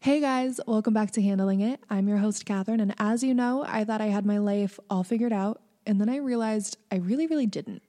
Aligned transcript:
Hey 0.00 0.20
guys, 0.20 0.60
welcome 0.64 0.94
back 0.94 1.10
to 1.12 1.22
Handling 1.22 1.60
It. 1.60 1.80
I'm 1.90 2.06
your 2.06 2.18
host, 2.18 2.46
Catherine, 2.46 2.78
and 2.78 2.94
as 3.00 3.24
you 3.24 3.34
know, 3.34 3.64
I 3.66 3.82
thought 3.82 4.00
I 4.00 4.06
had 4.06 4.24
my 4.24 4.38
life 4.38 4.78
all 4.88 5.02
figured 5.02 5.32
out, 5.32 5.60
and 5.86 6.00
then 6.00 6.08
I 6.08 6.18
realized 6.18 6.78
I 6.92 6.96
really, 6.98 7.26
really 7.26 7.46
didn't. 7.46 7.82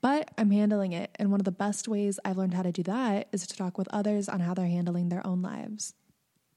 But 0.00 0.30
I'm 0.38 0.52
handling 0.52 0.94
it, 0.94 1.10
and 1.16 1.30
one 1.30 1.38
of 1.38 1.44
the 1.44 1.52
best 1.52 1.86
ways 1.86 2.18
I've 2.24 2.38
learned 2.38 2.54
how 2.54 2.62
to 2.62 2.72
do 2.72 2.82
that 2.84 3.28
is 3.30 3.46
to 3.46 3.54
talk 3.54 3.76
with 3.76 3.88
others 3.92 4.26
on 4.26 4.40
how 4.40 4.54
they're 4.54 4.68
handling 4.68 5.10
their 5.10 5.24
own 5.26 5.42
lives. 5.42 5.92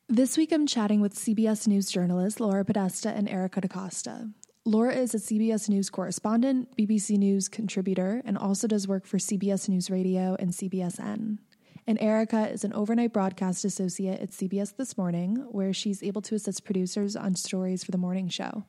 This 0.08 0.38
week 0.38 0.54
I'm 0.54 0.66
chatting 0.66 1.02
with 1.02 1.16
CBS 1.16 1.68
News 1.68 1.92
journalists 1.92 2.40
Laura 2.40 2.64
Podesta 2.64 3.10
and 3.10 3.28
Erica 3.28 3.60
DaCosta. 3.60 4.30
Laura 4.64 4.96
is 4.96 5.14
a 5.14 5.18
CBS 5.18 5.68
News 5.68 5.90
correspondent, 5.90 6.78
BBC 6.78 7.18
News 7.18 7.50
contributor, 7.50 8.22
and 8.24 8.38
also 8.38 8.68
does 8.68 8.88
work 8.88 9.06
for 9.06 9.18
CBS 9.18 9.68
News 9.68 9.92
Radio 9.92 10.38
and 10.40 10.52
CBSN. 10.52 11.40
And 11.86 12.02
Erica 12.02 12.50
is 12.50 12.64
an 12.64 12.74
overnight 12.74 13.12
broadcast 13.12 13.66
associate 13.66 14.22
at 14.22 14.32
CBS 14.32 14.76
This 14.78 14.98
Morning, 14.98 15.46
where 15.52 15.74
she's 15.74 16.02
able 16.02 16.22
to 16.22 16.36
assist 16.36 16.64
producers 16.64 17.16
on 17.16 17.36
stories 17.36 17.84
for 17.84 17.92
the 17.92 17.98
morning 17.98 18.30
show. 18.30 18.64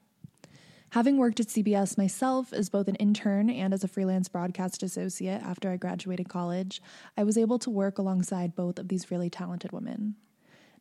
Having 0.91 1.19
worked 1.19 1.39
at 1.39 1.47
CBS 1.47 1.97
myself 1.97 2.53
as 2.53 2.69
both 2.69 2.89
an 2.89 2.97
intern 2.97 3.51
and 3.51 3.73
as 3.73 3.85
a 3.85 3.89
freelance 3.89 4.29
broadcast 4.29 4.83
associate 4.83 5.43
after 5.43 5.71
I 5.71 5.77
graduated 5.77 6.29
college, 6.29 6.83
I 7.17 7.23
was 7.23 7.39
able 7.39 7.59
to 7.61 7.71
work 7.71 7.99
alongside 7.99 8.57
both 8.57 8.79
of 8.79 8.89
these 8.89 9.11
really 9.11 9.31
talented 9.31 9.71
women. 9.71 10.17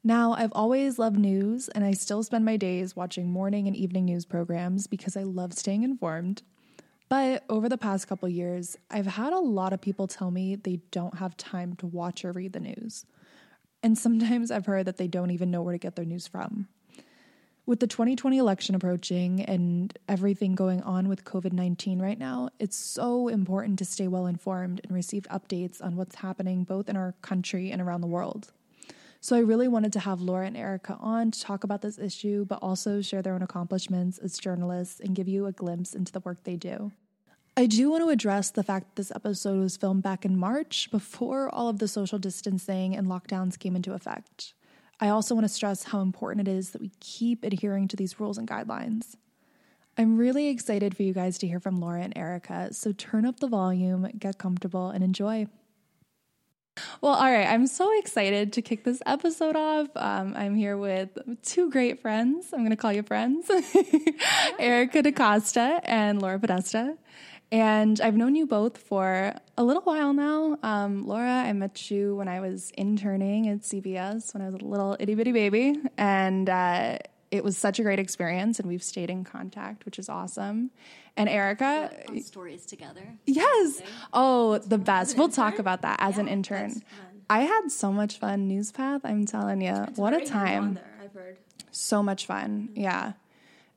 Now, 0.03 0.33
I've 0.33 0.51
always 0.53 0.99
loved 0.99 1.17
news, 1.17 1.69
and 1.69 1.85
I 1.85 1.93
still 1.93 2.23
spend 2.23 2.45
my 2.45 2.57
days 2.57 2.95
watching 2.95 3.31
morning 3.31 3.67
and 3.67 3.75
evening 3.75 4.05
news 4.05 4.25
programs 4.25 4.85
because 4.85 5.15
I 5.15 5.23
love 5.23 5.53
staying 5.53 5.83
informed. 5.83 6.43
But 7.13 7.43
over 7.47 7.69
the 7.69 7.77
past 7.77 8.07
couple 8.07 8.27
years, 8.27 8.75
I've 8.89 9.05
had 9.05 9.33
a 9.33 9.37
lot 9.37 9.71
of 9.71 9.79
people 9.79 10.07
tell 10.07 10.31
me 10.31 10.55
they 10.55 10.77
don't 10.89 11.19
have 11.19 11.37
time 11.37 11.75
to 11.75 11.85
watch 11.85 12.25
or 12.25 12.31
read 12.31 12.53
the 12.53 12.59
news. 12.59 13.05
And 13.83 13.95
sometimes 13.95 14.49
I've 14.49 14.65
heard 14.65 14.87
that 14.87 14.97
they 14.97 15.07
don't 15.07 15.29
even 15.29 15.51
know 15.51 15.61
where 15.61 15.73
to 15.73 15.77
get 15.77 15.95
their 15.95 16.05
news 16.05 16.27
from. 16.27 16.69
With 17.67 17.81
the 17.81 17.85
2020 17.85 18.39
election 18.39 18.73
approaching 18.73 19.41
and 19.41 19.95
everything 20.09 20.55
going 20.55 20.81
on 20.81 21.07
with 21.07 21.23
COVID 21.23 21.53
19 21.53 22.01
right 22.01 22.17
now, 22.17 22.49
it's 22.57 22.75
so 22.75 23.27
important 23.27 23.77
to 23.77 23.85
stay 23.85 24.07
well 24.07 24.25
informed 24.25 24.81
and 24.83 24.91
receive 24.91 25.27
updates 25.29 25.83
on 25.83 25.95
what's 25.95 26.15
happening 26.15 26.63
both 26.63 26.89
in 26.89 26.97
our 26.97 27.13
country 27.21 27.69
and 27.69 27.79
around 27.79 28.01
the 28.01 28.07
world. 28.07 28.51
So 29.21 29.35
I 29.35 29.41
really 29.41 29.67
wanted 29.67 29.93
to 29.93 29.99
have 29.99 30.19
Laura 30.19 30.47
and 30.47 30.57
Erica 30.57 30.97
on 30.99 31.29
to 31.29 31.39
talk 31.39 31.63
about 31.63 31.83
this 31.83 31.99
issue, 31.99 32.43
but 32.43 32.57
also 32.63 33.03
share 33.03 33.21
their 33.21 33.35
own 33.35 33.43
accomplishments 33.43 34.17
as 34.17 34.39
journalists 34.39 34.99
and 34.99 35.13
give 35.13 35.27
you 35.27 35.45
a 35.45 35.51
glimpse 35.51 35.93
into 35.93 36.11
the 36.11 36.19
work 36.21 36.43
they 36.43 36.55
do. 36.55 36.91
I 37.55 37.67
do 37.67 37.91
want 37.91 38.03
to 38.03 38.09
address 38.09 38.49
the 38.49 38.63
fact 38.63 38.87
that 38.87 38.95
this 38.95 39.11
episode 39.11 39.59
was 39.59 39.77
filmed 39.77 40.01
back 40.01 40.25
in 40.25 40.35
March 40.37 40.89
before 40.89 41.53
all 41.53 41.69
of 41.69 41.77
the 41.77 41.87
social 41.87 42.17
distancing 42.17 42.95
and 42.95 43.05
lockdowns 43.05 43.59
came 43.59 43.75
into 43.75 43.93
effect. 43.93 44.55
I 44.99 45.09
also 45.09 45.35
want 45.35 45.45
to 45.45 45.53
stress 45.53 45.83
how 45.83 46.01
important 46.01 46.47
it 46.47 46.51
is 46.51 46.71
that 46.71 46.81
we 46.81 46.91
keep 46.99 47.43
adhering 47.43 47.87
to 47.89 47.95
these 47.95 48.19
rules 48.19 48.39
and 48.39 48.47
guidelines. 48.47 49.15
I'm 49.99 50.17
really 50.17 50.47
excited 50.47 50.97
for 50.97 51.03
you 51.03 51.13
guys 51.13 51.37
to 51.39 51.47
hear 51.47 51.59
from 51.59 51.79
Laura 51.79 52.01
and 52.01 52.17
Erica, 52.17 52.73
so 52.73 52.91
turn 52.91 53.23
up 53.23 53.39
the 53.39 53.47
volume, 53.47 54.09
get 54.17 54.39
comfortable, 54.39 54.89
and 54.89 55.03
enjoy. 55.03 55.45
Well, 57.01 57.13
all 57.13 57.31
right. 57.31 57.47
I'm 57.47 57.67
so 57.67 57.95
excited 57.99 58.53
to 58.53 58.61
kick 58.63 58.83
this 58.83 59.01
episode 59.05 59.55
off. 59.55 59.89
Um, 59.95 60.33
I'm 60.35 60.55
here 60.55 60.75
with 60.75 61.09
two 61.43 61.69
great 61.69 62.01
friends. 62.01 62.51
I'm 62.51 62.59
going 62.59 62.71
to 62.71 62.75
call 62.75 62.91
you 62.91 63.03
friends 63.03 63.47
Erica 64.59 65.03
DaCosta 65.03 65.81
and 65.83 66.19
Laura 66.19 66.39
Podesta. 66.39 66.97
And 67.53 68.01
I've 68.01 68.15
known 68.15 68.33
you 68.33 68.47
both 68.47 68.79
for 68.79 69.31
a 69.59 69.63
little 69.63 69.83
while 69.83 70.11
now. 70.11 70.57
Um, 70.63 71.05
Laura, 71.05 71.29
I 71.29 71.53
met 71.53 71.91
you 71.91 72.15
when 72.15 72.27
I 72.27 72.39
was 72.39 72.71
interning 72.71 73.47
at 73.47 73.59
CBS 73.59 74.33
when 74.33 74.41
I 74.41 74.45
was 74.49 74.55
a 74.55 74.65
little 74.65 74.97
itty 74.99 75.13
bitty 75.13 75.31
baby. 75.33 75.79
And 75.95 76.49
uh, 76.49 76.97
it 77.29 77.43
was 77.43 77.55
such 77.55 77.77
a 77.77 77.83
great 77.83 77.99
experience, 77.99 78.59
and 78.59 78.67
we've 78.67 78.81
stayed 78.81 79.11
in 79.11 79.23
contact, 79.23 79.85
which 79.85 79.99
is 79.99 80.09
awesome. 80.09 80.71
And 81.15 81.29
Erica, 81.29 81.91
stories 82.21 82.65
together. 82.65 83.17
Yes. 83.27 83.83
Oh, 84.13 84.57
the 84.57 84.79
best. 84.79 85.15
We'll 85.15 85.29
talk 85.29 85.59
about 85.59 85.83
that 85.83 85.97
as 85.99 86.15
yeah, 86.15 86.21
an 86.21 86.27
intern. 86.29 86.81
I 87.29 87.41
had 87.41 87.69
so 87.69 87.91
much 87.91 88.17
fun. 88.17 88.47
Newspath, 88.47 89.01
I'm 89.03 89.27
telling 89.27 89.61
you, 89.61 89.75
what 89.95 90.19
a 90.19 90.25
time. 90.25 90.79
I've 91.03 91.13
heard. 91.13 91.37
So 91.69 92.01
much 92.01 92.25
fun. 92.25 92.69
Mm-hmm. 92.71 92.81
Yeah. 92.81 93.13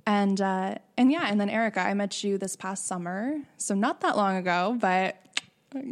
And 0.07 0.41
uh, 0.41 0.77
and 0.97 1.11
yeah, 1.11 1.27
and 1.27 1.41
then 1.41 1.51
Erica, 1.51 1.81
I 1.81 1.95
met 1.95 2.23
you 2.23 2.39
this 2.39 2.55
past 2.55 2.87
summer, 2.87 3.39
so 3.57 3.75
not 3.75 4.03
that 4.03 4.17
long 4.17 4.37
ago, 4.37 4.77
but 4.81 5.17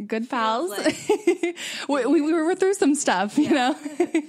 good 0.07 0.29
pals. 0.29 0.71
Like 0.71 0.95
we, 1.89 2.21
we, 2.21 2.33
were 2.33 2.55
through 2.55 2.75
some 2.75 2.95
stuff, 2.95 3.37
you 3.37 3.49
know. 3.49 3.75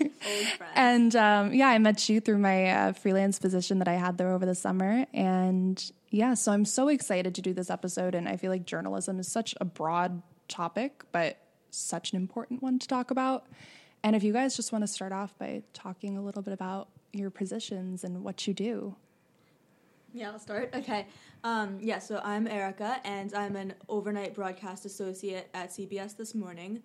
and 0.74 1.14
um, 1.14 1.54
yeah, 1.54 1.68
I 1.68 1.78
met 1.78 2.08
you 2.08 2.20
through 2.20 2.38
my 2.38 2.70
uh, 2.70 2.92
freelance 2.94 3.38
position 3.38 3.78
that 3.78 3.86
I 3.86 3.94
had 3.94 4.18
there 4.18 4.32
over 4.32 4.44
the 4.44 4.56
summer, 4.56 5.06
and 5.14 5.92
yeah, 6.10 6.34
so 6.34 6.50
I'm 6.50 6.64
so 6.64 6.88
excited 6.88 7.34
to 7.36 7.42
do 7.42 7.52
this 7.52 7.70
episode, 7.70 8.16
and 8.16 8.28
I 8.28 8.36
feel 8.36 8.50
like 8.50 8.66
journalism 8.66 9.20
is 9.20 9.28
such 9.28 9.54
a 9.60 9.64
broad 9.64 10.22
topic, 10.48 11.04
but 11.12 11.38
such 11.70 12.12
an 12.12 12.16
important 12.16 12.62
one 12.62 12.78
to 12.78 12.88
talk 12.88 13.10
about. 13.10 13.46
And 14.02 14.16
if 14.16 14.22
you 14.22 14.32
guys 14.32 14.56
just 14.56 14.72
want 14.72 14.82
to 14.82 14.88
start 14.88 15.12
off 15.12 15.36
by 15.38 15.62
talking 15.72 16.16
a 16.16 16.22
little 16.22 16.42
bit 16.42 16.52
about 16.52 16.88
your 17.12 17.30
positions 17.30 18.04
and 18.04 18.22
what 18.22 18.46
you 18.46 18.54
do. 18.54 18.96
Yeah, 20.16 20.30
I'll 20.30 20.38
start. 20.38 20.70
Okay. 20.74 21.06
Um, 21.44 21.76
yeah, 21.78 21.98
so 21.98 22.22
I'm 22.24 22.46
Erica, 22.48 23.00
and 23.04 23.34
I'm 23.34 23.54
an 23.54 23.74
overnight 23.90 24.34
broadcast 24.34 24.86
associate 24.86 25.50
at 25.52 25.68
CBS 25.68 26.16
this 26.16 26.34
morning. 26.34 26.82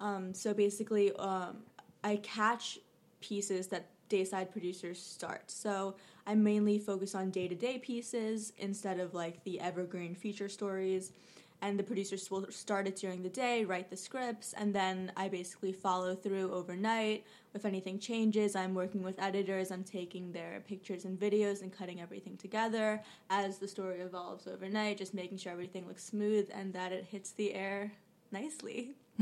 Um, 0.00 0.34
so 0.34 0.52
basically, 0.52 1.14
um, 1.14 1.58
I 2.02 2.16
catch 2.16 2.80
pieces 3.20 3.68
that 3.68 3.86
dayside 4.08 4.50
producers 4.50 5.00
start. 5.00 5.48
So 5.48 5.94
I 6.26 6.34
mainly 6.34 6.80
focus 6.80 7.14
on 7.14 7.30
day 7.30 7.46
to 7.46 7.54
day 7.54 7.78
pieces 7.78 8.52
instead 8.58 8.98
of 8.98 9.14
like 9.14 9.44
the 9.44 9.60
evergreen 9.60 10.16
feature 10.16 10.48
stories 10.48 11.12
and 11.62 11.78
the 11.78 11.82
producers 11.82 12.28
will 12.30 12.44
start 12.50 12.88
it 12.88 12.96
during 12.96 13.22
the 13.22 13.28
day, 13.28 13.64
write 13.64 13.88
the 13.88 13.96
scripts, 13.96 14.52
and 14.52 14.74
then 14.74 15.12
I 15.16 15.28
basically 15.28 15.72
follow 15.72 16.16
through 16.16 16.52
overnight. 16.52 17.24
If 17.54 17.64
anything 17.64 18.00
changes, 18.00 18.56
I'm 18.56 18.74
working 18.74 19.02
with 19.02 19.22
editors, 19.22 19.70
I'm 19.70 19.84
taking 19.84 20.32
their 20.32 20.62
pictures 20.66 21.04
and 21.04 21.18
videos 21.18 21.62
and 21.62 21.72
cutting 21.72 22.00
everything 22.00 22.36
together 22.36 23.00
as 23.30 23.58
the 23.58 23.68
story 23.68 24.00
evolves 24.00 24.48
overnight, 24.48 24.98
just 24.98 25.14
making 25.14 25.38
sure 25.38 25.52
everything 25.52 25.86
looks 25.86 26.02
smooth 26.02 26.50
and 26.52 26.72
that 26.72 26.90
it 26.90 27.04
hits 27.04 27.30
the 27.30 27.54
air 27.54 27.92
nicely. 28.32 28.96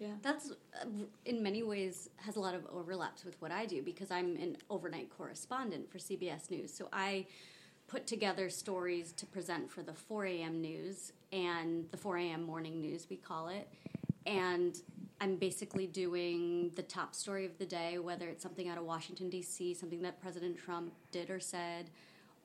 yeah. 0.00 0.08
That's 0.22 0.50
uh, 0.50 0.86
in 1.26 1.42
many 1.42 1.62
ways 1.62 2.10
has 2.16 2.34
a 2.34 2.40
lot 2.40 2.54
of 2.54 2.66
overlaps 2.72 3.24
with 3.24 3.40
what 3.40 3.52
I 3.52 3.66
do 3.66 3.82
because 3.82 4.10
I'm 4.10 4.34
an 4.36 4.56
overnight 4.68 5.10
correspondent 5.16 5.92
for 5.92 5.98
CBS 5.98 6.50
News. 6.50 6.72
So 6.72 6.88
I 6.92 7.26
put 7.88 8.06
together 8.06 8.50
stories 8.50 9.12
to 9.12 9.26
present 9.26 9.70
for 9.70 9.82
the 9.82 9.94
4 9.94 10.26
a.m. 10.26 10.60
news 10.60 11.12
and 11.32 11.90
the 11.90 11.96
4 11.96 12.18
a.m. 12.18 12.42
morning 12.42 12.80
news, 12.80 13.06
we 13.10 13.16
call 13.16 13.48
it. 13.48 13.68
And 14.26 14.78
I'm 15.20 15.36
basically 15.36 15.86
doing 15.86 16.70
the 16.76 16.82
top 16.82 17.14
story 17.14 17.46
of 17.46 17.56
the 17.58 17.64
day, 17.64 17.98
whether 17.98 18.28
it's 18.28 18.42
something 18.42 18.68
out 18.68 18.78
of 18.78 18.84
Washington, 18.84 19.30
D.C., 19.30 19.74
something 19.74 20.02
that 20.02 20.20
President 20.20 20.58
Trump 20.58 20.92
did 21.10 21.30
or 21.30 21.40
said, 21.40 21.90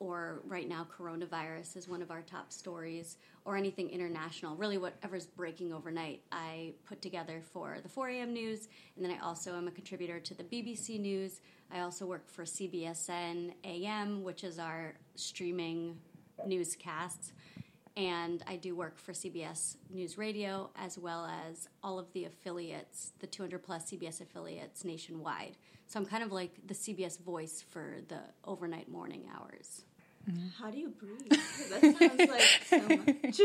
or 0.00 0.40
right 0.46 0.68
now, 0.68 0.86
coronavirus 0.98 1.76
is 1.76 1.88
one 1.88 2.02
of 2.02 2.10
our 2.10 2.22
top 2.22 2.50
stories, 2.50 3.16
or 3.44 3.56
anything 3.56 3.90
international. 3.90 4.56
Really, 4.56 4.78
whatever's 4.78 5.26
breaking 5.26 5.72
overnight, 5.72 6.20
I 6.32 6.72
put 6.86 7.00
together 7.00 7.42
for 7.52 7.78
the 7.82 7.88
4 7.88 8.08
a.m. 8.08 8.32
news, 8.32 8.68
and 8.96 9.04
then 9.04 9.12
I 9.12 9.24
also 9.24 9.54
am 9.54 9.68
a 9.68 9.70
contributor 9.70 10.18
to 10.20 10.34
the 10.34 10.42
BBC 10.42 10.98
News. 10.98 11.40
I 11.72 11.80
also 11.80 12.06
work 12.06 12.28
for 12.28 12.44
CBSN 12.44 13.52
AM, 13.62 14.24
which 14.24 14.42
is 14.42 14.58
our 14.58 14.94
streaming 15.16 15.98
newscasts 16.46 17.32
and 17.96 18.42
I 18.46 18.56
do 18.56 18.74
work 18.74 18.98
for 18.98 19.12
CBS 19.12 19.76
News 19.90 20.18
Radio 20.18 20.70
as 20.76 20.98
well 20.98 21.26
as 21.48 21.68
all 21.82 21.98
of 21.98 22.12
the 22.12 22.24
affiliates, 22.24 23.12
the 23.20 23.26
200 23.26 23.62
plus 23.62 23.90
CBS 23.90 24.20
affiliates 24.20 24.84
nationwide. 24.84 25.56
So 25.86 26.00
I'm 26.00 26.06
kind 26.06 26.24
of 26.24 26.32
like 26.32 26.54
the 26.66 26.74
CBS 26.74 27.20
voice 27.20 27.64
for 27.70 27.98
the 28.08 28.20
overnight 28.44 28.88
morning 28.88 29.28
hours. 29.34 29.84
Mm-hmm. 30.28 30.48
How 30.60 30.70
do 30.70 30.78
you 30.78 30.88
breathe? 30.88 31.28
That 31.28 31.80
sounds 31.98 32.30
like 32.30 32.64
so 32.66 32.78
much. 32.88 33.40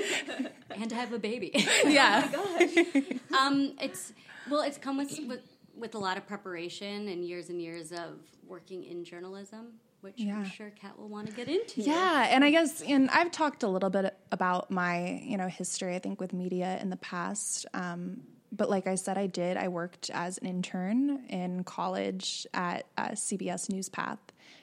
and 0.81 0.89
to 0.89 0.95
have 0.95 1.11
a 1.13 1.19
baby. 1.19 1.51
yeah. 1.85 2.31
oh 2.35 2.57
my 2.57 2.65
gosh. 2.65 3.19
Um, 3.37 3.73
it's 3.81 4.13
well, 4.49 4.61
it's 4.61 4.77
come 4.77 4.97
with, 4.97 5.19
with 5.27 5.41
with 5.79 5.95
a 5.95 5.99
lot 5.99 6.17
of 6.17 6.27
preparation 6.27 7.07
and 7.07 7.25
years 7.25 7.49
and 7.49 7.61
years 7.61 7.91
of 7.91 8.19
working 8.47 8.83
in 8.83 9.03
journalism 9.03 9.79
which 10.01 10.15
yeah. 10.17 10.37
I'm 10.37 10.45
sure 10.45 10.69
Kat 10.69 10.97
will 10.97 11.09
want 11.09 11.27
to 11.27 11.33
get 11.33 11.47
into. 11.47 11.81
Yeah, 11.81 12.27
and 12.29 12.43
I 12.43 12.51
guess 12.51 12.81
and 12.81 13.09
I've 13.09 13.31
talked 13.31 13.63
a 13.63 13.67
little 13.67 13.89
bit 13.89 14.17
about 14.31 14.71
my 14.71 15.21
you 15.23 15.37
know 15.37 15.47
history 15.47 15.95
I 15.95 15.99
think 15.99 16.21
with 16.21 16.33
media 16.33 16.77
in 16.81 16.89
the 16.89 16.97
past. 16.97 17.65
Um, 17.73 18.21
but 18.51 18.69
like 18.69 18.87
I 18.87 18.95
said, 18.95 19.17
I 19.17 19.27
did. 19.27 19.57
I 19.57 19.67
worked 19.67 20.09
as 20.11 20.37
an 20.39 20.47
intern 20.47 21.25
in 21.29 21.63
college 21.63 22.47
at 22.53 22.85
uh, 22.97 23.09
CBS 23.09 23.69
Newspath, 23.69 24.19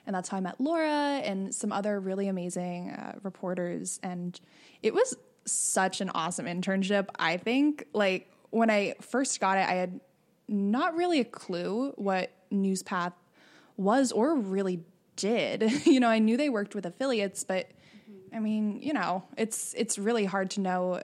and 0.06 0.16
that's 0.16 0.28
how 0.28 0.38
I 0.38 0.40
met 0.40 0.60
Laura 0.60 1.20
and 1.22 1.54
some 1.54 1.70
other 1.70 2.00
really 2.00 2.28
amazing 2.28 2.90
uh, 2.90 3.18
reporters. 3.22 4.00
And 4.02 4.38
it 4.82 4.92
was 4.92 5.14
such 5.44 6.00
an 6.00 6.10
awesome 6.10 6.46
internship. 6.46 7.08
I 7.18 7.36
think 7.36 7.86
like 7.92 8.32
when 8.50 8.70
I 8.70 8.94
first 9.00 9.38
got 9.38 9.58
it, 9.58 9.68
I 9.68 9.74
had 9.74 10.00
not 10.48 10.94
really 10.94 11.20
a 11.20 11.24
clue 11.24 11.92
what 11.96 12.30
Newspath 12.50 13.12
was 13.76 14.12
or 14.12 14.36
really 14.36 14.84
did. 15.16 15.62
you 15.86 16.00
know, 16.00 16.08
I 16.08 16.18
knew 16.18 16.36
they 16.36 16.48
worked 16.48 16.74
with 16.74 16.86
affiliates, 16.86 17.44
but 17.44 17.70
I 18.32 18.38
mean, 18.38 18.80
you 18.80 18.92
know, 18.92 19.24
it's 19.36 19.74
it's 19.76 19.98
really 19.98 20.24
hard 20.24 20.50
to 20.52 20.60
know 20.60 21.02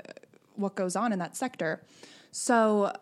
what 0.55 0.75
goes 0.75 0.97
on 0.97 1.13
in 1.13 1.19
that 1.19 1.37
sector. 1.37 1.83
So 2.31 2.93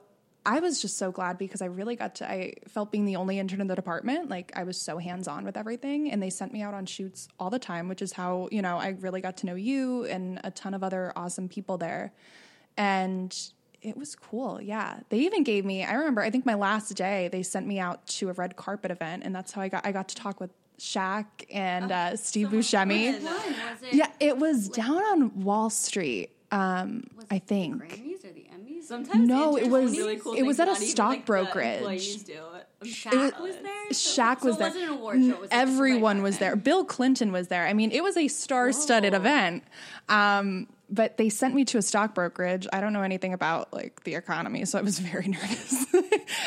I 0.47 0.61
was 0.61 0.81
just 0.81 0.97
so 0.97 1.13
glad 1.13 1.37
because 1.37 1.61
I 1.61 1.67
really 1.67 1.97
got 1.97 2.17
to, 2.17 2.31
I 2.31 2.55
felt 2.67 2.91
being 2.91 3.05
the 3.05 3.17
only 3.17 3.39
intern 3.39 3.61
in 3.61 3.67
the 3.67 3.75
department, 3.75 4.31
like 4.31 4.53
I 4.57 4.63
was 4.63 4.81
so 4.81 4.97
hands 4.99 5.29
on 5.29 5.45
with 5.45 5.57
everything. 5.57 6.11
And 6.11 6.23
they 6.23 6.31
sent 6.31 6.53
me 6.53 6.63
out 6.63 6.73
on 6.73 6.87
shoots 6.87 7.29
all 7.39 7.51
the 7.51 7.59
time, 7.59 7.89
which 7.89 8.01
is 8.01 8.13
how, 8.13 8.49
you 8.51 8.63
know, 8.63 8.79
I 8.79 8.97
really 9.01 9.21
got 9.21 9.37
to 9.39 9.47
know 9.47 9.55
you 9.55 10.07
and 10.07 10.41
a 10.43 10.51
ton 10.51 10.73
of 10.73 10.83
other 10.83 11.13
awesome 11.15 11.49
people 11.49 11.77
there. 11.77 12.13
And 12.77 13.37
it 13.83 13.97
was 13.97 14.15
cool. 14.15 14.61
Yeah. 14.61 15.01
They 15.09 15.19
even 15.21 15.43
gave 15.43 15.65
me, 15.65 15.85
I 15.85 15.95
remember, 15.95 16.21
I 16.23 16.31
think 16.31 16.45
my 16.47 16.55
last 16.55 16.95
day, 16.95 17.29
they 17.33 17.43
sent 17.43 17.67
me 17.67 17.79
out 17.79 18.07
to 18.09 18.29
a 18.29 18.33
red 18.33 18.57
carpet 18.57 18.91
event. 18.91 19.23
And 19.25 19.35
that's 19.35 19.53
how 19.53 19.63
I 19.63 19.69
got, 19.69 19.87
I 19.87 19.93
got 19.93 20.09
to 20.09 20.15
talk 20.15 20.39
with 20.41 20.51
Shaq 20.79 21.27
and 21.53 21.91
uh, 21.93 22.17
Steve 22.17 22.49
Buscemi. 22.49 23.23
Was 23.23 23.83
it? 23.83 23.95
Yeah, 23.95 24.09
it 24.21 24.37
was 24.39 24.69
down 24.69 25.03
on 25.03 25.43
Wall 25.43 25.71
Street. 25.71 26.31
Um, 26.53 27.05
Was 27.17 27.27
I 27.31 27.39
think. 27.39 27.79
the 27.81 27.97
Grammys 27.97 28.25
or 28.25 28.33
the 28.33 28.47
Emmys. 28.53 28.83
Sometimes 28.85 29.29
No, 29.29 29.57
it 29.57 29.69
was- 29.71 29.97
really 29.97 30.17
cool 30.17 30.33
it 30.35 30.43
was 30.43 30.59
at 30.59 30.65
a 30.65 30.67
that 30.67 30.73
not 30.73 30.83
even, 30.83 30.89
stock 30.91 31.09
like, 31.11 31.27
brokerage. 31.27 31.77
employees 31.79 32.23
do. 32.25 32.41
I'm 32.83 32.89
Shaq 32.89 33.41
was 33.41 33.57
there. 33.57 33.89
Shaq 33.91 34.41
So 34.41 34.47
was 34.49 34.57
it 34.57 34.59
there. 34.59 34.69
wasn't 34.69 34.85
an 34.85 34.89
award 34.91 35.17
show, 35.23 35.29
it 35.29 35.41
was 35.41 35.51
like 35.51 35.53
a 35.53 35.55
Everyone 35.63 36.23
was 36.23 36.39
there. 36.39 36.57
Bill 36.57 36.85
Clinton 36.85 37.31
was 37.31 37.49
there. 37.49 37.67
I 37.67 37.73
mean, 37.75 37.91
it 37.93 38.03
was 38.03 38.17
a 38.17 38.27
star-studded 38.27 39.13
Whoa. 39.13 39.19
event. 39.21 39.65
Um, 40.09 40.67
but 40.91 41.17
they 41.17 41.29
sent 41.29 41.55
me 41.55 41.65
to 41.67 41.79
a 41.79 41.83
stock 41.83 42.15
brokerage. 42.15 42.67
I 42.73 42.81
don't 42.81 42.93
know 42.93 43.03
anything 43.03 43.33
about 43.33 43.73
like 43.73 44.03
the 44.05 44.17
economy, 44.17 44.65
so 44.65 44.79
I 44.79 44.83
was 44.83 44.99
very 45.13 45.29
nervous. 45.29 45.87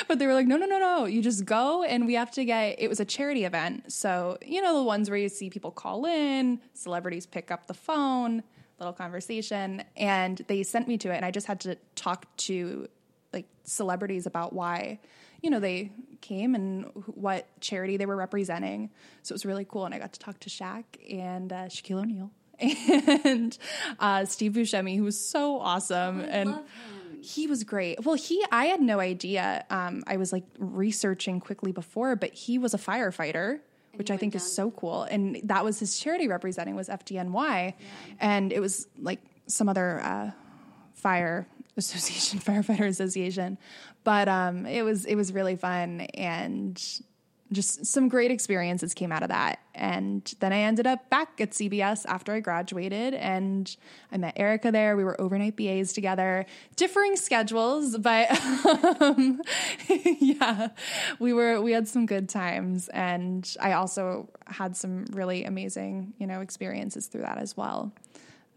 but 0.07 0.19
they 0.19 0.28
were 0.28 0.34
like, 0.34 0.48
"No, 0.48 0.57
no, 0.57 0.66
no, 0.66 0.78
no! 0.78 1.06
You 1.06 1.22
just 1.22 1.45
go, 1.45 1.84
and 1.84 2.06
we 2.06 2.16
have 2.16 2.31
to 2.31 2.45
get." 2.45 2.75
It 2.80 2.90
was 2.90 3.00
a 3.00 3.06
charity 3.06 3.45
event, 3.45 3.92
so 3.92 4.38
you 4.45 4.62
know 4.62 4.78
the 4.78 4.84
ones 4.84 5.10
where 5.10 5.18
you 5.18 5.30
see 5.30 5.50
people 5.50 5.72
call 5.72 6.06
in, 6.06 6.60
celebrities 6.74 7.25
pick 7.25 7.51
up 7.51 7.68
the 7.68 7.74
phone, 7.74 8.44
little 8.80 8.94
conversation, 8.94 9.84
and 9.95 10.44
they 10.48 10.63
sent 10.63 10.88
me 10.88 10.98
to 11.00 11.12
it, 11.12 11.16
and 11.16 11.25
I 11.25 11.31
just 11.31 11.48
had 11.48 11.62
to 11.62 11.78
talk 11.95 12.25
to 12.38 12.88
like 13.31 13.48
celebrities 13.63 14.25
about 14.25 14.54
why 14.54 15.00
you 15.42 15.50
know 15.50 15.60
they 15.60 15.92
came 16.22 16.56
and 16.56 16.86
what 17.06 17.48
charity 17.60 17.98
they 17.98 18.06
were 18.06 18.16
representing 18.16 18.90
so 19.24 19.34
it 19.34 19.36
was 19.36 19.45
really 19.45 19.66
cool 19.66 19.84
and 19.84 19.94
i 19.94 20.00
got 20.00 20.13
to 20.13 20.19
talk 20.19 20.40
to 20.40 20.50
Shaq 20.50 20.84
and 21.12 21.51
uh, 21.51 21.66
shaquille 21.66 22.01
o'neal 22.01 22.31
and 23.25 23.57
uh, 24.00 24.25
steve 24.25 24.53
buscemi 24.53 24.95
who 24.97 25.03
was 25.03 25.19
so 25.19 25.59
awesome. 25.59 26.21
I 26.21 26.23
and 26.23 26.59
he 27.21 27.47
was 27.47 27.63
great. 27.63 28.03
Well 28.05 28.15
he 28.15 28.44
i 28.51 28.65
had 28.65 28.81
no 28.81 29.00
idea 29.00 29.65
um, 29.69 30.03
i 30.07 30.17
was 30.17 30.31
like 30.33 30.44
researching 30.59 31.39
quickly 31.39 31.71
before 31.71 32.15
but 32.15 32.33
he 32.33 32.57
was 32.57 32.73
a 32.73 32.77
firefighter 32.77 33.59
which 33.95 34.09
i 34.11 34.17
think 34.17 34.33
went 34.33 34.44
is 34.44 34.51
so 34.51 34.71
cool. 34.71 35.03
And 35.03 35.39
that 35.44 35.63
was 35.63 35.79
his 35.79 36.00
charity 36.00 36.27
representing 36.27 36.75
was 36.75 36.89
fdny 36.89 37.73
and 38.19 38.51
it 38.51 38.59
was 38.59 38.88
like 38.99 39.19
some 39.47 39.69
other 39.69 39.99
uh, 40.01 40.31
fire 40.94 41.47
association 41.77 42.39
firefighter 42.39 42.88
association. 42.88 43.57
But 44.03 44.27
um 44.27 44.65
it 44.65 44.83
was 44.83 45.06
it 45.06 45.15
was 45.15 45.31
really 45.33 45.56
fun. 45.56 46.01
And 46.13 46.81
just 47.53 47.85
some 47.85 48.09
great 48.09 48.31
experiences 48.31 48.94
came 48.94 49.11
out 49.11 49.23
of 49.23 49.29
that. 49.29 49.59
And 49.75 50.31
then 50.39 50.53
i 50.53 50.59
ended 50.59 50.85
up 50.85 51.09
back 51.09 51.41
at 51.41 51.50
cbs 51.51 52.05
after 52.07 52.33
i 52.33 52.39
graduated 52.39 53.15
and 53.15 53.75
i 54.11 54.17
met 54.17 54.33
erica 54.35 54.71
there. 54.71 54.95
We 54.95 55.03
were 55.03 55.19
overnight 55.19 55.55
bas 55.55 55.94
together. 55.94 56.45
Differing 56.75 57.15
schedules 57.15 57.97
but 57.97 58.29
um, 59.01 59.41
yeah 60.19 60.69
we 61.19 61.33
were 61.33 61.61
we 61.61 61.71
had 61.71 61.88
some 61.88 62.05
good 62.05 62.29
times. 62.29 62.88
And 62.89 63.56
i 63.59 63.73
also 63.73 64.29
had 64.47 64.75
some 64.77 65.06
really 65.11 65.44
amazing 65.45 66.13
you 66.19 66.27
know 66.27 66.41
experiences 66.41 67.07
through 67.07 67.21
that 67.21 67.38
as 67.38 67.57
well 67.57 67.94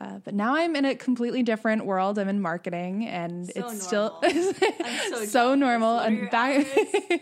uh, 0.00 0.19
but 0.25 0.34
now 0.34 0.54
I'm 0.54 0.76
in 0.76 0.84
a 0.84 0.94
completely 0.94 1.43
different 1.43 1.87
world. 1.87 2.19
I'm 2.19 2.28
in 2.28 2.40
marketing, 2.40 3.06
and 3.06 3.46
So 3.46 3.52
it's 3.69 3.90
normal. 3.93 4.20
still 4.22 4.52
so, 5.10 5.25
so 5.25 5.54
normal. 5.54 5.98
And 5.98 6.28
back 6.31 6.66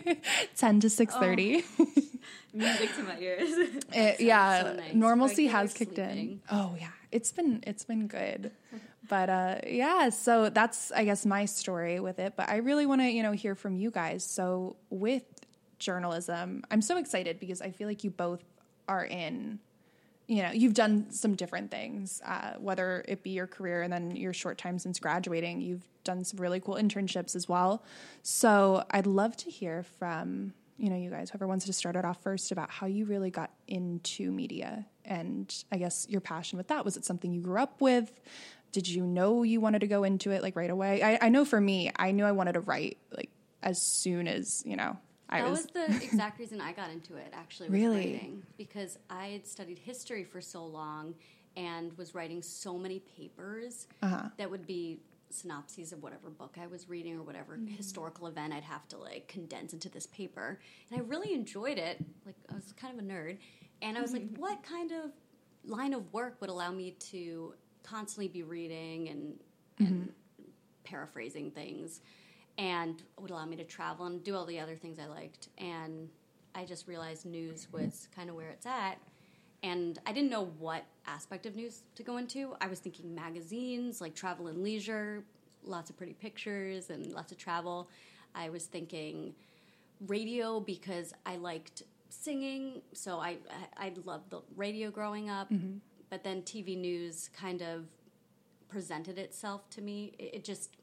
ten 0.57 0.79
to 0.81 0.89
six 0.89 1.15
thirty. 1.15 1.63
Music 2.53 2.95
to 2.95 3.03
my 3.03 3.17
ears. 3.19 3.49
It- 3.93 4.21
yeah, 4.21 4.63
so 4.63 4.73
nice. 4.73 4.93
normalcy 4.93 5.47
has 5.47 5.73
kicked 5.73 5.97
in. 5.97 6.41
Oh 6.51 6.75
yeah, 6.79 6.87
it's 7.11 7.31
been 7.31 7.63
it's 7.67 7.83
been 7.85 8.07
good. 8.07 8.51
But 9.07 9.29
uh, 9.29 9.55
yeah, 9.67 10.09
so 10.09 10.49
that's 10.49 10.91
I 10.91 11.03
guess 11.05 11.25
my 11.25 11.45
story 11.45 11.99
with 11.99 12.17
it. 12.19 12.33
But 12.35 12.49
I 12.49 12.57
really 12.57 12.85
want 12.85 13.01
to 13.01 13.09
you 13.09 13.23
know 13.23 13.33
hear 13.33 13.55
from 13.55 13.75
you 13.75 13.91
guys. 13.91 14.23
So 14.23 14.77
with 14.89 15.23
journalism, 15.79 16.63
I'm 16.71 16.81
so 16.81 16.97
excited 16.97 17.39
because 17.39 17.61
I 17.61 17.71
feel 17.71 17.87
like 17.87 18.03
you 18.03 18.09
both 18.09 18.43
are 18.87 19.05
in. 19.05 19.59
You 20.27 20.43
know, 20.43 20.51
you've 20.51 20.73
done 20.73 21.11
some 21.11 21.35
different 21.35 21.69
things, 21.69 22.21
uh, 22.25 22.53
whether 22.57 23.05
it 23.07 23.21
be 23.21 23.31
your 23.31 23.47
career 23.47 23.83
and 23.83 23.93
then 23.93 24.15
your 24.15 24.33
short 24.33 24.57
time 24.57 24.79
since 24.79 24.99
graduating. 24.99 25.61
You've 25.61 25.87
done 26.03 26.23
some 26.23 26.39
really 26.39 26.59
cool 26.59 26.75
internships 26.75 27.35
as 27.35 27.47
well. 27.47 27.83
So 28.23 28.83
I'd 28.89 29.05
love 29.05 29.37
to 29.37 29.51
hear 29.51 29.83
from 29.83 30.53
you 30.77 30.89
know 30.89 30.97
you 30.97 31.09
guys, 31.09 31.29
whoever 31.29 31.47
wants 31.47 31.65
to 31.65 31.73
start 31.73 31.95
it 31.95 32.03
off 32.03 32.21
first, 32.21 32.51
about 32.51 32.69
how 32.69 32.87
you 32.87 33.05
really 33.05 33.29
got 33.29 33.51
into 33.67 34.31
media 34.31 34.85
and 35.05 35.53
I 35.71 35.77
guess 35.77 36.05
your 36.09 36.21
passion 36.21 36.57
with 36.57 36.67
that. 36.67 36.83
Was 36.83 36.97
it 36.97 37.05
something 37.05 37.31
you 37.31 37.41
grew 37.41 37.59
up 37.59 37.79
with? 37.79 38.19
Did 38.71 38.87
you 38.87 39.05
know 39.05 39.43
you 39.43 39.61
wanted 39.61 39.79
to 39.79 39.87
go 39.87 40.03
into 40.03 40.31
it 40.31 40.41
like 40.41 40.55
right 40.55 40.69
away? 40.69 41.01
I, 41.01 41.19
I 41.21 41.29
know 41.29 41.45
for 41.45 41.61
me, 41.61 41.91
I 41.95 42.11
knew 42.11 42.25
I 42.25 42.33
wanted 42.33 42.53
to 42.53 42.59
write 42.59 42.97
like 43.15 43.29
as 43.63 43.81
soon 43.81 44.27
as 44.27 44.63
you 44.65 44.75
know 44.75 44.97
I 45.29 45.41
that 45.41 45.49
was. 45.49 45.63
was 45.63 45.67
the 45.67 46.03
exact 46.03 46.39
reason 46.39 46.61
I 46.61 46.71
got 46.71 46.89
into 46.91 47.15
it, 47.15 47.31
actually, 47.33 47.69
Really? 47.69 48.13
writing. 48.13 48.43
Because 48.57 48.97
I 49.09 49.27
had 49.27 49.47
studied 49.47 49.79
history 49.79 50.23
for 50.23 50.41
so 50.41 50.65
long 50.65 51.15
and 51.57 51.97
was 51.97 52.13
writing 52.13 52.41
so 52.41 52.77
many 52.77 52.99
papers 52.99 53.87
Uh-huh. 54.01 54.29
that 54.37 54.49
would 54.49 54.67
be 54.67 54.99
synopses 55.29 55.91
of 55.91 56.01
whatever 56.03 56.29
book 56.29 56.57
I 56.61 56.67
was 56.67 56.87
reading 56.87 57.17
or 57.17 57.23
whatever 57.23 57.57
mm-hmm. 57.57 57.75
historical 57.75 58.27
event 58.27 58.53
I'd 58.53 58.63
have 58.63 58.87
to 58.89 58.97
like 58.97 59.27
condense 59.27 59.73
into 59.73 59.89
this 59.89 60.07
paper. 60.07 60.59
And 60.89 60.99
I 60.99 61.03
really 61.03 61.33
enjoyed 61.33 61.77
it. 61.77 62.03
Like 62.25 62.35
I 62.49 62.55
was 62.55 62.71
kind 62.73 62.97
of 62.97 63.03
a 63.03 63.07
nerd. 63.07 63.37
And 63.81 63.97
I 63.97 64.01
was 64.01 64.13
like, 64.13 64.23
mm-hmm. 64.23 64.41
what 64.41 64.63
kind 64.63 64.91
of 64.91 65.11
line 65.65 65.93
of 65.93 66.13
work 66.13 66.37
would 66.41 66.49
allow 66.49 66.71
me 66.71 66.91
to 67.11 67.53
constantly 67.83 68.27
be 68.27 68.43
reading 68.43 69.09
and, 69.09 69.39
and 69.79 69.87
mm-hmm. 69.87 70.43
paraphrasing 70.83 71.51
things 71.51 72.01
and 72.57 73.01
would 73.19 73.31
allow 73.31 73.45
me 73.45 73.55
to 73.57 73.63
travel 73.63 74.05
and 74.05 74.23
do 74.23 74.35
all 74.35 74.45
the 74.45 74.59
other 74.59 74.75
things 74.75 74.97
I 74.99 75.07
liked. 75.07 75.49
And 75.57 76.09
I 76.53 76.65
just 76.65 76.87
realized 76.87 77.25
news 77.25 77.67
was 77.71 78.07
kind 78.15 78.29
of 78.29 78.35
where 78.35 78.49
it's 78.49 78.65
at. 78.65 78.97
And 79.63 79.99
I 80.05 80.13
didn't 80.13 80.29
know 80.29 80.45
what 80.59 80.85
aspect 81.07 81.45
of 81.45 81.55
news 81.55 81.81
to 81.95 82.03
go 82.03 82.17
into. 82.17 82.55
I 82.61 82.67
was 82.67 82.79
thinking 82.79 83.13
magazines, 83.15 83.99
like 83.99 84.15
travel 84.15 84.47
and 84.47 84.63
leisure, 84.63 85.23
lots 85.63 85.89
of 85.89 85.97
pretty 85.97 86.13
pictures 86.13 86.89
and 86.89 87.11
lots 87.13 87.31
of 87.31 87.37
travel. 87.37 87.89
I 88.33 88.49
was 88.49 88.65
thinking 88.65 89.33
radio 90.07 90.59
because 90.59 91.13
I 91.25 91.37
liked 91.37 91.83
singing, 92.09 92.81
so 92.93 93.19
I 93.19 93.37
I, 93.77 93.87
I 93.87 93.93
loved 94.05 94.29
the 94.29 94.41
radio 94.55 94.91
growing 94.91 95.29
up. 95.29 95.51
Mm-hmm. 95.51 95.77
But 96.09 96.23
then 96.23 96.43
TV 96.43 96.77
news 96.77 97.29
kind 97.33 97.61
of 97.61 97.85
presented 98.69 99.17
itself 99.17 99.69
to 99.71 99.81
me. 99.81 100.13
It, 100.19 100.35
it 100.35 100.43
just 100.43 100.77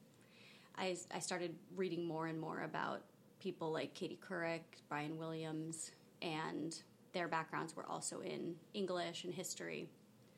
I, 0.77 0.97
I 1.15 1.19
started 1.19 1.55
reading 1.77 2.07
more 2.07 2.27
and 2.27 2.41
more 2.41 2.63
about 2.63 3.03
people 3.41 3.73
like 3.73 3.95
Katie 3.95 4.19
Couric, 4.27 4.61
Brian 4.89 5.19
Williams, 5.19 5.93
and 6.23 6.81
their 7.13 7.29
backgrounds 7.29 7.77
were 7.77 7.87
also 7.87 8.21
in 8.21 8.55
English 8.75 9.25
and 9.25 9.35
history. 9.35 9.89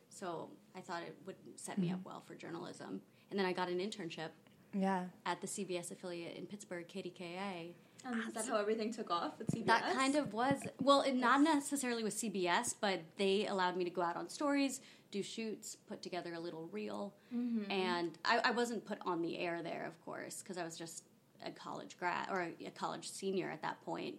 So 0.09 0.49
I 0.77 0.81
thought 0.81 1.03
it 1.03 1.17
would 1.27 1.37
set 1.57 1.79
me 1.79 1.91
up 1.91 2.01
well 2.05 2.23
for 2.27 2.35
journalism. 2.35 3.01
And 3.31 3.39
then 3.39 3.47
I 3.47 3.53
got 3.53 3.69
an 3.69 3.79
internship 3.79 4.31
yeah. 4.73 5.05
at 5.27 5.41
the 5.41 5.47
CBS 5.47 5.91
affiliate 5.91 6.37
in 6.37 6.47
Pittsburgh, 6.47 6.87
KDKA. 6.89 7.73
Um, 8.07 8.23
is 8.29 8.35
that 8.35 8.47
how 8.47 8.59
everything 8.59 8.93
took 8.93 9.11
off 9.11 9.41
at 9.41 9.49
CBS? 9.49 9.67
That 9.67 9.95
kind 9.95 10.15
of 10.15 10.33
was 10.35 10.61
well, 10.81 11.01
it, 11.03 11.15
not 11.15 11.41
necessarily 11.41 12.05
with 12.05 12.15
CBS, 12.15 12.75
but 12.79 13.01
they 13.17 13.47
allowed 13.47 13.77
me 13.77 13.85
to 13.85 13.91
go 13.91 14.03
out 14.03 14.17
on 14.17 14.29
stories, 14.29 14.81
do 15.15 15.23
shoots, 15.23 15.77
put 15.89 16.03
together 16.03 16.35
a 16.35 16.41
little 16.41 16.69
reel, 16.73 17.15
mm-hmm. 17.33 17.71
and 17.71 18.19
I, 18.25 18.41
I 18.47 18.51
wasn't 18.51 18.85
put 18.85 18.99
on 19.07 19.23
the 19.23 19.39
air 19.39 19.63
there, 19.63 19.87
of 19.87 20.05
course, 20.05 20.43
because 20.43 20.59
I 20.59 20.65
was 20.65 20.77
just 20.77 21.05
a 21.47 21.53
college 21.53 21.97
grad 21.99 22.29
or 22.31 22.41
a, 22.43 22.67
a 22.67 22.71
college 22.71 23.09
senior 23.09 23.49
at 23.49 23.63
that 23.63 23.81
point. 23.85 24.17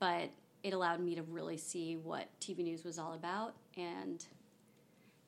But 0.00 0.30
it 0.62 0.72
allowed 0.72 1.00
me 1.00 1.14
to 1.16 1.22
really 1.22 1.58
see 1.58 1.96
what 1.96 2.28
TV 2.40 2.60
news 2.60 2.82
was 2.82 2.98
all 2.98 3.12
about, 3.12 3.54
and 3.76 4.24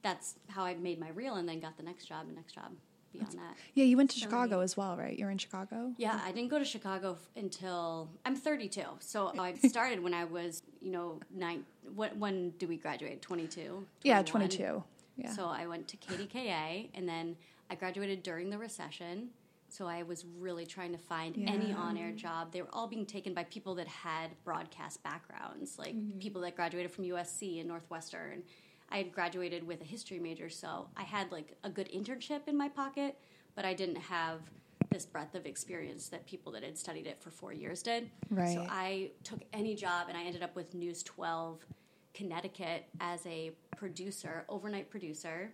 that's 0.03 0.37
how 0.49 0.65
I 0.65 0.75
made 0.75 0.99
my 0.99 1.11
reel, 1.11 1.35
and 1.35 1.47
then 1.47 1.61
got 1.61 1.77
the 1.77 1.83
next 1.83 2.07
job, 2.07 2.27
and 2.27 2.35
next 2.35 2.55
job 2.55 2.73
beyond 3.15 3.33
that. 3.33 3.57
Yeah, 3.75 3.85
you 3.85 3.97
went 3.97 4.11
to 4.11 4.19
Chicago 4.19 4.61
as 4.61 4.77
well, 4.77 4.97
right? 4.97 5.19
You're 5.19 5.31
in 5.31 5.39
Chicago? 5.39 5.93
Yeah, 5.97 6.21
I 6.25 6.33
didn't 6.33 6.51
go 6.51 6.59
to 6.59 6.65
Chicago 6.65 7.13
f- 7.13 7.43
until 7.43 8.09
I'm 8.25 8.37
32. 8.37 8.83
So 9.01 9.33
I 9.39 9.55
started 9.69 10.03
when 10.03 10.15
I 10.15 10.25
was, 10.25 10.63
you 10.81 10.91
know, 10.91 11.21
nine. 11.35 11.65
When, 11.95 12.19
when 12.19 12.51
do 12.51 12.67
we 12.67 12.77
graduate? 12.77 13.23
22. 13.23 13.87
Yeah, 14.03 14.23
22. 14.23 14.83
Yeah. 15.17 15.33
So 15.33 15.47
I 15.47 15.67
went 15.67 15.89
to 15.89 15.97
KDKA, 15.97 16.91
and 16.95 17.09
then 17.09 17.37
I 17.71 17.75
graduated 17.75 18.23
during 18.23 18.51
the 18.51 18.59
recession. 18.59 19.31
So 19.69 19.87
I 19.87 20.05
was 20.05 20.25
really 20.39 20.67
trying 20.67 20.93
to 20.93 20.99
find 20.99 21.37
any 21.49 21.73
on 21.73 21.97
air 21.97 22.13
job. 22.13 22.53
They 22.53 22.63
were 22.63 22.69
all 22.73 22.87
being 22.87 23.07
taken 23.07 23.35
by 23.35 23.45
people 23.45 23.75
that 23.77 23.89
had 23.89 24.31
broadcast 24.45 25.03
backgrounds, 25.03 25.79
like 25.79 25.97
mm-hmm. 25.97 26.19
people 26.19 26.43
that 26.43 26.55
graduated 26.55 26.93
from 26.93 27.05
USC 27.05 27.59
and 27.59 27.69
Northwestern. 27.69 28.45
I 28.91 28.99
had 28.99 29.13
graduated 29.13 29.67
with 29.67 29.81
a 29.81 29.85
history 29.85 30.21
major, 30.21 30.49
so 30.49 30.89
I 30.97 31.03
had 31.03 31.33
like 31.33 31.57
a 31.65 31.71
good 31.71 31.91
internship 31.91 32.47
in 32.47 32.57
my 32.57 32.69
pocket, 32.69 33.19
but 33.57 33.65
I 33.65 33.75
didn't 33.75 33.97
have 33.97 34.43
this 34.91 35.07
breadth 35.07 35.35
of 35.35 35.45
experience 35.45 36.09
that 36.09 36.25
people 36.25 36.53
that 36.53 36.63
had 36.63 36.79
studied 36.79 37.09
it 37.09 37.21
for 37.21 37.31
four 37.31 37.53
years 37.53 37.83
did. 37.83 38.09
Right. 38.31 38.55
So 38.55 38.65
I 38.71 39.11
took 39.25 39.41
any 39.53 39.75
job 39.75 40.07
and 40.09 40.17
I 40.17 40.23
ended 40.23 40.43
up 40.43 40.55
with 40.55 40.73
News 40.73 41.03
12 41.03 41.67
Connecticut 42.15 42.87
as 43.01 43.27
a 43.27 43.53
producer, 43.77 44.45
overnight 44.49 44.91
producer. 44.91 45.53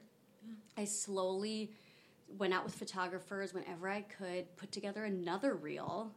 I 0.76 0.84
slowly 0.84 1.72
went 2.38 2.54
out 2.54 2.64
with 2.64 2.74
photographers 2.74 3.52
whenever 3.52 3.88
I 3.88 4.02
could, 4.02 4.56
put 4.56 4.70
together 4.70 5.04
another 5.04 5.54
reel, 5.54 6.12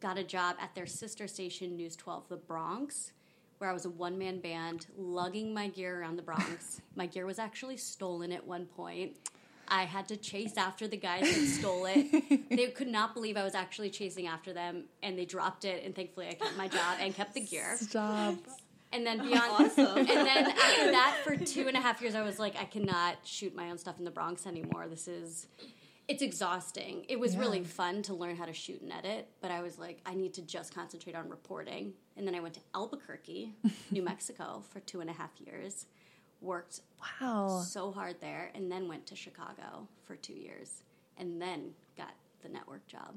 got 0.00 0.18
a 0.18 0.24
job 0.24 0.56
at 0.60 0.74
their 0.74 0.86
sister 0.86 1.28
station, 1.28 1.76
News 1.76 1.96
12 1.96 2.28
The 2.28 2.36
Bronx, 2.36 3.12
where 3.58 3.68
I 3.68 3.72
was 3.72 3.84
a 3.84 3.90
one 3.90 4.16
man 4.16 4.40
band 4.40 4.86
lugging 4.96 5.52
my 5.52 5.68
gear 5.68 6.00
around 6.00 6.16
the 6.16 6.22
Bronx. 6.22 6.80
my 6.96 7.06
gear 7.06 7.26
was 7.26 7.38
actually 7.38 7.76
stolen 7.76 8.32
at 8.32 8.46
one 8.46 8.66
point. 8.66 9.16
I 9.70 9.82
had 9.82 10.08
to 10.08 10.16
chase 10.16 10.56
after 10.56 10.88
the 10.88 10.96
guys 10.96 11.22
that 11.22 11.46
stole 11.46 11.86
it. 11.86 12.06
They 12.48 12.68
could 12.68 12.88
not 12.88 13.12
believe 13.12 13.36
I 13.36 13.44
was 13.44 13.54
actually 13.54 13.90
chasing 13.90 14.26
after 14.26 14.54
them, 14.54 14.84
and 15.02 15.18
they 15.18 15.26
dropped 15.26 15.66
it. 15.66 15.84
And 15.84 15.94
thankfully, 15.94 16.28
I 16.28 16.34
kept 16.34 16.56
my 16.56 16.66
job 16.66 16.96
and 16.98 17.14
kept 17.14 17.34
the 17.34 17.40
gear. 17.40 17.76
Stop. 17.78 18.36
And 18.92 19.06
then 19.06 19.18
beyond, 19.22 19.50
Awesome. 19.66 19.98
and 19.98 20.08
then 20.08 20.46
after 20.50 20.90
that, 20.92 21.18
for 21.24 21.36
two 21.36 21.68
and 21.68 21.76
a 21.76 21.80
half 21.80 22.00
years, 22.00 22.14
I 22.14 22.22
was 22.22 22.38
like, 22.38 22.56
I 22.60 22.64
cannot 22.64 23.16
shoot 23.24 23.54
my 23.54 23.70
own 23.70 23.78
stuff 23.78 23.98
in 23.98 24.04
the 24.04 24.10
Bronx 24.10 24.46
anymore. 24.46 24.86
This 24.88 25.06
is, 25.08 25.46
it's 26.08 26.22
exhausting. 26.22 27.04
It 27.08 27.20
was 27.20 27.36
really 27.36 27.62
fun 27.64 28.00
to 28.02 28.14
learn 28.14 28.34
how 28.36 28.46
to 28.46 28.52
shoot 28.54 28.80
and 28.80 28.90
edit, 28.92 29.28
but 29.42 29.50
I 29.50 29.60
was 29.60 29.78
like, 29.78 30.00
I 30.06 30.14
need 30.14 30.32
to 30.34 30.42
just 30.42 30.74
concentrate 30.74 31.14
on 31.14 31.28
reporting. 31.28 31.92
And 32.16 32.26
then 32.26 32.34
I 32.34 32.40
went 32.40 32.54
to 32.54 32.60
Albuquerque, 32.74 33.54
New 33.90 34.02
Mexico, 34.02 34.62
for 34.70 34.80
two 34.80 35.00
and 35.00 35.10
a 35.10 35.12
half 35.12 35.30
years. 35.38 35.86
Worked 36.40 36.80
Wow. 37.20 37.62
so 37.66 37.90
hard 37.90 38.20
there, 38.20 38.50
and 38.54 38.70
then 38.70 38.86
went 38.88 39.06
to 39.06 39.16
Chicago 39.16 39.88
for 40.04 40.14
two 40.14 40.34
years, 40.34 40.82
and 41.18 41.42
then 41.42 41.72
got 41.96 42.12
the 42.42 42.48
network 42.48 42.86
job. 42.86 43.16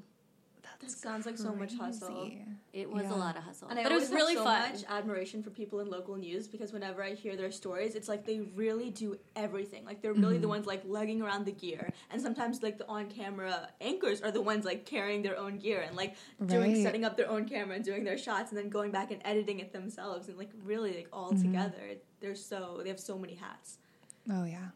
That 0.81 0.91
sounds 0.91 1.25
like 1.25 1.37
so 1.37 1.53
much 1.53 1.75
hustle. 1.75 2.31
It 2.73 2.89
was 2.89 3.03
Yeah. 3.03 3.13
a 3.13 3.17
lot 3.17 3.37
of 3.37 3.43
hustle, 3.43 3.67
And 3.69 3.77
I 3.79 3.83
but 3.83 3.91
it 3.91 3.95
was 3.95 4.09
really 4.09 4.35
so 4.35 4.43
fun. 4.43 4.71
much 4.71 4.83
admiration 4.87 5.43
for 5.43 5.49
people 5.49 5.79
in 5.79 5.89
local 5.89 6.15
news 6.15 6.47
because 6.47 6.73
whenever 6.73 7.03
I 7.03 7.11
hear 7.13 7.35
their 7.35 7.51
stories, 7.51 7.95
it's 7.95 8.07
like 8.07 8.25
they 8.25 8.39
really 8.55 8.89
do 8.89 9.17
everything. 9.35 9.85
Like 9.85 10.01
they're 10.01 10.13
really 10.13 10.37
the 10.37 10.41
mm-hmm. 10.41 10.49
ones 10.49 10.65
like 10.65 10.81
lugging 10.85 11.21
around 11.21 11.45
the 11.45 11.51
gear, 11.51 11.91
and 12.09 12.21
sometimes 12.21 12.63
like 12.63 12.77
the 12.77 12.87
on-camera 12.87 13.69
anchors 13.81 14.21
are 14.21 14.31
the 14.31 14.41
ones 14.41 14.65
like 14.65 14.85
carrying 14.85 15.21
their 15.21 15.37
own 15.37 15.57
gear 15.57 15.81
and 15.81 15.95
like 15.95 16.15
doing 16.45 16.73
Right. 16.73 16.83
setting 16.83 17.05
up 17.05 17.15
their 17.17 17.29
own 17.29 17.47
camera 17.47 17.75
and 17.75 17.85
doing 17.85 18.03
their 18.03 18.17
shots, 18.17 18.51
and 18.51 18.57
then 18.57 18.69
going 18.69 18.91
back 18.91 19.11
and 19.11 19.21
editing 19.25 19.59
it 19.59 19.73
themselves, 19.73 20.29
and 20.29 20.37
like 20.37 20.51
really 20.63 20.93
like 20.95 21.09
all 21.13 21.31
mm-hmm. 21.31 21.43
together. 21.43 21.83
They're 22.21 22.35
so 22.35 22.79
they 22.81 22.89
have 22.89 22.99
so 22.99 23.17
many 23.17 23.35
hats. 23.35 23.77
Oh 24.29 24.45
yeah, 24.45 24.69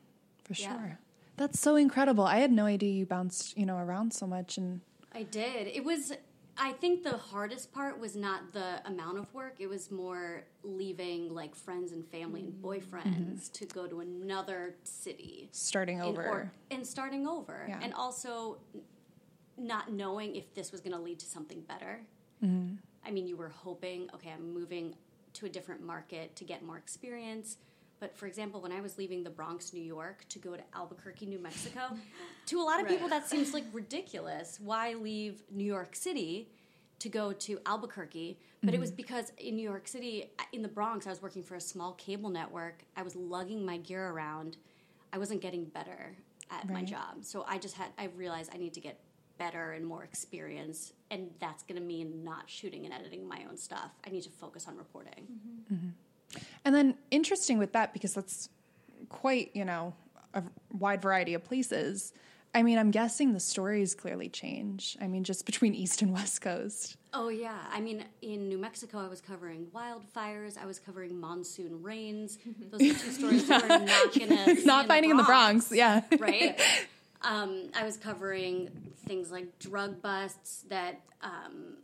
for 0.43 0.53
Yeah. 0.53 0.77
sure. 0.77 1.00
That's 1.38 1.59
so 1.59 1.75
incredible. 1.75 2.24
I 2.24 2.38
had 2.38 2.51
no 2.51 2.65
idea 2.65 2.91
you 2.91 3.05
bounced, 3.05 3.57
you 3.57 3.65
know, 3.65 3.77
around 3.77 4.13
so 4.13 4.25
much 4.25 4.57
and 4.57 4.81
I 5.15 5.24
did. 5.24 5.67
It 5.67 5.84
was. 5.84 6.13
I 6.57 6.72
think 6.72 7.03
the 7.03 7.17
hardest 7.17 7.74
part 7.74 8.00
was 8.00 8.15
not 8.15 8.53
the 8.53 8.79
amount 8.88 9.17
of 9.17 9.34
work. 9.34 9.55
It 9.60 9.67
was 9.67 9.91
more 9.91 10.43
leaving 10.63 11.34
like 11.34 11.53
friends 11.53 11.91
and 11.91 12.05
family 12.07 12.41
and 12.41 12.53
boyfriends 12.63 13.51
to 13.53 13.65
go 13.65 13.88
to 13.88 14.00
another 14.00 14.75
city 14.84 15.50
starting 15.51 15.98
in 15.98 16.03
over. 16.03 16.24
or- 16.25 16.51
and 16.72 16.86
starting 16.88 17.27
over, 17.27 17.65
Yeah. 17.67 17.79
and 17.81 17.93
also 17.93 18.57
not 19.57 19.91
knowing 19.91 20.36
if 20.38 20.53
this 20.53 20.72
was 20.72 20.79
going 20.79 20.93
to 20.95 21.01
lead 21.01 21.19
to 21.19 21.25
something 21.25 21.62
better. 21.62 22.01
Mm-hmm. 22.43 22.75
I 23.05 23.12
mean, 23.12 23.27
you 23.27 23.36
were 23.36 23.50
hoping, 23.50 24.10
okay, 24.13 24.31
I'm 24.31 24.53
moving 24.53 24.95
to 25.34 25.45
a 25.45 25.50
different 25.50 25.81
market 25.81 26.36
to 26.38 26.45
get 26.45 26.63
more 26.63 26.77
experience. 26.77 27.57
But 27.99 28.15
for 28.15 28.27
example, 28.27 28.61
when 28.61 28.71
I 28.71 28.81
was 28.81 28.97
leaving 28.97 29.23
the 29.23 29.29
Bronx, 29.29 29.73
New 29.73 29.81
York 29.81 30.25
to 30.29 30.39
go 30.39 30.55
to 30.55 30.63
Albuquerque, 30.73 31.25
New 31.25 31.39
Mexico, 31.39 31.81
to 32.47 32.59
a 32.59 32.63
lot 32.63 32.79
of 32.79 32.85
Right. 32.85 32.93
people 32.93 33.09
that 33.09 33.27
seems 33.27 33.53
like 33.53 33.63
ridiculous. 33.73 34.59
Why 34.61 34.93
leave 34.93 35.43
New 35.49 35.63
York 35.63 35.95
City 35.95 36.49
to 36.99 37.09
go 37.09 37.31
to 37.33 37.59
Albuquerque? 37.65 38.37
But 38.63 38.73
it 38.73 38.79
was 38.79 38.89
mm-hmm. 38.89 38.97
because 38.97 39.31
in 39.37 39.55
New 39.55 39.61
York 39.61 39.87
City, 39.87 40.31
in 40.51 40.61
the 40.61 40.67
Bronx, 40.67 41.05
I 41.05 41.11
was 41.11 41.21
working 41.21 41.43
for 41.43 41.55
a 41.55 41.61
small 41.61 41.93
cable 41.93 42.29
network. 42.29 42.83
I 42.97 43.03
was 43.03 43.15
lugging 43.15 43.63
my 43.65 43.77
gear 43.77 44.09
around. 44.09 44.57
I 45.13 45.17
wasn't 45.19 45.41
getting 45.41 45.65
better 45.65 46.17
at 46.51 46.69
my 46.69 46.83
job. 46.83 47.23
So 47.23 47.45
I 47.47 47.57
just 47.57 47.75
had, 47.75 47.89
I 47.97 48.05
realized 48.15 48.51
I 48.53 48.57
need 48.57 48.73
to 48.73 48.81
get 48.81 48.99
better 49.37 49.73
and 49.73 49.85
more 49.85 50.03
experience. 50.03 50.93
And 51.11 51.29
that's 51.39 51.63
going 51.63 51.79
to 51.79 51.85
mean 51.85 52.23
not 52.23 52.49
shooting 52.49 52.85
and 52.85 52.93
editing 52.93 53.27
my 53.27 53.45
own 53.49 53.57
stuff. 53.57 53.91
I 54.05 54.09
need 54.09 54.23
to 54.23 54.29
focus 54.29 54.67
on 54.67 54.77
reporting. 54.77 55.27
Mm-hmm. 55.31 55.73
Mm-hmm. 55.73 55.89
And 56.63 56.74
then 56.74 56.96
interesting 57.12 57.58
with 57.58 57.74
that 57.74 57.94
because 57.94 58.13
that's 58.13 58.50
quite, 59.10 59.51
you 59.54 59.65
know, 59.65 59.94
a 60.34 60.44
wide 60.72 61.01
variety 61.01 61.34
of 61.34 61.44
places. 61.44 62.13
I 62.54 62.63
mean, 62.63 62.77
I'm 62.77 62.92
guessing 62.92 63.34
the 63.34 63.39
stories 63.39 63.94
clearly 63.94 64.30
change. 64.30 64.98
I 65.01 65.08
mean, 65.08 65.25
just 65.25 65.46
between 65.46 65.75
East 65.84 66.01
and 66.01 66.13
West 66.13 66.42
Coast. 66.42 66.96
Oh 67.13 67.30
yeah, 67.30 67.58
I 67.72 67.80
mean, 67.80 68.04
in 68.22 68.50
New 68.50 68.58
Mexico, 68.58 69.00
I 69.00 69.08
was 69.08 69.22
covering 69.22 69.68
wildfires. 69.74 70.58
I 70.58 70.65
was 70.65 70.80
covering 70.80 71.20
monsoon 71.20 71.82
rains. 71.82 72.38
Those 72.72 72.82
are 72.82 73.00
two 73.00 73.12
stories 73.12 73.48
that 73.48 73.62
we're 73.62 73.86
not 73.86 74.13
gonna 74.13 74.62
Not 74.65 74.88
finding 74.88 75.12
in 75.12 75.18
the 75.18 75.24
Bronx, 75.24 75.72
yeah. 75.72 76.01
right? 76.20 76.60
Um, 77.22 77.70
I 77.75 77.84
was 77.84 77.98
covering 77.98 78.70
things 79.06 79.32
like 79.32 79.60
drug 79.60 80.01
busts 80.01 80.63
that 80.70 81.01
um, 81.22 81.77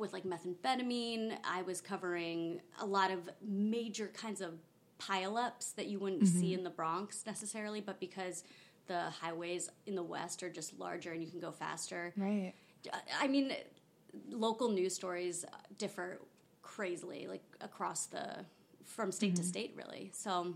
with 0.00 0.12
like 0.12 0.24
methamphetamine. 0.24 1.36
I 1.44 1.62
was 1.62 1.80
covering 1.80 2.60
a 2.80 2.86
lot 2.86 3.10
of 3.10 3.28
major 3.46 4.08
kinds 4.08 4.40
of 4.40 4.54
pileups 4.98 5.74
that 5.76 5.86
you 5.86 5.98
wouldn't 5.98 6.24
mm-hmm. 6.24 6.40
see 6.40 6.54
in 6.54 6.64
the 6.64 6.70
Bronx 6.70 7.24
necessarily, 7.26 7.80
but 7.80 8.00
because 8.00 8.44
the 8.86 9.02
highways 9.10 9.70
in 9.86 9.94
the 9.94 10.02
West 10.02 10.42
are 10.42 10.50
just 10.50 10.78
larger 10.78 11.12
and 11.12 11.22
you 11.22 11.30
can 11.30 11.40
go 11.40 11.52
faster. 11.52 12.12
Right. 12.16 12.54
I 13.20 13.28
mean, 13.28 13.52
local 14.30 14.70
news 14.70 14.94
stories 14.94 15.44
differ 15.78 16.20
crazily, 16.62 17.26
like 17.28 17.42
across 17.60 18.06
the 18.06 18.44
from 18.84 19.12
state 19.12 19.36
to 19.36 19.42
mm-hmm. 19.42 19.48
state, 19.48 19.74
really. 19.76 20.10
So 20.12 20.54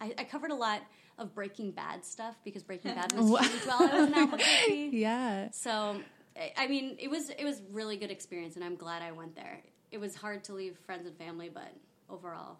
I, 0.00 0.14
I 0.18 0.24
covered 0.24 0.50
a 0.50 0.54
lot 0.54 0.82
of 1.18 1.34
Breaking 1.34 1.70
Bad 1.70 2.04
stuff 2.04 2.36
because 2.44 2.62
Breaking 2.62 2.94
Bad 2.94 3.12
was 3.12 3.40
huge 3.48 3.62
while 3.66 3.88
I 3.88 4.00
was 4.00 4.08
in 4.08 4.14
Albuquerque. 4.14 4.90
Yeah. 4.92 5.50
So 5.52 6.00
I- 6.38 6.52
I 6.56 6.66
mean, 6.68 6.96
it 6.98 7.08
was 7.10 7.30
it 7.30 7.44
was 7.44 7.62
really 7.70 7.96
good 7.96 8.10
experience, 8.10 8.56
and 8.56 8.64
I'm 8.64 8.76
glad 8.76 9.02
I 9.02 9.12
went 9.12 9.34
there. 9.34 9.60
It 9.90 9.98
was 9.98 10.14
hard 10.14 10.44
to 10.44 10.54
leave 10.54 10.76
friends 10.78 11.06
and 11.06 11.16
family, 11.16 11.48
but 11.48 11.72
overall, 12.10 12.58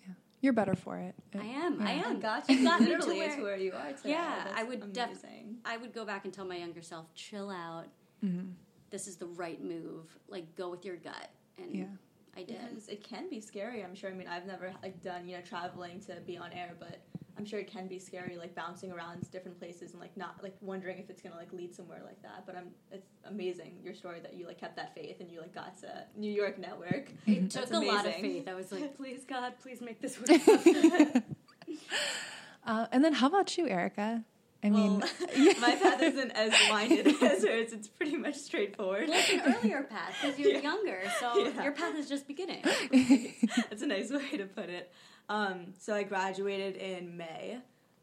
yeah, 0.00 0.14
You're 0.40 0.52
better 0.52 0.74
for 0.74 0.98
it. 0.98 1.14
I 1.34 1.44
am. 1.44 1.80
I 1.80 1.90
I 1.90 1.92
am. 2.08 2.20
got 2.20 2.48
It 2.50 2.56
you 2.58 2.64
got 2.64 2.80
me 2.80 2.86
to 2.86 2.92
literally 2.92 3.18
where- 3.18 3.36
to 3.36 3.42
where 3.42 3.56
you 3.56 3.72
are 3.72 3.92
today. 3.92 4.10
Yeah, 4.10 4.44
That's 4.44 4.60
I 4.60 4.62
would 4.64 4.92
definitely. 4.92 5.46
I 5.64 5.76
would 5.76 5.92
go 5.92 6.04
back 6.04 6.24
and 6.24 6.34
tell 6.34 6.44
my 6.44 6.56
younger 6.56 6.82
self, 6.82 7.12
chill 7.14 7.50
out. 7.50 7.86
Mm-hmm. 8.24 8.50
This 8.90 9.06
is 9.06 9.16
the 9.16 9.26
right 9.26 9.62
move. 9.62 10.16
Like, 10.28 10.54
go 10.56 10.68
with 10.70 10.84
your 10.84 10.96
gut. 10.96 11.30
And 11.58 11.74
Yeah. 11.74 11.84
I 12.36 12.42
did. 12.42 12.58
Because 12.68 12.88
it 12.88 13.02
can 13.02 13.28
be 13.30 13.40
scary. 13.40 13.82
I'm 13.82 13.94
sure. 13.94 14.10
I 14.10 14.12
mean, 14.14 14.28
I've 14.28 14.46
never 14.46 14.72
like 14.82 15.02
done 15.02 15.26
you 15.26 15.36
know 15.36 15.42
traveling 15.42 16.00
to 16.00 16.20
be 16.26 16.36
on 16.36 16.52
air, 16.52 16.74
but 16.78 17.00
I'm 17.38 17.44
sure 17.44 17.58
it 17.60 17.66
can 17.70 17.86
be 17.86 17.98
scary, 17.98 18.36
like 18.36 18.54
bouncing 18.54 18.90
around 18.90 19.30
different 19.30 19.58
places 19.58 19.92
and 19.92 20.00
like 20.00 20.16
not 20.16 20.42
like 20.42 20.56
wondering 20.60 20.98
if 20.98 21.10
it's 21.10 21.20
gonna 21.20 21.36
like 21.36 21.52
lead 21.52 21.74
somewhere 21.74 22.00
like 22.04 22.22
that. 22.22 22.44
But 22.46 22.56
I'm 22.56 22.68
it's 22.90 23.08
amazing 23.24 23.78
your 23.84 23.94
story 23.94 24.20
that 24.20 24.34
you 24.34 24.46
like 24.46 24.58
kept 24.58 24.76
that 24.76 24.94
faith 24.94 25.16
and 25.20 25.30
you 25.30 25.40
like 25.40 25.54
got 25.54 25.78
to 25.80 26.04
New 26.16 26.32
York 26.32 26.58
Network. 26.58 27.10
It 27.26 27.50
That's 27.52 27.68
took 27.70 27.74
a 27.74 27.84
lot 27.84 28.06
of 28.06 28.14
faith. 28.14 28.48
I 28.48 28.54
was 28.54 28.72
like, 28.72 28.96
please, 28.98 29.24
God, 29.28 29.52
please 29.62 29.80
make 29.80 30.00
this 30.00 30.18
work. 30.18 30.30
Uh, 32.66 32.86
and 32.90 33.04
then 33.04 33.12
how 33.12 33.28
about 33.28 33.56
you, 33.56 33.68
Erica? 33.68 34.24
I 34.64 34.70
mean, 34.70 34.98
Well, 34.98 35.08
my 35.60 35.76
path 35.76 36.02
isn't 36.02 36.30
as 36.32 36.52
winded 36.68 37.06
as 37.06 37.44
hers. 37.44 37.72
It's 37.72 37.86
pretty 37.86 38.16
much 38.16 38.34
straightforward. 38.34 39.08
well, 39.08 39.18
it's 39.20 39.30
an 39.30 39.54
earlier 39.54 39.84
path 39.84 40.14
because 40.20 40.36
you're 40.38 40.50
Yeah. 40.54 40.60
younger, 40.62 41.00
so 41.20 41.38
Yeah. 41.38 41.62
your 41.62 41.72
path 41.72 41.94
is 41.96 42.08
just 42.08 42.26
beginning. 42.26 42.64
That's 43.70 43.82
a 43.82 43.86
nice 43.86 44.10
way 44.10 44.36
to 44.38 44.46
put 44.46 44.68
it. 44.68 44.90
Um, 45.28 45.74
so 45.78 45.94
I 45.94 46.02
graduated 46.02 46.76
in 46.76 47.16
May. 47.16 47.58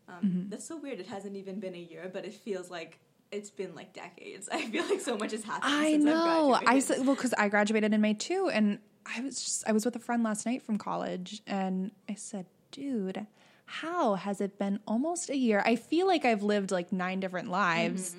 Um, 0.07 0.15
Mm-hmm. 0.23 0.49
That's 0.49 0.67
so 0.67 0.77
weird. 0.77 0.99
It 0.99 1.07
hasn't 1.07 1.35
even 1.35 1.59
been 1.59 1.75
a 1.75 1.79
year, 1.79 2.09
but 2.11 2.25
it 2.25 2.33
feels 2.33 2.69
like 2.69 2.99
it's 3.31 3.49
been 3.49 3.73
like 3.73 3.93
decades. 3.93 4.49
I 4.51 4.65
feel 4.65 4.85
like 4.89 5.01
so 5.01 5.17
much 5.17 5.31
has 5.31 5.43
happened. 5.43 5.73
I 5.73 5.95
know. 5.95 6.59
I 6.65 6.79
said 6.79 7.05
well 7.05 7.15
because 7.15 7.33
I 7.33 7.47
graduated 7.49 7.93
in 7.93 8.01
May 8.01 8.13
too, 8.13 8.49
and 8.53 8.79
I 9.05 9.21
was 9.21 9.43
just 9.43 9.67
I 9.67 9.71
was 9.71 9.85
with 9.85 9.95
a 9.95 9.99
friend 9.99 10.23
last 10.23 10.45
night 10.45 10.61
from 10.61 10.77
college, 10.77 11.41
and 11.47 11.91
I 12.09 12.15
said, 12.15 12.45
"Dude, 12.71 13.25
how 13.65 14.15
has 14.15 14.41
it 14.41 14.59
been 14.59 14.79
almost 14.87 15.29
a 15.29 15.37
year? 15.37 15.63
I 15.65 15.75
feel 15.77 16.05
like 16.05 16.25
I've 16.25 16.43
lived 16.43 16.71
like 16.71 16.91
nine 16.91 17.19
different 17.19 17.49
lives, 17.49 18.15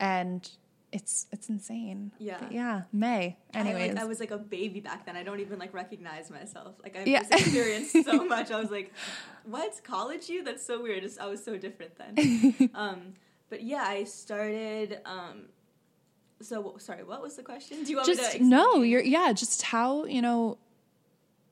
and 0.00 0.48
it's 0.92 1.26
it's 1.32 1.48
insane." 1.48 2.12
Yeah. 2.18 2.38
But 2.40 2.52
yeah. 2.52 2.82
May. 2.92 3.36
I, 3.54 3.58
Anyways, 3.58 3.92
like, 3.94 4.02
I 4.02 4.04
was 4.04 4.20
like 4.20 4.30
a 4.30 4.38
baby 4.38 4.80
back 4.80 5.06
then. 5.06 5.16
I 5.16 5.22
don't 5.22 5.40
even 5.40 5.58
like 5.58 5.74
recognize 5.74 6.30
myself. 6.30 6.74
Like 6.82 6.96
I've 6.96 7.06
Yeah. 7.06 7.20
just 7.20 7.32
experienced 7.32 7.92
so 8.04 8.24
much. 8.34 8.50
I 8.50 8.60
was 8.60 8.70
like, 8.70 8.92
"What 9.44 9.80
college? 9.84 10.28
You? 10.28 10.44
That's 10.44 10.64
so 10.64 10.82
weird." 10.82 11.02
Just, 11.02 11.20
I 11.20 11.26
was 11.26 11.44
so 11.44 11.56
different 11.58 11.92
then. 11.98 12.70
um, 12.74 13.14
but 13.50 13.62
yeah, 13.62 13.84
I 13.86 14.04
started. 14.04 15.00
Um, 15.04 15.46
so 16.40 16.76
sorry, 16.78 17.02
what 17.04 17.20
was 17.20 17.36
the 17.36 17.42
question? 17.42 17.82
Do 17.84 17.90
you 17.90 17.96
want 17.96 18.08
me 18.08 18.14
just 18.14 18.32
to 18.36 18.44
no 18.44 18.82
you're 18.82 19.02
yeah 19.02 19.32
just 19.32 19.62
how 19.62 20.04
you 20.04 20.22
know 20.22 20.56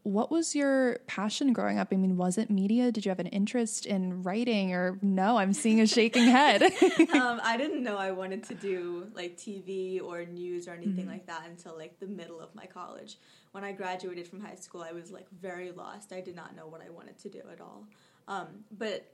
what 0.07 0.31
was 0.31 0.55
your 0.55 0.99
passion 1.09 1.53
growing 1.53 1.79
up 1.79 1.89
i 1.93 1.97
mean 1.97 2.17
was 2.17 2.39
it 2.39 2.49
media 2.49 2.93
did 2.93 3.05
you 3.05 3.09
have 3.11 3.19
an 3.19 3.27
interest 3.27 3.87
in 3.87 4.23
writing 4.23 4.73
or 4.73 4.99
no 5.03 5.37
i'm 5.37 5.53
seeing 5.53 5.81
a 5.81 5.87
shaking 5.87 6.25
head 6.29 6.63
um, 7.13 7.41
I 7.43 7.57
didn't 7.57 7.83
know 7.83 7.97
I 7.97 8.13
wanted 8.13 8.43
to 8.45 8.55
do 8.55 9.09
like 9.15 9.37
TV 9.37 10.01
or 10.03 10.25
news 10.25 10.69
or 10.69 10.73
anything 10.73 11.07
Mm-hmm. 11.07 11.11
like 11.11 11.27
that 11.27 11.43
until 11.49 11.77
like 11.77 11.99
the 11.99 12.07
middle 12.07 12.41
of 12.41 12.55
my 12.55 12.67
college. 12.67 13.19
When 13.53 13.65
I 13.65 13.73
graduated 13.73 14.27
from 14.29 14.41
high 14.41 14.55
school, 14.55 14.83
I 14.83 14.93
was 14.93 15.11
like 15.11 15.27
very 15.31 15.71
lost. 15.73 16.13
I 16.13 16.21
did 16.21 16.37
not 16.37 16.55
know 16.57 16.67
what 16.67 16.81
I 16.87 16.91
wanted 16.91 17.19
to 17.25 17.29
do 17.29 17.43
at 17.53 17.61
all. 17.61 17.85
Um, 18.29 18.49
but 18.71 19.13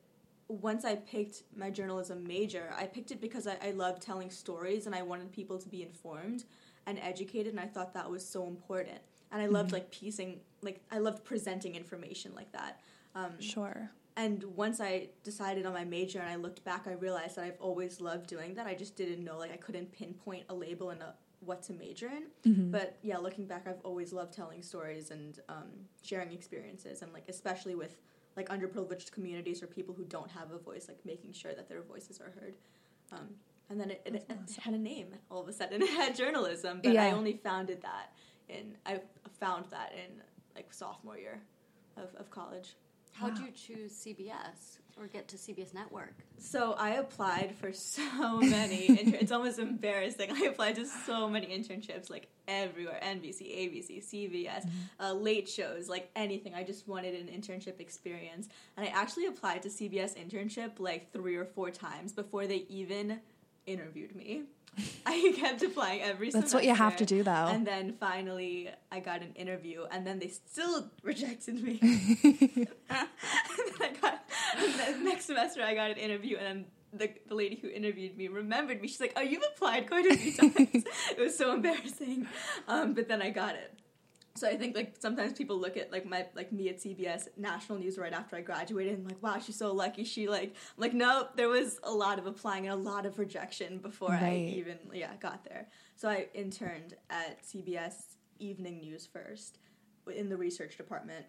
once 0.49 0.85
I 0.85 0.97
picked 0.97 1.43
my 1.57 1.71
journalism 1.71 2.27
major, 2.27 2.73
I 2.77 2.87
picked 2.87 3.11
it 3.11 3.21
because 3.21 3.47
I, 3.47 3.57
I 3.63 3.71
loved 3.71 4.03
telling 4.03 4.31
stories 4.31 4.87
and 4.87 4.95
I 4.95 5.03
wanted 5.03 5.33
people 5.33 5.59
to 5.59 5.69
be 5.69 5.83
informed 5.83 6.45
and 6.87 6.99
educated, 6.99 7.53
and 7.53 7.61
I 7.61 7.67
thought 7.67 7.95
that 7.95 8.11
was 8.11 8.27
so 8.29 8.47
important. 8.47 8.99
And 9.31 9.41
I 9.41 9.47
loved 9.47 9.69
Mm-hmm. 9.69 9.75
like 9.79 9.91
piecing, 9.91 10.41
like 10.63 10.81
I 10.91 10.99
loved 10.99 11.25
presenting 11.25 11.75
information 11.75 12.33
like 12.35 12.53
that. 12.53 12.81
Um, 13.15 13.41
sure 13.41 13.91
and 14.17 14.45
once 14.57 14.81
I 14.81 15.09
decided 15.25 15.65
on 15.65 15.73
my 15.73 15.85
major 15.85 16.21
and 16.21 16.29
I 16.29 16.37
looked 16.37 16.65
back, 16.65 16.87
I 16.87 16.93
realized 16.93 17.37
that 17.37 17.45
I've 17.45 17.61
always 17.61 18.01
loved 18.01 18.27
doing 18.27 18.55
that. 18.55 18.67
I 18.67 18.75
just 18.75 18.95
didn't 18.95 19.25
know, 19.25 19.39
like, 19.39 19.53
I 19.53 19.57
couldn't 19.57 19.91
pinpoint 19.93 20.45
a 20.51 20.55
label 20.55 20.91
and 20.91 21.01
a, 21.03 21.15
what 21.41 21.63
to 21.65 21.73
major 21.73 22.09
in. 22.09 22.53
Mm-hmm. 22.53 22.71
But 22.71 22.99
yeah, 23.03 23.17
looking 23.19 23.47
back, 23.47 23.67
I've 23.67 23.81
always 23.85 24.13
loved 24.13 24.35
telling 24.35 24.63
stories 24.63 25.11
and 25.11 25.41
um, 25.49 25.71
sharing 26.03 26.33
experiences, 26.33 27.03
and 27.03 27.13
like 27.13 27.25
especially 27.29 27.75
with 27.75 27.97
like 28.37 28.49
underprivileged 28.49 29.13
communities 29.13 29.63
or 29.63 29.67
people 29.67 29.95
who 29.95 30.05
don't 30.05 30.31
have 30.31 30.53
a 30.53 30.59
voice, 30.59 30.87
like 30.89 30.99
making 31.05 31.33
sure 31.33 31.55
that 31.55 31.69
their 31.69 31.83
voices 31.83 32.21
are 32.21 32.33
heard. 32.39 32.55
Um, 33.13 33.29
and 33.71 33.81
then 33.81 33.91
it, 33.91 34.03
it, 34.05 34.15
it 34.29 34.57
had 34.61 34.75
a 34.75 34.79
name 34.79 35.09
all 35.31 35.41
of 35.41 35.49
a 35.49 35.53
sudden. 35.53 35.83
It 35.83 35.91
had 35.91 36.15
journalism, 36.15 36.81
but 36.83 36.97
I 36.97 37.11
only 37.13 37.41
founded 37.43 37.83
that 37.83 38.13
in 38.49 38.77
I 38.85 39.01
found 39.41 39.67
that 39.71 39.93
in 39.93 40.23
like 40.55 40.73
sophomore 40.73 41.19
year 41.19 41.41
of, 41.97 42.15
of 42.17 42.31
college. 42.31 42.75
How'd 43.15 43.39
you 43.39 43.51
choose 43.51 43.93
CBS 43.93 44.79
or 44.99 45.07
get 45.07 45.29
to 45.29 45.37
CBS 45.37 45.75
Network? 45.75 46.15
So 46.39 46.73
I 46.73 46.93
applied 46.95 47.55
for 47.61 47.71
so 47.73 48.41
many. 48.41 48.89
inter- 48.89 49.19
it's 49.21 49.31
almost 49.33 49.59
embarrassing. 49.59 50.31
I 50.33 50.47
applied 50.47 50.77
to 50.77 50.87
so 50.87 51.29
many 51.29 51.47
internships, 51.49 52.09
like 52.09 52.29
everywhere: 52.49 52.99
NBC, 53.03 53.43
ABC, 53.43 54.03
CBS, 54.03 54.67
uh, 54.99 55.13
late 55.13 55.47
shows, 55.47 55.91
like 55.91 56.11
anything. 56.17 56.55
I 56.55 56.65
just 56.65 56.89
wanted 56.89 57.15
an 57.15 57.27
internship 57.29 57.81
experience, 57.81 58.49
and 58.79 58.87
I 58.87 58.89
actually 58.89 59.27
applied 59.27 59.63
to 59.65 59.69
CBS 59.69 60.17
internship 60.17 60.73
like 60.81 61.13
three 61.13 61.37
or 61.37 61.45
four 61.45 61.71
times 61.71 62.13
before 62.15 62.47
they 62.47 62.65
even 62.71 63.21
interviewed 63.67 64.17
me. 64.17 64.45
I 65.07 65.35
kept 65.37 65.63
applying 65.63 66.03
every. 66.03 66.31
Time. 66.31 66.41
That's 66.41 66.55
what 66.55 66.65
you 66.65 66.75
have 66.75 66.97
to 66.97 67.05
do, 67.05 67.23
though. 67.23 67.31
And 67.31 67.67
then 67.67 67.95
finally, 68.01 68.71
I 68.91 69.01
got 69.01 69.23
an 69.23 69.33
interview, 69.35 69.85
and 69.91 70.07
then 70.07 70.19
they 70.19 70.29
still 70.29 70.91
rejected 71.03 71.63
me. 71.63 71.79
and 71.83 72.69
then 72.91 73.81
I 73.81 73.93
got 74.01 74.23
then 74.57 75.05
next 75.05 75.27
semester 75.27 75.63
I 75.63 75.75
got 75.75 75.91
an 75.91 75.97
interview 75.97 76.37
and 76.37 76.47
then 76.47 76.65
the, 76.93 77.11
the 77.29 77.35
lady 77.35 77.57
who 77.57 77.69
interviewed 77.69 78.17
me 78.17 78.29
remembered 78.29 78.83
me. 78.83 78.89
She's 78.89 79.01
like, 79.01 79.15
"Oh, 79.17 79.23
you've 79.23 79.45
applied 79.55 79.89
quite 79.89 80.07
a 80.07 80.15
few 80.15 80.33
times." 80.33 80.85
it 81.11 81.19
was 81.19 81.37
so 81.37 81.53
embarrassing, 81.53 82.27
um, 82.69 82.93
but 82.93 83.09
then 83.09 83.23
I 83.23 83.31
got 83.31 83.55
it. 83.55 83.79
So 84.35 84.49
I 84.49 84.57
think 84.57 84.75
like 84.75 84.95
sometimes 84.99 85.35
people 85.35 85.59
look 85.59 85.77
at 85.77 85.93
like 85.93 86.07
my 86.07 86.27
like 86.35 86.53
me 86.53 86.69
at 86.69 86.79
CBS 86.79 87.29
national 87.37 87.79
news 87.79 87.99
right 87.99 88.13
after 88.13 88.37
I 88.37 88.41
graduated 88.41 88.99
and 88.99 89.07
like, 89.07 89.23
wow, 89.23 89.39
she's 89.39 89.57
so 89.57 89.73
lucky. 89.73 90.05
She 90.05 90.29
like 90.29 90.55
I'm 90.77 90.81
like 90.81 90.95
no, 90.95 91.29
there 91.37 91.49
was 91.49 91.79
a 91.83 91.93
lot 91.93 92.19
of 92.19 92.27
applying 92.27 92.67
and 92.67 92.75
a 92.75 92.83
lot 92.83 93.05
of 93.05 93.19
rejection 93.19 93.79
before 93.79 94.13
I 94.13 94.37
even 94.57 94.79
yeah 94.93 95.15
got 95.21 95.45
there. 95.45 95.69
So 95.97 96.09
I 96.09 96.29
interned 96.35 96.95
at 97.11 97.43
CBS 97.45 98.17
Evening 98.39 98.81
News 98.81 99.07
first 99.07 99.59
in 100.13 100.29
the 100.29 100.37
research 100.37 100.77
department. 100.77 101.27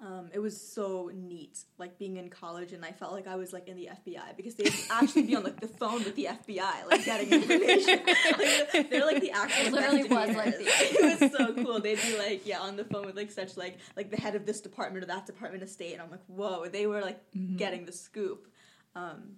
Um, 0.00 0.30
it 0.32 0.40
was 0.40 0.60
so 0.60 1.10
neat, 1.14 1.58
like 1.78 1.96
being 1.96 2.16
in 2.16 2.28
college, 2.28 2.72
and 2.72 2.84
I 2.84 2.90
felt 2.90 3.12
like 3.12 3.28
I 3.28 3.36
was 3.36 3.52
like 3.52 3.68
in 3.68 3.76
the 3.76 3.88
FBI 4.04 4.36
because 4.36 4.54
they'd 4.56 4.72
actually 4.90 5.22
be 5.22 5.36
on 5.36 5.44
like 5.44 5.60
the 5.60 5.68
phone 5.68 6.02
with 6.02 6.16
the 6.16 6.24
FBI, 6.30 6.86
like 6.90 7.04
getting 7.04 7.32
information. 7.32 8.00
like, 8.74 8.90
they're 8.90 9.06
like 9.06 9.20
the 9.20 9.30
actual. 9.30 9.66
It 9.66 9.72
literally 9.72 10.02
was 10.04 10.36
like 10.36 10.58
the- 10.58 10.64
it 10.66 11.20
was 11.20 11.30
so 11.30 11.54
cool. 11.62 11.78
They'd 11.78 12.00
be 12.02 12.18
like, 12.18 12.44
yeah, 12.46 12.58
on 12.60 12.76
the 12.76 12.84
phone 12.84 13.06
with 13.06 13.16
like 13.16 13.30
such 13.30 13.56
like 13.56 13.78
like 13.96 14.10
the 14.10 14.16
head 14.16 14.34
of 14.34 14.44
this 14.44 14.60
department 14.60 15.04
or 15.04 15.06
that 15.08 15.26
department 15.26 15.62
of 15.62 15.68
state, 15.68 15.92
and 15.92 16.02
I'm 16.02 16.10
like, 16.10 16.24
whoa, 16.26 16.66
they 16.66 16.86
were 16.86 17.00
like 17.02 17.20
getting 17.56 17.84
the 17.84 17.92
scoop. 17.92 18.48
Um, 18.96 19.34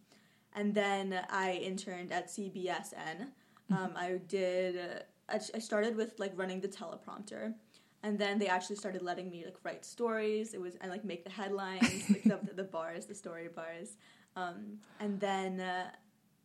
and 0.55 0.73
then 0.75 1.21
I 1.31 1.55
interned 1.63 2.11
at 2.11 2.29
CBSN. 2.29 3.27
Um, 3.71 3.93
I 3.97 4.19
did. 4.29 4.77
Uh, 4.79 4.99
I 5.29 5.41
I 5.55 5.59
started 5.59 5.97
with 5.97 6.15
like 6.19 6.33
running 6.37 6.61
the 6.61 6.69
teleprompter, 6.69 7.55
and 8.05 8.19
then 8.19 8.39
they 8.39 8.49
actually 8.49 8.77
started 8.77 9.03
letting 9.03 9.31
me 9.31 9.45
like 9.45 9.57
write 9.65 9.85
stories. 9.85 10.53
It 10.53 10.61
was 10.61 10.77
and 10.83 10.91
like 10.91 11.05
make 11.05 11.25
the 11.25 11.31
headlines, 11.31 12.05
like 12.11 12.23
the, 12.23 12.39
the 12.55 12.63
bars, 12.63 13.07
the 13.07 13.15
story 13.15 13.49
bars. 13.49 13.97
Um, 14.37 14.79
and 15.01 15.19
then 15.19 15.59
uh, 15.59 15.87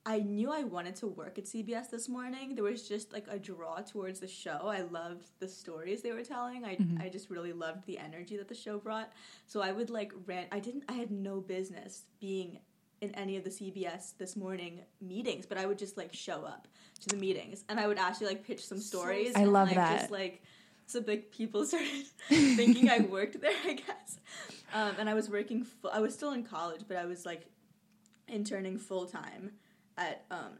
I 0.05 0.19
knew 0.19 0.51
I 0.51 0.63
wanted 0.63 0.95
to 0.97 1.07
work 1.07 1.37
at 1.37 1.43
CBS 1.43 1.89
this 1.89 2.07
morning. 2.07 2.55
There 2.55 2.63
was 2.63 2.87
just 2.87 3.11
like 3.11 3.25
a 3.29 3.37
draw 3.37 3.81
towards 3.81 4.21
the 4.21 4.27
show. 4.27 4.67
I 4.67 4.81
loved 4.83 5.27
the 5.39 5.49
stories 5.49 6.01
they 6.01 6.13
were 6.13 6.23
telling. 6.23 6.63
I 6.63 6.77
I 6.97 7.09
just 7.09 7.29
really 7.29 7.51
loved 7.51 7.85
the 7.85 7.99
energy 7.99 8.37
that 8.37 8.47
the 8.47 8.55
show 8.55 8.79
brought. 8.79 9.11
So 9.45 9.61
I 9.61 9.73
would 9.73 9.89
like 9.89 10.13
rant. 10.25 10.47
I 10.53 10.59
didn't. 10.59 10.85
I 10.87 10.93
had 10.93 11.11
no 11.11 11.41
business 11.41 12.03
being 12.21 12.59
in 13.01 13.13
any 13.15 13.35
of 13.35 13.43
the 13.43 13.49
CBS 13.49 14.17
this 14.17 14.37
morning 14.37 14.81
meetings, 15.01 15.45
but 15.45 15.57
I 15.57 15.65
would 15.65 15.77
just 15.77 15.97
like 15.97 16.13
show 16.13 16.45
up 16.45 16.69
to 17.01 17.09
the 17.09 17.17
meetings 17.17 17.63
and 17.67 17.79
I 17.79 17.87
would 17.87 17.97
actually 17.97 18.27
like 18.27 18.45
pitch 18.45 18.65
some 18.65 18.79
stories. 18.79 19.33
I 19.35 19.41
and, 19.41 19.53
love 19.53 19.67
like, 19.67 19.75
that. 19.75 19.99
Just 19.99 20.11
like 20.11 20.41
so 20.93 21.03
like 21.05 21.31
people 21.31 21.65
started 21.71 22.05
thinking 22.27 22.89
I 22.89 22.99
worked 22.99 23.39
there, 23.39 23.53
I 23.65 23.73
guess. 23.73 24.19
Um, 24.73 24.93
and 24.97 25.09
I 25.09 25.13
was 25.13 25.29
working. 25.29 25.63
Fu- 25.63 25.89
I 25.89 25.99
was 25.99 26.13
still 26.13 26.31
in 26.31 26.43
college, 26.43 26.81
but 26.87 26.97
I 26.97 27.05
was 27.05 27.25
like 27.25 27.45
interning 28.27 28.77
full 28.77 29.05
time 29.05 29.51
at 29.97 30.25
um, 30.31 30.53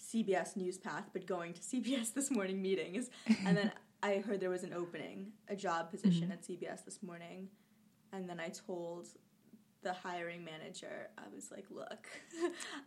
CBS 0.00 0.56
Newspath, 0.56 1.10
but 1.12 1.26
going 1.26 1.52
to 1.54 1.60
CBS 1.70 2.12
This 2.12 2.30
Morning 2.30 2.60
meetings. 2.60 3.10
And 3.46 3.56
then 3.56 3.72
I 4.02 4.16
heard 4.16 4.40
there 4.40 4.50
was 4.50 4.64
an 4.64 4.72
opening, 4.72 5.32
a 5.48 5.54
job 5.56 5.90
position 5.90 6.32
at 6.32 6.42
CBS 6.42 6.84
This 6.84 7.02
Morning, 7.02 7.48
and 8.12 8.28
then 8.28 8.40
I 8.40 8.48
told 8.48 9.08
the 9.82 9.92
hiring 9.92 10.44
manager, 10.44 11.08
I 11.16 11.22
was 11.32 11.52
like, 11.52 11.66
"Look," 11.70 12.08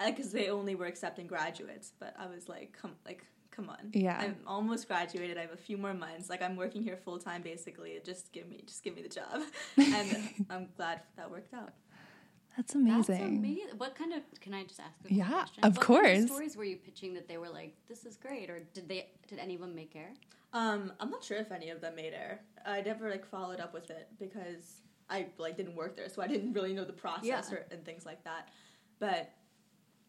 because 0.06 0.34
they 0.34 0.50
only 0.50 0.76
were 0.76 0.88
accepting 0.88 1.26
graduates, 1.26 1.94
but 2.00 2.14
I 2.20 2.28
was 2.28 2.50
like, 2.50 2.78
"Come, 2.80 2.96
like." 3.06 3.26
Come 3.52 3.70
on. 3.70 3.78
Yeah. 3.94 4.18
I'm 4.20 4.38
almost 4.48 4.88
graduated. 4.88 5.38
I 5.38 5.42
have 5.42 5.52
a 5.52 5.58
few 5.58 5.78
more 5.78 5.94
months. 5.94 6.30
Like 6.30 6.42
I'm 6.42 6.56
working 6.56 6.82
here 6.84 6.98
full 6.98 7.20
time 7.20 7.42
basically. 7.42 8.00
Just 8.04 8.32
give 8.32 8.48
me 8.50 8.64
just 8.66 8.84
give 8.84 8.96
me 8.96 9.02
the 9.02 9.10
job. 9.10 9.42
and 9.78 10.30
I'm 10.50 10.70
glad 10.78 11.02
that 11.18 11.30
worked 11.30 11.54
out. 11.54 11.74
That's 12.58 12.76
amazing. 12.76 12.96
That's 12.98 13.10
amazing. 13.22 13.64
What 13.78 13.96
kind 13.96 14.14
of? 14.14 14.24
Can 14.42 14.54
I 14.54 14.64
just 14.64 14.80
ask 14.80 14.92
a 15.10 15.14
Yeah, 15.14 15.28
question? 15.30 15.64
of 15.64 15.78
what 15.78 15.86
Kind 15.86 16.02
course. 16.02 16.20
of 16.24 16.28
stories 16.30 16.58
were 16.58 16.64
you 16.66 16.78
pitching 16.78 17.14
that 17.14 17.28
they 17.28 17.38
were 17.38 17.48
like, 17.50 17.76
"This 17.88 18.06
is 18.06 18.18
great," 18.18 18.50
or 18.50 18.60
did 18.74 18.90
they? 18.90 19.10
Did 19.28 19.40
any 19.40 19.56
of 19.56 19.62
them 19.62 19.74
make 19.76 19.96
air? 19.96 20.12
Um, 20.54 20.92
I'm 21.00 21.10
not 21.10 21.24
sure 21.24 21.38
if 21.38 21.50
any 21.52 21.70
of 21.70 21.80
them 21.80 21.96
made 21.96 22.14
air. 22.14 22.42
I 22.66 22.82
never 22.82 23.10
like 23.10 23.26
followed 23.26 23.62
up 23.62 23.74
with 23.74 23.90
it 23.90 24.10
because 24.20 24.82
I 25.10 25.28
like 25.38 25.56
didn't 25.56 25.76
work 25.76 25.96
there, 25.96 26.10
so 26.10 26.22
I 26.22 26.28
didn't 26.28 26.52
really 26.54 26.74
know 26.74 26.84
the 26.84 26.92
process 26.94 27.26
Yeah. 27.26 27.56
or, 27.58 27.66
and 27.72 27.86
things 27.86 28.06
like 28.06 28.22
that. 28.26 28.50
But 29.00 29.32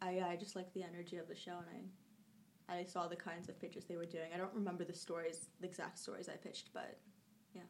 I 0.00 0.20
I 0.32 0.36
just 0.36 0.56
like 0.56 0.72
the 0.74 0.82
energy 0.82 1.16
of 1.18 1.28
the 1.28 1.36
show, 1.36 1.52
and 1.58 1.66
I 1.72 1.80
I 2.68 2.84
saw 2.84 3.06
the 3.06 3.16
kinds 3.16 3.48
of 3.48 3.60
pitches 3.60 3.84
they 3.84 3.96
were 3.96 4.06
doing. 4.06 4.30
I 4.34 4.38
don't 4.38 4.54
remember 4.54 4.84
the 4.84 4.94
stories, 4.94 5.48
the 5.60 5.66
exact 5.66 5.98
stories 5.98 6.28
I 6.28 6.36
pitched, 6.36 6.70
but 6.72 6.98
yeah. 7.54 7.62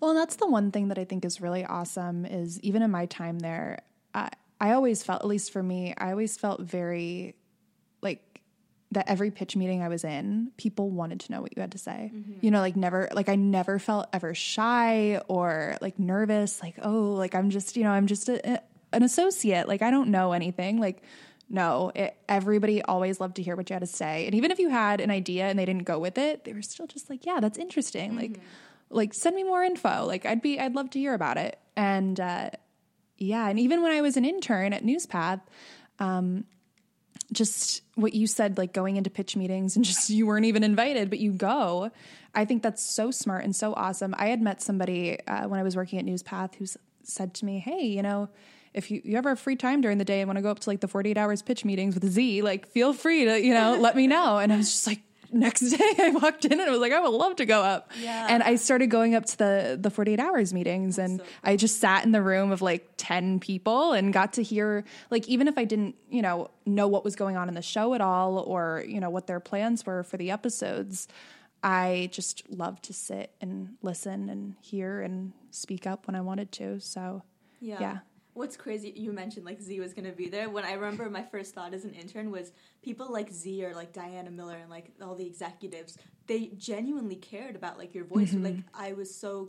Well, 0.00 0.10
and 0.10 0.18
that's 0.18 0.36
the 0.36 0.46
one 0.46 0.70
thing 0.70 0.88
that 0.88 0.98
I 0.98 1.04
think 1.04 1.24
is 1.24 1.40
really 1.40 1.64
awesome 1.64 2.24
is 2.24 2.60
even 2.60 2.82
in 2.82 2.90
my 2.90 3.06
time 3.06 3.38
there, 3.40 3.82
I, 4.14 4.30
I 4.60 4.72
always 4.72 5.02
felt, 5.02 5.22
at 5.22 5.26
least 5.26 5.52
for 5.52 5.62
me, 5.62 5.94
I 5.98 6.10
always 6.10 6.36
felt 6.36 6.60
very 6.60 7.34
like 8.00 8.40
that 8.92 9.08
every 9.08 9.30
pitch 9.30 9.54
meeting 9.56 9.82
I 9.82 9.88
was 9.88 10.04
in, 10.04 10.52
people 10.56 10.88
wanted 10.90 11.20
to 11.20 11.32
know 11.32 11.42
what 11.42 11.54
you 11.54 11.60
had 11.60 11.72
to 11.72 11.78
say. 11.78 12.10
Mm-hmm. 12.14 12.38
You 12.40 12.50
know, 12.50 12.60
like 12.60 12.76
never, 12.76 13.08
like 13.12 13.28
I 13.28 13.34
never 13.34 13.78
felt 13.78 14.06
ever 14.12 14.34
shy 14.34 15.20
or 15.28 15.76
like 15.82 15.98
nervous, 15.98 16.62
like, 16.62 16.76
oh, 16.82 17.12
like 17.12 17.34
I'm 17.34 17.50
just, 17.50 17.76
you 17.76 17.84
know, 17.84 17.90
I'm 17.90 18.06
just 18.06 18.28
a, 18.28 18.54
a- 18.54 18.62
an 18.92 19.02
associate. 19.02 19.68
Like 19.68 19.82
I 19.82 19.90
don't 19.90 20.08
know 20.08 20.32
anything. 20.32 20.80
Like, 20.80 21.02
no, 21.50 21.92
it, 21.94 22.16
everybody 22.28 22.82
always 22.82 23.20
loved 23.20 23.36
to 23.36 23.42
hear 23.42 23.56
what 23.56 23.70
you 23.70 23.74
had 23.74 23.80
to 23.80 23.86
say. 23.86 24.26
And 24.26 24.34
even 24.34 24.50
if 24.50 24.58
you 24.58 24.68
had 24.68 25.00
an 25.00 25.10
idea 25.10 25.44
and 25.44 25.58
they 25.58 25.64
didn't 25.64 25.84
go 25.84 25.98
with 25.98 26.18
it, 26.18 26.44
they 26.44 26.52
were 26.52 26.62
still 26.62 26.86
just 26.86 27.08
like, 27.08 27.24
yeah, 27.24 27.40
that's 27.40 27.58
interesting. 27.58 28.16
Like, 28.16 28.40
like 28.90 29.14
send 29.14 29.34
me 29.34 29.44
more 29.44 29.62
info. 29.62 30.04
Like 30.04 30.26
I'd 30.26 30.42
be, 30.42 30.60
I'd 30.60 30.74
love 30.74 30.90
to 30.90 30.98
hear 30.98 31.14
about 31.14 31.38
it. 31.38 31.58
And, 31.76 32.18
uh, 32.20 32.50
yeah. 33.16 33.48
And 33.48 33.58
even 33.58 33.82
when 33.82 33.92
I 33.92 34.00
was 34.00 34.16
an 34.16 34.24
intern 34.24 34.72
at 34.72 34.84
Newspath, 34.84 35.40
um, 35.98 36.44
just 37.32 37.82
what 37.94 38.14
you 38.14 38.26
said, 38.26 38.56
like 38.56 38.72
going 38.72 38.96
into 38.96 39.10
pitch 39.10 39.36
meetings 39.36 39.76
and 39.76 39.84
just 39.84 40.10
you 40.10 40.26
weren't 40.26 40.46
even 40.46 40.62
invited, 40.62 41.10
but 41.10 41.18
you 41.18 41.32
go. 41.32 41.90
I 42.34 42.44
think 42.44 42.62
that's 42.62 42.82
so 42.82 43.10
smart 43.10 43.44
and 43.44 43.54
so 43.56 43.74
awesome. 43.74 44.14
I 44.18 44.28
had 44.28 44.40
met 44.40 44.62
somebody 44.62 45.18
uh, 45.26 45.48
when 45.48 45.58
I 45.58 45.62
was 45.62 45.76
working 45.76 45.98
at 45.98 46.04
Newspath 46.04 46.54
who 46.56 46.66
said 47.02 47.34
to 47.34 47.44
me, 47.44 47.58
"Hey, 47.58 47.86
you 47.86 48.02
know, 48.02 48.28
if 48.74 48.90
you, 48.90 49.00
you 49.04 49.16
ever 49.16 49.30
have 49.30 49.40
free 49.40 49.56
time 49.56 49.80
during 49.80 49.98
the 49.98 50.04
day 50.04 50.20
and 50.20 50.28
want 50.28 50.36
to 50.36 50.42
go 50.42 50.50
up 50.50 50.60
to 50.60 50.70
like 50.70 50.80
the 50.80 50.88
48 50.88 51.16
hours 51.16 51.42
pitch 51.42 51.64
meetings 51.64 51.94
with 51.94 52.04
Z, 52.04 52.42
like 52.42 52.66
feel 52.68 52.92
free 52.92 53.24
to, 53.24 53.40
you 53.40 53.54
know, 53.54 53.76
let 53.80 53.96
me 53.96 54.06
know. 54.06 54.38
And 54.38 54.52
I 54.52 54.56
was 54.56 54.70
just 54.70 54.86
like, 54.86 55.00
next 55.30 55.60
day 55.76 55.90
I 55.98 56.10
walked 56.10 56.44
in 56.46 56.52
and 56.52 56.62
I 56.62 56.70
was 56.70 56.80
like, 56.80 56.92
I 56.92 57.00
would 57.00 57.10
love 57.12 57.36
to 57.36 57.44
go 57.46 57.62
up. 57.62 57.90
Yeah. 58.00 58.26
And 58.30 58.42
I 58.42 58.56
started 58.56 58.86
going 58.88 59.14
up 59.14 59.26
to 59.26 59.38
the 59.38 59.78
the 59.80 59.90
48 59.90 60.18
hours 60.20 60.54
meetings 60.54 60.98
and 60.98 61.18
so 61.18 61.24
cool. 61.24 61.32
I 61.44 61.56
just 61.56 61.80
sat 61.80 62.04
in 62.04 62.12
the 62.12 62.22
room 62.22 62.50
of 62.50 62.62
like 62.62 62.88
10 62.96 63.40
people 63.40 63.92
and 63.92 64.12
got 64.12 64.34
to 64.34 64.42
hear 64.42 64.84
like 65.10 65.28
even 65.28 65.48
if 65.48 65.58
I 65.58 65.64
didn't, 65.64 65.96
you 66.08 66.22
know, 66.22 66.50
know 66.64 66.88
what 66.88 67.04
was 67.04 67.14
going 67.16 67.36
on 67.36 67.48
in 67.48 67.54
the 67.54 67.62
show 67.62 67.94
at 67.94 68.00
all 68.00 68.38
or, 68.38 68.84
you 68.86 69.00
know, 69.00 69.10
what 69.10 69.26
their 69.26 69.40
plans 69.40 69.84
were 69.84 70.02
for 70.02 70.16
the 70.16 70.30
episodes, 70.30 71.08
I 71.62 72.08
just 72.12 72.48
loved 72.50 72.84
to 72.84 72.92
sit 72.92 73.32
and 73.40 73.76
listen 73.82 74.28
and 74.28 74.54
hear 74.62 75.02
and 75.02 75.32
speak 75.50 75.86
up 75.86 76.06
when 76.06 76.14
I 76.14 76.20
wanted 76.20 76.52
to. 76.52 76.80
So, 76.80 77.22
Yeah. 77.60 77.80
Yeah. 77.80 77.98
What's 78.38 78.56
crazy, 78.56 78.92
you 78.94 79.12
mentioned 79.12 79.44
like 79.44 79.60
Z 79.60 79.80
was 79.80 79.92
gonna 79.92 80.12
be 80.12 80.28
there. 80.28 80.48
When 80.48 80.64
I 80.64 80.74
remember 80.74 81.10
my 81.10 81.24
first 81.24 81.56
thought 81.56 81.74
as 81.74 81.84
an 81.84 81.92
intern 81.92 82.30
was 82.30 82.52
people 82.82 83.12
like 83.12 83.32
Z 83.32 83.64
or 83.64 83.74
like 83.74 83.92
Diana 83.92 84.30
Miller 84.30 84.54
and 84.54 84.70
like 84.70 84.92
all 85.02 85.16
the 85.16 85.26
executives, 85.26 85.98
they 86.28 86.52
genuinely 86.56 87.16
cared 87.16 87.56
about 87.56 87.78
like 87.78 87.96
your 87.96 88.04
voice. 88.04 88.30
Mm-hmm. 88.30 88.44
Like 88.44 88.56
I 88.72 88.92
was 88.92 89.12
so 89.12 89.48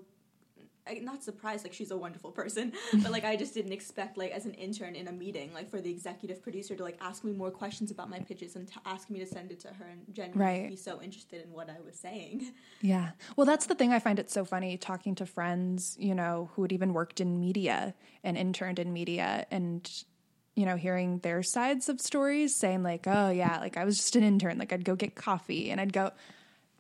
I- 0.90 1.00
not 1.04 1.24
surprised 1.24 1.64
like 1.64 1.74
she's 1.74 1.92
a 1.92 1.98
wonderful 1.98 2.32
person 2.32 2.74
but 3.04 3.12
like 3.12 3.24
i 3.26 3.36
just 3.36 3.54
didn't 3.54 3.72
expect 3.74 4.18
like 4.18 4.32
as 4.32 4.46
an 4.46 4.54
intern 4.56 4.96
in 4.96 5.08
a 5.08 5.12
meeting 5.12 5.54
like 5.54 5.70
for 5.70 5.80
the 5.82 5.90
executive 5.92 6.42
producer 6.42 6.76
to 6.76 6.84
like 6.84 6.98
ask 7.02 7.24
me 7.24 7.32
more 7.34 7.52
questions 7.52 7.92
about 7.92 8.10
my 8.10 8.20
pitches 8.20 8.56
and 8.56 8.68
to 8.68 8.74
ask 8.86 9.10
me 9.10 9.20
to 9.20 9.26
send 9.26 9.52
it 9.52 9.60
to 9.62 9.68
her 9.70 9.86
and 9.86 10.02
genuinely 10.14 10.46
Right. 10.62 10.70
be 10.70 10.76
so 10.76 11.02
interested 11.02 11.44
in 11.46 11.52
what 11.52 11.70
i 11.70 11.78
was 11.86 11.96
saying 11.98 12.52
Yeah. 12.82 13.10
Well, 13.36 13.46
that's 13.46 13.66
the 13.66 13.76
thing 13.76 13.92
I 13.92 14.00
find 14.00 14.20
it 14.20 14.32
so 14.32 14.46
funny 14.46 14.78
talking 14.78 15.14
to 15.16 15.26
friends, 15.26 15.98
you 16.00 16.16
know, 16.16 16.50
who 16.54 16.62
had 16.62 16.72
even 16.72 16.94
worked 16.94 17.20
in 17.20 17.38
media 17.40 17.94
and 18.24 18.38
interned 18.38 18.80
in 18.80 18.94
media 18.94 19.46
and, 19.52 19.90
you 20.56 20.66
know, 20.66 20.78
hearing 20.78 21.20
their 21.20 21.44
sides 21.44 21.90
of 21.90 22.00
stories 22.00 22.56
saying, 22.56 22.82
like, 22.84 23.06
oh, 23.06 23.32
yeah, 23.32 23.60
like 23.60 23.76
I 23.76 23.84
was 23.84 23.98
just 23.98 24.16
an 24.16 24.24
intern. 24.24 24.58
Like 24.58 24.72
I'd 24.72 24.86
go 24.86 24.96
get 24.96 25.14
coffee 25.16 25.72
and 25.72 25.82
I'd 25.82 25.92
go, 25.92 26.12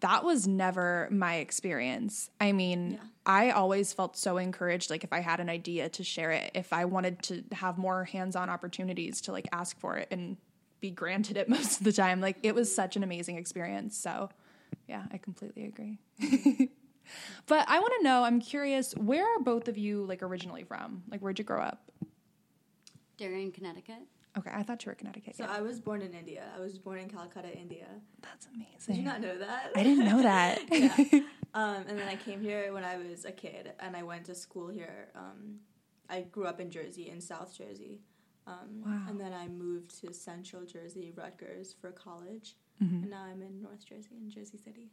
that 0.01 0.23
was 0.23 0.47
never 0.47 1.07
my 1.11 1.35
experience. 1.35 2.29
I 2.39 2.51
mean, 2.51 2.91
Yeah. 2.91 2.99
I 3.25 3.51
always 3.51 3.93
felt 3.93 4.17
so 4.17 4.37
encouraged. 4.37 4.89
Like 4.89 5.03
if 5.03 5.13
I 5.13 5.19
had 5.19 5.39
an 5.39 5.49
idea 5.49 5.89
to 5.89 6.03
share 6.03 6.31
it, 6.31 6.51
if 6.53 6.73
I 6.73 6.85
wanted 6.85 7.21
to 7.23 7.43
have 7.53 7.77
more 7.77 8.05
hands 8.05 8.35
on 8.35 8.49
opportunities 8.49 9.21
to 9.21 9.31
like 9.31 9.47
ask 9.51 9.77
for 9.79 9.97
it 9.97 10.07
and 10.09 10.37
be 10.79 10.89
granted 10.89 11.37
it 11.37 11.49
most 11.57 11.79
of 11.79 11.83
the 11.83 11.91
time, 11.93 12.21
like 12.21 12.37
it 12.43 12.55
was 12.55 12.73
such 12.73 12.95
an 12.95 13.03
amazing 13.03 13.37
experience. 13.37 13.97
So, 13.97 14.29
yeah, 14.87 15.03
I 15.11 15.17
completely 15.17 15.65
agree. 15.65 15.99
but 17.45 17.65
I 17.67 17.79
want 17.79 17.93
to 17.97 18.03
know, 18.03 18.23
I'm 18.23 18.39
curious, 18.39 18.93
where 18.95 19.25
are 19.25 19.39
both 19.39 19.67
of 19.67 19.77
you 19.77 20.05
like 20.05 20.23
originally 20.23 20.63
from? 20.63 21.03
Like 21.11 21.19
where'd 21.19 21.37
you 21.39 21.45
grow 21.45 21.61
up? 21.61 21.91
Darien, 23.17 23.51
Connecticut. 23.51 24.01
Okay, 24.37 24.51
I 24.53 24.61
thought 24.63 24.85
you 24.85 24.89
were 24.91 24.95
Connecticut. 24.95 25.35
so 25.35 25.43
yeah. 25.43 25.51
i 25.51 25.61
was 25.61 25.79
born 25.79 26.01
in 26.01 26.13
india 26.13 26.43
i 26.55 26.59
was 26.59 26.77
born 26.77 26.99
in 26.99 27.09
calcutta 27.09 27.51
india 27.57 27.87
That's 28.21 28.47
amazing. 28.53 28.95
did 28.95 28.97
you 28.97 29.03
not 29.03 29.21
know 29.21 29.37
that 29.37 29.71
I 29.75 29.83
didn't 29.83 30.05
know 30.05 30.21
that. 30.21 30.59
Yeah. 30.71 31.21
Um, 31.55 31.83
and 31.89 31.97
then 31.97 32.07
I 32.07 32.15
came 32.15 32.41
here 32.41 32.71
when 32.75 32.83
I 32.83 32.95
was 32.97 33.25
a 33.25 33.31
kid, 33.31 33.71
and 33.79 33.97
I 33.97 34.03
went 34.03 34.25
to 34.25 34.35
school 34.35 34.67
here. 34.69 35.07
Um, 35.15 35.39
I 36.07 36.21
grew 36.21 36.45
up 36.45 36.59
in 36.61 36.69
Jersey, 36.69 37.09
in 37.09 37.19
South 37.21 37.57
Jersey. 37.57 38.01
Um, 38.45 38.83
Wow. 38.85 39.01
And 39.09 39.19
then 39.19 39.33
I 39.33 39.47
moved 39.47 39.99
to 40.01 40.13
Central 40.13 40.63
Jersey, 40.63 41.11
Rutgers, 41.21 41.73
for 41.81 41.89
college. 41.91 42.55
Mm-hmm. 42.83 43.01
And 43.01 43.09
now 43.09 43.23
I'm 43.23 43.41
in 43.41 43.63
North 43.63 43.83
Jersey, 43.83 44.15
in 44.21 44.29
Jersey 44.29 44.59
City. 44.63 44.91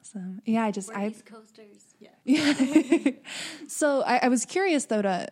awesome. 0.00 0.40
Yeah, 0.46 0.64
I 0.64 0.70
just 0.70 0.88
We're 0.88 1.00
I 1.00 1.08
East 1.08 1.26
Coasters. 1.26 1.82
Yeah. 2.00 2.16
Yeah. 2.24 3.10
so 3.68 4.00
I, 4.02 4.20
I 4.22 4.28
was 4.28 4.46
curious 4.46 4.86
though 4.86 5.02
to 5.02 5.28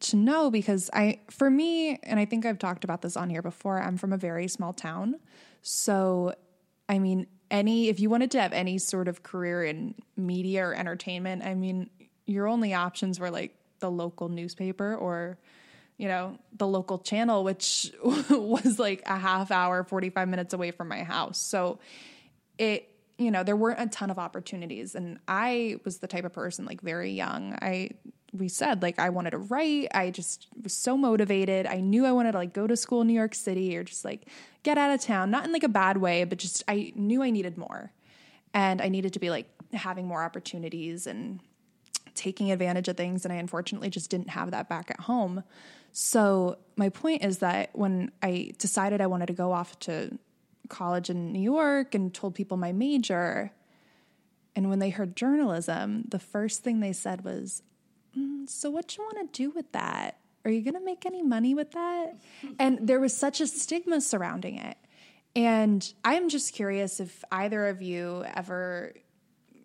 to 0.00 0.16
know 0.16 0.50
because 0.50 0.90
I 0.92 1.20
for 1.30 1.50
me, 1.50 1.98
and 2.02 2.18
I 2.18 2.24
think 2.24 2.46
I've 2.46 2.58
talked 2.58 2.84
about 2.84 3.02
this 3.02 3.16
on 3.16 3.30
here 3.30 3.42
before, 3.42 3.80
I'm 3.80 3.96
from 3.96 4.12
a 4.12 4.16
very 4.16 4.48
small 4.48 4.72
town. 4.72 5.16
So 5.62 6.34
I 6.88 6.98
mean, 6.98 7.26
any 7.50 7.88
if 7.88 8.00
you 8.00 8.10
wanted 8.10 8.30
to 8.32 8.40
have 8.40 8.52
any 8.52 8.78
sort 8.78 9.08
of 9.08 9.22
career 9.22 9.64
in 9.64 9.94
media 10.16 10.66
or 10.66 10.74
entertainment, 10.74 11.44
I 11.44 11.54
mean, 11.54 11.90
your 12.26 12.46
only 12.46 12.74
options 12.74 13.20
were 13.20 13.30
like 13.30 13.54
the 13.80 13.90
local 13.90 14.28
newspaper 14.28 14.94
or 14.94 15.38
you 15.96 16.08
know, 16.08 16.38
the 16.56 16.66
local 16.66 16.98
channel, 16.98 17.44
which 17.44 17.92
was 18.02 18.78
like 18.78 19.02
a 19.04 19.18
half 19.18 19.50
hour, 19.50 19.84
45 19.84 20.28
minutes 20.28 20.54
away 20.54 20.70
from 20.70 20.88
my 20.88 21.02
house. 21.02 21.38
So 21.38 21.78
it 22.56 22.88
you 23.20 23.30
know 23.30 23.44
there 23.44 23.56
weren't 23.56 23.80
a 23.80 23.86
ton 23.86 24.10
of 24.10 24.18
opportunities. 24.18 24.94
And 24.94 25.18
i 25.28 25.76
was 25.84 25.98
the 25.98 26.06
type 26.06 26.24
of 26.24 26.32
person 26.32 26.64
like 26.64 26.80
very 26.80 27.12
young. 27.12 27.56
I 27.60 27.90
we 28.32 28.48
said 28.48 28.80
like 28.80 28.98
i 28.98 29.10
wanted 29.10 29.30
to 29.30 29.38
write. 29.38 29.88
I 29.94 30.10
just 30.10 30.48
was 30.60 30.72
so 30.72 30.96
motivated. 30.96 31.66
I 31.66 31.80
knew 31.80 32.06
i 32.06 32.12
wanted 32.12 32.32
to 32.32 32.38
like 32.38 32.54
go 32.54 32.66
to 32.66 32.76
school 32.76 33.02
in 33.02 33.06
new 33.06 33.12
york 33.12 33.34
city 33.34 33.76
or 33.76 33.84
just 33.84 34.04
like 34.04 34.26
get 34.62 34.78
out 34.78 34.90
of 34.92 35.00
town 35.00 35.30
not 35.30 35.44
in 35.44 35.52
like 35.52 35.62
a 35.62 35.68
bad 35.68 35.96
way 35.96 36.24
but 36.24 36.38
just 36.38 36.62
i 36.66 36.92
knew 36.96 37.22
i 37.22 37.30
needed 37.30 37.58
more. 37.58 37.92
And 38.54 38.80
i 38.80 38.88
needed 38.88 39.12
to 39.12 39.18
be 39.18 39.30
like 39.30 39.46
having 39.74 40.06
more 40.06 40.22
opportunities 40.22 41.06
and 41.06 41.40
taking 42.14 42.50
advantage 42.50 42.88
of 42.88 42.96
things. 42.96 43.24
And 43.24 43.32
I 43.32 43.36
unfortunately 43.36 43.90
just 43.90 44.10
didn't 44.10 44.30
have 44.30 44.50
that 44.50 44.68
back 44.68 44.90
at 44.90 45.00
home. 45.00 45.44
So 45.92 46.58
my 46.76 46.88
point 46.88 47.24
is 47.24 47.38
that 47.38 47.70
when 47.72 48.10
I 48.22 48.52
decided 48.58 49.00
I 49.00 49.06
wanted 49.06 49.26
to 49.26 49.32
go 49.32 49.52
off 49.52 49.78
to 49.80 50.18
college 50.70 51.10
in 51.10 51.32
New 51.32 51.42
York 51.42 51.94
and 51.94 52.14
told 52.14 52.34
people 52.34 52.56
my 52.56 52.72
major 52.72 53.52
and 54.56 54.68
when 54.68 54.78
they 54.78 54.90
heard 54.90 55.16
journalism, 55.16 56.04
the 56.08 56.18
first 56.18 56.62
thing 56.62 56.80
they 56.80 56.92
said 56.92 57.24
was, 57.24 57.62
"Mm, 58.16 58.48
"So 58.48 58.70
what 58.70 58.96
you 58.96 59.04
want 59.04 59.32
to 59.32 59.42
do 59.42 59.50
with 59.50 59.70
that? 59.72 60.18
Are 60.44 60.50
you 60.50 60.62
going 60.62 60.74
to 60.74 60.84
make 60.84 61.06
any 61.06 61.22
money 61.22 61.54
with 61.54 61.72
that?" 61.72 62.18
and 62.58 62.86
there 62.86 63.00
was 63.00 63.16
such 63.16 63.40
a 63.40 63.46
stigma 63.46 64.00
surrounding 64.00 64.56
it. 64.56 64.76
And 65.36 65.92
I'm 66.04 66.28
just 66.28 66.54
curious 66.54 66.98
if 66.98 67.24
either 67.30 67.68
of 67.68 67.80
you 67.80 68.24
ever 68.34 68.94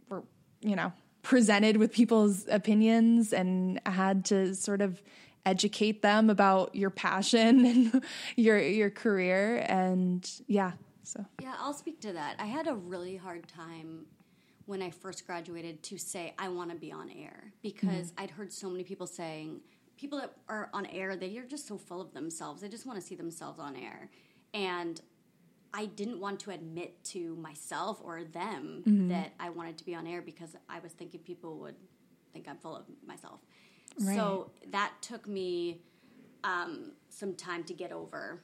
were, 0.09 0.23
you 0.61 0.75
know, 0.75 0.93
presented 1.23 1.77
with 1.77 1.91
people's 1.91 2.47
opinions 2.47 3.33
and 3.33 3.81
had 3.85 4.25
to 4.25 4.53
sort 4.53 4.81
of 4.81 5.01
educate 5.43 6.03
them 6.03 6.29
about 6.29 6.75
your 6.75 6.91
passion 6.91 7.65
and 7.65 8.03
your 8.35 8.59
your 8.59 8.91
career 8.91 9.57
and 9.67 10.41
yeah 10.47 10.71
so 11.05 11.25
Yeah, 11.41 11.55
I'll 11.59 11.73
speak 11.73 12.01
to 12.01 12.13
that. 12.13 12.35
I 12.39 12.45
had 12.45 12.67
a 12.67 12.75
really 12.75 13.15
hard 13.15 13.47
time 13.47 14.05
when 14.65 14.81
I 14.81 14.89
first 14.89 15.25
graduated 15.25 15.83
to 15.83 15.97
say 15.97 16.33
I 16.39 16.49
want 16.49 16.71
to 16.71 16.75
be 16.75 16.91
on 16.91 17.09
air 17.09 17.53
because 17.61 18.11
mm-hmm. 18.11 18.23
I'd 18.23 18.31
heard 18.31 18.51
so 18.51 18.69
many 18.69 18.83
people 18.83 19.07
saying 19.07 19.61
people 19.97 20.19
that 20.19 20.33
are 20.49 20.69
on 20.73 20.85
air 20.87 21.15
they 21.15 21.37
are 21.37 21.45
just 21.45 21.67
so 21.67 21.77
full 21.77 22.01
of 22.01 22.13
themselves. 22.13 22.61
They 22.61 22.69
just 22.69 22.85
want 22.85 22.99
to 22.99 23.05
see 23.05 23.15
themselves 23.15 23.59
on 23.59 23.75
air. 23.75 24.09
And 24.53 24.99
I 25.73 25.87
didn't 25.87 26.19
want 26.19 26.39
to 26.41 26.51
admit 26.51 27.03
to 27.05 27.35
myself 27.35 27.99
or 28.03 28.23
them 28.23 28.83
mm-hmm. 28.87 29.09
that 29.09 29.33
I 29.39 29.49
wanted 29.49 29.77
to 29.79 29.85
be 29.85 29.93
on 29.93 30.07
air 30.07 30.21
because 30.21 30.55
I 30.69 30.79
was 30.79 30.93
thinking 30.93 31.19
people 31.19 31.57
would 31.59 31.75
think 32.33 32.47
I'm 32.47 32.57
full 32.57 32.75
of 32.75 32.85
myself. 33.05 33.41
So 33.99 34.51
that 34.71 34.91
took 35.01 35.27
me 35.27 35.81
um, 36.43 36.91
some 37.09 37.33
time 37.33 37.63
to 37.65 37.73
get 37.73 37.91
over. 37.91 38.41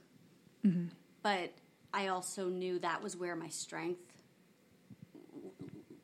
Mm-hmm. 0.65 0.87
But 1.23 1.51
I 1.93 2.07
also 2.07 2.47
knew 2.47 2.79
that 2.79 3.01
was 3.01 3.17
where 3.17 3.35
my 3.35 3.49
strength 3.49 4.11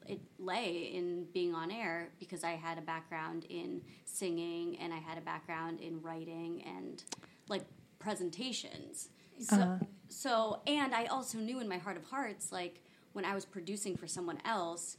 it 0.08 0.22
lay 0.40 0.92
in 0.94 1.26
being 1.34 1.54
on 1.54 1.70
air 1.70 2.10
because 2.20 2.44
I 2.44 2.52
had 2.52 2.78
a 2.78 2.82
background 2.82 3.46
in 3.50 3.82
singing 4.06 4.78
and 4.80 4.94
I 4.94 4.98
had 4.98 5.18
a 5.18 5.22
background 5.22 5.82
in 5.82 6.02
writing 6.02 6.64
and 6.66 7.04
like 7.50 7.64
presentations. 8.00 9.10
So, 9.40 9.56
uh-huh. 9.56 9.78
so 10.08 10.62
and 10.66 10.96
I 10.96 11.06
also 11.06 11.38
knew 11.38 11.60
in 11.60 11.68
my 11.68 11.78
heart 11.78 11.98
of 11.98 12.04
hearts, 12.06 12.52
like 12.52 12.82
when 13.14 13.26
I 13.26 13.36
was 13.36 13.46
producing 13.46 13.98
for 13.98 14.08
someone 14.08 14.40
else, 14.46 14.98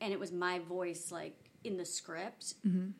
and 0.00 0.12
it 0.12 0.20
was 0.20 0.32
my 0.32 0.58
voice 0.58 1.10
like 1.10 1.36
in 1.64 1.76
the 1.76 1.84
script. 1.84 2.54
Mm-hmm. 2.66 2.90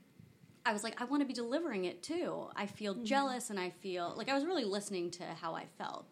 I 0.64 0.72
was 0.72 0.82
like, 0.82 1.00
I 1.00 1.04
want 1.04 1.20
to 1.22 1.26
be 1.26 1.34
delivering 1.34 1.84
it 1.84 2.02
too. 2.02 2.48
I 2.56 2.66
feel 2.66 2.94
mm-hmm. 2.94 3.04
jealous 3.04 3.50
and 3.50 3.60
I 3.60 3.70
feel 3.70 4.14
like 4.16 4.28
I 4.28 4.34
was 4.34 4.44
really 4.44 4.64
listening 4.64 5.10
to 5.12 5.24
how 5.40 5.54
I 5.54 5.66
felt. 5.78 6.06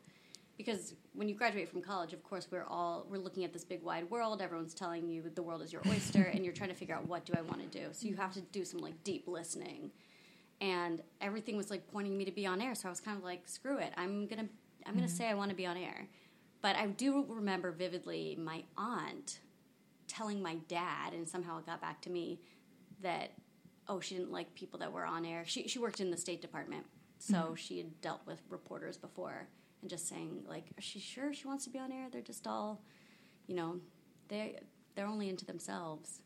Because 0.56 0.94
when 1.14 1.28
you 1.28 1.34
graduate 1.34 1.68
from 1.68 1.82
college, 1.82 2.12
of 2.12 2.22
course, 2.22 2.46
we're 2.50 2.64
all 2.64 3.06
we're 3.10 3.18
looking 3.18 3.44
at 3.44 3.52
this 3.52 3.64
big 3.64 3.82
wide 3.82 4.08
world. 4.10 4.40
Everyone's 4.40 4.74
telling 4.74 5.08
you 5.08 5.30
the 5.34 5.42
world 5.42 5.62
is 5.62 5.72
your 5.72 5.82
oyster, 5.88 6.22
and 6.22 6.44
you're 6.44 6.54
trying 6.54 6.70
to 6.70 6.76
figure 6.76 6.94
out 6.94 7.08
what 7.08 7.24
do 7.24 7.32
I 7.36 7.42
want 7.42 7.60
to 7.70 7.78
do. 7.78 7.88
So 7.92 8.06
you 8.06 8.16
have 8.16 8.32
to 8.34 8.40
do 8.40 8.64
some 8.64 8.80
like 8.80 9.02
deep 9.02 9.26
listening, 9.26 9.90
and 10.60 11.02
everything 11.20 11.56
was 11.56 11.70
like 11.70 11.90
pointing 11.90 12.16
me 12.16 12.24
to 12.24 12.30
be 12.30 12.46
on 12.46 12.60
air. 12.60 12.74
So 12.74 12.88
I 12.88 12.90
was 12.90 13.00
kind 13.00 13.18
of 13.18 13.24
like, 13.24 13.48
screw 13.48 13.78
it, 13.78 13.92
I'm 13.96 14.26
gonna 14.26 14.48
I'm 14.86 14.94
gonna 14.94 15.06
mm-hmm. 15.06 15.16
say 15.16 15.28
I 15.28 15.34
want 15.34 15.50
to 15.50 15.56
be 15.56 15.66
on 15.66 15.76
air. 15.76 16.06
But 16.62 16.76
I 16.76 16.86
do 16.86 17.26
remember 17.28 17.72
vividly 17.72 18.38
my 18.40 18.62
aunt 18.78 19.40
telling 20.06 20.42
my 20.42 20.56
dad, 20.68 21.12
and 21.12 21.28
somehow 21.28 21.58
it 21.58 21.66
got 21.66 21.80
back 21.80 22.00
to 22.02 22.10
me 22.10 22.40
that 23.02 23.32
oh 23.88 24.00
she 24.00 24.14
didn't 24.14 24.32
like 24.32 24.54
people 24.54 24.78
that 24.78 24.92
were 24.92 25.04
on 25.04 25.24
air. 25.24 25.44
She 25.46 25.68
she 25.68 25.78
worked 25.78 26.00
in 26.00 26.10
the 26.10 26.16
State 26.16 26.40
Department, 26.40 26.86
so 27.18 27.34
mm-hmm. 27.34 27.54
she 27.54 27.78
had 27.78 28.00
dealt 28.00 28.20
with 28.26 28.40
reporters 28.48 28.96
before, 28.96 29.48
and 29.84 29.90
just 29.90 30.08
saying 30.08 30.42
like, 30.48 30.64
is 30.78 30.82
she 30.82 30.98
sure 30.98 31.34
she 31.34 31.46
wants 31.46 31.64
to 31.64 31.70
be 31.70 31.78
on 31.78 31.92
air? 31.92 32.06
They're 32.10 32.22
just 32.22 32.46
all, 32.46 32.80
you 33.46 33.54
know, 33.54 33.80
they 34.28 34.58
they're 34.94 35.06
only 35.06 35.28
into 35.28 35.44
themselves. 35.44 36.22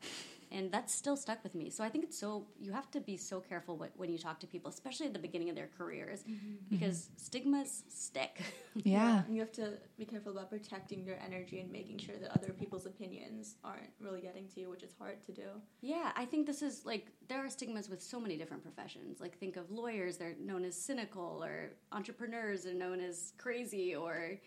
And 0.50 0.72
that's 0.72 0.94
still 0.94 1.16
stuck 1.16 1.42
with 1.42 1.54
me. 1.54 1.70
So 1.70 1.84
I 1.84 1.88
think 1.88 2.04
it's 2.04 2.18
so 2.18 2.46
you 2.58 2.72
have 2.72 2.90
to 2.92 3.00
be 3.00 3.16
so 3.16 3.40
careful 3.40 3.76
what, 3.76 3.90
when 3.96 4.10
you 4.10 4.18
talk 4.18 4.40
to 4.40 4.46
people, 4.46 4.70
especially 4.70 5.06
at 5.06 5.12
the 5.12 5.18
beginning 5.18 5.50
of 5.50 5.56
their 5.56 5.68
careers, 5.76 6.20
mm-hmm. 6.22 6.54
because 6.70 7.10
stigmas 7.16 7.84
stick. 7.88 8.40
Yeah. 8.84 9.24
And 9.26 9.34
you 9.34 9.40
have 9.40 9.50
to 9.52 9.72
be 9.98 10.04
careful 10.04 10.30
about 10.30 10.50
protecting 10.50 11.04
your 11.04 11.16
energy 11.24 11.58
and 11.58 11.70
making 11.72 11.98
sure 11.98 12.14
that 12.16 12.30
other 12.30 12.52
people's 12.52 12.86
opinions 12.86 13.56
aren't 13.64 13.90
really 14.00 14.20
getting 14.20 14.46
to 14.54 14.60
you, 14.60 14.70
which 14.70 14.84
is 14.84 14.94
hard 15.00 15.20
to 15.26 15.32
do. 15.32 15.48
Yeah, 15.80 16.12
I 16.14 16.24
think 16.24 16.46
this 16.46 16.62
is 16.62 16.86
like 16.86 17.08
there 17.26 17.44
are 17.44 17.48
stigmas 17.50 17.88
with 17.88 18.00
so 18.00 18.20
many 18.20 18.36
different 18.36 18.62
professions. 18.62 19.20
Like 19.20 19.36
think 19.36 19.56
of 19.56 19.68
lawyers, 19.72 20.16
they're 20.16 20.36
known 20.38 20.64
as 20.64 20.76
cynical, 20.76 21.42
or 21.42 21.72
entrepreneurs 21.90 22.66
are 22.66 22.74
known 22.74 23.00
as 23.00 23.32
crazy, 23.36 23.96
or 23.96 24.38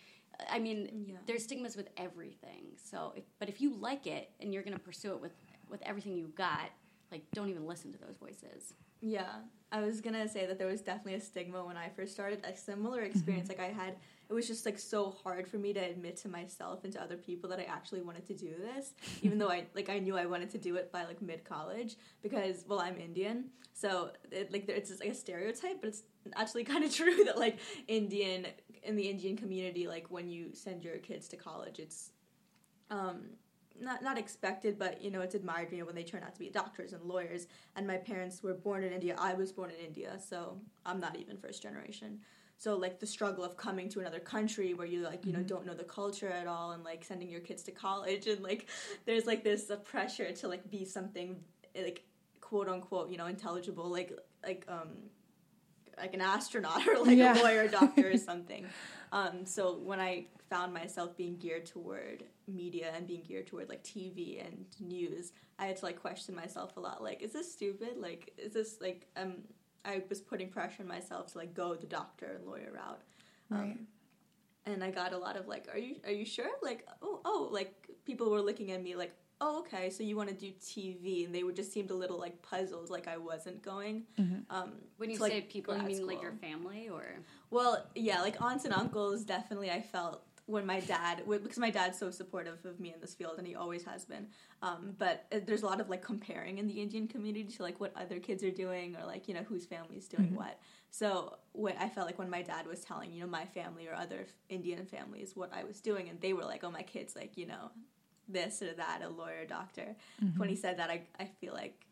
I 0.50 0.60
mean, 0.60 1.06
Yeah. 1.08 1.18
there's 1.26 1.44
stigmas 1.44 1.76
with 1.76 1.90
everything. 1.98 2.68
So, 2.78 3.14
if, 3.16 3.24
but 3.40 3.50
if 3.50 3.62
you 3.62 3.76
like 3.76 4.08
it 4.08 4.32
and 4.40 4.54
you're 4.54 4.64
going 4.64 4.78
to 4.78 4.84
pursue 4.84 5.14
it 5.14 5.22
with 5.22 5.34
with 5.72 5.82
everything 5.84 6.16
you've 6.16 6.36
got, 6.36 6.70
like 7.12 7.24
don't 7.34 7.50
even 7.50 7.66
listen 7.66 7.92
to 7.94 7.98
those 8.00 8.18
voices. 8.18 8.74
Yeah, 9.04 9.32
I 9.72 9.82
was 9.82 10.00
gonna 10.02 10.28
say 10.30 10.46
that 10.46 10.60
there 10.60 10.68
was 10.68 10.82
definitely 10.82 11.16
a 11.16 11.22
stigma 11.22 11.66
when 11.66 11.76
I 11.78 11.90
first 11.90 12.14
started. 12.14 12.44
A 12.46 12.56
similar 12.56 13.02
experience, 13.02 13.50
like 13.50 13.60
I 13.60 13.68
had, 13.70 13.96
it 14.30 14.34
was 14.34 14.46
just 14.48 14.64
like 14.66 14.78
so 14.78 15.10
hard 15.24 15.48
for 15.48 15.58
me 15.58 15.74
to 15.74 15.80
admit 15.80 16.18
to 16.18 16.30
myself 16.30 16.84
and 16.84 16.94
to 16.94 17.02
other 17.02 17.18
people 17.18 17.50
that 17.50 17.60
I 17.60 17.64
actually 17.64 18.02
wanted 18.02 18.28
to 18.28 18.36
do 18.36 18.54
this, 18.60 18.94
even 19.24 19.40
though 19.40 19.50
I 19.50 19.66
like 19.74 19.90
I 19.90 19.98
knew 20.00 20.16
I 20.18 20.26
wanted 20.28 20.52
to 20.52 20.58
do 20.60 20.76
it 20.76 20.92
by 20.92 21.06
like 21.06 21.22
mid 21.22 21.44
college 21.44 21.96
because 22.22 22.64
well 22.68 22.80
I'm 22.80 22.98
Indian, 23.00 23.46
so 23.74 24.12
it, 24.32 24.52
like 24.52 24.68
there- 24.68 24.76
it's 24.76 24.90
just 24.90 25.02
like 25.02 25.10
a 25.12 25.16
stereotype, 25.16 25.82
but 25.82 25.88
it's 25.88 26.04
actually 26.36 26.64
kind 26.74 26.84
of 26.84 26.94
true 26.94 27.24
that 27.26 27.40
like 27.40 27.58
Indian 27.88 28.46
in 28.84 28.96
the 28.96 29.10
Indian 29.10 29.36
community, 29.36 29.88
like 29.88 30.06
when 30.10 30.28
you 30.30 30.52
send 30.54 30.84
your 30.84 30.98
kids 30.98 31.28
to 31.30 31.38
college, 31.38 31.80
it's 31.80 32.12
um, 32.92 33.22
not 33.82 34.04
not 34.04 34.18
expected, 34.18 34.78
but 34.78 35.02
you 35.02 35.12
know 35.12 35.22
it's 35.22 35.36
admired. 35.36 35.72
You 35.72 35.80
know 35.80 35.86
when 35.86 35.96
they 35.96 36.04
turn 36.04 36.24
out 36.24 36.34
to 36.34 36.40
be 36.40 36.50
doctors 36.50 36.94
and 36.94 37.04
lawyers. 37.04 37.48
And 37.76 37.86
my 37.88 37.98
parents 37.98 38.42
were 38.44 38.54
born 38.54 38.84
in 38.84 38.94
India. 38.94 39.16
I 39.20 39.34
was 39.34 39.52
born 39.52 39.70
in 39.72 39.78
India, 39.86 40.18
so 40.26 40.60
I'm 40.86 41.00
not 41.00 41.18
even 41.18 41.38
first 41.38 41.62
generation. 41.62 42.20
So 42.58 42.78
like 42.78 43.00
the 43.00 43.08
struggle 43.08 43.44
of 43.44 43.58
coming 43.58 43.90
to 43.90 44.00
another 44.02 44.20
country 44.20 44.74
where 44.76 44.86
you 44.86 45.02
like 45.02 45.26
you 45.26 45.34
know 45.34 45.42
don't 45.42 45.66
know 45.66 45.74
the 45.74 45.84
culture 45.84 46.30
at 46.30 46.48
all, 46.48 46.72
and 46.72 46.84
like 46.84 47.04
sending 47.04 47.30
your 47.30 47.42
kids 47.42 47.64
to 47.64 47.72
college, 47.72 48.28
and 48.28 48.42
like 48.44 48.68
there's 49.06 49.26
like 49.26 49.44
this 49.44 49.72
pressure 49.84 50.32
to 50.32 50.48
like 50.48 50.70
be 50.70 50.86
something 50.86 51.38
like 51.76 52.04
quote 52.40 52.68
unquote 52.68 53.10
you 53.10 53.18
know 53.18 53.28
intelligible 53.28 53.90
like 53.90 54.12
like 54.44 54.66
um 54.68 54.90
like 55.98 56.14
an 56.14 56.22
astronaut 56.22 56.88
or 56.88 56.98
like 57.04 57.18
Yeah. 57.18 57.40
a 57.40 57.42
lawyer, 57.42 57.68
doctor, 57.68 58.12
or 58.12 58.18
something. 58.32 58.66
Um, 59.12 59.46
so 59.46 59.78
when 59.78 60.00
I 60.00 60.26
found 60.50 60.74
myself 60.74 61.16
being 61.18 61.38
geared 61.38 61.66
toward 61.66 62.24
media 62.56 62.92
and 62.96 63.08
being 63.08 63.24
geared 63.24 63.48
toward 63.48 63.70
like 63.70 63.84
TV 63.84 64.46
and 64.46 64.66
news, 64.80 65.32
I 65.60 65.66
had 65.66 65.78
to 65.78 65.86
like 65.86 66.00
question 66.02 66.36
myself 66.36 66.78
a 66.78 66.80
lot. 66.80 67.02
Like, 67.04 67.22
is 67.22 67.34
this 67.34 67.52
stupid? 67.52 67.98
Like, 67.98 68.34
is 68.38 68.54
this 68.54 68.78
like 68.82 69.08
um? 69.16 69.36
I 69.84 70.04
was 70.10 70.22
putting 70.22 70.50
pressure 70.50 70.84
on 70.84 70.88
myself 70.88 71.32
to 71.32 71.40
like 71.40 71.54
go 71.56 71.74
the 71.76 71.88
doctor 71.88 72.34
and 72.38 72.46
lawyer 72.46 72.72
route. 72.74 73.02
Um, 73.50 73.58
Right. 73.60 73.78
and 74.68 74.84
I 74.84 74.92
got 74.92 75.12
a 75.14 75.18
lot 75.18 75.36
of 75.38 75.48
like, 75.48 75.68
are 75.74 75.78
you 75.80 75.96
are 76.06 76.12
you 76.12 76.26
sure? 76.26 76.50
Like, 76.62 76.88
oh 77.02 77.20
oh, 77.26 77.50
like 77.52 77.74
people 78.06 78.30
were 78.30 78.42
looking 78.42 78.72
at 78.72 78.82
me 78.84 78.96
like, 78.96 79.14
oh 79.40 79.60
okay, 79.62 79.90
so 79.90 80.04
you 80.04 80.16
want 80.16 80.30
to 80.30 80.36
do 80.36 80.52
TV, 80.62 81.26
and 81.26 81.34
they 81.34 81.42
would 81.44 81.56
just 81.56 81.74
seemed 81.74 81.90
a 81.90 81.96
little 81.96 82.20
like 82.20 82.42
puzzled, 82.44 82.92
like 82.92 83.08
I 83.08 83.18
wasn't 83.18 83.64
going. 83.64 84.04
Um, 84.52 84.74
When 84.98 85.10
you 85.10 85.18
to, 85.18 85.24
like, 85.24 85.32
say 85.32 85.42
people, 85.42 85.74
you 85.74 85.80
grad 85.82 85.92
mean 85.92 86.06
like 86.06 86.22
your 86.22 86.34
family 86.34 86.88
or 86.90 87.16
Well, 87.50 87.84
yeah, 87.96 88.22
like 88.22 88.40
aunts 88.40 88.66
and 88.66 88.74
uncles, 88.76 89.24
definitely. 89.24 89.72
I 89.72 89.82
felt 89.82 90.22
when 90.52 90.66
my 90.66 90.82
dad, 90.82 91.24
because 91.28 91.58
my 91.58 91.70
dad's 91.70 91.98
so 91.98 92.12
supportive 92.12 92.64
of 92.66 92.80
me 92.80 92.94
in 92.94 93.00
this 93.00 93.14
field, 93.14 93.36
and 93.38 93.48
he 93.48 93.56
always 93.56 93.84
has 93.86 94.04
been. 94.04 94.28
Um, 94.62 94.96
but 94.98 95.26
uh, 95.32 95.40
there's 95.46 95.64
a 95.64 95.66
lot 95.66 95.80
of 95.80 95.90
like 95.90 96.04
comparing 96.04 96.58
in 96.58 96.68
the 96.68 96.82
Indian 96.82 97.08
community 97.08 97.46
to 97.46 97.64
like 97.64 97.80
what 97.80 97.94
other 97.96 98.20
kids 98.20 98.44
are 98.44 98.52
doing, 98.52 98.96
or 98.98 99.06
like 99.06 99.28
you 99.28 99.34
know 99.34 99.44
whose 99.44 99.66
family 99.66 99.96
is 99.96 100.08
doing 100.08 100.36
what. 100.36 100.60
So 100.90 101.38
what 101.54 101.76
I 101.80 101.88
felt 101.88 102.06
like 102.06 102.20
when 102.20 102.30
my 102.30 102.42
dad 102.42 102.68
was 102.68 102.82
telling 102.82 103.12
you 103.14 103.22
know 103.22 103.28
my 103.28 103.46
family 103.46 103.88
or 103.88 103.96
other 103.96 104.28
Indian 104.50 104.86
families 104.86 105.36
what 105.36 105.52
I 105.54 105.64
was 105.64 105.80
doing, 105.80 106.10
and 106.10 106.20
they 106.20 106.34
were 106.34 106.44
like, 106.44 106.64
"Oh, 106.64 106.72
my 106.72 106.84
kid's 106.84 107.16
like 107.16 107.38
you 107.38 107.48
know 107.48 107.72
this 108.28 108.62
or 108.62 108.74
that, 108.74 109.02
a 109.02 109.10
lawyer, 109.10 109.46
doctor." 109.46 109.96
When 110.38 110.50
he 110.50 110.56
said 110.56 110.78
that, 110.78 110.90
I 110.90 111.04
I 111.18 111.30
feel 111.40 111.54
like 111.54 111.86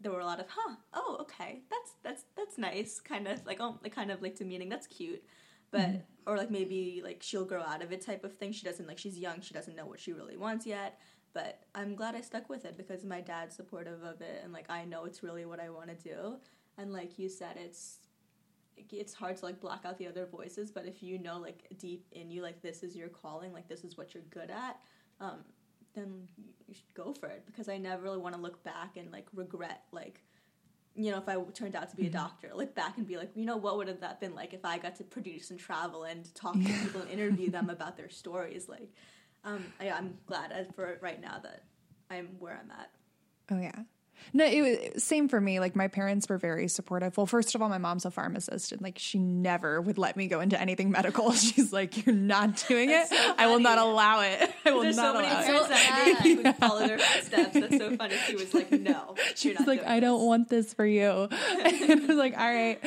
there 0.00 0.12
were 0.12 0.20
a 0.20 0.24
lot 0.24 0.38
of 0.38 0.46
huh 0.48 0.76
oh 0.94 1.16
okay 1.20 1.62
that's 1.68 1.94
that's 2.04 2.24
that's 2.36 2.56
nice 2.56 3.00
kind 3.00 3.26
of 3.26 3.44
like 3.44 3.58
oh 3.60 3.78
like 3.82 3.92
kind 3.92 4.12
of 4.12 4.22
like 4.22 4.36
demeaning 4.36 4.68
that's 4.68 4.86
cute 4.86 5.24
but 5.70 6.04
or 6.26 6.36
like 6.36 6.50
maybe 6.50 7.00
like 7.02 7.22
she'll 7.22 7.44
grow 7.44 7.62
out 7.62 7.82
of 7.82 7.92
it 7.92 8.00
type 8.00 8.24
of 8.24 8.36
thing. 8.36 8.52
She 8.52 8.64
doesn't 8.64 8.86
like 8.86 8.98
she's 8.98 9.18
young. 9.18 9.40
She 9.40 9.54
doesn't 9.54 9.76
know 9.76 9.86
what 9.86 10.00
she 10.00 10.12
really 10.12 10.36
wants 10.36 10.66
yet. 10.66 11.00
But 11.34 11.60
i'm 11.74 11.94
glad 11.94 12.14
i 12.14 12.22
stuck 12.22 12.48
with 12.48 12.64
it 12.64 12.76
because 12.76 13.04
my 13.04 13.20
dad's 13.20 13.54
supportive 13.54 14.02
of 14.02 14.22
it 14.22 14.40
and 14.42 14.52
like 14.52 14.64
i 14.70 14.84
know 14.84 15.04
it's 15.04 15.22
really 15.22 15.44
what 15.44 15.60
i 15.60 15.68
want 15.68 15.88
to 15.88 15.94
do. 15.94 16.36
And 16.78 16.92
like 16.92 17.18
you 17.18 17.28
said 17.28 17.56
it's 17.56 17.98
it's 18.90 19.12
hard 19.12 19.36
to 19.36 19.44
like 19.44 19.60
block 19.60 19.82
out 19.84 19.98
the 19.98 20.06
other 20.06 20.26
voices. 20.26 20.70
But 20.70 20.86
if 20.86 21.02
you 21.02 21.18
know 21.18 21.38
like 21.38 21.66
deep 21.78 22.06
in 22.12 22.30
you 22.30 22.42
like 22.42 22.62
this 22.62 22.82
is 22.82 22.96
your 22.96 23.08
calling 23.08 23.52
like 23.52 23.68
this 23.68 23.84
is 23.84 23.96
what 23.96 24.14
you're 24.14 24.22
good 24.30 24.50
at 24.50 24.80
um, 25.20 25.40
then 25.94 26.28
you 26.66 26.74
should 26.74 26.94
go 26.94 27.12
for 27.12 27.26
it. 27.26 27.44
Because 27.46 27.68
I 27.68 27.76
never 27.76 28.02
really 28.02 28.18
want 28.18 28.34
to 28.34 28.40
look 28.40 28.62
back 28.64 28.96
and 28.96 29.10
like 29.10 29.26
regret 29.34 29.84
like 29.92 30.22
you 30.94 31.10
know 31.10 31.18
if 31.18 31.28
I 31.28 31.36
turned 31.54 31.76
out 31.76 31.90
to 31.90 31.96
be 31.96 32.06
a 32.06 32.10
doctor 32.10 32.50
look 32.54 32.74
back 32.74 32.98
and 32.98 33.06
be 33.06 33.16
like 33.16 33.30
you 33.34 33.44
know 33.44 33.56
what 33.56 33.76
would 33.76 33.88
have 33.88 34.00
that 34.00 34.20
been 34.20 34.34
like 34.34 34.52
if 34.52 34.64
I 34.64 34.78
got 34.78 34.96
to 34.96 35.04
produce 35.04 35.50
and 35.50 35.58
travel 35.58 36.04
and 36.04 36.34
talk 36.34 36.54
to 36.54 36.58
people 36.60 37.02
and 37.02 37.10
interview 37.10 37.50
them 37.50 37.70
about 37.76 37.96
their 37.96 38.10
stories? 38.10 38.68
Like 38.68 38.90
um, 39.44 39.64
I, 39.80 39.90
I'm 39.90 40.18
glad 40.26 40.52
for 40.74 40.98
right 41.00 41.20
now 41.20 41.38
that 41.42 41.64
I'm 42.10 42.28
where 42.38 42.60
I'm 42.62 42.70
at. 42.70 42.90
Oh 43.50 43.60
yeah. 43.60 43.82
No, 44.32 44.44
it 44.44 44.90
was 44.94 45.02
same 45.04 45.28
for 45.28 45.40
me. 45.40 45.60
Like 45.60 45.74
my 45.76 45.88
parents 45.88 46.28
were 46.28 46.38
very 46.38 46.68
supportive. 46.68 47.16
Well, 47.16 47.26
first 47.26 47.54
of 47.54 47.62
all, 47.62 47.68
my 47.68 47.78
mom's 47.78 48.04
a 48.04 48.10
pharmacist 48.10 48.72
and 48.72 48.80
like 48.82 48.98
she 48.98 49.18
never 49.18 49.80
would 49.80 49.98
let 49.98 50.16
me 50.16 50.26
go 50.28 50.40
into 50.40 50.60
anything 50.60 50.90
medical. 50.90 51.32
She's 51.34 51.72
like, 51.72 52.04
You're 52.06 52.14
not 52.14 52.64
doing 52.68 52.90
it. 52.90 53.08
So 53.08 53.34
I 53.38 53.46
will 53.46 53.60
not 53.60 53.78
allow 53.78 54.20
it. 54.20 54.50
I 54.66 54.72
will 54.72 54.82
there's 54.82 54.96
not 54.96 55.14
so 55.14 55.20
many 55.20 55.28
allow 55.28 55.40
it. 55.40 55.46
parents 55.46 55.68
that 55.68 56.22
Yeah. 56.24 56.34
Would 56.36 56.56
follow 56.56 56.86
their 56.86 56.98
footsteps 56.98 57.54
that's 57.54 57.78
so 57.78 57.96
funny 57.96 58.16
she 58.26 58.34
was 58.36 58.52
like 58.54 58.70
no 58.72 59.14
She's 59.34 59.58
not 59.58 59.68
like, 59.68 59.84
I 59.86 60.00
don't 60.00 60.18
this." 60.20 60.26
want 60.26 60.48
this 60.48 60.74
for 60.74 60.86
you. 60.86 61.28
and 61.30 61.92
I 61.92 62.06
was 62.06 62.16
like, 62.16 62.36
all 62.38 62.52
right. 62.52 62.78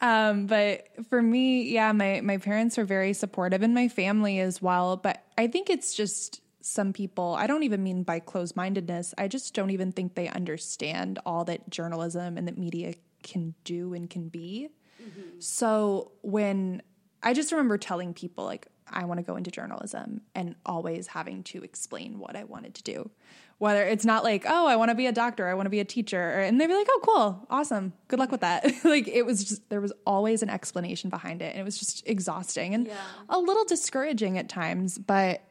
Um, 0.00 0.46
but 0.46 0.88
for 1.08 1.20
me, 1.22 1.62
yeah, 1.72 1.92
my, 1.92 2.20
my 2.20 2.36
parents 2.36 2.76
were 2.76 2.84
very 2.84 3.12
supportive 3.14 3.62
and 3.62 3.74
my 3.74 3.88
family 3.88 4.40
as 4.40 4.60
well. 4.60 4.96
But 4.98 5.24
I 5.38 5.46
think 5.46 5.70
it's 5.70 5.94
just 5.94 6.42
some 6.66 6.92
people, 6.92 7.36
I 7.38 7.46
don't 7.46 7.62
even 7.62 7.82
mean 7.84 8.02
by 8.02 8.18
closed 8.18 8.56
mindedness. 8.56 9.14
I 9.16 9.28
just 9.28 9.54
don't 9.54 9.70
even 9.70 9.92
think 9.92 10.14
they 10.16 10.28
understand 10.28 11.20
all 11.24 11.44
that 11.44 11.70
journalism 11.70 12.36
and 12.36 12.48
that 12.48 12.58
media 12.58 12.94
can 13.22 13.54
do 13.62 13.94
and 13.94 14.10
can 14.10 14.28
be. 14.28 14.70
Mm-hmm. 15.00 15.38
So 15.38 16.10
when 16.22 16.82
I 17.22 17.34
just 17.34 17.52
remember 17.52 17.78
telling 17.78 18.14
people 18.14 18.44
like 18.44 18.66
I 18.88 19.04
want 19.04 19.18
to 19.18 19.24
go 19.24 19.36
into 19.36 19.50
journalism 19.50 20.22
and 20.34 20.54
always 20.64 21.08
having 21.08 21.42
to 21.44 21.62
explain 21.62 22.18
what 22.18 22.36
I 22.36 22.44
wanted 22.44 22.74
to 22.76 22.82
do. 22.82 23.10
Whether 23.58 23.82
it's 23.84 24.04
not 24.04 24.22
like, 24.22 24.44
oh, 24.46 24.66
I 24.66 24.76
want 24.76 24.90
to 24.90 24.94
be 24.94 25.06
a 25.06 25.12
doctor, 25.12 25.48
I 25.48 25.54
want 25.54 25.66
to 25.66 25.70
be 25.70 25.80
a 25.80 25.84
teacher, 25.84 26.40
and 26.40 26.60
they'd 26.60 26.66
be 26.66 26.74
like, 26.74 26.86
oh, 26.90 27.00
cool, 27.02 27.46
awesome, 27.48 27.94
good 28.08 28.18
luck 28.18 28.30
with 28.30 28.42
that. 28.42 28.64
like 28.84 29.08
it 29.08 29.24
was 29.24 29.42
just 29.44 29.68
there 29.70 29.80
was 29.80 29.92
always 30.06 30.42
an 30.42 30.50
explanation 30.50 31.10
behind 31.10 31.42
it, 31.42 31.52
and 31.52 31.60
it 31.60 31.64
was 31.64 31.78
just 31.78 32.06
exhausting 32.06 32.74
and 32.74 32.86
Yeah. 32.88 32.94
a 33.28 33.38
little 33.38 33.64
discouraging 33.64 34.36
at 34.38 34.48
times. 34.48 34.98
But 34.98 35.42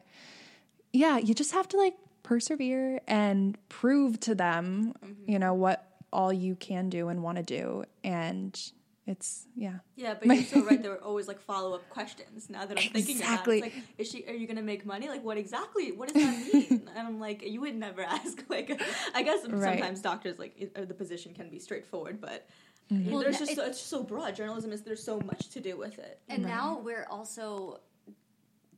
yeah, 0.96 1.18
you 1.18 1.34
just 1.34 1.52
have 1.52 1.68
to 1.70 1.78
like 1.78 1.96
persevere 2.24 3.02
and 3.08 3.58
prove 3.70 4.20
to 4.22 4.36
them, 4.36 4.94
mm-hmm. 5.04 5.30
you 5.30 5.40
know, 5.40 5.54
what 5.54 5.88
all 6.12 6.32
you 6.32 6.56
can 6.56 6.90
do 6.90 7.10
and 7.10 7.22
want 7.22 7.38
to 7.38 7.44
do, 7.44 7.84
and 8.04 8.60
it's 9.06 9.46
yeah. 9.56 9.80
Yeah, 9.96 10.16
but 10.16 10.28
you're 10.28 10.44
so 10.44 10.64
right. 10.64 10.82
There 10.82 10.92
were 10.92 11.04
always 11.04 11.28
like 11.28 11.40
follow 11.40 11.76
up 11.76 11.88
questions. 11.90 12.50
Now 12.50 12.66
that 12.66 12.78
I'm 12.78 12.90
thinking 12.90 13.18
Exactly. 13.18 13.60
about 13.60 13.68
it, 13.68 13.76
like, 13.76 13.84
is 13.98 14.10
she? 14.10 14.26
Are 14.28 14.34
you 14.34 14.48
gonna 14.48 14.64
make 14.64 14.86
money? 14.86 15.10
Like, 15.10 15.24
what 15.24 15.38
exactly? 15.38 15.92
What 15.92 16.14
does 16.14 16.24
that 16.24 16.54
mean? 16.54 16.90
and 16.96 17.08
I'm 17.08 17.20
like, 17.20 17.44
you 17.44 17.62
would 17.62 17.76
never 17.76 18.02
ask. 18.18 18.44
Like, 18.50 18.82
I 19.14 19.22
guess 19.22 19.46
Right. 19.48 19.74
sometimes 19.74 20.02
doctors 20.02 20.40
like 20.40 20.74
the 20.76 20.94
position 20.94 21.34
can 21.34 21.50
be 21.50 21.60
straightforward, 21.60 22.20
but 22.20 22.48
mm-hmm. 22.92 23.12
Well, 23.12 23.22
there's 23.22 23.40
just 23.40 23.52
it- 23.52 23.58
so, 23.58 23.66
it's 23.66 23.80
so 23.82 24.04
broad. 24.04 24.36
Journalism 24.36 24.72
is 24.72 24.82
there's 24.82 25.04
so 25.04 25.20
much 25.20 25.50
to 25.50 25.60
do 25.60 25.78
with 25.78 26.00
it. 26.00 26.20
And 26.28 26.44
now 26.44 26.80
we're 26.84 27.08
also 27.10 27.82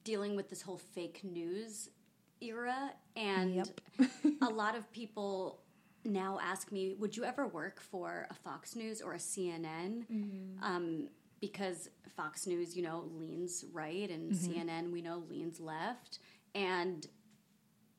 dealing 0.04 0.36
with 0.38 0.50
this 0.50 0.62
whole 0.62 0.78
fake 0.78 1.22
news 1.24 1.90
era, 2.42 2.92
and 3.16 3.72
a 4.42 4.50
lot 4.50 4.76
of 4.76 4.92
people 4.92 5.62
now 6.06 6.40
ask 6.42 6.72
me, 6.72 6.96
"Would 6.98 7.18
you 7.18 7.24
ever 7.24 7.48
work 7.48 7.82
for 7.82 8.28
a 8.30 8.34
Fox 8.34 8.76
News 8.76 9.02
or 9.02 9.14
a 9.14 9.18
CNN?" 9.18 10.06
Mm-hmm. 10.08 10.64
Um, 10.64 11.10
because 11.40 11.90
Fox 12.16 12.48
News, 12.48 12.76
you 12.76 12.82
know, 12.84 13.10
leans 13.14 13.66
right, 13.72 14.10
and 14.10 14.32
mm-hmm. 14.32 14.70
CNN, 14.70 14.92
we 14.92 15.02
know, 15.02 15.24
leans 15.30 15.60
left, 15.60 16.20
and 16.56 17.08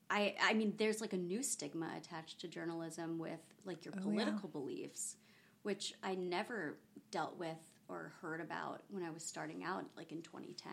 I, 0.09 0.35
I 0.41 0.53
mean, 0.53 0.73
there's 0.77 1.01
like 1.01 1.13
a 1.13 1.17
new 1.17 1.43
stigma 1.43 1.91
attached 1.95 2.41
to 2.41 2.47
journalism 2.47 3.19
with 3.19 3.39
like 3.63 3.85
your 3.85 3.93
oh, 3.95 3.99
yeah. 3.99 4.03
political 4.03 4.49
beliefs, 4.49 5.17
which 5.63 5.93
I 6.03 6.15
never 6.15 6.79
dealt 7.11 7.37
with 7.37 7.57
or 7.87 8.13
heard 8.21 8.41
about 8.41 8.81
when 8.89 9.03
I 9.03 9.11
was 9.11 9.23
starting 9.23 9.63
out, 9.63 9.85
like 9.95 10.11
in 10.11 10.21
2010. 10.21 10.71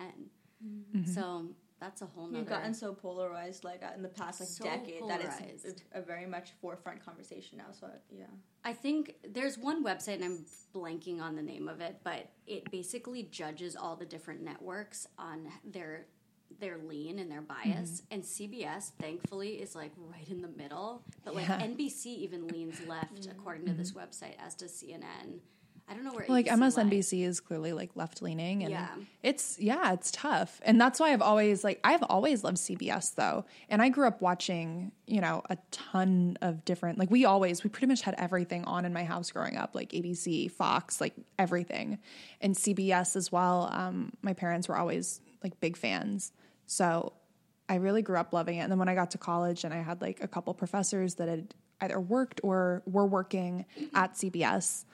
Mm-hmm. 0.65 1.11
So 1.11 1.49
that's 1.79 2.03
a 2.03 2.07
whole 2.07 2.27
nother. 2.27 2.39
We've 2.39 2.49
gotten 2.49 2.73
so 2.73 2.93
polarized, 2.95 3.65
like 3.65 3.83
uh, 3.83 3.95
in 3.95 4.03
the 4.03 4.09
past 4.09 4.41
like 4.41 4.49
So 4.49 4.65
decade, 4.65 5.03
that 5.09 5.21
it's 5.21 5.83
a, 5.93 6.01
very 6.01 6.27
much 6.27 6.53
forefront 6.61 7.05
conversation 7.05 7.59
now. 7.59 7.73
So 7.73 7.89
yeah, 8.11 8.25
I 8.65 8.73
think 8.73 9.17
there's 9.29 9.59
one 9.59 9.85
website, 9.85 10.15
and 10.17 10.25
I'm 10.25 10.47
blanking 10.75 11.21
on 11.21 11.37
the 11.37 11.43
name 11.43 11.69
of 11.69 11.81
it, 11.81 11.99
but 12.03 12.31
it 12.47 12.71
basically 12.71 13.25
judges 13.25 13.77
all 13.77 13.97
the 13.97 14.07
different 14.07 14.43
networks 14.43 15.07
on 15.19 15.49
their 15.65 16.07
their 16.61 16.79
lean 16.79 17.19
and 17.19 17.31
their 17.31 17.43
bias. 17.43 18.03
Mm-hmm. 18.03 18.15
And 18.15 18.23
CBS, 18.23 18.93
thankfully, 18.99 19.55
is 19.55 19.75
like 19.75 19.93
right 19.97 20.29
in 20.29 20.41
the 20.41 20.49
middle. 20.49 21.03
But 21.25 21.35
like 21.35 21.49
Yeah. 21.49 21.61
NBC 21.61 22.07
even 22.07 22.49
leans 22.49 22.81
left, 22.87 23.15
mm-hmm. 23.23 23.33
according 23.33 23.67
to 23.67 23.75
this 23.75 23.93
mm-hmm. 23.93 24.01
website, 24.01 24.37
as 24.39 24.55
does 24.55 24.73
CNN. 24.73 25.41
I 25.89 25.95
don't 25.95 26.03
know 26.05 26.13
where 26.13 26.27
like. 26.29 26.47
MSNBC 26.47 27.25
is 27.25 27.39
clearly 27.41 27.73
like 27.73 27.91
left 27.95 28.21
leaning 28.21 28.63
and 28.65 28.73
Yeah. 28.73 28.89
it's 29.23 29.57
yeah, 29.61 29.93
it's 29.93 30.11
tough. 30.11 30.61
And 30.65 30.81
that's 30.81 30.99
why 30.99 31.13
I've 31.13 31.23
always 31.23 31.63
like 31.63 31.79
I've 31.85 32.03
always 32.03 32.43
loved 32.43 32.57
CBS 32.57 33.15
though. 33.15 33.45
And 33.69 33.81
I 33.81 33.89
grew 33.89 34.09
up 34.09 34.21
watching, 34.21 34.91
you 35.07 35.21
know, 35.21 35.43
a 35.49 35.57
ton 35.71 36.39
of 36.43 36.65
different 36.65 36.99
like 36.99 37.11
we 37.11 37.25
always 37.25 37.63
we 37.63 37.71
pretty 37.71 37.87
much 37.87 38.03
had 38.03 38.17
everything 38.19 38.65
on 38.65 38.85
in 38.85 38.93
my 38.93 39.05
house 39.05 39.31
growing 39.31 39.57
up, 39.57 39.75
like 39.77 39.91
ABC, 39.93 40.51
Fox, 40.51 41.01
like 41.01 41.15
everything. 41.39 41.99
And 42.41 42.55
CBS 42.57 43.15
as 43.15 43.31
well. 43.31 43.69
Um 43.73 44.13
my 44.23 44.33
parents 44.33 44.69
were 44.69 44.77
always 44.77 45.21
like 45.45 45.61
big 45.61 45.77
fans. 45.77 46.33
So 46.67 47.13
I 47.69 47.77
really 47.77 48.03
grew 48.03 48.17
up 48.17 48.33
loving 48.33 48.57
it. 48.59 48.63
And 48.63 48.73
then 48.73 48.79
when 48.81 48.89
I 48.89 48.95
got 48.97 49.13
to 49.13 49.19
college 49.19 49.63
and 49.63 49.73
I 49.73 49.83
had 49.83 50.01
like 50.01 50.21
a 50.23 50.27
couple 50.29 50.53
professors 50.55 51.15
that 51.17 51.29
had 51.29 51.55
either 51.81 52.01
worked 52.01 52.41
or 52.43 52.83
were 52.87 53.07
working 53.07 53.67
at 53.95 54.15
CBS, 54.15 54.85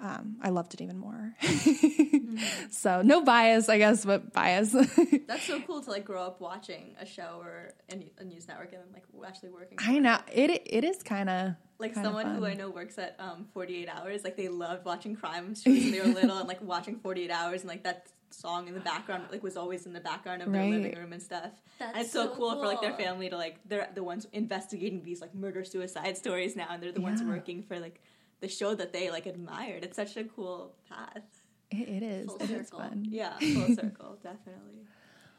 um, 0.00 0.36
I 0.42 0.50
loved 0.50 0.74
it 0.74 0.80
even 0.80 0.98
more. 0.98 1.34
so 2.70 3.02
no 3.02 3.22
bias, 3.22 3.68
I 3.68 3.78
guess, 3.78 4.04
but 4.04 4.32
bias. 4.32 4.72
that's 5.26 5.44
so 5.44 5.60
cool 5.62 5.82
to 5.82 5.90
like 5.90 6.04
grow 6.04 6.22
up 6.22 6.40
watching 6.40 6.94
a 7.00 7.06
show 7.06 7.40
or 7.40 7.72
a, 7.90 8.24
news 8.24 8.48
network 8.48 8.72
and 8.72 8.82
then 8.82 8.88
like 8.92 9.04
actually 9.26 9.50
working. 9.50 9.78
I 9.80 9.98
know 9.98 10.18
it. 10.32 10.50
It 10.66 10.84
is 10.84 11.02
kind 11.02 11.30
of 11.30 11.54
like 11.78 11.94
someone 11.94 12.34
who 12.34 12.44
I 12.44 12.54
know 12.54 12.70
works 12.70 12.98
at 12.98 13.16
um, 13.18 13.46
48 13.54 13.88
Hours, 13.88 14.24
like 14.24 14.36
they 14.36 14.48
loved 14.48 14.84
watching 14.84 15.14
crime 15.16 15.54
shows 15.54 15.64
when 15.66 15.90
they 15.92 16.00
were 16.00 16.06
little 16.06 16.38
and 16.38 16.48
like 16.48 16.62
watching 16.74 16.98
48 16.98 17.30
Hours 17.30 17.60
and 17.60 17.68
like 17.68 17.84
that 17.84 18.06
song 18.30 18.66
in 18.66 18.74
the 18.74 18.80
background 18.80 19.22
like 19.30 19.44
was 19.44 19.56
always 19.56 19.86
in 19.86 19.92
the 19.92 20.00
background 20.00 20.42
of 20.42 20.50
their 20.50 20.62
Right. 20.62 20.70
living 20.72 20.98
room 20.98 21.12
and 21.12 21.22
stuff. 21.22 21.52
That's 21.78 21.92
and 21.94 22.02
it's 22.02 22.12
so, 22.12 22.26
so 22.26 22.34
cool, 22.34 22.58
for 22.58 22.66
like 22.66 22.80
their 22.80 22.94
family 22.94 23.28
to 23.30 23.36
like 23.36 23.60
they're 23.66 23.88
the 23.94 24.02
ones 24.02 24.26
investigating 24.32 25.02
these 25.04 25.20
like 25.20 25.34
murder 25.34 25.64
suicide 25.64 26.16
stories 26.16 26.56
now 26.56 26.66
and 26.70 26.82
they're 26.82 26.92
the 26.92 27.00
ones 27.00 27.22
working 27.22 27.62
for 27.62 27.78
like 27.78 28.00
the 28.44 28.50
show 28.50 28.74
that 28.74 28.92
they 28.92 29.10
like 29.10 29.24
admired. 29.24 29.84
It's 29.84 29.96
such 29.96 30.18
a 30.18 30.24
cool 30.24 30.74
path. 30.86 31.22
It, 31.70 31.88
it 31.88 32.02
is. 32.02 32.26
Full 32.26 32.36
It 32.36 32.50
is 32.50 32.68
circle. 32.68 32.78
fun. 32.80 33.06
Yeah, 33.08 33.32
full 33.38 33.74
circle, 33.74 34.18
definitely. 34.22 34.80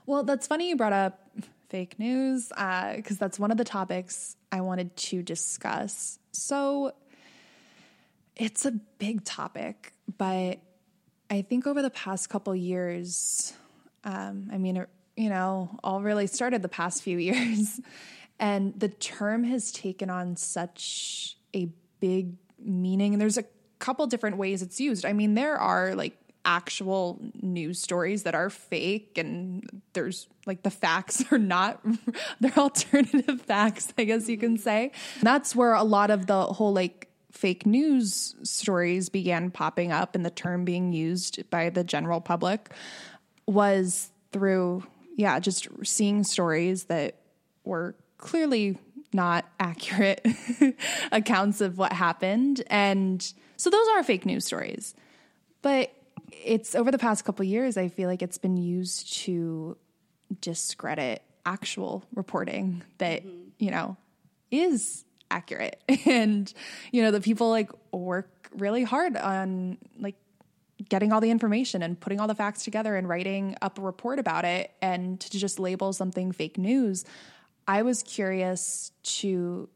Well, 0.07 0.23
that's 0.23 0.47
funny 0.47 0.69
you 0.69 0.75
brought 0.75 0.91
up 0.93 1.29
fake 1.69 1.99
news 1.99 2.49
because 2.49 3.17
that's 3.19 3.37
one 3.37 3.51
of 3.51 3.57
the 3.57 3.63
topics 3.63 4.35
I 4.51 4.61
wanted 4.61 4.95
to 4.97 5.21
discuss. 5.21 6.17
So 6.31 6.93
it's 8.35 8.65
a 8.65 8.71
big 8.71 9.23
topic, 9.23 9.93
but 10.17 10.59
I 11.29 11.43
think 11.43 11.67
over 11.67 11.83
the 11.83 11.91
past 11.91 12.29
couple 12.29 12.55
years, 12.55 13.53
um, 14.03 14.49
I 14.51 14.57
mean, 14.57 14.77
it, 14.77 14.89
you 15.15 15.29
know, 15.29 15.77
all 15.83 16.01
really 16.01 16.25
started 16.25 16.63
the 16.63 16.69
past 16.69 17.03
few 17.03 17.17
years, 17.29 17.79
and 18.39 18.79
the 18.79 18.89
term 18.89 19.43
has 19.43 19.71
taken 19.71 20.09
on 20.09 20.35
such 20.37 21.37
a 21.55 21.69
big 21.99 22.35
meaning. 22.65 23.13
And 23.13 23.21
there's 23.21 23.37
a 23.37 23.45
couple 23.79 24.07
different 24.07 24.37
ways 24.37 24.61
it's 24.61 24.79
used. 24.79 25.05
I 25.05 25.13
mean, 25.13 25.35
there 25.35 25.57
are 25.57 25.95
like 25.95 26.17
actual 26.45 27.19
news 27.41 27.81
stories 27.81 28.23
that 28.23 28.35
are 28.35 28.49
fake 28.49 29.17
and 29.17 29.81
there's 29.93 30.27
like 30.45 30.61
the 30.61 30.69
facts 30.69 31.23
are 31.31 31.39
not 31.39 31.83
they're 32.39 32.57
alternative 32.57 33.41
facts 33.47 33.91
i 33.97 34.03
guess 34.03 34.29
you 34.29 34.37
can 34.37 34.55
mm-hmm. 34.55 34.63
say 34.63 34.91
that's 35.23 35.55
where 35.55 35.73
a 35.73 35.83
lot 35.83 36.11
of 36.11 36.27
the 36.27 36.45
whole 36.45 36.71
like 36.71 37.09
fake 37.31 37.65
news 37.65 38.35
stories 38.43 39.09
began 39.09 39.49
popping 39.49 39.91
up 39.91 40.15
and 40.15 40.23
the 40.23 40.29
term 40.29 40.63
being 40.63 40.93
used 40.93 41.49
by 41.49 41.69
the 41.69 41.83
general 41.83 42.21
public 42.21 42.71
was 43.47 44.11
through 44.31 44.83
yeah 45.17 45.39
just 45.39 45.67
seeing 45.83 46.23
stories 46.23 46.85
that 46.85 47.15
were 47.63 47.95
clearly 48.17 48.77
not 49.15 49.45
accurate 49.59 50.25
accounts 51.11 51.61
of 51.61 51.77
what 51.77 51.93
happened. 51.93 52.61
And 52.67 53.21
so 53.57 53.69
those 53.69 53.87
are 53.95 54.03
fake 54.03 54.25
news 54.25 54.45
stories. 54.45 54.93
But 55.61 55.91
it's 56.31 56.75
over 56.75 56.91
the 56.91 56.97
past 56.97 57.23
couple 57.23 57.45
years 57.45 57.77
i 57.77 57.87
feel 57.87 58.09
like 58.09 58.21
it's 58.21 58.37
been 58.37 58.57
used 58.57 59.13
to 59.13 59.77
discredit 60.41 61.21
actual 61.45 62.03
reporting 62.13 62.83
that 62.97 63.23
mm-hmm. 63.25 63.49
you 63.57 63.71
know 63.71 63.95
is 64.51 65.05
accurate. 65.31 65.81
And 66.05 66.51
you 66.91 67.01
know 67.03 67.11
the 67.11 67.21
people 67.21 67.49
like 67.49 67.71
work 67.91 68.49
really 68.55 68.83
hard 68.83 69.17
on 69.17 69.77
like 69.99 70.15
getting 70.87 71.11
all 71.11 71.21
the 71.21 71.31
information 71.31 71.81
and 71.81 71.99
putting 71.99 72.19
all 72.19 72.27
the 72.27 72.35
facts 72.35 72.63
together 72.63 72.95
and 72.95 73.07
writing 73.07 73.55
up 73.61 73.79
a 73.79 73.81
report 73.81 74.19
about 74.19 74.45
it 74.45 74.71
and 74.81 75.19
to 75.19 75.37
just 75.37 75.59
label 75.59 75.93
something 75.93 76.31
fake 76.31 76.57
news 76.57 77.05
i 77.67 77.81
was 77.81 78.03
curious 78.03 78.91
to 79.03 79.69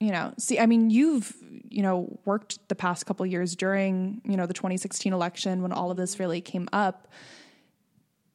you 0.00 0.12
know 0.12 0.32
see 0.38 0.58
i 0.58 0.66
mean 0.66 0.90
you've 0.90 1.34
you 1.70 1.82
know 1.82 2.18
worked 2.24 2.66
the 2.68 2.74
past 2.74 3.06
couple 3.06 3.24
years 3.26 3.54
during 3.56 4.20
you 4.24 4.36
know 4.36 4.46
the 4.46 4.54
2016 4.54 5.12
election 5.12 5.62
when 5.62 5.72
all 5.72 5.90
of 5.90 5.96
this 5.96 6.18
really 6.18 6.40
came 6.40 6.68
up. 6.72 7.08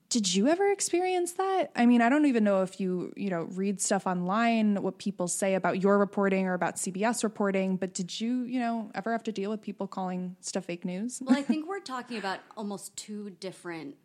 Did 0.10 0.36
you 0.36 0.48
ever 0.48 0.72
experience 0.72 1.34
that? 1.34 1.72
I 1.76 1.86
mean 1.88 2.02
i 2.02 2.10
don't 2.10 2.26
even 2.26 2.44
know 2.44 2.62
if 2.62 2.80
you 2.80 3.14
you 3.16 3.30
know 3.30 3.48
read 3.52 3.82
stuff 3.82 4.06
online 4.06 4.82
what 4.82 4.98
people 5.00 5.28
say 5.28 5.56
about 5.56 5.82
your 5.82 5.98
reporting 5.98 6.46
or 6.46 6.54
about 6.54 6.76
cbs 6.76 7.24
reporting 7.24 7.78
but 7.78 7.94
did 7.94 8.22
you 8.22 8.44
you 8.44 8.60
know 8.60 8.92
ever 8.94 9.12
have 9.12 9.24
to 9.24 9.32
deal 9.32 9.50
with 9.50 9.62
people 9.62 9.88
calling 9.88 10.36
stuff 10.40 10.66
fake 10.66 10.86
news? 10.86 11.22
Well, 11.24 11.38
I 11.38 11.42
think 11.42 11.68
we're 11.68 11.80
talking 11.80 12.18
about 12.18 12.40
almost 12.56 12.96
two 12.96 13.32
different 13.40 13.96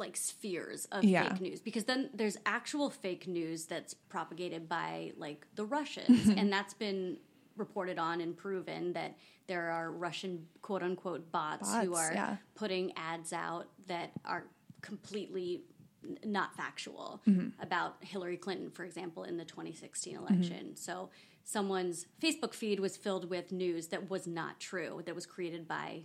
like 0.00 0.16
spheres 0.16 0.86
of 0.86 1.04
Yeah. 1.04 1.28
fake 1.32 1.40
news 1.40 1.60
because 1.60 1.84
then 1.84 2.10
there's 2.12 2.36
actual 2.46 2.90
fake 2.90 3.28
news 3.28 3.66
that's 3.66 3.94
propagated 3.94 4.68
by 4.68 5.12
like 5.16 5.46
the 5.54 5.64
Russians 5.64 6.28
and 6.28 6.52
that's 6.52 6.74
been 6.74 7.18
reported 7.56 7.98
on 7.98 8.20
and 8.20 8.36
proven 8.36 8.92
that 8.94 9.16
there 9.46 9.70
are 9.70 9.90
Russian 9.92 10.46
quote 10.62 10.82
unquote 10.82 11.30
bots, 11.30 11.72
who 11.76 11.94
are 11.94 12.12
yeah. 12.12 12.36
putting 12.54 12.92
ads 12.96 13.32
out 13.32 13.68
that 13.86 14.10
are 14.24 14.46
completely 14.80 15.62
n- 16.04 16.18
not 16.24 16.56
factual 16.56 17.20
Mm-hmm. 17.28 17.60
about 17.62 17.96
Hillary 18.00 18.36
Clinton, 18.38 18.70
for 18.70 18.84
example, 18.84 19.24
in 19.24 19.36
the 19.36 19.44
2016 19.44 20.16
election. 20.16 20.74
So 20.76 21.10
someone's 21.44 22.06
Facebook 22.22 22.54
feed 22.54 22.80
was 22.80 22.96
filled 22.96 23.28
with 23.28 23.52
news 23.52 23.88
that 23.88 24.08
was 24.08 24.26
not 24.26 24.58
true, 24.60 25.02
that 25.04 25.14
was 25.14 25.26
created 25.26 25.68
by 25.68 26.04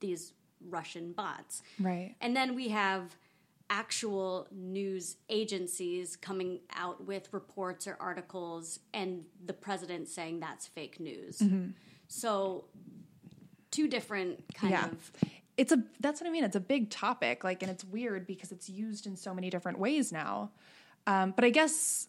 these 0.00 0.32
Russian 0.68 1.12
bots. 1.12 1.62
right 1.78 2.16
And 2.20 2.34
then 2.36 2.54
we 2.54 2.68
have 2.68 3.16
actual 3.70 4.48
news 4.50 5.16
agencies 5.28 6.16
coming 6.16 6.60
out 6.74 7.06
with 7.06 7.32
reports 7.32 7.86
or 7.86 7.96
articles 8.00 8.80
and 8.92 9.24
the 9.46 9.52
president 9.52 10.08
saying 10.08 10.40
that's 10.40 10.66
fake 10.66 11.00
news. 11.00 11.38
Mm-hmm. 11.38 11.70
So 12.08 12.64
two 13.70 13.88
different 13.88 14.42
kind 14.54 14.72
yeah 14.72 14.86
of 14.86 15.12
it's 15.56 15.72
a 15.72 15.82
that's 16.00 16.20
what 16.20 16.26
i 16.26 16.30
mean 16.30 16.44
it's 16.44 16.56
a 16.56 16.60
big 16.60 16.90
topic 16.90 17.44
like 17.44 17.62
and 17.62 17.70
it's 17.70 17.84
weird 17.84 18.26
because 18.26 18.52
it's 18.52 18.68
used 18.68 19.06
in 19.06 19.16
so 19.16 19.34
many 19.34 19.50
different 19.50 19.78
ways 19.78 20.12
now 20.12 20.50
um, 21.06 21.32
but 21.32 21.44
i 21.44 21.50
guess 21.50 22.08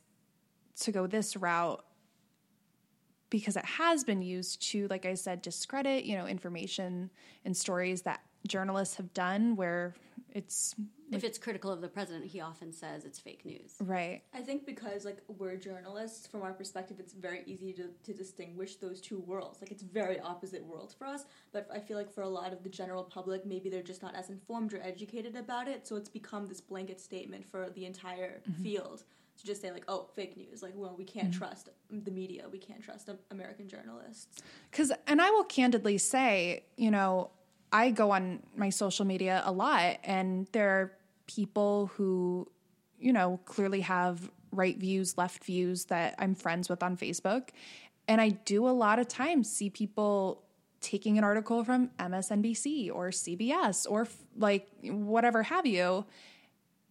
to 0.79 0.91
go 0.91 1.07
this 1.07 1.35
route 1.35 1.83
because 3.29 3.55
it 3.55 3.65
has 3.65 4.03
been 4.03 4.21
used 4.21 4.61
to 4.61 4.87
like 4.87 5.05
i 5.05 5.13
said 5.13 5.41
discredit 5.41 6.03
you 6.03 6.17
know 6.17 6.25
information 6.25 7.09
and 7.45 7.55
stories 7.55 8.01
that 8.03 8.21
journalists 8.47 8.95
have 8.95 9.13
done 9.13 9.55
where 9.55 9.93
it's 10.33 10.75
if 11.11 11.25
it's 11.25 11.37
critical 11.37 11.71
of 11.71 11.81
the 11.81 11.89
president, 11.89 12.25
he 12.25 12.39
often 12.39 12.71
says 12.71 13.03
it's 13.03 13.19
fake 13.19 13.45
news. 13.45 13.75
right 13.81 14.21
I 14.33 14.39
think 14.39 14.65
because 14.65 15.03
like 15.03 15.17
we're 15.27 15.57
journalists, 15.57 16.25
from 16.25 16.41
our 16.41 16.53
perspective, 16.53 16.97
it's 16.99 17.11
very 17.11 17.43
easy 17.45 17.73
to, 17.73 17.89
to 18.03 18.13
distinguish 18.13 18.77
those 18.77 19.01
two 19.01 19.19
worlds. 19.19 19.59
Like 19.61 19.71
it's 19.71 19.83
very 19.83 20.21
opposite 20.21 20.65
worlds 20.65 20.93
for 20.93 21.05
us. 21.05 21.25
But 21.51 21.67
I 21.73 21.79
feel 21.79 21.97
like 21.97 22.13
for 22.13 22.21
a 22.21 22.29
lot 22.29 22.53
of 22.53 22.63
the 22.63 22.69
general 22.69 23.03
public, 23.03 23.45
maybe 23.45 23.69
they're 23.69 23.83
just 23.83 24.01
not 24.01 24.15
as 24.15 24.29
informed 24.29 24.73
or 24.73 24.81
educated 24.81 25.35
about 25.35 25.67
it. 25.67 25.85
So 25.85 25.97
it's 25.97 26.07
become 26.07 26.47
this 26.47 26.61
blanket 26.61 27.01
statement 27.01 27.45
for 27.45 27.69
the 27.71 27.85
entire 27.85 28.41
field 28.63 29.03
to 29.37 29.45
just 29.45 29.61
say 29.61 29.71
like, 29.71 29.83
oh, 29.87 30.07
fake 30.15 30.37
news. 30.37 30.63
Like, 30.63 30.73
well, 30.75 30.95
we 30.97 31.03
can't 31.03 31.33
trust 31.33 31.69
the 31.89 32.11
media. 32.11 32.45
We 32.49 32.59
can't 32.59 32.81
trust 32.81 33.09
um, 33.09 33.17
American 33.31 33.67
journalists. 33.67 34.41
Because, 34.69 34.91
and 35.07 35.21
I 35.21 35.29
will 35.31 35.43
candidly 35.43 35.97
say, 35.97 36.63
you 36.77 36.91
know, 36.91 37.31
I 37.71 37.91
go 37.91 38.11
on 38.11 38.43
my 38.55 38.69
social 38.69 39.05
media 39.05 39.41
a 39.45 39.51
lot, 39.51 39.97
and 40.03 40.47
there 40.51 40.69
are 40.69 40.91
people 41.27 41.87
who, 41.95 42.47
you 42.99 43.13
know, 43.13 43.39
clearly 43.45 43.81
have 43.81 44.29
right 44.51 44.77
views, 44.77 45.17
left 45.17 45.43
views 45.43 45.85
that 45.85 46.15
I'm 46.19 46.35
friends 46.35 46.69
with 46.69 46.83
on 46.83 46.97
Facebook. 46.97 47.49
And 48.07 48.19
I 48.19 48.29
do 48.29 48.67
a 48.67 48.71
lot 48.71 48.99
of 48.99 49.07
times 49.07 49.49
see 49.49 49.69
people 49.69 50.43
taking 50.81 51.17
an 51.17 51.23
article 51.23 51.63
from 51.63 51.89
MSNBC 51.99 52.93
or 52.93 53.09
CBS 53.09 53.89
or 53.89 54.01
f- 54.01 54.17
like 54.35 54.67
whatever 54.83 55.43
have 55.43 55.65
you 55.65 56.05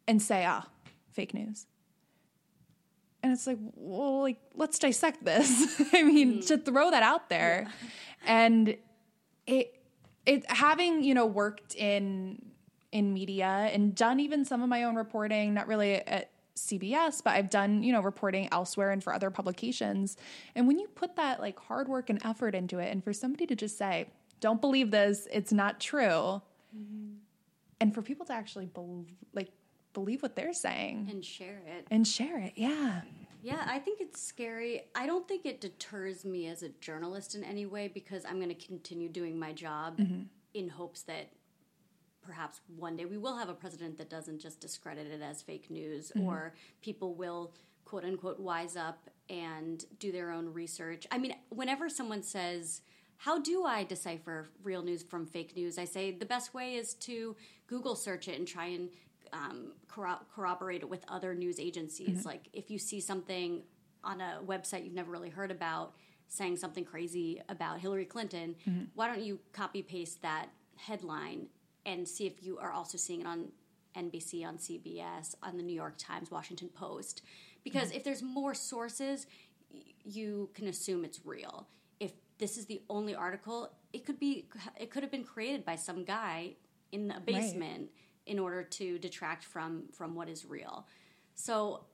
and 0.07 0.23
say, 0.23 0.45
ah, 0.47 0.67
fake 1.13 1.35
news. 1.35 1.67
And 3.23 3.33
it's 3.33 3.47
like, 3.47 3.59
well, 3.75 4.21
like, 4.23 4.39
let's 4.55 4.79
dissect 4.79 5.25
this. 5.25 5.83
I 5.93 6.05
mean, 6.05 6.41
to 6.43 6.57
throw 6.57 6.91
that 6.91 7.03
out 7.03 7.29
there. 7.29 7.69
And 8.25 8.77
it, 9.47 9.80
it, 10.27 10.51
having, 10.51 11.03
you 11.03 11.15
know, 11.15 11.27
worked 11.27 11.75
in, 11.75 12.43
in 12.93 13.13
media 13.13 13.71
and 13.73 13.95
done 13.95 14.21
even 14.21 14.45
some 14.45 14.63
of 14.63 14.69
my 14.69 14.85
own 14.85 14.97
reporting, 14.97 15.55
not 15.55 15.67
really 15.67 15.95
at 16.07 16.31
CBS, 16.57 17.23
but 17.23 17.31
I've 17.31 17.51
done, 17.51 17.83
you 17.83 17.93
know, 17.93 18.01
reporting 18.01 18.49
elsewhere 18.53 18.91
and 18.91 19.03
for 19.03 19.13
other 19.13 19.31
publications. 19.31 20.17
And 20.55 20.67
when 20.67 20.79
you 20.79 20.89
put 20.89 21.17
that 21.17 21.41
like 21.41 21.59
hard 21.59 21.89
work 21.89 22.11
and 22.11 22.25
effort 22.25 22.55
into 22.55 22.79
it, 22.79 22.91
and 22.93 23.03
for 23.03 23.13
somebody 23.13 23.47
to 23.47 23.57
just 23.57 23.79
say, 23.79 24.09
don't 24.41 24.61
believe 24.61 24.91
this, 24.91 25.27
it's 25.33 25.53
not 25.53 25.81
true. 25.81 26.43
Mm-hmm. 26.77 27.15
And 27.81 27.95
for 27.95 28.03
people 28.03 28.27
to 28.27 28.33
actually 28.33 28.67
believe, 28.67 29.17
like, 29.33 29.51
believe 29.93 30.23
what 30.23 30.37
they're 30.37 30.53
saying 30.53 31.09
and 31.11 31.25
share 31.25 31.63
it. 31.67 31.87
and 31.91 32.07
share 32.07 32.39
it. 32.39 32.53
Yeah. 32.57 33.01
Yeah, 33.43 33.65
I 33.67 33.79
think 33.79 34.01
it's 34.01 34.21
scary. 34.21 34.83
I 34.95 35.07
don't 35.07 35.27
think 35.27 35.47
it 35.47 35.61
deters 35.61 36.25
me 36.25 36.47
as 36.49 36.63
a 36.63 36.69
journalist 36.81 37.35
in 37.35 37.45
any 37.45 37.67
way 37.67 37.89
because 37.89 38.25
I'm 38.25 38.37
going 38.37 38.55
to 38.55 38.67
continue 38.67 39.09
doing 39.09 39.39
my 39.39 39.53
job 39.53 39.99
mm-hmm. 39.99 40.23
in 40.55 40.69
hopes 40.69 41.03
that 41.03 41.33
perhaps 42.23 42.61
one 42.77 42.97
day 42.97 43.07
we 43.07 43.19
will 43.19 43.37
have 43.37 43.49
a 43.49 43.55
president 43.55 43.99
that 43.99 44.11
doesn't 44.11 44.41
just 44.41 44.61
discredit 44.61 45.07
it 45.07 45.23
as 45.23 45.43
fake 45.43 45.71
news 45.71 46.13
mm-hmm. 46.15 46.27
or 46.27 46.55
people 46.83 47.15
will 47.15 47.55
quote 47.85 48.05
unquote 48.05 48.39
wise 48.39 48.77
up 48.77 49.09
and 49.29 49.85
do 49.99 50.13
their 50.13 50.31
own 50.31 50.53
research. 50.53 51.07
I 51.11 51.19
mean, 51.19 51.35
whenever 51.49 51.89
someone 51.89 52.23
says, 52.23 52.83
how 53.17 53.41
do 53.41 53.65
I 53.65 53.85
decipher 53.85 54.49
real 54.63 54.83
news 54.83 55.03
from 55.03 55.27
fake 55.27 55.55
news? 55.57 55.79
I 55.79 55.85
say 55.85 56.11
the 56.11 56.25
best 56.25 56.55
way 56.55 56.77
is 56.77 56.95
to 56.95 57.37
Google 57.67 57.95
search 57.95 58.29
it 58.29 58.39
and 58.39 58.47
try 58.47 58.67
and 58.67 58.91
um, 59.33 59.73
corro- 59.89 60.21
corroborate 60.35 60.83
it 60.83 60.89
with 60.89 61.05
other 61.09 61.35
news 61.35 61.59
agencies. 61.59 62.19
Mm-hmm. 62.19 62.29
Like 62.29 62.49
if 62.53 62.71
you 62.71 62.79
see 62.79 63.01
something 63.01 63.63
on 64.03 64.21
a 64.21 64.41
website 64.47 64.85
you've 64.85 64.95
never 64.95 65.11
really 65.11 65.29
heard 65.29 65.51
about 65.51 65.95
saying 66.29 66.57
something 66.57 66.85
crazy 66.85 67.41
about 67.49 67.81
Hillary 67.81 68.05
Clinton, 68.05 68.55
mm-hmm. 68.69 68.85
why 68.95 69.09
don't 69.09 69.23
you 69.23 69.41
copy 69.53 69.83
paste 69.83 70.23
that 70.23 70.47
headline 70.77 71.49
and 71.85 72.07
see 72.07 72.27
if 72.27 72.43
you 72.43 72.59
are 72.59 72.73
also 72.73 72.97
seeing 72.97 73.21
it 73.21 73.27
on 73.27 73.49
NBC, 73.97 74.47
on 74.47 74.57
CBS, 74.57 75.35
on 75.43 75.57
the 75.57 75.63
New 75.63 75.75
York 75.75 75.95
Times, 75.99 76.31
Washington 76.31 76.69
Post? 76.69 77.23
Because 77.65 77.89
mm-hmm. 77.89 77.97
if 77.97 78.05
there's 78.05 78.23
more 78.23 78.55
sources, 78.55 79.27
y- 79.73 79.81
you 80.05 80.51
can 80.55 80.69
assume 80.69 81.05
it's 81.05 81.21
real. 81.25 81.67
If 81.99 82.13
this 82.39 82.57
is 82.57 82.67
the 82.67 82.83
only 82.89 83.15
article, 83.15 83.71
it 83.93 84.07
could 84.07 84.21
be 84.21 84.47
it 84.79 84.91
could 84.91 85.03
have 85.03 85.11
been 85.11 85.25
created 85.25 85.65
by 85.65 85.77
some 85.77 86.05
guy 86.05 86.55
in 86.93 87.11
a 87.11 87.21
basement 87.21 87.91
in 88.27 88.39
order 88.39 88.63
to 88.63 88.99
detract 88.99 89.45
from 89.45 89.85
from 89.93 90.15
what 90.15 90.29
is 90.29 90.45
real. 90.45 90.87
So, 91.35 91.85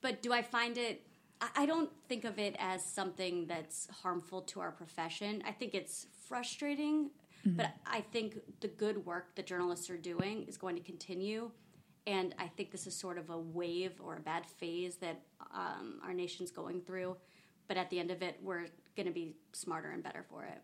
but 0.00 0.22
do 0.22 0.32
I 0.32 0.42
find 0.42 0.76
it? 0.78 1.04
I- 1.54 1.66
don't 1.66 1.90
think 2.08 2.24
of 2.24 2.38
it 2.38 2.56
as 2.58 2.84
something 2.84 3.46
that's 3.46 3.86
harmful 4.02 4.42
to 4.42 4.60
our 4.60 4.72
profession. 4.72 5.42
I 5.46 5.52
think 5.52 5.72
it's 5.74 6.06
frustrating, 6.26 7.10
but 7.44 7.70
I 7.86 8.00
think 8.00 8.38
the 8.60 8.68
good 8.68 9.06
work 9.06 9.34
that 9.36 9.46
journalists 9.46 9.88
are 9.88 9.96
doing 9.96 10.44
is 10.48 10.56
going 10.56 10.74
to 10.76 10.82
continue. 10.82 11.50
And 12.06 12.34
I 12.38 12.48
think 12.48 12.70
this 12.72 12.86
is 12.86 12.94
sort 12.96 13.18
of 13.18 13.30
a 13.30 13.38
wave 13.38 14.00
or 14.02 14.16
a 14.16 14.20
bad 14.20 14.46
phase 14.46 14.96
that 14.96 15.20
um, 15.54 16.00
our 16.02 16.12
nation's 16.14 16.50
going 16.50 16.80
through. 16.80 17.16
But 17.68 17.76
at 17.76 17.88
the 17.90 18.00
end 18.00 18.10
of 18.10 18.22
it, 18.22 18.38
we're 18.42 18.66
going 18.96 19.06
to 19.06 19.12
be 19.12 19.36
smarter 19.52 19.90
and 19.90 20.02
better 20.02 20.24
for 20.28 20.44
it. 20.44 20.60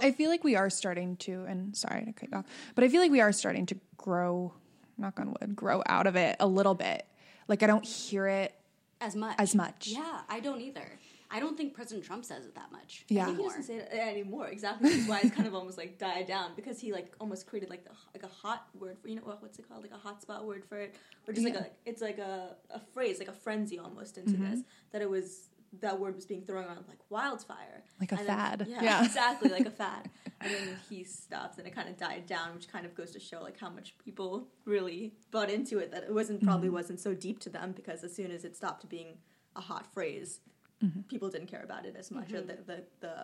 I 0.00 0.12
feel 0.12 0.30
like 0.30 0.44
we 0.44 0.54
are 0.56 0.70
starting 0.70 1.16
to, 1.18 1.44
and 1.48 1.76
sorry 1.76 2.04
to 2.04 2.12
cut 2.12 2.30
you 2.30 2.38
off, 2.38 2.44
but 2.74 2.84
I 2.84 2.88
feel 2.88 3.00
like 3.00 3.10
we 3.10 3.20
are 3.20 3.32
starting 3.32 3.66
to 3.66 3.76
grow, 3.96 4.52
knock 4.96 5.18
on 5.18 5.34
wood, 5.40 5.56
grow 5.56 5.82
out 5.86 6.06
of 6.06 6.16
it 6.16 6.36
a 6.40 6.46
little 6.46 6.74
bit. 6.74 7.06
Like 7.48 7.62
I 7.62 7.66
don't 7.66 7.84
hear 7.84 8.26
it 8.26 8.54
As 9.00 9.16
much. 9.16 9.36
as 9.38 9.54
much. 9.54 9.88
Yeah, 9.88 10.20
I 10.28 10.40
don't 10.40 10.60
either. 10.60 10.86
I 11.30 11.40
don't 11.40 11.58
think 11.58 11.74
President 11.74 12.06
Trump 12.06 12.24
says 12.24 12.46
it 12.46 12.54
that 12.54 12.72
much 12.72 13.04
Yeah. 13.08 13.26
He 13.26 13.32
anymore. 13.32 13.48
doesn't 13.48 13.62
say 13.64 13.76
it 13.76 13.88
anymore. 13.92 14.46
Exactly. 14.48 14.88
Which 14.88 14.98
is 14.98 15.08
why 15.08 15.20
it's 15.22 15.34
kind 15.34 15.46
of 15.46 15.54
almost 15.60 15.76
like 15.76 15.98
died 15.98 16.26
down 16.26 16.52
because 16.56 16.80
he 16.80 16.90
like 16.92 17.14
almost 17.20 17.46
created 17.46 17.68
like 17.68 17.84
the, 17.84 17.90
like 18.14 18.22
a 18.22 18.34
hot 18.34 18.66
word 18.78 18.98
for 18.98 19.08
you 19.08 19.16
know 19.16 19.22
what's 19.40 19.58
it 19.58 19.68
called 19.68 19.82
like 19.82 19.92
a 19.92 19.98
hotspot 20.08 20.44
word 20.44 20.64
for 20.64 20.78
it 20.78 20.94
or 21.26 21.34
just 21.34 21.44
like 21.44 21.52
Yeah. 21.54 21.64
a 21.64 21.66
it's 21.90 22.00
like 22.00 22.16
a, 22.18 22.56
a 22.70 22.80
phrase 22.94 23.18
like 23.18 23.28
a 23.28 23.32
frenzy 23.34 23.78
almost 23.78 24.16
into 24.16 24.32
Mm-hmm. 24.32 24.50
this 24.52 24.60
that 24.92 25.02
it 25.02 25.10
was 25.10 25.48
that 25.80 25.98
word 26.00 26.14
was 26.14 26.24
being 26.26 26.42
thrown 26.42 26.64
around 26.64 26.84
like 26.88 26.98
wildfire 27.10 27.84
Like 28.00 28.12
a 28.12 28.16
And 28.16 28.28
then- 28.28 28.36
fad. 28.36 28.66
yeah, 28.68 28.82
Yeah. 28.82 29.04
exactly 29.04 29.50
like 29.50 29.66
a 29.66 29.70
fad 29.70 30.08
and 30.40 30.52
then 30.52 30.76
he 30.88 31.04
stops 31.04 31.58
and 31.58 31.66
it 31.66 31.74
kind 31.74 31.88
of 31.88 31.96
died 31.96 32.26
down 32.26 32.54
which 32.54 32.68
kind 32.68 32.86
of 32.86 32.94
goes 32.94 33.10
to 33.12 33.20
show 33.20 33.42
like 33.42 33.58
how 33.58 33.68
much 33.68 33.96
people 33.98 34.48
really 34.64 35.14
bought 35.30 35.50
into 35.50 35.78
it 35.78 35.90
that 35.92 36.04
it 36.04 36.12
wasn't 36.14 36.42
probably 36.42 36.68
Mm-hmm. 36.68 36.76
wasn't 36.76 37.00
so 37.00 37.12
deep 37.14 37.38
to 37.40 37.50
them 37.50 37.72
because 37.72 38.02
as 38.04 38.14
soon 38.14 38.30
as 38.30 38.44
it 38.44 38.56
stopped 38.56 38.88
being 38.88 39.18
a 39.56 39.60
hot 39.60 39.86
phrase 39.92 40.40
Mm-hmm. 40.82 41.00
people 41.02 41.28
didn't 41.28 41.48
care 41.48 41.62
about 41.64 41.84
it 41.86 41.96
as 41.98 42.10
much 42.12 42.32
or 42.32 42.40
the, 42.40 42.56
the, 42.64 42.84
the, 43.00 43.16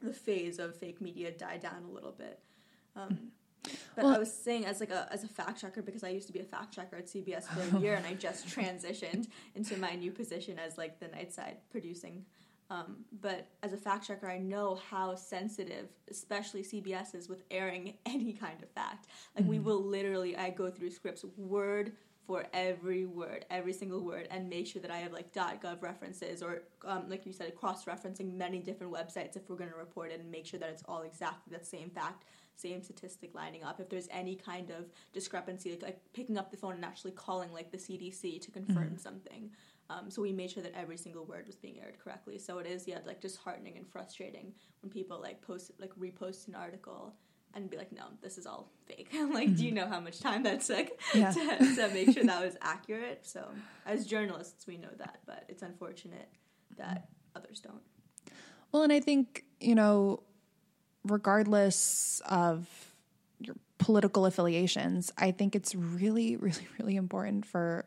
the 0.00 0.12
phase 0.12 0.60
of 0.60 0.76
fake 0.76 1.00
media 1.00 1.32
died 1.32 1.60
down 1.60 1.82
a 1.82 1.90
little 1.92 2.12
bit 2.12 2.38
um, 2.94 3.32
but 3.94 4.04
Well- 4.04 4.14
I 4.14 4.18
was 4.18 4.32
saying 4.32 4.64
as 4.66 4.80
like 4.80 4.90
a 4.90 5.08
as 5.10 5.24
a 5.24 5.28
fact 5.28 5.60
checker 5.60 5.82
because 5.82 6.04
I 6.04 6.08
used 6.08 6.26
to 6.28 6.32
be 6.32 6.40
a 6.40 6.44
fact 6.44 6.74
checker 6.74 6.96
at 6.96 7.06
CBS 7.06 7.46
for 7.46 7.76
a 7.76 7.80
year 7.80 7.94
and 7.94 8.06
I 8.06 8.14
just 8.14 8.46
transitioned 8.56 9.28
into 9.54 9.76
my 9.76 9.94
new 9.94 10.12
position 10.12 10.58
as 10.58 10.78
like 10.78 11.00
the 11.00 11.08
night 11.08 11.32
side 11.32 11.58
producing. 11.70 12.24
Um, 12.70 13.06
but 13.22 13.48
as 13.62 13.72
a 13.72 13.78
fact 13.78 14.06
checker, 14.06 14.28
I 14.28 14.38
know 14.38 14.74
how 14.90 15.14
sensitive, 15.14 15.88
especially 16.10 16.62
CBS 16.62 17.14
is 17.14 17.28
with 17.28 17.42
airing 17.50 17.94
any 18.06 18.32
kind 18.32 18.62
of 18.62 18.68
fact. 18.70 19.06
Like 19.36 19.48
we 19.48 19.58
will 19.58 19.82
literally, 19.82 20.36
I 20.36 20.50
go 20.50 20.70
through 20.70 20.90
scripts 20.90 21.24
word 21.36 21.92
for 22.26 22.44
every 22.52 23.06
word, 23.06 23.46
every 23.50 23.72
single 23.72 24.00
word, 24.04 24.28
and 24.30 24.50
make 24.50 24.66
sure 24.66 24.82
that 24.82 24.90
I 24.90 24.98
have 24.98 25.12
like 25.14 25.32
.gov 25.32 25.80
references 25.82 26.42
or, 26.42 26.60
um, 26.84 27.08
like 27.08 27.24
you 27.24 27.32
said, 27.32 27.54
cross-referencing 27.54 28.34
many 28.34 28.58
different 28.58 28.92
websites 28.92 29.34
if 29.34 29.48
we're 29.48 29.56
going 29.56 29.70
to 29.70 29.76
report 29.76 30.12
it, 30.12 30.20
and 30.20 30.30
make 30.30 30.44
sure 30.44 30.60
that 30.60 30.68
it's 30.68 30.82
all 30.86 31.02
exactly 31.02 31.56
the 31.56 31.64
same 31.64 31.88
fact, 31.88 32.24
same 32.58 32.82
statistic 32.82 33.34
lining 33.34 33.62
up. 33.62 33.80
If 33.80 33.88
there's 33.88 34.08
any 34.10 34.34
kind 34.34 34.70
of 34.70 34.86
discrepancy, 35.12 35.70
like, 35.70 35.82
like 35.82 36.00
picking 36.12 36.36
up 36.36 36.50
the 36.50 36.56
phone 36.56 36.74
and 36.74 36.84
actually 36.84 37.12
calling 37.12 37.52
like 37.52 37.70
the 37.70 37.78
CDC 37.78 38.40
to 38.40 38.50
confirm 38.50 38.98
something. 38.98 39.50
Um, 39.90 40.10
so 40.10 40.20
we 40.20 40.32
made 40.32 40.50
sure 40.50 40.62
that 40.62 40.74
every 40.74 40.98
single 40.98 41.24
word 41.24 41.46
was 41.46 41.56
being 41.56 41.80
aired 41.80 41.98
correctly. 42.02 42.38
So 42.38 42.58
it 42.58 42.66
is, 42.66 42.86
yeah, 42.86 42.98
like 43.06 43.20
disheartening 43.20 43.76
and 43.78 43.86
frustrating 43.86 44.52
when 44.82 44.90
people 44.90 45.20
like 45.20 45.40
post, 45.40 45.70
like 45.78 45.94
repost 45.96 46.48
an 46.48 46.54
article 46.54 47.14
and 47.54 47.70
be 47.70 47.78
like, 47.78 47.92
no, 47.92 48.04
this 48.20 48.36
is 48.36 48.46
all 48.46 48.70
fake. 48.86 49.08
I'm 49.14 49.32
like, 49.40 49.56
do 49.56 49.64
you 49.64 49.72
know 49.72 49.86
how 49.86 50.00
much 50.00 50.20
time 50.20 50.42
that 50.42 50.60
took 50.60 50.88
Yeah. 51.14 51.30
to, 51.58 51.74
to 51.76 51.88
make 51.94 52.12
sure 52.12 52.24
that 52.24 52.44
was 52.44 52.56
accurate? 52.60 53.20
So 53.22 53.48
as 53.86 54.06
journalists, 54.06 54.66
we 54.66 54.76
know 54.76 54.90
that, 54.98 55.20
but 55.26 55.44
it's 55.48 55.62
unfortunate 55.62 56.28
that 56.76 57.08
others 57.34 57.60
don't. 57.60 57.82
Well, 58.72 58.82
and 58.82 58.92
I 58.92 59.00
think, 59.00 59.44
you 59.60 59.74
know, 59.74 60.22
regardless 61.10 62.22
of 62.28 62.66
your 63.40 63.56
political 63.78 64.26
affiliations, 64.26 65.12
I 65.18 65.30
think 65.30 65.54
it's 65.54 65.74
really, 65.74 66.36
really, 66.46 66.68
really 66.78 66.96
important 66.96 67.46
for 67.46 67.84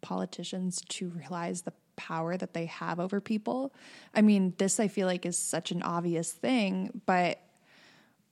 politicians 0.00 0.80
to 0.88 1.08
realize 1.08 1.62
the 1.62 1.72
power 1.96 2.36
that 2.36 2.54
they 2.54 2.66
have 2.66 3.00
over 3.00 3.20
people. 3.20 3.74
I 4.14 4.22
mean, 4.22 4.54
this 4.58 4.78
I 4.78 4.88
feel 4.88 5.06
like 5.06 5.26
is 5.26 5.36
such 5.36 5.72
an 5.72 5.82
obvious 5.82 6.32
thing, 6.32 7.02
but 7.06 7.40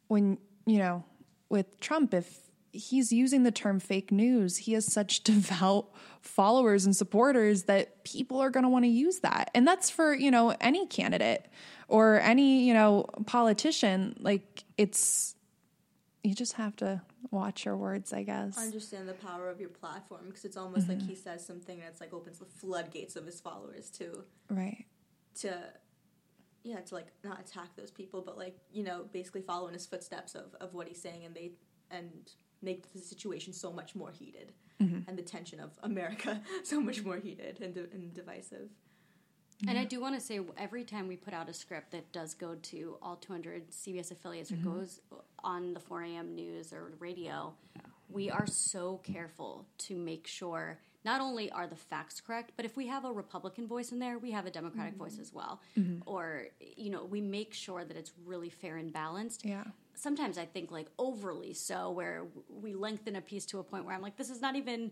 when, 0.06 0.38
you 0.66 0.78
know, 0.78 1.04
with 1.48 1.80
Trump, 1.80 2.14
if 2.14 2.45
he's 2.76 3.12
using 3.12 3.42
the 3.42 3.50
term 3.50 3.80
fake 3.80 4.12
news, 4.12 4.58
he 4.58 4.72
has 4.74 4.90
such 4.90 5.22
devout 5.24 5.88
followers 6.20 6.84
and 6.84 6.94
supporters 6.94 7.64
that 7.64 8.04
people 8.04 8.40
are 8.40 8.50
going 8.50 8.64
to 8.64 8.68
want 8.68 8.84
to 8.84 8.90
use 8.90 9.20
that. 9.20 9.50
And 9.54 9.66
that's 9.66 9.90
for, 9.90 10.14
you 10.14 10.30
know, 10.30 10.54
any 10.60 10.86
candidate 10.86 11.46
or 11.88 12.20
any, 12.20 12.66
you 12.66 12.74
know, 12.74 13.06
politician. 13.26 14.16
Like 14.18 14.64
it's, 14.76 15.34
you 16.22 16.34
just 16.34 16.54
have 16.54 16.74
to 16.76 17.02
watch 17.30 17.64
your 17.64 17.76
words, 17.76 18.12
I 18.12 18.22
guess. 18.22 18.58
Understand 18.58 19.08
the 19.08 19.14
power 19.14 19.48
of 19.48 19.60
your 19.60 19.68
platform 19.68 20.22
because 20.26 20.44
it's 20.44 20.56
almost 20.56 20.88
like 20.88 20.98
mm-hmm. 20.98 21.08
he 21.08 21.14
says 21.14 21.46
something 21.46 21.78
that's 21.78 22.00
like 22.00 22.12
opens 22.12 22.38
the 22.38 22.46
floodgates 22.46 23.16
of 23.16 23.26
his 23.26 23.40
followers 23.40 23.90
to 23.90 24.24
Right. 24.50 24.86
to 25.36 25.56
yeah 26.62 26.80
to 26.80 26.94
like 26.94 27.06
not 27.24 27.40
attack 27.40 27.76
those 27.76 27.90
people 27.90 28.22
but 28.22 28.36
like 28.36 28.56
you 28.72 28.82
know 28.82 29.04
basically 29.12 29.40
follow 29.40 29.68
in 29.68 29.74
his 29.74 29.86
footsteps 29.86 30.34
of, 30.34 30.54
of 30.60 30.74
what 30.74 30.88
he's 30.88 31.00
saying 31.00 31.24
and 31.24 31.34
they 31.34 31.52
and 31.90 32.32
make 32.62 32.92
the 32.92 32.98
situation 32.98 33.52
so 33.52 33.72
much 33.72 33.94
more 33.94 34.10
heated 34.10 34.52
mm-hmm. 34.82 35.08
and 35.08 35.18
the 35.18 35.22
tension 35.22 35.60
of 35.60 35.70
america 35.82 36.40
so 36.64 36.80
much 36.80 37.04
more 37.04 37.16
heated 37.16 37.58
and, 37.60 37.74
di- 37.74 37.80
and 37.92 38.14
divisive. 38.14 38.68
And 39.66 39.70
I 39.70 39.82
mm-hmm. 39.82 39.88
do 39.88 40.00
want 40.02 40.14
to 40.16 40.20
say, 40.20 40.38
every 40.58 40.84
time 40.84 41.08
we 41.08 41.16
put 41.16 41.32
out 41.32 41.48
a 41.48 41.54
script 41.54 41.92
that 41.92 42.12
does 42.12 42.34
go 42.34 42.56
to 42.56 42.98
all 43.00 43.16
200 43.16 43.70
CBS 43.70 44.10
affiliates 44.10 44.52
or 44.52 44.56
mm-hmm. 44.56 44.78
goes 44.80 45.00
on 45.42 45.72
the 45.72 45.80
4 45.80 46.02
a.m. 46.02 46.34
news 46.34 46.74
or 46.74 46.92
radio, 46.98 47.54
we 48.10 48.30
are 48.30 48.46
so 48.46 49.00
careful 49.02 49.66
to 49.78 49.96
make 49.96 50.26
sure 50.26 50.78
not 51.06 51.20
only 51.20 51.50
are 51.52 51.68
the 51.68 51.76
facts 51.76 52.20
correct, 52.20 52.50
but 52.56 52.66
if 52.66 52.76
we 52.76 52.88
have 52.88 53.04
a 53.04 53.12
Republican 53.12 53.68
voice 53.68 53.92
in 53.92 54.00
there, 54.00 54.18
we 54.18 54.32
have 54.32 54.44
a 54.44 54.50
Democratic 54.50 54.96
voice 54.96 55.18
as 55.20 55.32
well. 55.32 55.60
Or, 56.04 56.48
you 56.76 56.90
know, 56.90 57.04
we 57.04 57.20
make 57.20 57.54
sure 57.54 57.84
that 57.84 57.96
it's 57.96 58.12
really 58.26 58.50
fair 58.50 58.76
and 58.76 58.92
balanced 58.92 59.44
Yeah. 59.44 59.64
sometimes 59.94 60.36
I 60.36 60.46
think 60.46 60.72
like 60.72 60.88
overly 60.98 61.54
so, 61.54 61.92
where 61.92 62.26
we 62.50 62.74
lengthen 62.74 63.14
a 63.14 63.20
piece 63.20 63.46
to 63.46 63.60
a 63.60 63.62
point 63.62 63.84
where 63.84 63.94
I'm 63.94 64.02
like, 64.02 64.16
this 64.16 64.30
is 64.30 64.42
not 64.42 64.56
even 64.56 64.90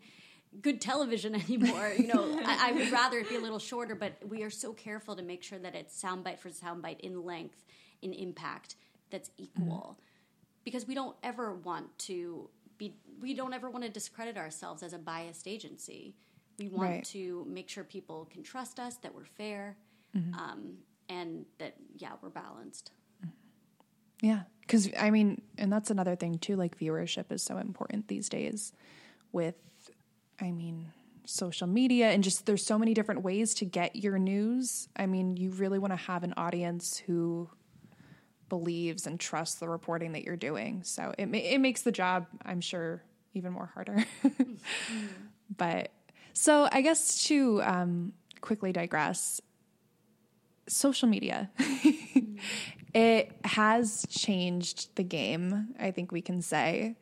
good 0.62 0.81
television 0.81 1.35
anymore. 1.45 1.93
You 1.99 2.07
know, 2.07 2.41
I, 2.45 2.71
I, 2.71 2.73
would 2.73 2.93
rather 3.01 3.19
it 3.19 3.29
be 3.29 3.35
a 3.35 3.41
little 3.41 3.59
shorter, 3.59 3.97
but 3.97 4.12
we 4.29 4.45
are 4.45 4.51
so 4.51 4.73
careful 4.73 5.17
to 5.17 5.23
make 5.23 5.43
sure 5.43 5.59
that 5.59 5.75
it's 5.75 6.01
soundbite 6.01 6.39
for 6.39 6.51
soundbite 6.51 7.01
in 7.01 7.25
length, 7.25 7.65
in 8.03 8.12
impact 8.12 8.77
that's 9.11 9.31
equal, 9.37 9.97
mm-hmm. 9.97 10.65
because 10.65 10.87
we 10.87 10.95
don't 10.95 11.17
ever 11.23 11.55
want 11.55 11.99
to 11.99 12.49
be. 12.79 12.95
We 13.20 13.35
don't 13.35 13.53
ever 13.53 13.70
want 13.70 13.85
to 13.85 13.91
discredit 13.91 14.37
ourselves 14.37 14.83
as 14.83 14.93
a 14.93 14.99
biased 14.99 15.47
agency. 15.47 16.14
We 16.59 16.68
want 16.68 16.91
right. 16.91 17.05
to 17.07 17.47
make 17.49 17.68
sure 17.68 17.83
people 17.85 18.29
can 18.33 18.43
trust 18.43 18.79
us, 18.79 18.97
that 18.99 19.14
we're 19.14 19.25
fair, 19.25 19.77
mm-hmm. 20.16 20.35
um, 20.35 20.75
and 21.09 21.45
that 21.59 21.75
yeah, 21.97 22.12
we're 22.22 22.29
balanced. 22.29 22.93
Yeah, 24.22 24.43
because 24.61 24.89
I 24.99 25.11
mean, 25.11 25.43
and 25.59 25.72
that's 25.72 25.91
another 25.91 26.16
thing 26.16 26.39
too. 26.39 26.57
Like 26.57 26.79
viewership 26.79 27.31
is 27.31 27.43
so 27.43 27.59
important 27.59 28.09
these 28.09 28.29
days. 28.29 28.72
With, 29.33 29.57
I 30.41 30.53
mean, 30.53 30.93
social 31.27 31.66
media 31.66 32.11
and 32.11 32.22
just 32.22 32.47
there's 32.47 32.64
so 32.64 32.79
many 32.79 32.95
different 32.95 33.22
ways 33.22 33.55
to 33.55 33.64
get 33.64 33.97
your 33.97 34.18
news. 34.18 34.89
I 34.97 35.07
mean, 35.07 35.37
you 35.37 35.51
really 35.51 35.79
want 35.79 35.93
to 35.93 35.97
have 35.97 36.22
an 36.22 36.35
audience 36.37 36.99
who 36.99 37.51
believes 38.49 39.07
and 39.07 39.18
trusts 39.18 39.57
the 39.57 39.68
reporting 39.68 40.12
that 40.12 40.24
you're 40.24 40.36
doing. 40.36 40.82
So 40.84 41.14
it 41.18 41.34
it 41.34 41.61
makes 41.61 41.82
the 41.82 41.92
job, 41.92 42.26
I'm 42.45 42.61
sure, 42.61 43.03
even 43.34 43.53
more 43.53 43.70
harder. 43.74 44.05
mm-hmm. 44.24 44.55
But 45.57 45.90
so 46.32 46.68
I 46.72 46.80
guess 46.80 47.24
to 47.24 47.62
um, 47.62 48.12
quickly 48.40 48.72
digress, 48.72 49.40
social 50.66 51.09
media. 51.09 51.51
it 52.95 53.32
has 53.45 54.07
changed 54.09 54.95
the 54.97 55.03
game, 55.03 55.74
I 55.78 55.90
think 55.90 56.12
we 56.12 56.22
can 56.22 56.42
say. 56.42 56.97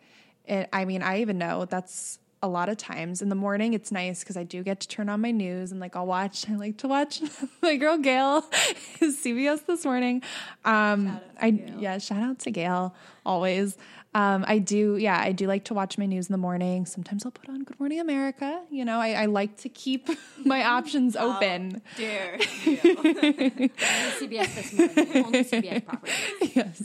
It, 0.45 0.69
I 0.73 0.85
mean, 0.85 1.03
I 1.03 1.21
even 1.21 1.39
know 1.39 1.65
that's 1.65 2.19
a 2.43 2.49
lot 2.49 2.69
of 2.69 2.77
times 2.77 3.23
in 3.23 3.29
the 3.29 3.35
morning 3.35 3.73
it's 3.73 3.93
nice 3.93 4.21
because 4.21 4.37
I 4.37 4.43
do 4.43 4.63
get 4.63 4.81
to 4.81 4.89
turn 4.89 5.09
on 5.09 5.21
my 5.21 5.31
news 5.31 5.71
and 5.71 5.81
like 5.81 5.95
I'll 5.95 6.07
watch 6.07 6.45
I 6.51 6.57
like 6.57 6.79
to 6.79 6.89
watch 6.89 7.23
my 7.63 7.77
girl 7.77 7.99
Gayle 7.99 8.45
is 9.01 9.23
CBS 9.23 9.67
this 9.67 9.85
morning. 9.85 10.23
Um 10.65 11.21
I 11.41 11.51
Gayle. 11.51 11.81
yeah, 11.81 11.99
shout 11.99 12.23
out 12.23 12.39
to 12.41 12.51
Gayle 12.51 12.95
always. 13.25 13.77
Um, 14.15 14.45
I 14.47 14.59
do, 14.59 14.97
yeah, 14.97 15.19
I 15.19 15.33
do 15.33 15.47
like 15.47 15.65
to 15.65 15.75
watch 15.75 15.97
my 15.97 16.05
news 16.05 16.29
in 16.29 16.33
the 16.33 16.39
morning. 16.39 16.85
Sometimes 16.85 17.25
I'll 17.25 17.31
put 17.31 17.49
on 17.49 17.65
Good 17.65 17.81
Morning 17.81 17.99
America. 17.99 18.61
You 18.69 18.85
know, 18.85 19.01
I, 19.01 19.13
I 19.13 19.25
like 19.25 19.57
to 19.59 19.71
keep 19.71 20.07
my 20.45 20.65
options 20.65 21.17
oh, 21.17 21.35
open. 21.35 21.81
Dare 21.97 22.37
CBS 22.37 24.55
this 24.55 24.73
morning, 24.75 25.25
only 25.25 25.45
CBS 25.45 25.87
property. 25.87 26.13
Yes, 26.55 26.83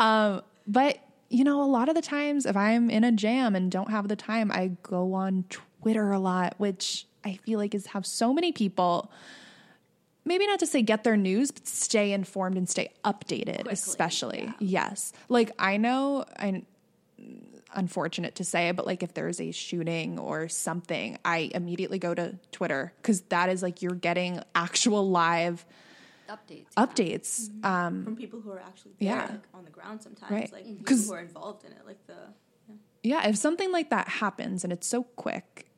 um, 0.00 0.42
but 0.66 0.98
you 1.28 1.44
know, 1.44 1.62
a 1.62 1.66
lot 1.66 1.88
of 1.88 1.94
the 1.94 2.02
times, 2.02 2.46
if 2.46 2.56
I'm 2.56 2.90
in 2.90 3.04
a 3.04 3.12
jam 3.12 3.54
and 3.54 3.70
don't 3.70 3.90
have 3.90 4.08
the 4.08 4.16
time, 4.16 4.50
I 4.50 4.72
go 4.82 5.14
on 5.14 5.44
Twitter 5.48 6.10
a 6.12 6.18
lot, 6.18 6.54
which 6.58 7.06
I 7.24 7.34
feel 7.34 7.58
like 7.58 7.74
is 7.74 7.86
how 7.86 8.02
so 8.02 8.32
many 8.32 8.52
people 8.52 9.10
maybe 10.24 10.46
not 10.46 10.58
to 10.60 10.66
say 10.66 10.82
get 10.82 11.04
their 11.04 11.16
news, 11.16 11.50
but 11.50 11.66
stay 11.66 12.12
informed 12.12 12.56
and 12.56 12.68
stay 12.68 12.92
updated, 13.04 13.62
Quickly, 13.62 13.72
especially. 13.72 14.42
Yeah. 14.44 14.52
Yes. 14.90 15.12
Like 15.28 15.52
I 15.58 15.78
know 15.78 16.24
I 16.36 16.62
unfortunate 17.74 18.36
to 18.36 18.44
say, 18.44 18.70
but 18.72 18.86
like 18.86 19.02
if 19.02 19.14
there's 19.14 19.40
a 19.40 19.50
shooting 19.50 20.18
or 20.18 20.48
something, 20.48 21.18
I 21.24 21.50
immediately 21.54 21.98
go 21.98 22.14
to 22.14 22.38
Twitter 22.52 22.92
because 23.00 23.22
that 23.22 23.48
is 23.48 23.62
like 23.62 23.82
you're 23.82 23.94
getting 23.94 24.40
actual 24.54 25.08
live 25.08 25.64
updates. 26.28 26.72
Updates 26.76 27.48
mm-hmm. 27.48 27.64
um, 27.64 28.04
from 28.04 28.16
people 28.16 28.40
who 28.40 28.50
are 28.50 28.60
actually 28.60 28.92
there, 29.00 29.08
yeah. 29.08 29.26
like, 29.30 29.42
on 29.54 29.64
the 29.64 29.70
ground 29.70 30.02
sometimes, 30.02 30.30
right. 30.30 30.52
like 30.52 30.64
mm-hmm. 30.64 30.84
people 30.84 31.04
who 31.04 31.12
are 31.12 31.20
involved 31.20 31.64
in 31.64 31.72
it, 31.72 31.78
like 31.86 32.06
the. 32.06 32.16
Yeah. 33.02 33.22
yeah, 33.22 33.28
if 33.28 33.36
something 33.36 33.72
like 33.72 33.90
that 33.90 34.08
happens 34.08 34.64
and 34.64 34.72
it's 34.72 34.86
so 34.86 35.02
quick, 35.02 35.68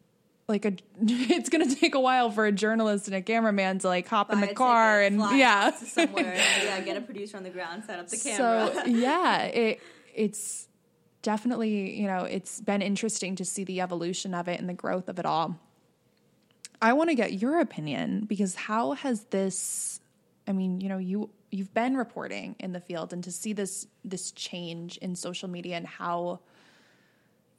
like 0.51 0.65
a 0.67 0.73
it's 1.01 1.49
going 1.49 1.67
to 1.67 1.75
take 1.75 1.95
a 1.95 2.01
while 2.01 2.31
for 2.31 2.45
a 2.45 2.53
journalist 2.53 3.07
and 3.07 3.17
a 3.17 3.23
cameraman 3.23 3.79
to 3.79 3.89
like 3.89 4.07
hop 4.07 4.29
Buy 4.29 4.35
in 4.35 4.41
the 4.41 4.49
car 4.49 5.01
and 5.01 5.19
yeah 5.19 5.71
somewhere 5.75 6.35
yeah 6.63 6.81
get 6.81 6.99
a 6.99 7.01
producer 7.01 7.39
on 7.39 7.45
the 7.45 7.51
ground 7.51 7.85
set 7.87 7.99
up 7.99 8.09
the 8.09 8.19
camera 8.19 8.75
so 8.75 8.85
yeah 8.87 9.45
it 9.45 9.81
it's 10.15 10.69
definitely 11.23 11.99
you 11.99 12.07
know 12.07 12.25
it's 12.25 12.61
been 12.61 12.83
interesting 12.83 13.37
to 13.37 13.45
see 13.45 13.65
the 13.65 13.81
evolution 13.81 14.35
of 14.35 14.49
it 14.49 14.61
and 14.61 14.69
the 14.69 14.75
growth 14.75 15.09
of 15.09 15.19
it 15.19 15.25
all 15.25 15.57
i 16.83 16.93
want 16.93 17.09
to 17.09 17.15
get 17.15 17.35
your 17.35 17.61
opinion 17.61 18.25
because 18.27 18.55
how 18.55 18.93
has 18.93 19.25
this 19.27 20.01
i 20.51 20.53
mean 20.53 20.81
you 20.81 20.89
know 20.89 20.99
you 20.99 21.31
you've 21.51 21.73
been 21.73 21.97
reporting 21.97 22.55
in 22.59 22.73
the 22.73 22.81
field 22.81 23.13
and 23.13 23.25
to 23.25 23.33
see 23.33 23.53
this 23.53 23.87
this 24.05 24.31
change 24.33 24.99
in 24.99 25.17
social 25.17 25.49
media 25.49 25.77
and 25.77 25.87
how 25.87 26.41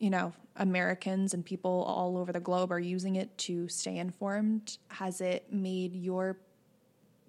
you 0.02 0.10
know, 0.10 0.34
Americans 0.56 1.36
and 1.36 1.46
people 1.46 1.84
all 1.88 2.18
over 2.18 2.34
the 2.34 2.40
globe 2.40 2.72
are 2.72 2.80
using 2.80 3.18
it 3.18 3.38
to 3.38 3.68
stay 3.68 3.98
informed? 3.98 4.80
Has 4.88 5.22
it 5.22 5.54
made 5.54 5.96
your 5.96 6.40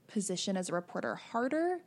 position 0.08 0.56
as 0.56 0.70
a 0.70 0.72
reporter 0.72 1.14
harder 1.14 1.80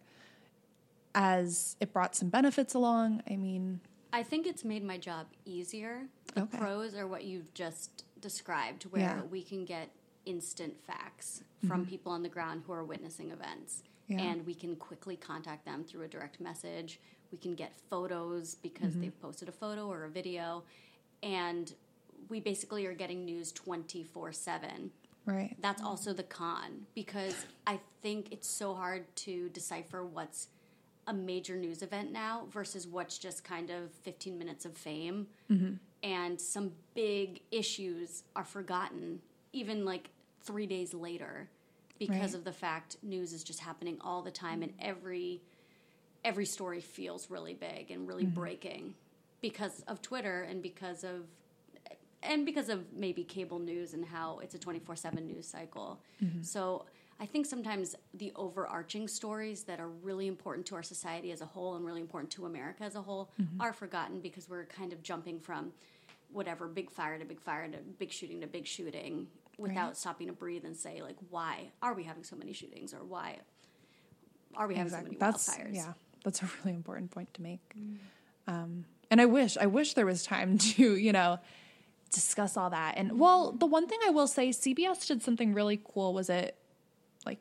as 1.15 1.75
it 1.79 1.91
brought 1.91 2.15
some 2.15 2.29
benefits 2.29 2.75
along? 2.75 3.23
I 3.27 3.35
mean, 3.35 3.79
I 4.13 4.21
think 4.21 4.45
it's 4.45 4.63
made 4.63 4.83
my 4.83 4.99
job 4.99 5.25
easier. 5.43 6.03
The 6.35 6.43
okay. 6.43 6.59
pros 6.59 6.93
are 6.93 7.07
what 7.07 7.23
you've 7.23 7.51
just 7.55 8.05
described, 8.21 8.83
where 8.83 9.01
yeah. 9.01 9.21
we 9.23 9.41
can 9.41 9.65
get 9.65 9.89
instant 10.25 10.75
facts 10.85 11.43
from 11.67 11.81
mm-hmm. 11.81 11.89
people 11.89 12.11
on 12.11 12.23
the 12.23 12.29
ground 12.29 12.63
who 12.65 12.73
are 12.73 12.83
witnessing 12.83 13.31
events. 13.31 13.83
Yeah. 14.07 14.21
And 14.21 14.45
we 14.45 14.53
can 14.53 14.75
quickly 14.75 15.15
contact 15.15 15.65
them 15.65 15.83
through 15.83 16.03
a 16.03 16.07
direct 16.07 16.39
message. 16.39 16.99
We 17.31 17.37
can 17.37 17.55
get 17.55 17.73
photos 17.89 18.55
because 18.55 18.91
mm-hmm. 18.91 19.01
they've 19.01 19.21
posted 19.21 19.49
a 19.49 19.51
photo 19.51 19.87
or 19.87 20.03
a 20.03 20.09
video. 20.09 20.63
And 21.23 21.73
we 22.29 22.39
basically 22.39 22.85
are 22.85 22.93
getting 22.93 23.25
news 23.25 23.51
24 23.51 24.31
7. 24.31 24.91
Right. 25.25 25.55
That's 25.59 25.81
also 25.81 26.13
the 26.13 26.23
con 26.23 26.85
because 26.93 27.47
I 27.65 27.79
think 28.03 28.27
it's 28.31 28.47
so 28.47 28.75
hard 28.75 29.03
to 29.17 29.49
decipher 29.49 30.05
what's 30.05 30.49
a 31.07 31.13
major 31.13 31.55
news 31.55 31.81
event 31.81 32.11
now 32.11 32.45
versus 32.51 32.87
what's 32.87 33.17
just 33.17 33.43
kind 33.43 33.71
of 33.71 33.91
15 34.03 34.37
minutes 34.37 34.65
of 34.65 34.77
fame. 34.77 35.27
Mm-hmm. 35.51 35.73
And 36.03 36.39
some 36.39 36.73
big 36.93 37.41
issues 37.51 38.23
are 38.35 38.43
forgotten 38.43 39.19
even 39.55 39.85
like 39.85 40.09
three 40.45 40.65
days 40.67 40.93
later 40.93 41.49
because 41.99 42.17
right. 42.17 42.35
of 42.35 42.43
the 42.43 42.51
fact 42.51 42.97
news 43.03 43.33
is 43.33 43.43
just 43.43 43.59
happening 43.59 43.97
all 44.01 44.21
the 44.21 44.31
time 44.31 44.61
and 44.61 44.73
every 44.79 45.41
every 46.23 46.45
story 46.45 46.81
feels 46.81 47.29
really 47.29 47.53
big 47.53 47.91
and 47.91 48.07
really 48.07 48.23
mm-hmm. 48.23 48.33
breaking 48.33 48.95
because 49.41 49.83
of 49.87 50.01
Twitter 50.01 50.41
and 50.43 50.61
because 50.61 51.03
of 51.03 51.27
and 52.23 52.45
because 52.45 52.69
of 52.69 52.83
maybe 52.93 53.23
cable 53.23 53.59
news 53.59 53.93
and 53.93 54.03
how 54.03 54.39
it's 54.39 54.55
a 54.55 54.59
24/7 54.59 55.25
news 55.25 55.47
cycle. 55.47 56.01
Mm-hmm. 56.23 56.41
So 56.41 56.85
I 57.19 57.25
think 57.25 57.45
sometimes 57.45 57.95
the 58.13 58.33
overarching 58.35 59.07
stories 59.07 59.63
that 59.63 59.79
are 59.79 59.87
really 59.87 60.27
important 60.27 60.65
to 60.67 60.75
our 60.75 60.83
society 60.83 61.31
as 61.31 61.41
a 61.41 61.45
whole 61.45 61.75
and 61.75 61.85
really 61.85 62.01
important 62.01 62.31
to 62.31 62.45
America 62.45 62.83
as 62.83 62.95
a 62.95 63.01
whole 63.01 63.29
mm-hmm. 63.39 63.61
are 63.61 63.71
forgotten 63.71 64.19
because 64.19 64.49
we're 64.49 64.65
kind 64.65 64.91
of 64.91 65.01
jumping 65.01 65.39
from 65.39 65.71
whatever 66.31 66.67
big 66.67 66.89
fire 66.91 67.17
to 67.17 67.23
big 67.23 67.39
fire 67.39 67.67
to 67.69 67.77
big 67.99 68.11
shooting 68.11 68.41
to 68.41 68.47
big 68.47 68.67
shooting 68.67 69.27
without 69.57 69.87
right. 69.87 69.97
stopping 69.97 70.27
to 70.27 70.33
breathe 70.33 70.65
and 70.65 70.75
say 70.75 71.01
like 71.01 71.17
why 71.29 71.71
are 71.81 71.93
we 71.93 72.03
having 72.03 72.23
so 72.23 72.35
many 72.35 72.53
shootings 72.53 72.93
or 72.93 73.03
why 73.03 73.37
are 74.57 74.67
we 74.67 74.75
having 74.75 74.87
exactly. 74.87 75.15
so 75.15 75.19
many 75.19 75.19
that's, 75.19 75.49
wildfires? 75.49 75.75
Yeah, 75.75 75.93
that's 76.23 76.41
a 76.41 76.49
really 76.63 76.75
important 76.75 77.11
point 77.11 77.33
to 77.35 77.41
make. 77.41 77.61
Mm. 77.77 77.97
Um, 78.47 78.85
and 79.11 79.21
I 79.21 79.25
wish, 79.25 79.57
I 79.57 79.65
wish 79.65 79.93
there 79.93 80.05
was 80.05 80.23
time 80.23 80.57
to, 80.75 80.95
you 80.95 81.11
know, 81.11 81.39
discuss 82.11 82.57
all 82.57 82.69
that. 82.69 82.95
And 82.97 83.19
well, 83.19 83.51
the 83.51 83.65
one 83.65 83.87
thing 83.87 83.99
I 84.05 84.09
will 84.09 84.27
say, 84.27 84.49
CBS 84.49 85.07
did 85.07 85.21
something 85.21 85.53
really 85.53 85.81
cool. 85.83 86.13
Was 86.13 86.29
it 86.29 86.57
like 87.25 87.39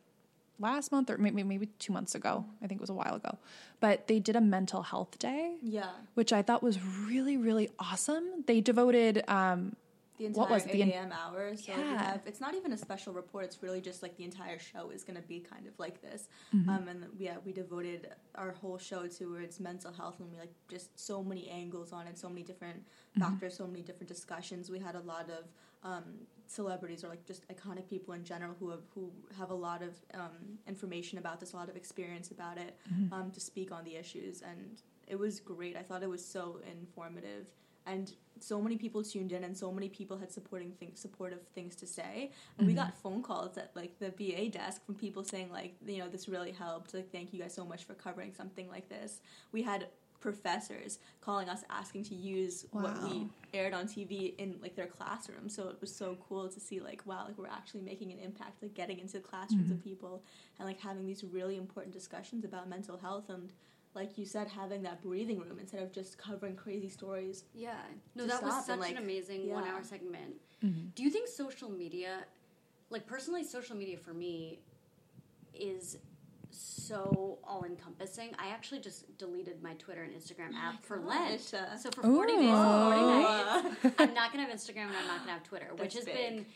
last 0.58 0.90
month 0.90 1.10
or 1.10 1.18
maybe 1.18 1.42
maybe 1.42 1.66
two 1.78 1.92
months 1.92 2.14
ago? 2.14 2.44
I 2.62 2.66
think 2.66 2.78
it 2.78 2.82
was 2.82 2.90
a 2.90 2.94
while 2.94 3.14
ago. 3.14 3.38
But 3.80 4.08
they 4.08 4.18
did 4.18 4.36
a 4.36 4.40
mental 4.40 4.82
health 4.82 5.18
day. 5.18 5.56
Yeah. 5.62 5.90
Which 6.14 6.32
I 6.32 6.42
thought 6.42 6.62
was 6.62 6.82
really, 6.82 7.36
really 7.36 7.70
awesome. 7.78 8.44
They 8.46 8.60
devoted 8.60 9.22
um, 9.28 9.76
the 10.16 10.26
entire 10.26 10.42
what 10.42 10.50
was 10.50 10.66
it? 10.66 10.76
8 10.76 10.88
a.m. 10.88 11.12
hours. 11.12 11.66
So 11.66 11.72
yeah. 11.72 12.12
have, 12.12 12.20
it's 12.24 12.40
not 12.40 12.54
even 12.54 12.72
a 12.72 12.78
special 12.78 13.12
report. 13.12 13.46
It's 13.46 13.62
really 13.62 13.80
just 13.80 14.02
like 14.02 14.16
the 14.16 14.24
entire 14.24 14.58
show 14.58 14.90
is 14.90 15.02
going 15.02 15.20
to 15.20 15.26
be 15.26 15.40
kind 15.40 15.66
of 15.66 15.76
like 15.78 16.00
this. 16.00 16.28
Mm-hmm. 16.54 16.68
Um, 16.68 16.88
and 16.88 17.06
yeah, 17.18 17.36
we 17.44 17.52
devoted 17.52 18.10
our 18.36 18.52
whole 18.52 18.78
show 18.78 19.06
towards 19.08 19.58
mental 19.58 19.92
health 19.92 20.20
and 20.20 20.30
we 20.30 20.38
like 20.38 20.52
just 20.68 20.98
so 20.98 21.22
many 21.22 21.48
angles 21.48 21.92
on 21.92 22.06
it, 22.06 22.16
so 22.16 22.28
many 22.28 22.42
different 22.42 22.78
mm-hmm. 22.78 23.22
factors, 23.22 23.56
so 23.56 23.66
many 23.66 23.82
different 23.82 24.08
discussions. 24.08 24.70
We 24.70 24.78
had 24.78 24.94
a 24.94 25.00
lot 25.00 25.30
of 25.30 25.46
um, 25.82 26.04
celebrities 26.46 27.02
or 27.04 27.08
like 27.08 27.26
just 27.26 27.46
iconic 27.48 27.88
people 27.88 28.14
in 28.14 28.24
general 28.24 28.54
who 28.58 28.70
have 28.70 28.82
who 28.94 29.10
have 29.36 29.50
a 29.50 29.54
lot 29.54 29.82
of 29.82 29.94
um, 30.14 30.58
information 30.68 31.18
about 31.18 31.40
this, 31.40 31.52
a 31.52 31.56
lot 31.56 31.68
of 31.68 31.76
experience 31.76 32.30
about 32.30 32.56
it 32.58 32.76
mm-hmm. 32.92 33.12
Um, 33.12 33.30
to 33.32 33.40
speak 33.40 33.72
on 33.72 33.84
the 33.84 33.96
issues. 33.96 34.42
And 34.42 34.80
it 35.06 35.18
was 35.18 35.40
great. 35.40 35.76
I 35.76 35.82
thought 35.82 36.02
it 36.02 36.08
was 36.08 36.24
so 36.24 36.60
informative 36.70 37.46
and 37.86 38.12
so 38.40 38.60
many 38.60 38.76
people 38.76 39.02
tuned 39.02 39.32
in 39.32 39.44
and 39.44 39.56
so 39.56 39.72
many 39.72 39.88
people 39.88 40.18
had 40.18 40.30
supporting 40.30 40.72
things 40.72 41.00
supportive 41.00 41.40
things 41.54 41.76
to 41.76 41.86
say. 41.86 42.30
And 42.58 42.66
mm-hmm. 42.66 42.66
we 42.66 42.74
got 42.74 42.96
phone 42.98 43.22
calls 43.22 43.56
at 43.56 43.70
like 43.74 43.98
the 43.98 44.10
ba 44.10 44.48
desk 44.48 44.84
from 44.84 44.94
people 44.96 45.24
saying 45.24 45.50
like 45.50 45.74
you 45.86 45.98
know 45.98 46.08
this 46.08 46.28
really 46.28 46.52
helped. 46.52 46.94
Like 46.94 47.10
thank 47.10 47.32
you 47.32 47.40
guys 47.40 47.54
so 47.54 47.64
much 47.64 47.84
for 47.84 47.94
covering 47.94 48.32
something 48.34 48.68
like 48.68 48.88
this. 48.88 49.20
We 49.52 49.62
had 49.62 49.86
professors 50.20 51.00
calling 51.20 51.50
us 51.50 51.64
asking 51.68 52.02
to 52.02 52.14
use 52.14 52.64
what 52.70 53.02
we 53.02 53.28
aired 53.52 53.74
on 53.74 53.86
TV 53.86 54.34
in 54.38 54.56
like 54.62 54.74
their 54.74 54.86
classroom. 54.86 55.50
So 55.50 55.68
it 55.68 55.76
was 55.82 55.94
so 55.94 56.16
cool 56.26 56.48
to 56.48 56.60
see 56.60 56.80
like 56.80 57.02
wow, 57.04 57.24
like 57.26 57.38
we're 57.38 57.46
actually 57.46 57.82
making 57.82 58.12
an 58.12 58.18
impact, 58.18 58.62
like 58.62 58.74
getting 58.74 58.98
into 58.98 59.14
the 59.14 59.20
classrooms 59.20 59.70
of 59.70 59.84
people 59.84 60.22
and 60.58 60.66
like 60.66 60.80
having 60.80 61.06
these 61.06 61.22
really 61.24 61.56
important 61.56 61.92
discussions 61.92 62.44
about 62.44 62.68
mental 62.68 62.96
health 62.96 63.28
and 63.28 63.52
like 63.94 64.18
you 64.18 64.24
said, 64.26 64.48
having 64.48 64.82
that 64.82 65.02
breathing 65.02 65.38
room 65.38 65.58
instead 65.60 65.82
of 65.82 65.92
just 65.92 66.18
covering 66.18 66.56
crazy 66.56 66.88
stories. 66.88 67.44
Yeah. 67.54 67.74
No, 68.14 68.26
that 68.26 68.42
was 68.42 68.66
such 68.66 68.72
and, 68.72 68.80
like, 68.80 68.92
an 68.96 68.98
amazing 69.02 69.46
yeah. 69.46 69.54
one 69.54 69.64
hour 69.68 69.82
segment. 69.84 70.34
Do 70.94 71.02
you 71.02 71.10
think 71.10 71.28
social 71.28 71.70
media, 71.70 72.24
like 72.88 73.06
personally, 73.06 73.44
social 73.44 73.76
media 73.76 73.98
for 73.98 74.14
me 74.14 74.60
is 75.54 75.98
so 76.50 77.38
all 77.44 77.64
encompassing? 77.64 78.30
I 78.38 78.48
actually 78.48 78.80
just 78.80 79.18
deleted 79.18 79.62
my 79.62 79.74
Twitter 79.74 80.02
and 80.02 80.12
Instagram 80.14 80.54
app 80.54 80.82
for 80.82 80.98
Lent. 81.00 81.42
gosh. 81.50 81.60
Uh, 81.60 81.76
So 81.76 81.90
for 81.90 82.02
40 82.02 82.32
days, 82.32 82.40
and 82.40 82.48
40 82.48 82.56
Oh. 82.56 83.62
nights, 83.82 83.94
I'm 83.98 84.14
not 84.14 84.32
going 84.32 84.44
to 84.44 84.50
have 84.50 84.58
Instagram 84.58 84.86
and 84.86 84.96
I'm 84.96 85.06
not 85.06 85.16
going 85.18 85.26
to 85.28 85.32
have 85.32 85.42
Twitter, 85.44 85.68
which 85.76 85.94
has 85.94 86.04
big. 86.06 86.14
been. 86.16 86.46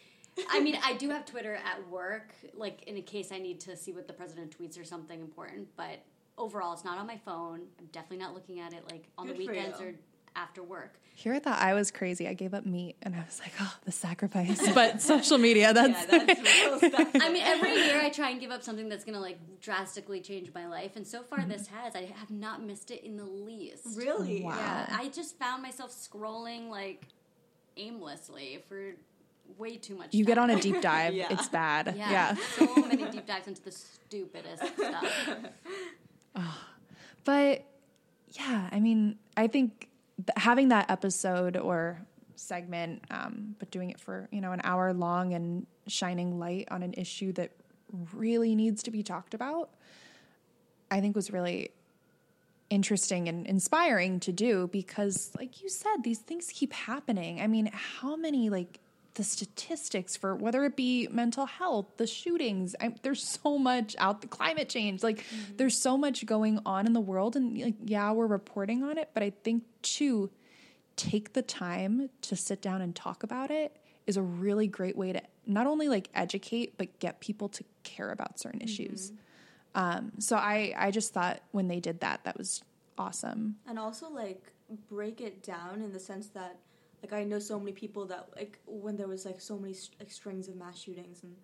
I 0.48 0.60
mean, 0.60 0.78
I 0.82 0.94
do 0.94 1.10
have 1.10 1.26
Twitter 1.26 1.56
at 1.56 1.86
work, 1.90 2.32
like 2.54 2.84
in 2.84 2.96
a 2.96 3.02
case 3.02 3.30
I 3.32 3.38
need 3.38 3.60
to 3.60 3.76
see 3.76 3.92
what 3.92 4.06
the 4.06 4.12
president 4.14 4.56
tweets 4.56 4.80
or 4.80 4.84
something 4.84 5.20
important. 5.20 5.68
But 5.76 5.98
overall, 6.38 6.72
it's 6.72 6.84
not 6.84 6.98
on 6.98 7.06
my 7.06 7.18
phone. 7.18 7.62
I'm 7.78 7.86
definitely 7.92 8.18
not 8.18 8.34
looking 8.34 8.60
at 8.60 8.72
it 8.72 8.84
like 8.90 9.04
on 9.18 9.26
Good 9.26 9.36
the 9.36 9.46
weekends 9.46 9.80
or 9.80 9.94
after 10.36 10.62
work. 10.62 10.98
Here 11.14 11.34
I 11.34 11.40
thought 11.40 11.58
I 11.58 11.74
was 11.74 11.90
crazy. 11.90 12.28
I 12.28 12.34
gave 12.34 12.54
up 12.54 12.64
meat 12.64 12.94
and 13.02 13.12
I 13.16 13.18
was 13.18 13.40
like, 13.40 13.52
oh, 13.60 13.74
the 13.84 13.90
sacrifice. 13.90 14.70
But 14.74 15.02
social 15.02 15.36
media, 15.36 15.74
that's, 15.74 16.06
yeah, 16.12 16.24
that's 16.24 16.40
real 16.64 16.78
stuff. 16.92 17.08
I 17.14 17.32
mean, 17.32 17.42
every 17.42 17.74
year 17.74 18.00
I 18.00 18.08
try 18.10 18.30
and 18.30 18.40
give 18.40 18.52
up 18.52 18.62
something 18.62 18.88
that's 18.88 19.04
gonna 19.04 19.20
like 19.20 19.38
drastically 19.60 20.20
change 20.20 20.52
my 20.54 20.68
life, 20.68 20.94
and 20.94 21.04
so 21.04 21.22
far 21.22 21.40
mm-hmm. 21.40 21.50
this 21.50 21.66
has. 21.66 21.96
I 21.96 22.04
have 22.16 22.30
not 22.30 22.62
missed 22.62 22.92
it 22.92 23.04
in 23.04 23.16
the 23.16 23.24
least. 23.24 23.96
really. 23.96 24.42
Wow. 24.44 24.54
Yeah, 24.54 24.96
I 24.96 25.08
just 25.08 25.36
found 25.38 25.62
myself 25.62 25.90
scrolling 25.90 26.70
like 26.70 27.04
aimlessly 27.76 28.62
for 28.68 28.92
way 29.56 29.76
too 29.76 29.96
much. 29.96 30.14
you 30.14 30.24
get 30.24 30.38
on 30.38 30.50
a 30.50 30.60
deep 30.60 30.80
dive. 30.80 31.14
Yeah. 31.14 31.28
It's 31.30 31.48
bad. 31.48 31.94
Yeah, 31.96 32.10
yeah. 32.10 32.36
so 32.56 32.76
many 32.76 33.10
deep 33.10 33.26
dives 33.26 33.48
into 33.48 33.62
the 33.62 33.72
stupidest 33.72 34.62
stuff. 34.74 35.26
But 37.24 37.66
yeah, 38.30 38.70
I 38.72 38.80
mean, 38.80 39.18
I 39.36 39.48
think 39.48 39.88
having 40.36 40.68
that 40.68 40.90
episode 40.90 41.58
or 41.58 42.00
segment, 42.36 43.04
um, 43.10 43.54
but 43.58 43.70
doing 43.70 43.90
it 43.90 44.00
for 44.00 44.28
you 44.30 44.40
know 44.40 44.52
an 44.52 44.62
hour 44.64 44.94
long 44.94 45.34
and 45.34 45.66
shining 45.86 46.38
light 46.38 46.68
on 46.70 46.82
an 46.82 46.94
issue 46.94 47.32
that 47.34 47.50
really 48.14 48.54
needs 48.54 48.82
to 48.84 48.90
be 48.90 49.02
talked 49.02 49.34
about, 49.34 49.70
I 50.90 51.00
think 51.00 51.16
was 51.16 51.30
really 51.30 51.70
interesting 52.70 53.28
and 53.28 53.46
inspiring 53.46 54.20
to 54.20 54.32
do 54.32 54.68
because, 54.68 55.30
like 55.38 55.62
you 55.62 55.68
said, 55.68 56.02
these 56.02 56.18
things 56.18 56.50
keep 56.52 56.72
happening. 56.72 57.40
I 57.40 57.46
mean, 57.46 57.70
how 57.72 58.16
many 58.16 58.50
like 58.50 58.80
the 59.14 59.24
statistics 59.24 60.16
for 60.16 60.34
whether 60.34 60.64
it 60.64 60.76
be 60.76 61.08
mental 61.10 61.46
health, 61.46 61.86
the 61.96 62.06
shootings, 62.06 62.76
I, 62.80 62.94
there's 63.02 63.28
so 63.28 63.58
much 63.58 63.96
out 63.98 64.20
the 64.20 64.28
climate 64.28 64.68
change. 64.68 65.02
Like 65.02 65.24
there's 65.56 65.82
so 65.82 65.96
much 65.96 66.24
going 66.24 66.60
on 66.64 66.86
in 66.86 66.92
the 66.92 67.00
world, 67.00 67.34
and 67.36 67.58
like 67.58 67.74
yeah, 67.84 68.12
we're 68.12 68.26
reporting 68.26 68.82
on 68.84 68.98
it, 68.98 69.10
but 69.14 69.22
I 69.22 69.30
think 69.30 69.64
too, 69.82 70.30
take 70.96 71.32
the 71.32 71.42
time 71.42 72.10
to 72.22 72.36
sit 72.36 72.62
down 72.62 72.80
and 72.80 72.94
talk 72.94 73.22
about 73.22 73.50
it 73.50 73.76
is 74.06 74.16
a 74.16 74.22
really 74.22 74.66
great 74.66 74.96
way 74.96 75.12
to 75.12 75.22
not 75.46 75.66
only 75.66 75.88
like 75.88 76.08
educate 76.14 76.78
but 76.78 76.98
get 76.98 77.20
people 77.20 77.48
to 77.48 77.64
care 77.82 78.10
about 78.10 78.38
certain 78.38 78.60
issues. 78.60 79.12
Um, 79.74 80.12
so 80.18 80.36
I 80.36 80.74
I 80.76 80.90
just 80.90 81.12
thought 81.12 81.40
when 81.50 81.68
they 81.68 81.80
did 81.80 82.00
that, 82.00 82.24
that 82.24 82.36
was 82.38 82.62
awesome. 82.96 83.56
and 83.66 83.78
also 83.78 84.08
like 84.10 84.52
break 84.90 85.20
it 85.20 85.42
down 85.42 85.82
in 85.82 85.92
the 85.92 86.00
sense 86.00 86.28
that 86.28 86.58
like 87.02 87.12
I 87.12 87.24
know 87.24 87.38
so 87.38 87.58
many 87.58 87.72
people 87.72 88.06
that 88.06 88.28
like 88.36 88.58
when 88.66 88.96
there 88.96 89.08
was 89.08 89.24
like 89.24 89.40
so 89.40 89.58
many 89.58 89.74
like 89.98 90.10
strings 90.10 90.48
of 90.48 90.56
mass 90.56 90.78
shootings 90.78 91.22
and 91.22 91.36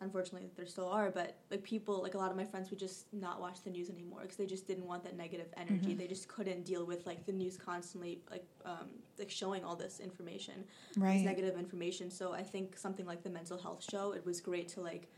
unfortunately 0.00 0.50
there 0.56 0.66
still 0.66 0.88
are 0.88 1.10
but 1.10 1.36
like 1.50 1.62
people 1.62 2.02
like 2.02 2.14
a 2.14 2.18
lot 2.18 2.30
of 2.30 2.36
my 2.36 2.44
friends 2.44 2.68
would 2.70 2.78
just 2.78 3.12
not 3.12 3.40
watch 3.40 3.62
the 3.62 3.70
news 3.70 3.88
anymore 3.90 4.20
because 4.22 4.36
they 4.36 4.46
just 4.46 4.66
didn't 4.66 4.86
want 4.86 5.02
that 5.04 5.16
negative 5.16 5.46
energy. 5.56 5.94
They 5.94 6.06
just 6.06 6.28
couldn't 6.28 6.64
deal 6.64 6.84
with 6.84 7.06
like 7.06 7.24
the 7.26 7.32
news 7.32 7.56
constantly 7.56 8.20
like 8.30 8.44
um 8.64 8.88
like 9.18 9.30
showing 9.30 9.64
all 9.64 9.76
this 9.76 10.00
information 10.00 10.64
Right. 10.96 11.14
this 11.14 11.24
negative 11.24 11.58
information. 11.58 12.10
So 12.10 12.32
i 12.32 12.42
think 12.42 12.76
something 12.76 13.06
like 13.06 13.22
the 13.22 13.30
mental 13.30 13.58
health 13.58 13.84
show 13.88 14.12
it 14.12 14.24
was 14.24 14.40
great 14.40 14.68
to 14.70 14.80
like 14.80 15.08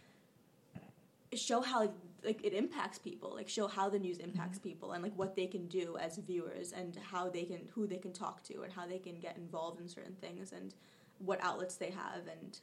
show 1.35 1.61
how 1.61 1.81
like, 1.81 1.93
like 2.27 2.45
it 2.45 2.53
impacts 2.53 2.99
people 2.99 3.33
like 3.35 3.49
show 3.49 3.67
how 3.67 3.89
the 3.89 3.99
news 3.99 4.19
impacts 4.19 4.59
mm-hmm. 4.59 4.69
people 4.69 4.93
and 4.93 5.03
like 5.03 5.17
what 5.17 5.35
they 5.37 5.47
can 5.47 5.67
do 5.69 5.97
as 5.99 6.19
viewers 6.19 6.73
and 6.73 6.99
how 7.11 7.29
they 7.31 7.45
can 7.45 7.61
who 7.75 7.87
they 7.87 7.97
can 7.97 8.13
talk 8.13 8.43
to 8.43 8.63
and 8.63 8.73
how 8.73 8.87
they 8.87 8.99
can 8.99 9.19
get 9.19 9.37
involved 9.37 9.81
in 9.81 9.89
certain 9.89 10.17
things 10.21 10.53
and 10.53 10.75
what 11.19 11.43
outlets 11.43 11.77
they 11.77 11.91
have 11.91 12.27
and 12.31 12.61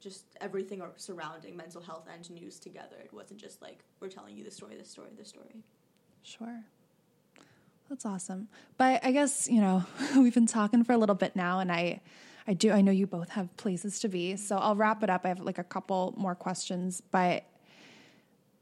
just 0.00 0.24
everything 0.40 0.80
or- 0.80 0.92
surrounding 0.96 1.54
mental 1.54 1.82
health 1.82 2.06
and 2.14 2.30
news 2.30 2.58
together 2.58 2.96
it 3.04 3.12
wasn't 3.12 3.38
just 3.38 3.60
like 3.60 3.80
we're 4.00 4.08
telling 4.08 4.34
you 4.34 4.42
the 4.42 4.50
story 4.50 4.76
the 4.76 4.84
story 4.84 5.10
the 5.18 5.24
story 5.24 5.62
Sure. 6.22 6.64
That's 7.88 8.06
awesome. 8.06 8.48
But 8.76 9.04
I 9.04 9.10
guess, 9.12 9.48
you 9.48 9.60
know, 9.60 9.84
we've 10.16 10.34
been 10.34 10.46
talking 10.46 10.84
for 10.84 10.92
a 10.92 10.98
little 10.98 11.14
bit 11.14 11.34
now 11.34 11.60
and 11.60 11.72
I 11.72 12.00
I 12.46 12.54
do 12.54 12.72
I 12.72 12.80
know 12.80 12.92
you 12.92 13.06
both 13.06 13.30
have 13.30 13.54
places 13.56 14.00
to 14.00 14.08
be. 14.08 14.36
So 14.36 14.56
I'll 14.56 14.76
wrap 14.76 15.02
it 15.02 15.10
up. 15.10 15.24
I 15.24 15.28
have 15.28 15.40
like 15.40 15.58
a 15.58 15.64
couple 15.64 16.14
more 16.16 16.34
questions, 16.34 17.02
but 17.10 17.44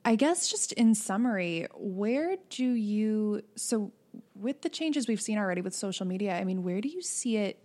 I 0.09 0.15
guess 0.17 0.49
just 0.49 0.73
in 0.73 0.95
summary, 0.95 1.67
where 1.75 2.37
do 2.49 2.65
you 2.65 3.43
so 3.57 3.93
with 4.35 4.63
the 4.63 4.71
changes 4.71 5.07
we've 5.07 5.21
seen 5.21 5.37
already 5.37 5.61
with 5.61 5.75
social 5.75 6.07
media, 6.07 6.35
I 6.35 6.45
mean, 6.45 6.63
where 6.63 6.81
do 6.81 6.89
you 6.89 7.03
see 7.03 7.37
it 7.37 7.63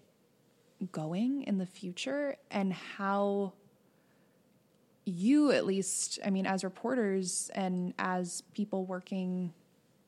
going 0.92 1.44
in 1.44 1.58
the 1.58 1.66
future 1.66 2.36
and 2.52 2.74
how 2.74 3.54
you 5.06 5.52
at 5.52 5.66
least 5.66 6.20
i 6.26 6.30
mean 6.30 6.46
as 6.46 6.64
reporters 6.64 7.50
and 7.56 7.94
as 8.00 8.42
people 8.54 8.86
working 8.86 9.54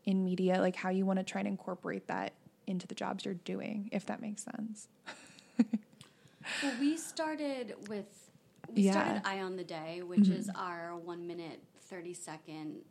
in 0.06 0.24
media 0.24 0.60
like 0.60 0.76
how 0.76 0.90
you 0.90 1.06
want 1.06 1.20
to 1.20 1.24
try 1.24 1.40
and 1.40 1.48
incorporate 1.48 2.08
that 2.08 2.34
into 2.68 2.88
the 2.88 2.96
jobs 2.96 3.24
you're 3.24 3.34
doing 3.34 3.90
if 3.94 4.06
that 4.06 4.22
makes 4.22 4.44
sense 4.44 4.88
Well, 6.62 6.74
we 6.80 6.98
started 6.98 7.76
with 7.88 8.06
we 8.74 8.84
Yeah. 8.84 8.92
started 8.92 9.22
Eye 9.26 9.42
on 9.42 9.56
the 9.56 9.64
Day, 9.64 10.02
which 10.04 10.28
is 10.28 10.48
mm-hmm. 10.48 10.62
our 10.62 10.96
one 10.96 11.28
minute 11.28 11.60
thirty 11.86 12.14
second 12.14 12.82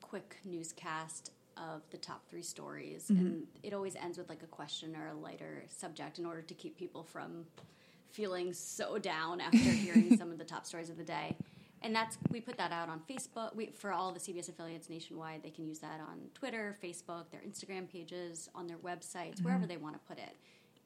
quick 0.00 0.36
newscast 0.44 1.30
of 1.56 1.82
the 1.90 1.98
top 1.98 2.26
three 2.28 2.42
stories, 2.42 3.08
mm-hmm. 3.10 3.26
and 3.26 3.46
it 3.62 3.72
always 3.72 3.96
ends 3.96 4.18
with 4.18 4.28
like 4.28 4.42
a 4.42 4.46
question 4.46 4.96
or 4.96 5.08
a 5.08 5.14
lighter 5.14 5.64
subject 5.68 6.18
in 6.18 6.26
order 6.26 6.42
to 6.42 6.54
keep 6.54 6.76
people 6.76 7.02
from 7.02 7.44
feeling 8.10 8.52
so 8.52 8.98
down 8.98 9.40
after 9.40 9.56
hearing 9.58 10.16
some 10.16 10.30
of 10.30 10.38
the 10.38 10.44
top 10.44 10.66
stories 10.66 10.90
of 10.90 10.96
the 10.96 11.04
day. 11.04 11.36
And 11.84 11.94
that's 11.94 12.16
we 12.30 12.40
put 12.40 12.56
that 12.58 12.70
out 12.70 12.88
on 12.88 13.00
Facebook. 13.10 13.56
We, 13.56 13.66
for 13.66 13.92
all 13.92 14.12
the 14.12 14.20
CBS 14.20 14.48
affiliates 14.48 14.88
nationwide, 14.88 15.42
they 15.42 15.50
can 15.50 15.66
use 15.66 15.80
that 15.80 16.00
on 16.00 16.18
Twitter, 16.34 16.76
Facebook, 16.82 17.30
their 17.30 17.40
Instagram 17.40 17.90
pages, 17.90 18.48
on 18.54 18.66
their 18.66 18.76
websites, 18.78 19.36
mm-hmm. 19.36 19.44
wherever 19.44 19.66
they 19.66 19.76
want 19.76 19.94
to 19.94 20.00
put 20.06 20.18
it. 20.18 20.36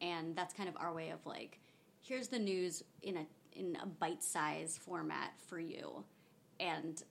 And 0.01 0.35
that's 0.35 0.55
kind 0.55 0.69
of 0.69 0.77
our 0.79 0.93
way 0.93 1.11
of 1.11 1.25
like, 1.27 1.59
here's 2.01 2.29
the 2.29 2.39
news 2.39 2.83
in 3.03 3.19
a 3.19 3.27
in 3.53 3.77
a 3.83 3.87
bite 3.87 4.23
size 4.23 4.79
format 4.83 5.33
for 5.47 5.59
you, 5.59 6.05
and 6.61 7.03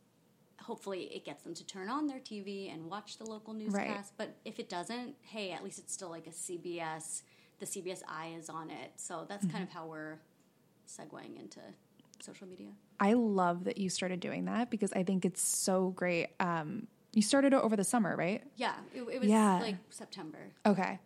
hopefully 0.66 1.04
it 1.14 1.24
gets 1.26 1.44
them 1.44 1.54
to 1.54 1.66
turn 1.66 1.90
on 1.90 2.08
their 2.08 2.20
TV 2.20 2.74
and 2.74 2.90
watch 2.90 3.18
the 3.18 3.26
local 3.26 3.54
newscast. 3.54 4.14
But 4.18 4.36
if 4.46 4.60
it 4.60 4.68
doesn't, 4.70 5.16
hey, 5.22 5.52
at 5.52 5.64
least 5.64 5.80
it's 5.80 5.94
still 5.94 6.10
like 6.10 6.28
a 6.28 6.32
CBS. 6.32 7.22
The 7.60 7.66
CBS 7.66 8.02
eye 8.08 8.34
is 8.38 8.50
on 8.50 8.70
it, 8.70 8.92
so 8.98 9.26
that's 9.30 9.46
kind 9.48 9.64
of 9.64 9.70
how 9.70 9.86
we're 9.86 10.18
segueing 10.88 11.40
into 11.40 11.60
social 12.20 12.48
media. 12.48 12.70
i 13.00 13.14
love 13.14 13.66
that 13.66 13.78
you 13.78 13.90
started 13.90 14.20
doing 14.22 14.46
that 14.46 14.70
because 14.72 14.92
i 14.94 15.04
think 15.04 15.26
it's 15.26 15.42
so 15.42 15.90
great 15.90 16.28
um, 16.40 16.88
you 17.14 17.22
started 17.22 17.52
it 17.54 17.60
over 17.62 17.76
the 17.76 17.84
summer 17.84 18.16
right 18.16 18.42
Yeah, 18.56 18.74
it, 18.94 19.02
it 19.02 19.20
was 19.20 19.30
Yeah. 19.30 19.60
like 19.62 19.76
September. 19.90 20.40
Okay. 20.66 21.00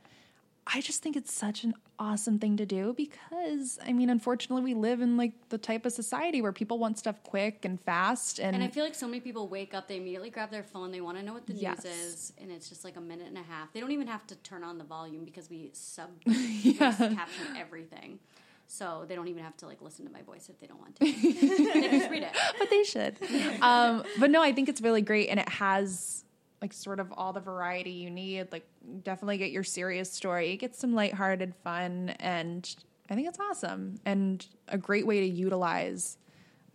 I 0.71 0.81
just 0.81 1.01
think 1.01 1.15
it's 1.15 1.33
such 1.33 1.63
an 1.63 1.73
awesome 1.97 2.37
thing 2.39 2.55
to 2.57 2.65
do 2.65 2.93
because 2.95 3.79
I 3.85 3.91
mean, 3.91 4.09
unfortunately, 4.09 4.63
we 4.63 4.73
live 4.79 5.01
in 5.01 5.17
like 5.17 5.33
the 5.49 5.57
type 5.57 5.85
of 5.85 5.91
society 5.93 6.41
where 6.41 6.53
people 6.53 6.77
want 6.77 6.97
stuff 6.99 7.21
quick 7.23 7.65
and 7.65 7.79
fast, 7.81 8.39
and, 8.39 8.55
And 8.55 8.63
I 8.63 8.67
feel 8.67 8.83
like 8.83 8.95
so 8.95 9.07
many 9.07 9.19
people 9.19 9.47
wake 9.47 9.73
up, 9.73 9.87
they 9.87 9.97
immediately 9.97 10.29
grab 10.29 10.51
their 10.51 10.63
phone, 10.63 10.91
they 10.91 11.01
want 11.01 11.17
to 11.17 11.23
know 11.23 11.33
what 11.33 11.47
the 11.47 11.53
Yes. 11.53 11.83
news 11.83 11.93
is, 11.93 12.33
and 12.37 12.51
it's 12.51 12.69
just 12.69 12.83
like 12.83 12.95
a 12.97 13.01
minute 13.01 13.27
and 13.27 13.37
a 13.37 13.43
half. 13.43 13.73
They 13.73 13.79
don't 13.79 13.91
even 13.91 14.07
have 14.07 14.25
to 14.27 14.35
turn 14.37 14.63
on 14.63 14.77
the 14.77 14.83
volume 14.83 15.25
because 15.25 15.49
we 15.49 15.71
sub 15.73 16.09
Yeah. 16.25 16.93
caption 16.93 17.45
everything. 17.57 18.19
So 18.67 19.05
they 19.07 19.15
don't 19.15 19.27
even 19.27 19.43
have 19.43 19.57
to 19.57 19.65
like 19.65 19.81
listen 19.81 20.05
to 20.05 20.11
my 20.11 20.21
voice 20.21 20.47
if 20.49 20.59
they 20.59 20.67
don't 20.67 20.79
want 20.79 20.95
to. 20.97 21.05
they 21.11 21.89
just 21.89 22.11
read 22.11 22.21
it. 22.21 22.37
but 22.59 22.69
they 22.69 22.83
should. 22.83 23.15
um, 23.63 24.03
but 24.19 24.29
no, 24.29 24.43
I 24.43 24.53
think 24.53 24.69
it's 24.69 24.81
really 24.81 25.01
great, 25.01 25.29
and 25.29 25.39
it 25.39 25.49
has 25.49 26.23
like 26.61 26.73
sort 26.73 26.99
of 26.99 27.11
all 27.13 27.33
the 27.33 27.39
variety 27.39 27.91
you 27.91 28.09
need. 28.09 28.51
Like, 28.51 28.67
definitely 29.03 29.37
get 29.37 29.51
your 29.51 29.63
serious 29.63 30.11
story, 30.11 30.57
get 30.57 30.75
some 30.75 30.93
lighthearted 30.93 31.55
fun, 31.63 32.09
and 32.19 32.75
I 33.09 33.15
think 33.15 33.27
it's 33.27 33.39
awesome 33.39 33.99
and 34.05 34.45
a 34.67 34.77
great 34.77 35.07
way 35.07 35.21
to 35.21 35.25
utilize, 35.25 36.17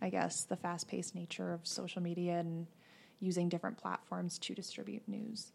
I 0.01 0.09
guess, 0.09 0.43
the 0.43 0.55
fast 0.55 0.87
paced 0.87 1.15
nature 1.15 1.53
of 1.53 1.65
social 1.65 2.01
media 2.01 2.39
and 2.39 2.67
using 3.19 3.47
different 3.47 3.77
platforms 3.77 4.37
to 4.39 4.53
distribute 4.53 5.07
news. 5.07 5.51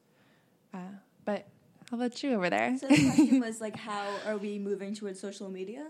Uh, 0.73 0.79
but 1.25 1.47
How 1.91 1.97
about 1.97 2.23
you 2.23 2.35
over 2.35 2.49
there? 2.49 2.77
So 2.79 2.89
the 2.89 3.11
question 3.11 3.41
was 3.41 3.61
like, 3.61 3.77
how 3.77 4.09
are 4.27 4.37
we 4.37 4.59
moving 4.59 4.95
towards 4.95 5.21
social 5.21 5.51
media? 5.51 5.89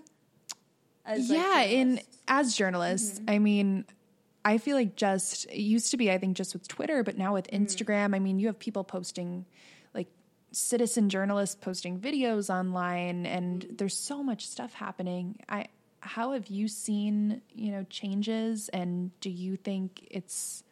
As, 1.05 1.29
like, 1.29 1.39
yeah, 1.39 1.61
in 1.63 1.89
journalists? 1.89 2.19
as 2.29 2.55
journalists, 2.57 3.21
I 3.29 3.39
mean, 3.39 3.85
I 4.45 4.59
feel 4.59 4.77
like 4.77 4.97
just 4.97 5.47
it 5.47 5.59
used 5.59 5.91
to 5.91 5.97
be, 5.97 6.11
I 6.11 6.19
think, 6.19 6.37
just 6.37 6.55
with 6.55 6.67
Twitter, 6.67 7.03
but 7.03 7.19
now 7.19 7.35
with 7.35 7.49
mm. 7.51 7.61
Instagram, 7.61 8.15
I 8.15 8.19
mean, 8.19 8.39
you 8.39 8.47
have 8.47 8.59
people 8.59 8.85
posting 8.85 9.45
like 9.95 10.09
citizen 10.53 11.09
journalists 11.09 11.57
posting 11.61 11.99
videos 11.99 12.49
online, 12.49 13.27
and 13.27 13.67
mm. 13.67 13.79
there's 13.79 13.97
so 13.97 14.23
much 14.23 14.47
stuff 14.47 14.73
happening. 14.75 15.37
I 15.49 15.69
how 16.03 16.33
have 16.33 16.47
you 16.49 16.69
seen 16.69 17.43
you 17.55 17.73
know 17.73 17.85
changes, 17.91 18.69
and 18.71 19.11
do 19.21 19.31
you 19.31 19.57
think 19.57 20.07
it's 20.11 20.65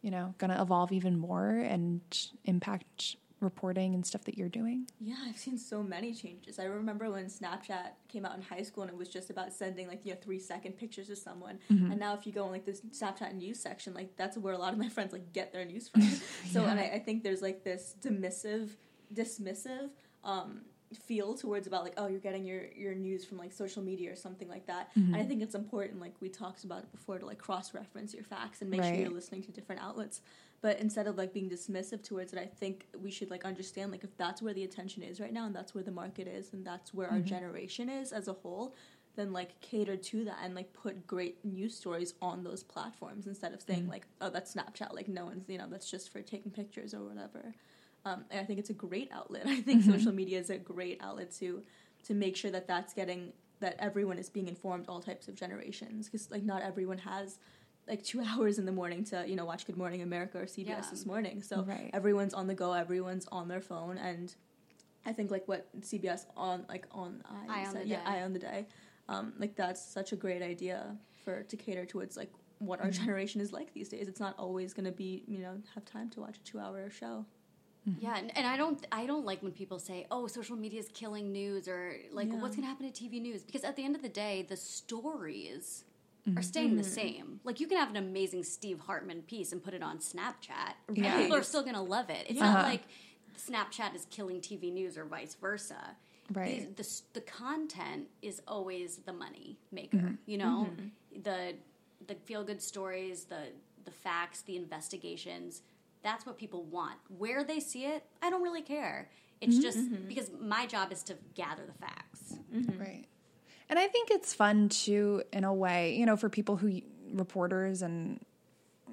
you 0.00 0.10
know 0.10 0.34
going 0.38 0.50
to 0.50 0.60
evolve 0.60 0.92
even 0.92 1.16
more 1.16 1.50
and 1.50 2.00
impact 2.44 3.16
reporting 3.42 3.94
and 3.94 4.06
stuff 4.06 4.24
that 4.24 4.36
you're 4.36 4.48
doing? 4.48 4.86
Yeah, 5.00 5.16
I've 5.26 5.36
seen 5.36 5.58
so 5.58 5.82
many 5.82 6.14
changes. 6.14 6.58
I 6.58 6.64
remember 6.64 7.10
when 7.10 7.26
Snapchat 7.26 7.90
came 8.08 8.24
out 8.24 8.36
in 8.36 8.42
high 8.42 8.62
school 8.62 8.82
and 8.82 8.92
it 8.92 8.96
was 8.96 9.08
just 9.08 9.30
about 9.30 9.52
sending 9.52 9.88
like 9.88 10.00
you 10.04 10.12
know 10.12 10.18
three 10.22 10.38
second 10.38 10.72
pictures 10.72 11.08
to 11.08 11.16
someone. 11.16 11.58
And 11.68 11.98
now 11.98 12.14
if 12.14 12.26
you 12.26 12.32
go 12.32 12.44
in 12.46 12.52
like 12.52 12.64
this 12.64 12.80
Snapchat 12.80 13.34
news 13.34 13.58
section, 13.60 13.94
like 13.94 14.16
that's 14.16 14.38
where 14.38 14.54
a 14.54 14.58
lot 14.58 14.72
of 14.72 14.78
my 14.78 14.88
friends 14.96 15.12
like 15.12 15.32
get 15.32 15.52
their 15.52 15.64
news 15.64 15.88
from. 15.88 16.02
so 16.50 16.64
and 16.64 16.78
I, 16.78 16.84
I 16.94 16.98
think 16.98 17.22
there's 17.22 17.42
like 17.42 17.64
this 17.64 17.94
dismissive, 18.00 18.70
dismissive 19.12 19.90
um, 20.24 20.62
feel 20.94 21.34
towards 21.34 21.66
about 21.66 21.84
like 21.84 21.94
oh 21.96 22.06
you're 22.06 22.20
getting 22.20 22.44
your 22.44 22.66
your 22.76 22.94
news 22.94 23.24
from 23.24 23.38
like 23.38 23.52
social 23.52 23.82
media 23.82 24.12
or 24.12 24.16
something 24.16 24.48
like 24.48 24.66
that. 24.66 24.90
And 24.94 25.16
I 25.16 25.24
think 25.24 25.42
it's 25.42 25.54
important 25.54 26.00
like 26.00 26.14
we 26.20 26.28
talked 26.28 26.64
about 26.64 26.82
it 26.82 26.92
before 26.92 27.18
to 27.18 27.26
like 27.26 27.38
cross 27.38 27.74
reference 27.74 28.14
your 28.14 28.24
facts 28.24 28.62
and 28.62 28.70
make 28.70 28.82
sure 28.82 28.94
you're 28.94 29.10
listening 29.10 29.42
to 29.44 29.52
different 29.52 29.82
outlets 29.82 30.20
but 30.62 30.78
instead 30.78 31.06
of 31.06 31.18
like 31.18 31.34
being 31.34 31.50
dismissive 31.50 32.02
towards 32.02 32.32
it 32.32 32.38
i 32.38 32.46
think 32.46 32.86
we 33.02 33.10
should 33.10 33.30
like 33.30 33.44
understand 33.44 33.90
like 33.90 34.04
if 34.04 34.16
that's 34.16 34.40
where 34.40 34.54
the 34.54 34.64
attention 34.64 35.02
is 35.02 35.20
right 35.20 35.32
now 35.32 35.44
and 35.44 35.54
that's 35.54 35.74
where 35.74 35.84
the 35.84 35.90
market 35.90 36.26
is 36.26 36.52
and 36.52 36.64
that's 36.64 36.94
where 36.94 37.08
our 37.08 37.18
mm-hmm. 37.18 37.26
generation 37.26 37.88
is 37.90 38.12
as 38.12 38.28
a 38.28 38.32
whole 38.32 38.74
then 39.16 39.32
like 39.32 39.60
cater 39.60 39.96
to 39.96 40.24
that 40.24 40.38
and 40.42 40.54
like 40.54 40.72
put 40.72 41.06
great 41.06 41.44
news 41.44 41.76
stories 41.76 42.14
on 42.22 42.42
those 42.42 42.62
platforms 42.62 43.26
instead 43.26 43.52
of 43.52 43.60
saying 43.60 43.82
mm-hmm. 43.82 43.90
like 43.90 44.06
oh 44.20 44.30
that's 44.30 44.54
snapchat 44.54 44.94
like 44.94 45.08
no 45.08 45.26
one's 45.26 45.48
you 45.48 45.58
know 45.58 45.66
that's 45.68 45.90
just 45.90 46.10
for 46.12 46.22
taking 46.22 46.50
pictures 46.50 46.94
or 46.94 47.02
whatever. 47.02 47.54
Um, 48.04 48.24
and 48.30 48.40
i 48.40 48.44
think 48.44 48.58
it's 48.58 48.70
a 48.70 48.74
great 48.74 49.10
outlet. 49.12 49.42
I 49.46 49.60
think 49.60 49.82
mm-hmm. 49.82 49.92
social 49.92 50.12
media 50.12 50.38
is 50.38 50.50
a 50.50 50.58
great 50.58 51.00
outlet 51.02 51.32
to 51.38 51.62
to 52.04 52.14
make 52.14 52.36
sure 52.36 52.50
that 52.50 52.66
that's 52.66 52.94
getting 52.94 53.32
that 53.60 53.76
everyone 53.78 54.18
is 54.18 54.28
being 54.28 54.48
informed 54.48 54.86
all 54.88 55.00
types 55.00 55.28
of 55.28 55.34
generations 55.34 56.06
because 56.06 56.30
like 56.30 56.42
not 56.42 56.62
everyone 56.62 56.98
has 56.98 57.38
like 57.88 58.02
two 58.02 58.20
hours 58.26 58.58
in 58.58 58.64
the 58.66 58.72
morning 58.72 59.04
to 59.04 59.24
you 59.26 59.36
know 59.36 59.44
watch 59.44 59.66
Good 59.66 59.76
Morning 59.76 60.02
America 60.02 60.38
or 60.38 60.46
CBS 60.46 60.66
Yeah. 60.66 60.80
this 60.90 61.06
morning. 61.06 61.42
So 61.42 61.62
Right. 61.62 61.90
everyone's 61.92 62.34
on 62.34 62.46
the 62.46 62.54
go, 62.54 62.72
everyone's 62.72 63.26
on 63.32 63.48
their 63.48 63.60
phone, 63.60 63.98
and 63.98 64.34
I 65.04 65.12
think 65.12 65.30
like 65.30 65.48
what 65.48 65.66
CBS 65.80 66.26
on 66.36 66.64
like 66.68 66.86
on 66.92 67.22
I 67.48 67.62
Eye 67.62 67.66
on 67.66 67.72
said- 67.72 67.84
the 67.84 67.88
yeah 67.88 68.04
Day. 68.04 68.18
Eye 68.18 68.22
on 68.22 68.32
the 68.32 68.38
Day, 68.38 68.66
um, 69.08 69.32
like 69.38 69.56
that's 69.56 69.82
such 69.84 70.12
a 70.12 70.16
great 70.16 70.42
idea 70.42 70.96
for 71.24 71.42
to 71.44 71.56
cater 71.56 71.84
towards 71.86 72.16
like 72.16 72.32
what 72.58 72.80
our 72.80 72.90
generation 72.90 73.40
is 73.40 73.52
like 73.52 73.72
these 73.74 73.88
days. 73.88 74.06
It's 74.08 74.20
not 74.20 74.38
always 74.38 74.72
going 74.74 74.86
to 74.86 74.92
be 74.92 75.24
you 75.26 75.38
know 75.38 75.54
have 75.74 75.84
time 75.84 76.08
to 76.10 76.20
watch 76.20 76.36
a 76.38 76.44
two 76.44 76.58
hour 76.60 76.88
show. 76.90 77.26
Yeah, 77.98 78.16
and, 78.16 78.30
and 78.38 78.46
I 78.46 78.56
don't 78.56 78.86
I 78.92 79.06
don't 79.06 79.24
like 79.26 79.42
when 79.42 79.50
people 79.50 79.80
say, 79.80 80.06
"Oh, 80.08 80.28
social 80.28 80.54
media 80.54 80.78
is 80.78 80.88
killing 80.94 81.32
news," 81.32 81.66
or 81.66 81.96
like, 82.12 82.28
Yeah. 82.28 82.40
"What's 82.40 82.54
going 82.54 82.62
to 82.62 82.68
happen 82.68 82.88
to 82.92 82.92
TV 83.04 83.20
news?" 83.20 83.42
Because 83.42 83.64
at 83.64 83.74
the 83.74 83.84
end 83.84 83.96
of 83.96 84.02
the 84.02 84.08
day, 84.08 84.46
the 84.48 84.56
stories 84.56 85.82
are 86.36 86.42
staying 86.42 86.76
the 86.76 86.82
mm-hmm. 86.82 86.92
same. 86.92 87.40
Like, 87.44 87.60
you 87.60 87.66
can 87.66 87.78
have 87.78 87.90
an 87.90 87.96
amazing 87.96 88.44
Steve 88.44 88.80
Hartman 88.80 89.22
piece 89.22 89.52
and 89.52 89.62
put 89.62 89.74
it 89.74 89.82
on 89.82 89.98
Snapchat, 89.98 90.74
and 90.88 90.96
people 90.96 91.36
are 91.36 91.42
still 91.42 91.62
going 91.62 91.74
to 91.74 91.80
love 91.80 92.10
it. 92.10 92.26
It's 92.28 92.40
Uh-huh. 92.40 92.52
not 92.52 92.64
like 92.64 92.82
Snapchat 93.38 93.94
is 93.94 94.06
killing 94.10 94.40
TV 94.40 94.72
news 94.72 94.96
or 94.96 95.04
vice 95.04 95.34
versa. 95.34 95.96
Right. 96.32 96.74
The, 96.76 96.82
the, 96.82 97.00
the 97.14 97.20
content 97.22 98.08
is 98.22 98.40
always 98.46 98.98
the 98.98 99.12
money 99.12 99.58
maker. 99.70 99.96
Mm-hmm. 99.96 100.14
You 100.26 100.38
know, 100.38 100.68
mm-hmm. 100.70 101.22
the 101.22 101.54
the 102.06 102.14
feel 102.14 102.44
good 102.44 102.62
stories, 102.62 103.24
the 103.24 103.48
the 103.84 103.90
facts, 103.90 104.42
the 104.42 104.56
investigations. 104.56 105.62
That's 106.02 106.26
what 106.26 106.38
people 106.38 106.64
want. 106.64 106.98
Where 107.18 107.44
they 107.44 107.60
see 107.60 107.84
it, 107.84 108.04
I 108.22 108.30
don't 108.30 108.42
really 108.42 108.62
care. 108.62 109.10
It's 109.40 109.58
just 109.58 109.78
because 110.06 110.30
my 110.40 110.66
job 110.66 110.92
is 110.92 111.02
to 111.04 111.16
gather 111.34 111.62
the 111.66 111.72
facts. 111.72 112.34
Right. 112.78 112.91
And 113.72 113.78
I 113.78 113.88
think 113.88 114.10
it's 114.10 114.34
fun 114.34 114.68
too, 114.68 115.22
in 115.32 115.44
a 115.44 115.54
way, 115.54 115.96
you 115.96 116.04
know, 116.04 116.14
for 116.14 116.28
people 116.28 116.56
who 116.56 116.82
reporters 117.10 117.80
and 117.80 118.20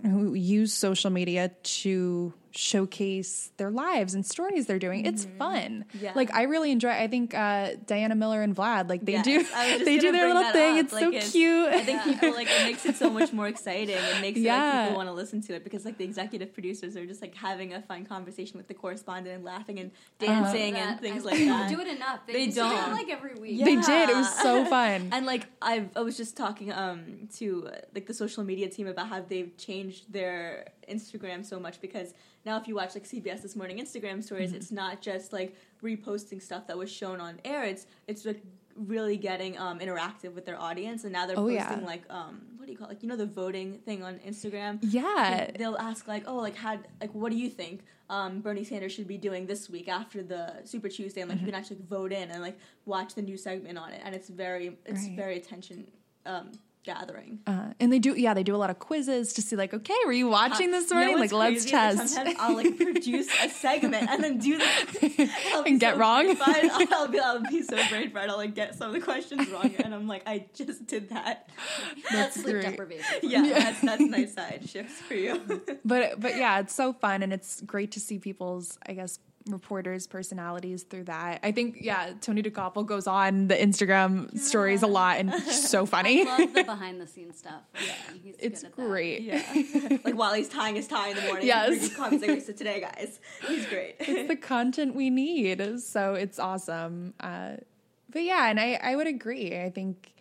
who 0.03 0.34
use 0.34 0.73
social 0.73 1.09
media 1.09 1.51
to 1.63 2.34
showcase 2.52 3.52
their 3.58 3.70
lives 3.72 4.14
and 4.14 4.26
stories 4.26 4.66
they're 4.66 4.80
doing. 4.80 5.06
It's 5.06 5.26
fun. 5.38 5.86
Yeah. 6.00 6.14
Like 6.16 6.34
I 6.34 6.43
really 6.43 6.72
enjoy. 6.72 6.89
I 6.89 7.08
think 7.08 7.34
uh, 7.34 7.72
Diana 7.86 8.16
Miller 8.16 8.41
and 8.41 8.56
Vlad, 8.56 8.89
like 8.89 9.06
they 9.06 9.14
Yes, 9.14 9.26
do, 9.26 9.32
I 9.56 9.66
was 9.68 9.74
just 9.74 9.86
they 9.86 9.97
do 9.97 10.12
their 10.12 10.28
little 10.34 10.52
thing. 10.52 10.78
up. 10.80 10.84
It's 10.86 10.93
Like, 10.93 11.04
so 11.04 11.10
it's- 11.10 11.32
cute. 11.32 11.70
I 11.70 11.84
think 11.84 12.04
people 12.04 12.32
like 12.34 12.47
it 12.50 12.64
makes 12.64 12.86
it 12.86 12.95
so 12.95 13.10
much 13.10 13.34
more 13.34 13.47
exciting. 13.47 13.95
It 13.95 14.22
makes 14.22 14.39
it 14.39 14.47
like 14.47 14.84
people 14.86 14.97
want 14.97 15.10
to 15.10 15.14
listen 15.14 15.41
to 15.41 15.54
it 15.56 15.64
because 15.64 15.86
like 15.86 15.97
the 15.97 16.04
executive 16.06 16.54
producers 16.54 16.95
are 16.95 17.06
just 17.06 17.22
like 17.22 17.36
having 17.36 17.74
a 17.74 17.82
fun 17.82 18.06
conversation 18.06 18.58
with 18.58 18.68
the 18.68 18.74
correspondent 18.74 19.36
and 19.36 19.43
laughing 19.43 19.80
and 19.80 19.91
dancing 20.20 20.76
and 20.76 21.00
things 21.00 21.24
I- 21.24 21.30
like 21.30 21.38
they 21.38 21.45
that. 21.47 21.70
don't 21.70 21.78
do 21.78 21.82
it 21.82 21.95
enough. 21.95 22.20
They, 22.28 22.34
They 22.34 22.43
used 22.45 22.58
to 22.58 22.64
do 22.64 22.68
it, 22.70 22.76
don't. 22.76 22.91
like 22.93 23.10
every 23.10 23.36
week. 23.36 23.64
They 23.64 23.76
did. 23.76 24.10
It 24.10 24.16
was 24.16 24.34
so 24.41 24.66
fun. 24.66 25.10
And 25.20 25.26
like 25.26 25.47
I've, 25.62 25.89
I 25.95 26.02
was 26.02 26.16
just 26.18 26.38
talking 26.38 26.72
um 26.72 27.28
to 27.38 27.70
like 27.93 28.06
the 28.06 28.14
social 28.14 28.43
media 28.43 28.70
team 28.70 28.88
about 28.88 29.08
how 29.08 29.22
they've 29.22 29.56
changed 29.58 30.12
their 30.14 30.68
Instagram 30.89 31.45
so 31.45 31.59
much 31.59 31.79
because 31.81 32.13
now 32.45 32.57
if 32.59 32.67
you 32.67 32.75
watch 32.75 32.95
like 32.95 33.05
CBS 33.05 33.41
this 33.41 33.55
morning 33.55 33.77
Instagram 33.79 34.23
stories, 34.23 34.49
Mm-hmm. 34.49 34.57
it's 34.57 34.71
not 34.71 35.01
just 35.01 35.31
like 35.33 35.55
reposting 35.83 36.41
stuff 36.41 36.67
that 36.67 36.77
was 36.77 36.91
shown 36.91 37.19
on 37.21 37.39
air. 37.45 37.63
It's 37.63 37.85
it's 38.07 38.25
like 38.25 38.41
really 38.75 39.17
getting 39.17 39.57
um 39.59 39.79
interactive 39.79 40.33
with 40.33 40.45
their 40.45 40.59
audience, 40.59 41.03
and 41.03 41.11
now 41.13 41.25
they're 41.25 41.37
Oh, 41.37 41.47
posting 41.47 41.81
yeah. 41.81 41.93
like 41.93 42.03
um 42.09 42.41
what 42.57 42.65
do 42.65 42.71
you 42.71 42.77
call 42.77 42.87
it? 42.87 42.91
like 42.91 43.03
you 43.03 43.09
know 43.09 43.15
the 43.15 43.25
voting 43.25 43.79
thing 43.87 44.03
on 44.03 44.19
Instagram. 44.19 44.79
yeah. 44.81 45.43
And 45.47 45.55
they'll 45.57 45.77
ask 45.77 46.07
like, 46.07 46.23
oh, 46.27 46.37
like 46.37 46.55
had 46.55 46.87
like 47.01 47.13
what 47.13 47.31
do 47.31 47.37
you 47.37 47.49
think 47.49 47.81
um, 48.11 48.41
Bernie 48.41 48.63
Sanders 48.63 48.91
should 48.91 49.07
be 49.07 49.17
doing 49.19 49.45
this 49.45 49.69
week 49.69 49.87
after 49.87 50.23
the 50.23 50.41
Super 50.65 50.89
Tuesday, 50.89 51.21
and 51.21 51.29
like 51.29 51.37
Mm-hmm. 51.37 51.45
you 51.47 51.51
can 51.51 51.59
actually 51.59 51.81
vote 51.87 52.11
in 52.11 52.31
and 52.31 52.41
like 52.41 52.57
watch 52.85 53.13
the 53.15 53.21
new 53.21 53.37
segment 53.37 53.77
on 53.77 53.91
it, 53.91 54.01
and 54.03 54.15
it's 54.15 54.29
very 54.29 54.77
it's 54.85 55.03
Right. 55.03 55.15
very 55.15 55.37
attention 55.37 55.87
um, 56.25 56.51
gathering. 56.84 57.39
Uh, 57.45 57.73
and 57.80 57.91
they 57.91 57.99
do, 57.99 58.13
yeah, 58.15 58.34
they 58.34 58.43
do 58.43 58.55
a 58.55 58.57
lot 58.57 58.69
of 58.69 58.80
quizzes 58.80 59.34
to 59.34 59.41
see, 59.41 59.55
like, 59.55 59.73
okay, 59.73 59.95
were 60.05 60.11
you 60.11 60.27
watching 60.27 60.71
this 60.71 60.91
morning? 60.91 61.19
what's 61.19 61.32
like, 61.32 61.53
let's? 61.53 61.65
Test. 61.69 62.15
sometimes 62.15 62.38
I'll 62.39 62.55
like 62.55 62.77
produce 62.77 63.27
a 63.43 63.49
segment 63.49 64.09
and 64.09 64.23
then 64.23 64.38
do 64.38 64.57
the 64.57 65.30
And 65.65 65.80
get 65.80 65.93
so 65.93 65.99
wrong? 65.99 66.36
I'll 66.91 67.07
be 67.07 67.19
I'll 67.19 67.41
be 67.43 67.61
so 67.61 67.77
brain 67.89 68.11
fried. 68.11 68.30
I'll 68.30 68.38
like 68.38 68.55
get 68.55 68.75
some 68.75 68.88
of 68.88 68.93
the 68.93 69.01
questions 69.01 69.49
wrong, 69.49 69.73
and 69.80 69.93
I'm 69.93 70.07
like, 70.07 70.23
I 70.25 70.45
just 70.53 70.88
did 70.88 71.09
that. 71.09 71.49
That's 72.11 72.41
sleep 72.41 72.61
deprivation. 72.61 73.19
Yeah, 73.23 73.41
that's 73.41 73.82
that's 73.82 74.01
nice 74.01 74.34
side 74.39 74.67
shifts 74.67 74.99
for 75.01 75.15
you. 75.15 75.61
but 75.86 76.19
but 76.19 76.38
yeah, 76.38 76.59
it's 76.59 76.73
so 76.73 76.93
fun 76.93 77.23
and 77.23 77.34
it's 77.34 77.61
great 77.61 77.91
to 77.91 77.99
see 77.99 78.19
people's 78.19 78.77
I 78.88 78.93
guess 78.93 79.19
reporters' 79.52 80.08
personalities 80.08 80.84
through 80.84 81.06
that. 81.06 81.39
I 81.43 81.52
think 81.52 81.78
yeah, 81.82 82.12
Tony 82.22 82.41
Dokoupil 82.43 82.86
goes 82.86 83.08
on 83.08 83.47
the 83.47 83.56
Instagram 83.56 84.38
stories 84.38 84.84
a 84.84 84.88
lot 84.88 85.18
and 85.18 85.34
it's 85.34 85.70
so 85.70 85.86
funny. 85.95 86.26
Love 86.26 86.54
the 86.54 86.64
behind 86.64 87.00
the 87.02 87.08
scenes 87.08 87.38
stuff. 87.38 87.62
Yeah, 87.76 87.93
he's 88.24 88.36
It's 88.39 88.62
good 88.62 88.68
at 88.72 88.76
that. 88.78 88.88
great. 88.88 89.22
Yeah, 89.22 89.97
like 90.04 90.16
while 90.16 90.34
he's 90.34 90.50
tying 90.50 90.76
his 90.76 90.88
tie 90.88 91.10
in 91.10 91.16
the 91.16 91.22
morning. 91.24 91.47
Yes. 91.47 91.82
he 91.82 91.89
comments 91.89 92.26
like, 92.26 92.41
so 92.41 92.54
today, 92.54 92.82
guys, 92.82 93.20
he's 93.47 93.66
great. 93.68 93.95
It's 94.00 94.28
the 94.28 94.36
content 94.36 94.95
we 94.95 95.10
need, 95.10 95.80
so 95.82 96.14
it's 96.14 96.39
awesome. 96.39 97.14
Uh, 97.20 97.58
but 98.10 98.24
yeah, 98.24 98.50
and 98.50 98.60
I 98.60 98.80
I 98.82 98.95
would 98.95 99.08
agree. 99.08 99.60
I 99.60 99.70
think 99.70 100.14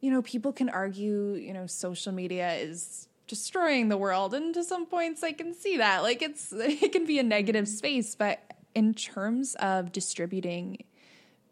you 0.00 0.10
know 0.10 0.22
people 0.22 0.52
can 0.52 0.68
argue 0.68 1.34
you 1.34 1.52
know 1.52 1.66
social 1.66 2.12
media 2.12 2.54
is 2.54 3.08
destroying 3.26 3.88
the 3.88 3.96
world 3.96 4.34
and 4.34 4.54
to 4.54 4.62
some 4.62 4.86
points 4.86 5.24
i 5.24 5.32
can 5.32 5.52
see 5.52 5.78
that 5.78 6.02
like 6.04 6.22
it's 6.22 6.52
it 6.52 6.92
can 6.92 7.06
be 7.06 7.18
a 7.18 7.22
negative 7.24 7.66
space 7.66 8.14
but 8.14 8.38
in 8.76 8.92
terms 8.92 9.56
of 9.56 9.90
distributing 9.90 10.84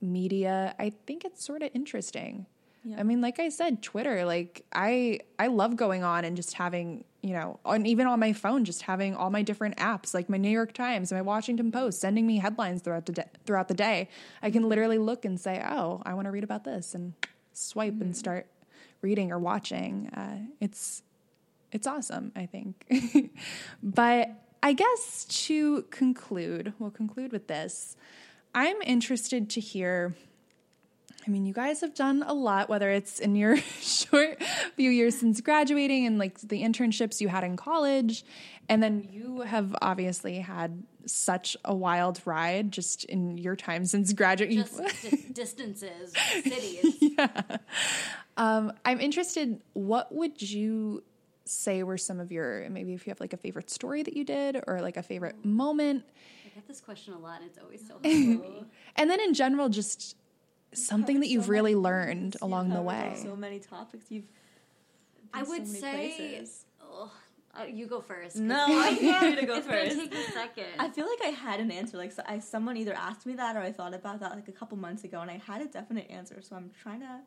media 0.00 0.74
i 0.78 0.92
think 1.06 1.24
it's 1.24 1.42
sort 1.42 1.62
of 1.62 1.70
interesting. 1.74 2.46
Yeah. 2.84 3.00
i 3.00 3.02
mean 3.02 3.22
like 3.22 3.40
i 3.40 3.48
said 3.48 3.82
twitter 3.82 4.26
like 4.26 4.62
i 4.74 5.18
i 5.38 5.46
love 5.46 5.74
going 5.74 6.04
on 6.04 6.26
and 6.26 6.36
just 6.36 6.52
having 6.52 7.04
you 7.22 7.32
know 7.32 7.58
and 7.64 7.86
even 7.86 8.06
on 8.06 8.20
my 8.20 8.34
phone 8.34 8.66
just 8.66 8.82
having 8.82 9.16
all 9.16 9.30
my 9.30 9.40
different 9.40 9.78
apps 9.78 10.12
like 10.12 10.28
my 10.28 10.36
new 10.36 10.50
york 10.50 10.74
times 10.74 11.10
my 11.10 11.22
washington 11.22 11.72
post 11.72 11.98
sending 11.98 12.26
me 12.26 12.36
headlines 12.36 12.82
throughout 12.82 13.06
the 13.06 13.12
day, 13.12 13.24
throughout 13.46 13.68
the 13.68 13.74
day. 13.74 14.10
I 14.42 14.50
can 14.50 14.68
literally 14.68 14.98
look 14.98 15.24
and 15.24 15.40
say 15.40 15.64
oh 15.66 16.02
i 16.04 16.12
want 16.12 16.26
to 16.26 16.30
read 16.30 16.44
about 16.44 16.64
this 16.64 16.94
and 16.94 17.14
swipe 17.54 17.98
and 18.02 18.14
start 18.14 18.46
reading 19.00 19.32
or 19.32 19.38
watching. 19.38 20.08
Uh, 20.08 20.40
it's 20.60 21.02
it's 21.72 21.86
awesome 21.86 22.32
i 22.36 22.44
think. 22.44 22.84
But 23.82 24.43
i 24.64 24.72
guess 24.72 25.24
to 25.26 25.82
conclude 25.90 26.72
we'll 26.80 26.90
conclude 26.90 27.30
with 27.30 27.46
this 27.46 27.96
i'm 28.54 28.76
interested 28.82 29.48
to 29.50 29.60
hear 29.60 30.14
I 31.26 31.30
mean, 31.30 31.46
you 31.46 31.54
guys 31.54 31.80
have 31.80 31.94
done 31.94 32.22
a 32.26 32.34
lot, 32.34 32.68
whether 32.68 32.90
it's 32.90 33.18
in 33.18 33.34
your 33.34 33.56
short 33.80 34.42
few 34.76 34.90
years 34.90 35.16
since 35.16 35.40
graduating 35.40 36.06
and 36.06 36.18
like 36.18 36.38
the 36.40 36.62
internships 36.62 37.20
you 37.20 37.28
had 37.28 37.44
in 37.44 37.56
college. 37.56 38.24
And 38.68 38.82
then 38.82 39.08
you 39.10 39.40
have 39.40 39.74
obviously 39.80 40.38
had 40.38 40.82
such 41.06 41.56
a 41.64 41.74
wild 41.74 42.20
ride 42.24 42.72
just 42.72 43.04
in 43.04 43.38
your 43.38 43.56
time 43.56 43.84
since 43.86 44.12
graduating. 44.12 44.58
Just 44.58 45.02
di- 45.02 45.32
distances, 45.32 46.12
cities. 46.42 46.96
yeah. 47.00 47.58
Um, 48.36 48.72
I'm 48.84 49.00
interested, 49.00 49.62
what 49.74 50.14
would 50.14 50.42
you 50.42 51.04
say 51.44 51.82
were 51.82 51.98
some 51.98 52.20
of 52.20 52.32
your, 52.32 52.68
maybe 52.70 52.94
if 52.94 53.06
you 53.06 53.10
have 53.10 53.20
like 53.20 53.32
a 53.32 53.36
favorite 53.36 53.70
story 53.70 54.02
that 54.02 54.16
you 54.16 54.24
did 54.24 54.62
or 54.66 54.80
like 54.80 54.96
a 54.96 55.02
favorite 55.02 55.44
moment? 55.44 56.04
I 56.44 56.48
get 56.54 56.66
this 56.66 56.80
question 56.80 57.14
a 57.14 57.18
lot. 57.18 57.40
And 57.40 57.50
it's 57.50 57.58
always 57.58 57.86
so 57.86 57.94
hard. 58.02 58.66
And 58.96 59.10
then 59.10 59.20
in 59.20 59.34
general, 59.34 59.68
just 59.68 60.16
something 60.72 61.20
that 61.20 61.28
you've 61.28 61.44
so 61.44 61.50
really 61.50 61.74
learned 61.74 62.32
things. 62.34 62.42
along 62.42 62.66
You've 62.66 62.76
the 62.76 62.82
way. 62.82 63.12
So 63.16 63.36
many 63.36 63.58
topics. 63.58 64.06
You've. 64.10 64.24
I 65.32 65.38
been 65.38 65.46
so 65.46 65.50
would 65.50 65.66
many 65.66 65.80
say, 65.80 66.14
places. 66.16 66.64
oh, 66.82 67.10
uh, 67.58 67.64
you 67.64 67.86
go 67.86 68.00
first. 68.00 68.36
No, 68.36 68.64
I 68.68 68.98
want 69.02 69.30
you 69.30 69.36
to 69.40 69.46
go 69.46 69.56
it's 69.56 69.66
gonna 69.66 69.84
first. 69.84 69.96
take 69.96 70.14
a 70.14 70.32
second. 70.32 70.66
I 70.78 70.88
feel 70.90 71.06
like 71.08 71.20
I 71.24 71.30
had 71.30 71.60
an 71.60 71.70
answer. 71.70 71.96
Like 71.96 72.12
so 72.12 72.22
I, 72.26 72.38
someone 72.38 72.76
either 72.76 72.94
asked 72.94 73.26
me 73.26 73.34
that 73.34 73.56
or 73.56 73.60
I 73.60 73.72
thought 73.72 73.94
about 73.94 74.20
that 74.20 74.32
like 74.32 74.48
a 74.48 74.52
couple 74.52 74.76
months 74.76 75.04
ago, 75.04 75.20
and 75.20 75.30
I 75.30 75.38
had 75.38 75.60
a 75.60 75.66
definite 75.66 76.08
answer. 76.10 76.40
So 76.40 76.56
I'm 76.56 76.70
trying 76.82 77.00
to 77.00 77.20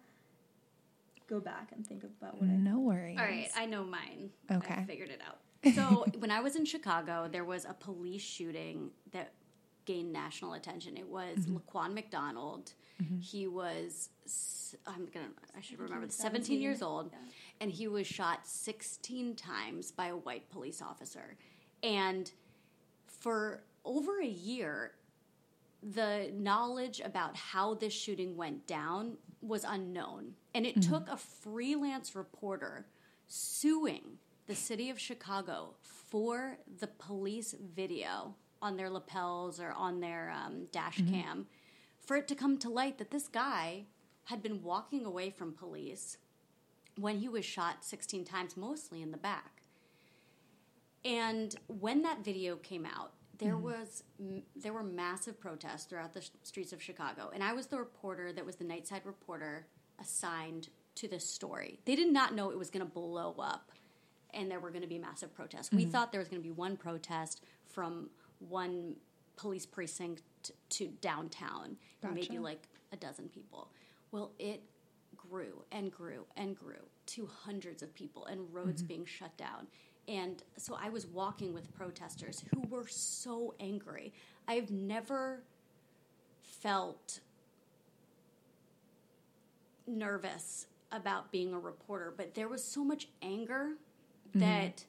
go 1.28 1.40
back 1.40 1.72
and 1.74 1.86
think 1.86 2.04
about 2.04 2.40
what 2.40 2.50
I. 2.50 2.54
No 2.54 2.80
worries. 2.80 3.18
All 3.20 3.26
right, 3.26 3.50
I 3.56 3.66
know 3.66 3.84
mine. 3.84 4.32
Okay. 4.52 4.74
I 4.74 4.84
figured 4.84 5.10
it 5.10 5.22
out. 5.28 5.38
So 5.76 6.06
when 6.20 6.32
I 6.32 6.40
was 6.40 6.56
in 6.56 6.64
Chicago, 6.66 7.28
there 7.30 7.44
was 7.44 7.66
a 7.66 7.74
police 7.74 8.22
shooting 8.22 8.92
that 9.12 9.34
gained 9.86 10.14
national 10.14 10.54
attention. 10.54 10.96
It 10.98 11.08
was 11.08 11.40
mm-hmm. 11.40 11.58
Laquan 11.58 11.94
McDonald. 11.94 12.74
Mm-hmm. 13.02 13.20
He 13.20 13.48
was 13.48 14.10
I'm 14.86 15.08
gonna 15.14 15.30
I 15.58 15.62
should 15.62 15.80
remember 15.80 16.08
17, 16.10 16.18
17, 16.18 16.62
years 16.62 16.82
old, 16.82 17.10
yeah. 17.12 17.18
and 17.62 17.72
he 17.72 17.88
was 17.88 18.06
shot 18.06 18.46
16 18.46 19.36
times 19.36 19.92
by 19.92 20.08
a 20.08 20.16
white 20.16 20.50
police 20.50 20.82
officer, 20.82 21.38
and 21.84 22.32
for 23.08 23.64
over 23.84 24.20
a 24.22 24.28
year, 24.28 24.92
the 25.82 26.32
knowledge 26.34 27.02
about 27.04 27.36
how 27.36 27.74
this 27.74 27.94
shooting 27.94 28.36
went 28.36 28.68
down 28.68 29.18
was 29.42 29.64
unknown. 29.64 30.34
And 30.58 30.66
it 30.66 30.80
mm-hmm. 30.80 30.92
took 30.92 31.08
a 31.08 31.18
freelance 31.18 32.16
reporter 32.16 32.88
suing 33.28 34.18
the 34.48 34.56
city 34.56 34.90
of 34.90 35.00
Chicago 35.00 35.76
for 35.84 36.58
the 36.80 36.88
police 36.88 37.54
video 37.76 38.34
on 38.60 38.76
their 38.76 38.90
lapels 38.90 39.60
or 39.60 39.72
on 39.74 40.00
their 40.00 40.34
um, 40.36 40.66
dash 40.72 40.98
mm-hmm. 40.98 41.14
cam 41.14 41.46
for 42.00 42.18
it 42.18 42.28
to 42.30 42.34
come 42.34 42.58
to 42.58 42.70
light 42.72 42.98
that 42.98 43.12
this 43.12 43.28
guy 43.28 43.84
had 44.24 44.42
been 44.42 44.64
walking 44.64 45.06
away 45.06 45.30
from 45.30 45.54
police 45.54 46.18
when 46.96 47.20
he 47.20 47.30
was 47.30 47.46
shot 47.46 47.86
16 47.86 48.26
times, 48.26 48.58
mostly 48.58 49.04
in 49.04 49.12
the 49.12 49.18
back. 49.18 49.62
And 51.06 51.56
when 51.68 52.02
that 52.02 52.26
video 52.26 52.56
came 52.56 52.84
out, 52.84 53.12
there 53.38 53.54
mm-hmm. 53.54 53.66
was 53.66 54.04
there 54.56 54.74
were 54.74 54.82
massive 54.82 55.40
protests 55.40 55.84
throughout 55.84 56.16
the 56.16 56.22
sh- 56.22 56.32
streets 56.42 56.74
of 56.74 56.82
Chicago, 56.82 57.30
and 57.32 57.44
I 57.44 57.54
was 57.54 57.68
the 57.68 57.78
reporter 57.78 58.34
that 58.34 58.44
was 58.44 58.56
the 58.56 58.66
nightside 58.66 59.06
reporter 59.06 59.68
assigned 60.00 60.70
to 60.96 61.08
this 61.08 61.28
story. 61.28 61.80
They 61.86 61.96
did 61.96 62.12
not 62.12 62.36
know 62.36 62.50
it 62.50 62.58
was 62.58 62.70
going 62.70 62.86
to 62.86 62.92
blow 62.92 63.36
up, 63.40 63.72
and 64.34 64.50
there 64.50 64.60
were 64.60 64.70
going 64.70 64.82
to 64.82 64.88
be 64.88 65.00
massive 65.00 65.34
protests. 65.34 65.72
We 65.72 65.84
mm-hmm. 65.84 65.92
thought 65.92 66.12
there 66.12 66.22
was 66.22 66.28
going 66.28 66.42
to 66.42 66.48
be 66.48 66.54
one 66.54 66.78
protest 66.78 67.44
from 67.66 68.10
one 68.40 68.96
police 69.36 69.66
precinct 69.66 70.22
to 70.70 70.88
downtown, 71.02 71.78
and 72.04 72.14
maybe 72.14 72.40
like 72.40 72.68
a 72.92 72.98
dozen 72.98 73.30
people. 73.30 73.70
Well, 74.12 74.32
it 74.40 74.62
grew 75.16 75.64
and 75.72 75.92
grew 75.92 76.26
and 76.36 76.58
grew 76.58 76.86
to 77.08 77.30
hundreds 77.44 77.84
of 77.84 77.94
people 77.94 78.26
and 78.26 78.54
roads 78.54 78.82
mm-hmm. 78.82 78.88
being 78.88 79.06
shut 79.06 79.36
down. 79.38 79.68
And 80.08 80.42
so 80.58 80.78
I 80.82 80.90
was 80.90 81.06
walking 81.06 81.54
with 81.54 81.74
protesters 81.76 82.44
who 82.54 82.62
were 82.70 82.88
so 82.88 83.54
angry. 83.60 84.14
I've 84.48 84.72
never 84.72 85.44
felt 86.42 87.20
nervous 89.88 90.68
about 90.92 91.32
being 91.32 91.54
a 91.54 91.60
reporter, 91.60 92.14
but 92.16 92.34
there 92.34 92.48
was 92.48 92.64
so 92.64 92.84
much 92.84 93.08
anger 93.22 93.74
mm-hmm. 94.30 94.40
that 94.40 94.86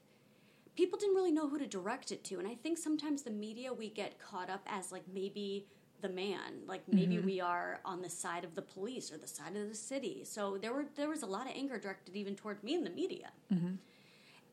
people 0.76 0.98
didn't 0.98 1.16
really 1.16 1.32
know 1.32 1.48
who 1.48 1.58
to 1.58 1.66
direct 1.66 2.12
it 2.12 2.22
to. 2.24 2.38
And 2.38 2.46
I 2.46 2.54
think 2.54 2.78
sometimes 2.78 3.22
the 3.22 3.30
media, 3.30 3.72
we 3.72 3.88
get 3.88 4.18
caught 4.18 4.48
up 4.48 4.62
as 4.66 4.92
like 4.92 5.02
maybe 5.12 5.66
the 6.00 6.08
man, 6.08 6.62
like 6.66 6.82
maybe 6.88 7.16
mm-hmm. 7.16 7.26
we 7.26 7.40
are 7.40 7.80
on 7.84 8.02
the 8.02 8.08
side 8.08 8.44
of 8.44 8.54
the 8.54 8.62
police 8.62 9.12
or 9.12 9.18
the 9.18 9.26
side 9.26 9.56
of 9.56 9.68
the 9.68 9.74
city. 9.74 10.22
So 10.24 10.56
there 10.56 10.72
were 10.72 10.86
there 10.94 11.08
was 11.08 11.22
a 11.22 11.26
lot 11.26 11.46
of 11.46 11.52
anger 11.56 11.78
directed 11.78 12.14
even 12.14 12.36
toward 12.36 12.62
me 12.62 12.74
in 12.74 12.84
the 12.84 12.90
media. 12.90 13.30
Mm-hmm. 13.52 13.74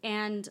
And 0.03 0.49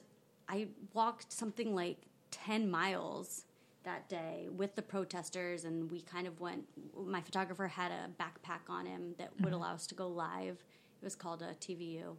I 0.49 0.69
walked 0.93 1.33
something 1.33 1.75
like 1.75 1.99
10 2.31 2.71
miles 2.71 3.45
that 3.85 4.09
day 4.09 4.49
with 4.55 4.74
the 4.74 4.82
protesters, 4.82 5.64
and 5.64 5.91
we 5.91 6.01
kind 6.01 6.26
of 6.26 6.41
went. 6.41 6.64
My 7.07 7.20
photographer 7.20 7.68
had 7.68 7.93
a 7.93 8.22
backpack 8.22 8.68
on 8.68 8.87
him 8.87 9.14
that 9.18 9.30
would 9.37 9.47
mm-hmm. 9.47 9.55
allow 9.55 9.74
us 9.74 9.87
to 9.89 9.95
go 9.95 10.09
live. 10.09 10.64
It 11.01 11.05
was 11.05 11.14
called 11.14 11.43
a 11.43 11.55
TVU. 11.55 12.16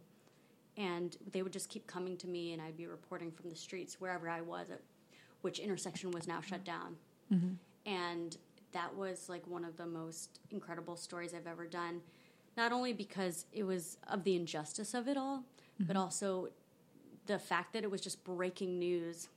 And 0.78 1.16
they 1.32 1.42
would 1.42 1.52
just 1.52 1.70
keep 1.70 1.86
coming 1.86 2.16
to 2.18 2.28
me, 2.28 2.52
and 2.52 2.60
I'd 2.60 2.76
be 2.76 2.86
reporting 2.86 3.30
from 3.30 3.48
the 3.48 3.56
streets 3.56 3.98
wherever 3.98 4.28
I 4.28 4.42
was, 4.42 4.70
at 4.70 4.82
which 5.40 5.58
intersection 5.58 6.10
was 6.10 6.28
now 6.28 6.40
shut 6.40 6.64
down. 6.64 6.96
Mm-hmm. 7.32 7.90
And 7.90 8.36
that 8.72 8.94
was 8.94 9.28
like 9.28 9.46
one 9.46 9.64
of 9.64 9.76
the 9.76 9.86
most 9.86 10.40
incredible 10.50 10.96
stories 10.96 11.32
I've 11.32 11.46
ever 11.46 11.66
done. 11.66 12.02
Not 12.56 12.72
only 12.72 12.92
because 12.92 13.46
it 13.52 13.62
was 13.62 13.96
of 14.08 14.24
the 14.24 14.36
injustice 14.36 14.92
of 14.92 15.08
it 15.08 15.16
all, 15.16 15.44
but 15.78 15.88
mm-hmm. 15.88 15.96
also 15.96 16.48
the 17.26 17.38
fact 17.38 17.72
that 17.72 17.82
it 17.84 17.90
was 17.90 18.00
just 18.00 18.22
breaking 18.24 18.78
news. 18.78 19.28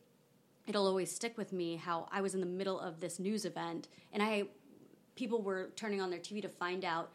It'll 0.69 0.85
always 0.85 1.11
stick 1.11 1.35
with 1.35 1.51
me 1.51 1.77
how 1.77 2.07
I 2.11 2.21
was 2.21 2.35
in 2.35 2.41
the 2.41 2.45
middle 2.45 2.79
of 2.79 2.99
this 2.99 3.17
news 3.17 3.43
event 3.43 3.87
and 4.13 4.21
I 4.21 4.43
people 5.15 5.41
were 5.41 5.71
turning 5.75 5.99
on 5.99 6.11
their 6.11 6.19
TV 6.19 6.43
to 6.43 6.47
find 6.47 6.85
out 6.85 7.09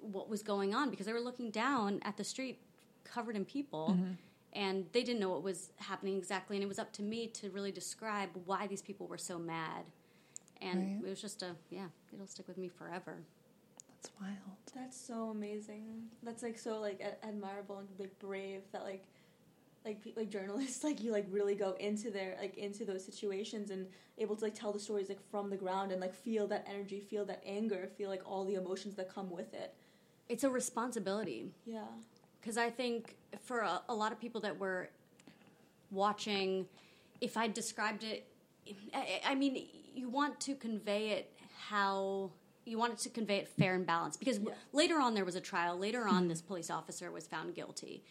what 0.00 0.28
was 0.28 0.42
going 0.42 0.74
on 0.74 0.90
because 0.90 1.06
they 1.06 1.12
were 1.12 1.20
looking 1.20 1.52
down 1.52 2.00
at 2.02 2.16
the 2.16 2.24
street 2.24 2.58
covered 3.04 3.36
in 3.36 3.44
people 3.44 3.90
mm-hmm. 3.92 4.10
and 4.54 4.86
they 4.90 5.04
didn't 5.04 5.20
know 5.20 5.28
what 5.30 5.44
was 5.44 5.70
happening 5.76 6.18
exactly 6.18 6.56
and 6.56 6.64
it 6.64 6.66
was 6.66 6.80
up 6.80 6.92
to 6.94 7.02
me 7.02 7.28
to 7.28 7.48
really 7.50 7.70
describe 7.70 8.28
why 8.44 8.66
these 8.66 8.82
people 8.82 9.06
were 9.06 9.18
so 9.18 9.38
mad. 9.38 9.84
And 10.60 10.80
Right. 10.80 11.06
it 11.06 11.10
was 11.10 11.20
just 11.20 11.42
a 11.44 11.54
yeah, 11.70 11.86
it'll 12.12 12.26
stick 12.26 12.48
with 12.48 12.58
me 12.58 12.68
forever. 12.68 13.18
That's 13.88 14.10
wild. 14.20 14.58
That's 14.74 14.96
so 15.00 15.30
amazing. 15.30 16.08
That's 16.24 16.42
like 16.42 16.58
so 16.58 16.80
like 16.80 17.00
admirable 17.22 17.78
and 17.78 17.88
like 18.00 18.18
brave 18.18 18.62
that 18.72 18.82
like 18.82 19.04
like 19.86 20.02
pe- 20.02 20.12
like 20.16 20.28
journalists 20.28 20.84
like 20.88 21.00
you 21.02 21.12
like 21.12 21.26
really 21.30 21.54
go 21.54 21.72
into 21.80 22.10
their 22.10 22.36
like 22.40 22.58
into 22.58 22.84
those 22.84 23.04
situations 23.04 23.70
and 23.70 23.86
able 24.18 24.36
to 24.36 24.44
like 24.44 24.54
tell 24.54 24.72
the 24.72 24.80
stories 24.80 25.08
like 25.08 25.20
from 25.30 25.48
the 25.48 25.56
ground 25.56 25.92
and 25.92 26.00
like 26.00 26.14
feel 26.14 26.46
that 26.48 26.66
energy, 26.68 27.00
feel 27.00 27.24
that 27.24 27.42
anger, 27.46 27.88
feel 27.96 28.10
like 28.10 28.22
all 28.26 28.44
the 28.44 28.54
emotions 28.54 28.96
that 28.96 29.08
come 29.14 29.30
with 29.30 29.54
it. 29.54 29.72
It's 30.28 30.42
a 30.44 30.50
responsibility. 30.50 31.52
Yeah. 31.64 31.82
because 32.40 32.58
I 32.58 32.68
think 32.70 33.16
for 33.40 33.60
a, 33.60 33.80
a 33.88 33.94
lot 33.94 34.10
of 34.12 34.20
people 34.20 34.40
that 34.42 34.58
were 34.58 34.88
watching, 35.90 36.66
if 37.20 37.36
I 37.36 37.48
described 37.48 38.02
it, 38.04 38.26
I, 38.94 39.20
I 39.24 39.34
mean, 39.34 39.68
you 39.94 40.08
want 40.08 40.40
to 40.40 40.54
convey 40.54 41.10
it 41.10 41.32
how 41.68 42.30
you 42.64 42.78
want 42.78 42.92
it 42.94 42.98
to 42.98 43.08
convey 43.08 43.36
it 43.38 43.48
fair 43.48 43.74
and 43.74 43.86
balanced 43.86 44.18
because 44.18 44.38
Yeah. 44.40 44.52
later 44.72 44.98
on 44.98 45.14
there 45.14 45.24
was 45.24 45.36
a 45.36 45.40
trial. 45.40 45.78
Later 45.78 46.08
on, 46.08 46.22
mm-hmm. 46.22 46.28
this 46.28 46.42
police 46.42 46.68
officer 46.70 47.12
was 47.12 47.26
found 47.28 47.54
guilty. 47.54 48.02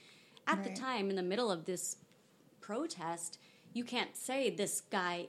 At 0.47 0.57
Right. 0.59 0.63
the 0.75 0.79
time, 0.79 1.09
in 1.09 1.15
the 1.15 1.23
middle 1.23 1.51
of 1.51 1.65
this 1.65 1.97
protest, 2.61 3.39
you 3.73 3.83
can't 3.83 4.15
say 4.15 4.49
this 4.49 4.81
guy 4.89 5.27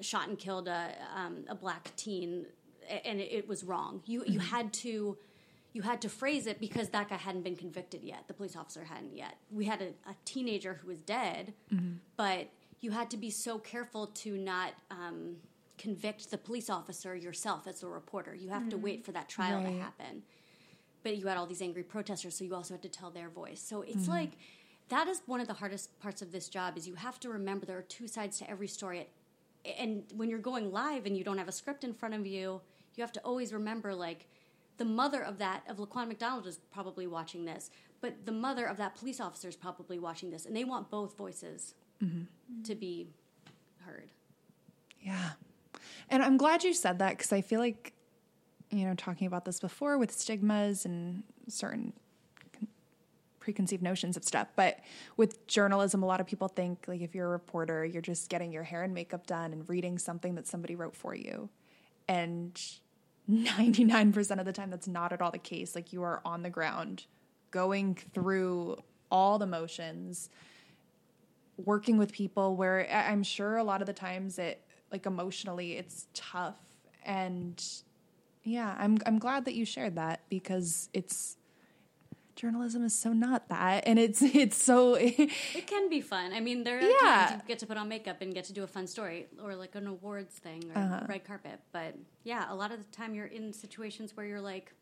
shot 0.00 0.28
and 0.28 0.38
killed 0.38 0.68
a, 0.68 0.94
um, 1.14 1.44
a 1.48 1.54
black 1.54 1.94
teen 1.96 2.46
and 3.04 3.20
it, 3.20 3.48
was 3.48 3.64
wrong. 3.64 4.02
You 4.06 4.24
you 4.26 4.38
had 4.38 4.72
to 4.74 5.16
you 5.72 5.82
had 5.82 6.00
to 6.02 6.08
phrase 6.08 6.46
it 6.46 6.60
because 6.60 6.90
that 6.90 7.08
guy 7.08 7.16
hadn't 7.16 7.42
been 7.42 7.56
convicted 7.56 8.02
yet. 8.04 8.28
The 8.28 8.34
police 8.34 8.56
officer 8.56 8.84
hadn't 8.84 9.16
yet. 9.16 9.36
We 9.50 9.64
had 9.64 9.82
a, 9.82 9.88
a 10.08 10.14
teenager 10.24 10.74
who 10.74 10.88
was 10.88 10.98
dead, 11.00 11.52
but 12.16 12.48
you 12.80 12.92
had 12.92 13.10
to 13.10 13.16
be 13.16 13.30
so 13.30 13.58
careful 13.58 14.06
to 14.08 14.36
not 14.38 14.72
um, 14.90 15.36
convict 15.78 16.30
the 16.30 16.38
police 16.38 16.70
officer 16.70 17.14
yourself 17.16 17.66
as 17.66 17.82
a 17.82 17.88
reporter. 17.88 18.34
You 18.34 18.48
have 18.50 18.68
to 18.70 18.76
wait 18.78 19.04
for 19.04 19.12
that 19.12 19.28
trial 19.28 19.62
to 19.62 19.70
happen. 19.80 20.22
But 21.06 21.18
you 21.18 21.28
had 21.28 21.36
all 21.36 21.46
these 21.46 21.62
angry 21.62 21.84
protesters, 21.84 22.34
so 22.34 22.42
you 22.42 22.52
also 22.52 22.74
had 22.74 22.82
to 22.82 22.88
tell 22.88 23.10
their 23.10 23.28
voice. 23.28 23.62
So 23.62 23.82
it's 23.82 23.94
mm-hmm. 24.02 24.10
like 24.10 24.32
that 24.88 25.06
is 25.06 25.22
one 25.26 25.40
of 25.40 25.46
the 25.46 25.54
hardest 25.54 25.96
parts 26.00 26.20
of 26.20 26.32
this 26.32 26.48
job 26.48 26.76
is 26.76 26.88
you 26.88 26.96
have 26.96 27.20
to 27.20 27.28
remember 27.28 27.64
there 27.64 27.78
are 27.78 27.82
two 27.82 28.08
sides 28.08 28.38
to 28.40 28.50
every 28.50 28.66
story 28.66 29.06
and 29.78 30.02
when 30.16 30.28
you're 30.28 30.40
going 30.40 30.72
live 30.72 31.06
and 31.06 31.16
you 31.16 31.22
don't 31.22 31.38
have 31.38 31.46
a 31.46 31.52
script 31.52 31.84
in 31.84 31.92
front 31.92 32.14
of 32.14 32.26
you, 32.26 32.60
you 32.96 33.02
have 33.02 33.12
to 33.12 33.20
always 33.20 33.52
remember 33.52 33.94
like 33.94 34.26
the 34.78 34.84
mother 34.84 35.22
of 35.22 35.38
that 35.38 35.62
of 35.68 35.76
Laquan 35.76 36.08
McDonald 36.08 36.46
is 36.46 36.58
probably 36.72 37.06
watching 37.06 37.44
this, 37.44 37.70
but 38.00 38.26
the 38.26 38.32
mother 38.32 38.66
of 38.66 38.76
that 38.76 38.96
police 38.96 39.20
officer 39.20 39.48
is 39.48 39.54
probably 39.54 40.00
watching 40.00 40.30
this, 40.30 40.44
and 40.44 40.56
they 40.56 40.64
want 40.64 40.90
both 40.90 41.16
voices 41.16 41.74
mm-hmm. 42.02 42.62
to 42.64 42.74
be 42.74 43.06
heard. 43.84 44.10
Yeah. 45.00 45.30
And 46.10 46.22
I'm 46.22 46.36
glad 46.36 46.62
you 46.62 46.74
said 46.74 46.98
that 46.98 47.16
because 47.16 47.32
I 47.32 47.40
feel 47.40 47.60
like, 47.60 47.92
you 48.70 48.84
know, 48.84 48.94
talking 48.94 49.26
about 49.26 49.44
this 49.44 49.60
before 49.60 49.98
with 49.98 50.12
stigmas 50.12 50.84
and 50.84 51.22
certain 51.48 51.92
preconceived 53.46 53.82
notions 53.82 54.16
of 54.16 54.24
stuff. 54.24 54.48
But 54.56 54.80
with 55.16 55.46
journalism, 55.46 56.02
a 56.02 56.06
lot 56.06 56.20
of 56.20 56.26
people 56.26 56.48
think 56.48 56.84
like 56.88 57.00
if 57.00 57.14
you're 57.14 57.28
a 57.28 57.30
reporter, 57.30 57.84
you're 57.84 58.02
just 58.02 58.28
getting 58.28 58.50
your 58.50 58.64
hair 58.64 58.82
and 58.82 58.92
makeup 58.92 59.24
done 59.24 59.52
and 59.52 59.68
reading 59.68 59.98
something 59.98 60.34
that 60.34 60.48
somebody 60.48 60.74
wrote 60.74 60.96
for 60.96 61.14
you. 61.14 61.48
And 62.08 62.60
99% 63.30 64.40
of 64.40 64.46
the 64.46 64.52
time, 64.52 64.70
that's 64.70 64.88
not 64.88 65.12
at 65.12 65.22
all 65.22 65.30
the 65.30 65.38
case. 65.38 65.76
Like 65.76 65.92
you 65.92 66.02
are 66.02 66.20
on 66.24 66.42
the 66.42 66.50
ground, 66.50 67.06
going 67.52 67.94
through 67.94 68.78
all 69.12 69.38
the 69.38 69.46
motions, 69.46 70.28
working 71.56 71.98
with 71.98 72.12
people 72.12 72.56
where 72.56 72.88
I'm 72.92 73.22
sure 73.22 73.58
a 73.58 73.64
lot 73.64 73.80
of 73.80 73.86
the 73.86 73.92
times 73.92 74.40
it, 74.40 74.60
like 74.90 75.06
emotionally, 75.06 75.74
it's 75.74 76.08
tough. 76.14 76.58
And 77.04 77.62
yeah, 78.46 78.76
I'm, 78.78 78.98
I'm 79.04 79.18
glad 79.18 79.44
that 79.46 79.54
you 79.54 79.64
shared 79.64 79.96
that 79.96 80.20
because 80.30 80.88
it's, 80.92 81.36
journalism 82.36 82.84
is 82.84 82.96
so 82.96 83.14
not 83.14 83.48
that 83.48 83.82
and 83.86 83.98
it's 83.98 84.20
it's 84.22 84.62
so 84.62 84.94
it 84.94 85.66
can 85.66 85.88
be 85.88 86.02
fun 86.02 86.34
i 86.34 86.38
mean 86.38 86.64
there 86.64 86.76
are 86.76 86.82
yeah. 86.82 87.26
times 87.28 87.30
you 87.42 87.48
get 87.48 87.58
to 87.58 87.66
put 87.66 87.78
on 87.78 87.88
makeup 87.88 88.20
and 88.20 88.34
get 88.34 88.44
to 88.44 88.52
do 88.52 88.62
a 88.62 88.66
fun 88.66 88.86
story 88.86 89.26
or 89.42 89.56
like 89.56 89.74
an 89.74 89.86
awards 89.86 90.34
thing 90.34 90.62
or 90.74 90.82
uh-huh. 90.82 91.06
red 91.08 91.24
carpet 91.24 91.58
but 91.72 91.96
yeah 92.24 92.44
a 92.50 92.54
lot 92.54 92.70
of 92.70 92.78
the 92.78 92.96
time 92.96 93.14
you're 93.14 93.24
in 93.24 93.54
situations 93.54 94.14
where 94.14 94.26
you're 94.26 94.40
like 94.40 94.74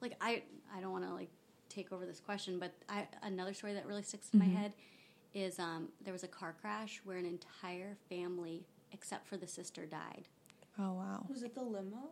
like 0.00 0.16
i 0.22 0.42
i 0.74 0.80
don't 0.80 0.90
want 0.90 1.06
to 1.06 1.12
like 1.12 1.28
take 1.68 1.92
over 1.92 2.06
this 2.06 2.18
question 2.18 2.58
but 2.58 2.72
i 2.88 3.06
another 3.22 3.52
story 3.52 3.74
that 3.74 3.86
really 3.86 4.02
sticks 4.02 4.30
in 4.32 4.40
mm-hmm. 4.40 4.54
my 4.54 4.58
head 4.58 4.72
is 5.32 5.60
um, 5.60 5.88
there 6.02 6.12
was 6.12 6.24
a 6.24 6.28
car 6.28 6.56
crash 6.60 7.00
where 7.04 7.16
an 7.16 7.26
entire 7.26 7.96
family 8.08 8.64
except 8.90 9.28
for 9.28 9.36
the 9.36 9.46
sister 9.46 9.86
died 9.86 10.26
oh 10.78 10.92
wow 10.92 11.26
was 11.28 11.42
it 11.42 11.54
the 11.54 11.62
limo 11.62 12.10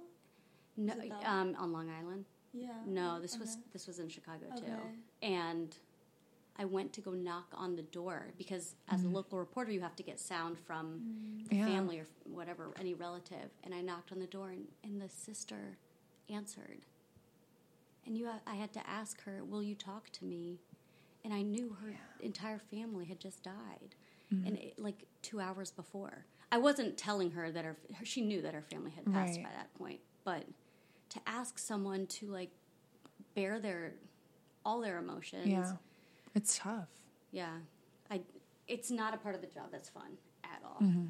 no 0.76 0.94
um, 1.24 1.54
on 1.58 1.72
long 1.72 1.90
island 1.90 2.24
yeah. 2.52 2.68
No, 2.86 3.20
this 3.20 3.34
okay. 3.34 3.40
was 3.40 3.58
this 3.72 3.86
was 3.86 3.98
in 3.98 4.08
Chicago 4.08 4.46
okay. 4.56 4.66
too. 4.66 5.26
And 5.26 5.74
I 6.56 6.64
went 6.64 6.92
to 6.94 7.00
go 7.00 7.12
knock 7.12 7.52
on 7.54 7.76
the 7.76 7.82
door 7.82 8.28
because 8.36 8.74
as 8.88 9.02
mm. 9.02 9.06
a 9.06 9.08
local 9.08 9.38
reporter 9.38 9.70
you 9.70 9.80
have 9.80 9.96
to 9.96 10.02
get 10.02 10.18
sound 10.18 10.58
from 10.58 11.00
mm. 11.00 11.48
the 11.48 11.56
yeah. 11.56 11.66
family 11.66 12.00
or 12.00 12.06
whatever, 12.24 12.72
any 12.78 12.94
relative. 12.94 13.50
And 13.64 13.74
I 13.74 13.80
knocked 13.80 14.12
on 14.12 14.18
the 14.18 14.26
door 14.26 14.50
and, 14.50 14.64
and 14.82 15.00
the 15.00 15.08
sister 15.08 15.76
answered. 16.28 16.80
And 18.06 18.16
you 18.16 18.28
I 18.46 18.54
had 18.54 18.72
to 18.72 18.88
ask 18.88 19.22
her, 19.22 19.44
"Will 19.44 19.62
you 19.62 19.74
talk 19.74 20.10
to 20.12 20.24
me?" 20.24 20.60
And 21.24 21.34
I 21.34 21.42
knew 21.42 21.76
her 21.82 21.90
yeah. 21.90 22.26
entire 22.26 22.58
family 22.58 23.04
had 23.04 23.20
just 23.20 23.42
died. 23.42 23.94
Mm. 24.32 24.46
And 24.46 24.56
it, 24.58 24.78
like 24.78 25.04
2 25.22 25.40
hours 25.40 25.70
before. 25.70 26.24
I 26.50 26.58
wasn't 26.58 26.96
telling 26.96 27.32
her 27.32 27.50
that 27.50 27.64
her 27.64 27.76
she 28.04 28.22
knew 28.22 28.42
that 28.42 28.54
her 28.54 28.62
family 28.62 28.90
had 28.90 29.04
passed 29.12 29.36
right. 29.36 29.44
by 29.44 29.50
that 29.50 29.72
point, 29.74 30.00
but 30.24 30.44
to 31.10 31.20
ask 31.26 31.58
someone 31.58 32.06
to 32.06 32.26
like 32.26 32.50
bear 33.34 33.60
their 33.60 33.94
all 34.64 34.80
their 34.80 34.98
emotions. 34.98 35.46
Yeah. 35.46 35.72
It's 36.34 36.58
tough. 36.58 36.88
Yeah. 37.32 37.56
I 38.10 38.20
it's 38.66 38.90
not 38.90 39.14
a 39.14 39.16
part 39.16 39.34
of 39.34 39.40
the 39.40 39.46
job 39.46 39.66
that's 39.70 39.88
fun 39.88 40.16
at 40.44 40.60
all. 40.64 40.86
Mm-hmm. 40.86 41.06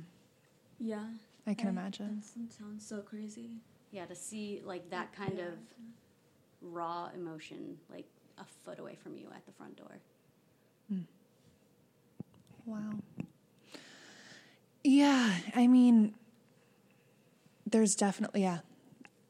Yeah. 0.80 1.04
I 1.46 1.54
can 1.54 1.68
I, 1.68 1.70
imagine. 1.70 2.22
That 2.36 2.52
sounds 2.52 2.86
so 2.86 2.98
crazy. 2.98 3.58
Yeah, 3.90 4.04
to 4.06 4.14
see 4.14 4.60
like 4.64 4.90
that 4.90 5.12
kind 5.12 5.34
yeah. 5.38 5.44
of 5.44 5.54
raw 6.60 7.08
emotion 7.14 7.78
like 7.90 8.06
a 8.38 8.44
foot 8.64 8.78
away 8.78 8.96
from 9.02 9.16
you 9.16 9.28
at 9.34 9.44
the 9.46 9.52
front 9.52 9.76
door. 9.76 9.98
Mm. 10.92 11.04
Wow. 12.66 12.92
Yeah, 14.88 15.34
I 15.54 15.66
mean 15.66 16.14
there's 17.66 17.94
definitely 17.94 18.42
yeah, 18.42 18.60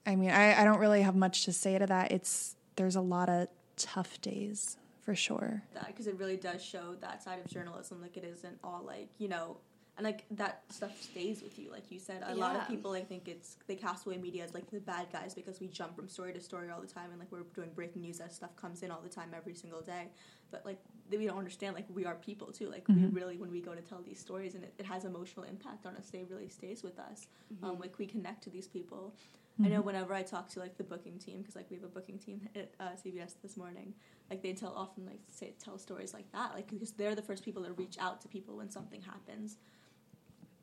I 0.07 0.15
mean, 0.15 0.31
I, 0.31 0.61
I 0.61 0.65
don't 0.65 0.79
really 0.79 1.03
have 1.03 1.17
much 1.17 1.45
to 1.47 1.53
say 1.53 1.77
to 1.77 1.87
that. 1.87 2.13
It's 2.13 2.55
there's 2.77 2.95
a 2.95 3.01
lot 3.01 3.29
of 3.29 3.49
tough 3.77 4.21
days 4.21 4.77
for 5.03 5.17
sure. 5.17 5.65
Because 5.85 6.07
it 6.07 6.17
really 6.17 6.37
does 6.37 6.63
show 6.65 6.95
that 7.01 7.25
side 7.25 7.41
of 7.45 7.51
journalism. 7.51 8.01
Like 8.01 8.17
it 8.17 8.23
isn't 8.23 8.57
all 8.63 8.85
like 8.87 9.09
you 9.19 9.27
know, 9.27 9.57
and 9.99 10.05
like 10.05 10.25
that 10.31 10.63
stuff 10.71 11.03
stays 11.03 11.43
with 11.43 11.59
you. 11.59 11.71
Like 11.73 11.91
you 11.91 11.99
said, 11.99 12.23
a 12.25 12.33
yeah. 12.33 12.41
lot 12.41 12.55
of 12.55 12.69
people 12.69 12.93
I 12.93 13.03
think 13.03 13.27
it's 13.27 13.57
they 13.67 13.75
cast 13.75 14.07
away 14.07 14.17
media 14.17 14.45
as 14.45 14.55
like 14.55 14.71
the 14.71 14.79
bad 14.79 15.09
guys 15.13 15.35
because 15.35 15.61
we 15.61 15.67
jump 15.67 15.97
from 15.97 16.09
story 16.09 16.33
to 16.33 16.41
story 16.41 16.71
all 16.71 16.81
the 16.81 16.87
time, 16.87 17.11
and 17.11 17.19
like 17.19 17.31
we're 17.33 17.43
doing 17.55 17.71
breaking 17.75 18.03
news 18.03 18.21
as 18.21 18.35
stuff 18.35 18.55
comes 18.55 18.85
in 18.85 18.93
all 18.93 19.01
the 19.03 19.09
time 19.09 19.31
every 19.37 19.55
single 19.55 19.81
day. 19.81 20.09
But 20.53 20.65
like 20.65 20.79
we 21.11 21.27
don't 21.27 21.37
understand 21.37 21.75
like 21.75 21.87
we 21.93 22.05
are 22.05 22.15
people 22.15 22.53
too. 22.53 22.71
Like 22.71 22.87
mm-hmm. 22.87 23.07
we 23.07 23.21
really 23.21 23.37
when 23.39 23.51
we 23.51 23.61
go 23.61 23.75
to 23.75 23.83
tell 23.83 24.01
these 24.01 24.21
stories 24.21 24.55
and 24.55 24.63
it, 24.63 24.73
it 24.79 24.87
has 24.87 25.05
emotional 25.05 25.45
impact 25.45 25.85
on 25.85 25.97
us, 25.97 26.11
they 26.11 26.25
really 26.31 26.49
stays 26.49 26.85
with 26.85 26.99
us. 27.01 27.27
Mm-hmm. 27.53 27.65
Um, 27.65 27.79
like 27.81 27.99
we 27.99 28.07
connect 28.07 28.45
to 28.45 28.51
these 28.51 28.69
people. 28.69 29.15
Mm-hmm. 29.55 29.65
I 29.65 29.69
know 29.69 29.79
mm-hmm. 29.79 29.87
whenever 29.87 30.15
I 30.15 30.23
talk 30.23 30.49
to 30.51 30.61
like 30.61 30.79
the 30.79 30.85
booking 30.85 31.19
team, 31.19 31.41
because 31.41 31.57
like 31.57 31.69
we 31.71 31.77
have 31.77 31.85
a 31.85 31.89
booking 31.89 32.19
team 32.19 32.49
at 32.55 32.73
uh, 32.79 32.91
CBS 33.05 33.35
this 33.43 33.57
morning, 33.57 33.95
like 34.31 34.43
they 34.43 34.53
tell 34.53 34.73
often 34.77 35.07
like 35.07 35.19
say 35.27 35.55
tell 35.59 35.77
stories 35.77 36.15
like 36.15 36.31
that, 36.31 36.53
like 36.55 36.71
because 36.71 36.93
they're 36.93 37.17
the 37.17 37.23
first 37.23 37.45
people 37.45 37.65
to 37.65 37.73
reach 37.73 37.97
out 37.99 38.21
to 38.21 38.29
people 38.29 38.59
when 38.59 38.71
something 38.71 39.03
happens. 39.03 39.57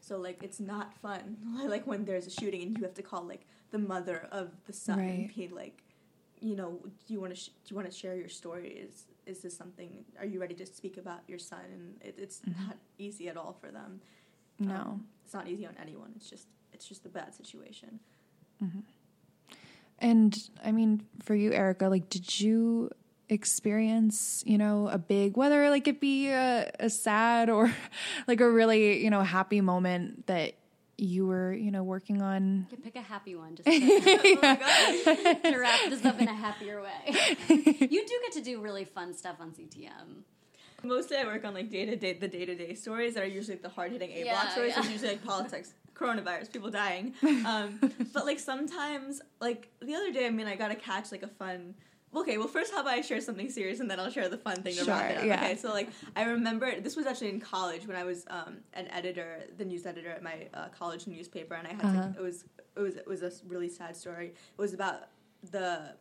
So 0.06 0.18
like 0.18 0.44
it's 0.44 0.60
not 0.60 0.94
fun, 0.94 1.38
like 1.66 1.88
when 1.88 2.06
there's 2.06 2.28
a 2.28 2.30
shooting 2.30 2.62
and 2.62 2.78
you 2.78 2.84
have 2.84 2.94
to 2.94 3.02
call 3.02 3.24
like 3.24 3.42
the 3.72 3.80
mother 3.80 4.28
of 4.32 4.52
the 4.68 4.74
son 4.74 5.00
right. 5.00 5.06
and 5.08 5.36
be 5.36 5.48
like, 5.48 5.82
you 6.40 6.56
know, 6.56 6.80
do 7.08 7.14
you 7.14 7.20
want 7.20 7.34
to 7.34 7.40
sh- 7.40 7.48
do 7.48 7.70
you 7.70 7.76
want 7.76 7.90
to 7.92 7.98
share 7.98 8.16
your 8.16 8.30
story? 8.30 8.70
Is 8.70 9.06
is 9.26 9.40
this 9.40 9.58
something? 9.58 10.06
Are 10.20 10.26
you 10.26 10.40
ready 10.40 10.54
to 10.56 10.66
speak 10.66 10.98
about 10.98 11.22
your 11.28 11.40
son? 11.40 11.62
And 11.74 11.96
it, 12.02 12.16
it's 12.20 12.42
mm-hmm. 12.42 12.68
not 12.68 12.78
easy 13.00 13.30
at 13.30 13.38
all 13.38 13.58
for 13.60 13.72
them. 13.72 14.00
No, 14.60 14.76
um, 14.76 15.06
it's 15.24 15.34
not 15.34 15.48
easy 15.48 15.66
on 15.66 15.76
anyone. 15.82 16.12
It's 16.16 16.30
just 16.30 16.48
it's 16.72 16.88
just 16.88 17.06
a 17.08 17.10
bad 17.10 17.34
situation. 17.34 18.00
Mm-hmm. 18.64 18.82
And 20.00 20.36
I 20.64 20.72
mean, 20.72 21.06
for 21.24 21.34
you, 21.34 21.52
Erica, 21.52 21.88
like, 21.88 22.10
did 22.10 22.40
you 22.40 22.92
experience, 23.30 24.44
you 24.46 24.58
know, 24.58 24.88
a 24.88 24.98
big, 24.98 25.38
whether 25.38 25.70
like 25.70 25.88
it 25.88 26.00
be 26.00 26.30
a, 26.30 26.72
a 26.80 26.90
sad 26.90 27.50
or 27.50 27.74
like 28.28 28.42
a 28.42 28.50
really, 28.50 29.04
you 29.04 29.10
know, 29.10 29.22
happy 29.22 29.62
moment 29.62 30.28
that 30.28 30.56
you 30.98 31.28
were, 31.28 31.54
you 31.54 31.72
know, 31.72 31.84
working 31.84 32.22
on? 32.22 32.68
You 32.72 32.78
pick 32.78 32.96
a 32.96 33.02
happy 33.02 33.36
one 33.36 33.56
just 33.56 33.68
to, 33.68 33.74
oh 33.74 35.52
to 35.52 35.58
wrap 35.58 35.90
this 35.90 36.06
up 36.06 36.20
in 36.20 36.28
a 36.28 36.34
happier 36.34 36.82
way. 36.82 37.38
you 37.50 38.06
do 38.06 38.20
get 38.24 38.32
to 38.34 38.42
do 38.42 38.62
really 38.62 38.86
fun 38.86 39.14
stuff 39.14 39.38
on 39.40 39.52
CTM. 39.52 40.24
Mostly 40.84 41.18
I 41.18 41.26
work 41.26 41.44
on 41.44 41.54
like 41.54 41.70
day 41.70 41.86
to 41.86 41.96
day, 41.96 42.14
the 42.14 42.28
day 42.28 42.46
to 42.46 42.56
day 42.56 42.76
stories 42.76 43.16
that 43.16 43.24
are 43.24 43.28
usually 43.28 43.56
like, 43.56 43.64
the 43.64 43.70
hard 43.70 43.92
hitting 43.92 44.12
A 44.12 44.24
block 44.24 44.44
yeah, 44.44 44.50
stories. 44.50 44.74
Yeah. 44.76 44.84
It's 44.84 44.92
usually 44.92 45.12
like 45.12 45.26
politics, 45.26 45.74
coronavirus, 45.96 46.52
people 46.52 46.70
dying. 46.70 47.14
Um, 47.24 47.80
but 48.14 48.26
like 48.26 48.40
sometimes, 48.40 49.22
like 49.40 49.70
the 49.82 49.96
other 49.96 50.12
day, 50.12 50.28
I 50.28 50.30
mean, 50.30 50.48
I 50.48 50.56
got 50.56 50.68
to 50.70 50.76
catch 50.76 51.12
like 51.12 51.24
a 51.24 51.28
fun. 51.28 51.76
Okay, 52.16 52.38
well, 52.38 52.48
first, 52.48 52.74
how 52.74 52.82
about 52.82 52.94
I 52.94 53.02
share 53.02 53.20
something 53.20 53.50
serious 53.50 53.80
and 53.80 53.90
then 53.90 54.00
I'll 54.00 54.10
share 54.10 54.30
the 54.30 54.38
fun 54.38 54.62
thing 54.64 54.74
sure, 54.76 54.84
about 54.86 55.12
it. 55.12 55.26
Yeah. 55.26 55.44
Okay, 55.44 55.56
so 55.56 55.72
like 55.72 55.90
I 56.16 56.24
remember 56.24 56.80
this 56.80 56.96
was 56.96 57.06
actually 57.06 57.30
in 57.30 57.40
college 57.40 57.88
when 57.88 57.98
I 57.98 58.04
was 58.04 58.26
um, 58.30 58.58
an 58.74 58.88
editor, 58.90 59.44
the 59.58 59.66
news 59.66 59.86
editor 59.86 60.10
at 60.10 60.24
my 60.24 60.48
uh, 60.54 60.68
college 60.70 61.08
newspaper, 61.08 61.56
and 61.56 61.68
I 61.68 61.74
had 61.74 61.86
uh-huh. 61.86 62.14
to, 62.14 62.20
it 62.20 62.22
was 62.22 62.46
it 62.76 62.80
was 62.80 62.96
it 62.96 63.08
was 63.08 63.22
a 63.22 63.32
really 63.48 63.70
sad 63.70 63.96
story. 63.96 64.28
It 64.28 64.62
was 64.62 64.74
about 64.74 65.08
the 65.52 65.96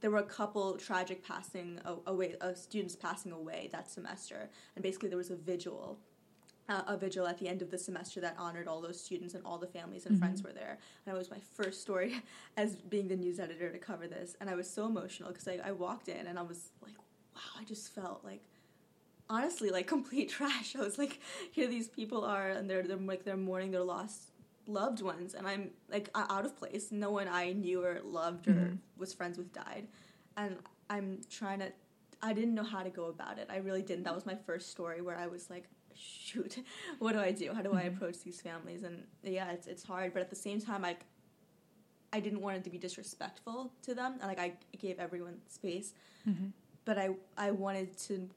there 0.00 0.10
were 0.10 0.18
a 0.18 0.22
couple 0.22 0.76
tragic 0.76 1.26
passing 1.26 1.80
away, 2.06 2.34
uh, 2.40 2.54
students 2.54 2.96
passing 2.96 3.32
away 3.32 3.68
that 3.72 3.90
semester, 3.90 4.50
and 4.76 4.82
basically 4.82 5.08
there 5.08 5.18
was 5.18 5.30
a 5.30 5.36
vigil 5.36 5.98
uh, 6.68 6.82
a 6.86 6.96
vigil 6.96 7.26
at 7.26 7.38
the 7.38 7.48
end 7.48 7.62
of 7.62 7.70
the 7.70 7.78
semester 7.78 8.20
that 8.20 8.34
honored 8.38 8.66
all 8.66 8.80
those 8.80 9.00
students 9.00 9.34
and 9.34 9.44
all 9.44 9.58
the 9.58 9.66
families 9.66 10.06
and 10.06 10.14
mm-hmm. 10.14 10.24
friends 10.24 10.42
were 10.42 10.52
there. 10.52 10.78
And 11.06 11.14
it 11.14 11.18
was 11.18 11.30
my 11.30 11.40
first 11.52 11.82
story 11.82 12.22
as 12.56 12.76
being 12.76 13.08
the 13.08 13.16
news 13.16 13.38
editor 13.38 13.70
to 13.70 13.78
cover 13.78 14.06
this. 14.06 14.36
And 14.40 14.48
I 14.48 14.54
was 14.54 14.68
so 14.68 14.86
emotional 14.86 15.30
because 15.30 15.48
I, 15.48 15.60
I 15.64 15.72
walked 15.72 16.08
in 16.08 16.26
and 16.26 16.38
I 16.38 16.42
was 16.42 16.70
like, 16.82 16.94
wow, 17.34 17.60
I 17.60 17.64
just 17.64 17.94
felt 17.94 18.24
like 18.24 18.42
honestly 19.28 19.70
like 19.70 19.86
complete 19.96 20.30
trash. 20.30 20.74
I 20.76 20.80
was 20.80 20.98
like, 20.98 21.20
here 21.52 21.66
these 21.66 21.88
people 21.88 22.24
are 22.24 22.48
and 22.48 22.68
they're, 22.68 22.82
they're 22.82 22.96
like 22.96 23.24
they're 23.24 23.36
mourning 23.36 23.70
their 23.70 23.82
lost 23.82 24.30
loved 24.66 25.02
ones 25.02 25.34
and 25.34 25.46
I'm 25.46 25.70
like 25.90 26.08
out 26.14 26.46
of 26.46 26.56
place. 26.56 26.90
No 26.90 27.10
one 27.10 27.28
I 27.28 27.52
knew 27.52 27.84
or 27.84 28.00
loved 28.02 28.48
or 28.48 28.52
mm-hmm. 28.52 28.76
was 28.96 29.12
friends 29.12 29.36
with 29.36 29.52
died. 29.52 29.88
And 30.36 30.56
I'm 30.88 31.20
trying 31.30 31.58
to 31.60 31.72
I 32.22 32.32
didn't 32.32 32.54
know 32.54 32.64
how 32.64 32.82
to 32.82 32.88
go 32.88 33.06
about 33.06 33.38
it. 33.38 33.48
I 33.50 33.58
really 33.58 33.82
didn't. 33.82 34.04
That 34.04 34.14
was 34.14 34.24
my 34.24 34.34
first 34.46 34.70
story 34.70 35.02
where 35.02 35.18
I 35.18 35.26
was 35.26 35.50
like, 35.50 35.68
shoot, 35.96 36.58
what 36.98 37.12
do 37.12 37.20
I 37.20 37.32
do? 37.32 37.52
How 37.52 37.62
do 37.62 37.72
I 37.72 37.82
mm-hmm. 37.82 37.96
approach 37.96 38.22
these 38.22 38.40
families? 38.40 38.82
And 38.82 39.04
yeah, 39.22 39.50
it's 39.52 39.66
it's 39.66 39.82
hard, 39.82 40.12
but 40.12 40.22
at 40.22 40.30
the 40.30 40.36
same 40.36 40.60
time, 40.60 40.82
like 40.82 41.04
I 42.12 42.20
didn't 42.20 42.40
want 42.40 42.56
it 42.56 42.64
to 42.64 42.70
be 42.70 42.78
disrespectful 42.78 43.72
to 43.82 43.94
them, 43.94 44.14
and 44.20 44.28
like 44.28 44.38
I 44.38 44.52
gave 44.78 44.98
everyone 44.98 45.38
space, 45.48 45.94
mm-hmm. 46.28 46.46
but 46.84 46.98
I 46.98 47.10
I 47.36 47.50
wanted 47.50 47.96
to. 48.08 48.28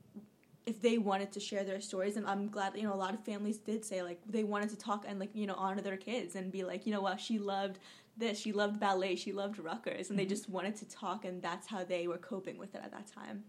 If 0.65 0.81
they 0.81 0.97
wanted 0.97 1.31
to 1.31 1.39
share 1.39 1.63
their 1.63 1.79
stories, 1.79 2.17
and 2.17 2.25
I'm 2.25 2.49
glad 2.49 2.75
you 2.75 2.83
know 2.83 2.93
a 2.93 2.95
lot 2.95 3.13
of 3.13 3.23
families 3.23 3.57
did 3.57 3.85
say 3.85 4.01
like 4.03 4.19
they 4.27 4.43
wanted 4.43 4.69
to 4.71 4.77
talk 4.77 5.05
and 5.07 5.17
like 5.17 5.29
you 5.33 5.47
know 5.47 5.55
honor 5.55 5.81
their 5.81 5.95
kids 5.95 6.35
and 6.35 6.51
be 6.51 6.63
like 6.63 6.85
you 6.85 6.91
know 6.91 7.01
what 7.01 7.21
she 7.21 7.39
loved 7.39 7.79
this, 8.17 8.39
she 8.39 8.51
loved 8.51 8.79
ballet, 8.79 9.15
she 9.15 9.31
loved 9.31 9.59
Rutgers, 9.59 10.09
and 10.09 10.17
mm-hmm. 10.17 10.17
they 10.17 10.25
just 10.25 10.49
wanted 10.49 10.75
to 10.77 10.85
talk, 10.89 11.23
and 11.23 11.41
that's 11.41 11.67
how 11.67 11.83
they 11.83 12.07
were 12.07 12.17
coping 12.17 12.57
with 12.57 12.75
it 12.75 12.81
at 12.83 12.91
that 12.91 13.07
time 13.07 13.43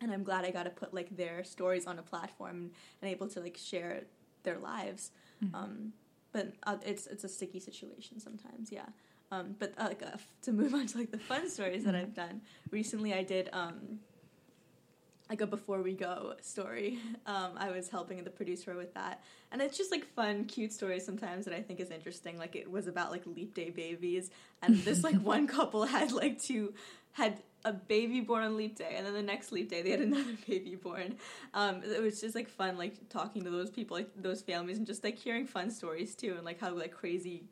and 0.00 0.12
I'm 0.12 0.22
glad 0.22 0.44
I 0.44 0.50
got 0.50 0.64
to 0.64 0.70
put 0.70 0.94
like 0.94 1.16
their 1.16 1.44
stories 1.44 1.86
on 1.86 1.98
a 1.98 2.02
platform 2.02 2.70
and 3.02 3.10
able 3.10 3.28
to 3.28 3.40
like 3.40 3.56
share 3.56 4.02
their 4.42 4.58
lives. 4.58 5.10
Mm-hmm. 5.42 5.54
Um, 5.54 5.92
but 6.32 6.52
uh, 6.64 6.76
it's 6.84 7.06
it's 7.06 7.24
a 7.24 7.28
sticky 7.28 7.60
situation 7.60 8.20
sometimes, 8.20 8.70
yeah. 8.70 8.86
Um, 9.30 9.56
but 9.58 9.74
uh, 9.78 9.84
like 9.88 10.02
uh, 10.02 10.16
to 10.42 10.52
move 10.52 10.74
on 10.74 10.86
to 10.86 10.98
like 10.98 11.10
the 11.10 11.18
fun 11.18 11.48
stories 11.48 11.84
that 11.84 11.94
mm-hmm. 11.94 12.02
I've 12.02 12.14
done 12.14 12.40
recently, 12.70 13.14
I 13.14 13.22
did 13.22 13.50
um, 13.52 13.98
like 15.28 15.40
a 15.40 15.46
before 15.46 15.82
we 15.82 15.92
go 15.92 16.34
story. 16.40 16.98
Um, 17.26 17.52
I 17.58 17.70
was 17.70 17.90
helping 17.90 18.24
the 18.24 18.30
producer 18.30 18.74
with 18.74 18.94
that, 18.94 19.22
and 19.52 19.60
it's 19.60 19.76
just 19.76 19.90
like 19.90 20.06
fun, 20.14 20.46
cute 20.46 20.72
stories 20.72 21.04
sometimes 21.04 21.44
that 21.44 21.52
I 21.52 21.60
think 21.60 21.78
is 21.78 21.90
interesting. 21.90 22.38
Like 22.38 22.56
it 22.56 22.70
was 22.70 22.86
about 22.86 23.10
like 23.10 23.22
leap 23.26 23.52
day 23.52 23.68
babies, 23.68 24.30
and 24.62 24.76
this 24.78 25.04
like 25.04 25.16
one 25.20 25.46
couple 25.46 25.84
had 25.84 26.10
like 26.12 26.40
two 26.40 26.72
had 27.12 27.42
a 27.64 27.72
baby 27.72 28.20
born 28.20 28.44
on 28.44 28.56
leap 28.56 28.76
day, 28.76 28.94
and 28.96 29.06
then 29.06 29.14
the 29.14 29.22
next 29.22 29.52
leap 29.52 29.68
day 29.68 29.82
they 29.82 29.90
had 29.90 30.00
another 30.10 30.36
baby 30.46 30.74
born. 30.74 31.16
Um, 31.54 31.82
it 31.82 32.02
was 32.02 32.20
just 32.20 32.34
like 32.34 32.48
fun, 32.48 32.78
like 32.78 33.08
talking 33.08 33.42
to 33.44 33.50
those 33.50 33.70
people, 33.70 33.96
like 33.96 34.10
those 34.16 34.42
families, 34.42 34.78
and 34.78 34.86
just 34.86 35.04
like 35.04 35.18
hearing 35.18 35.46
fun 35.46 35.70
stories 35.70 36.14
too, 36.14 36.34
and 36.36 36.44
like 36.44 36.60
how 36.60 36.70
like 36.70 36.92
crazy 36.92 37.44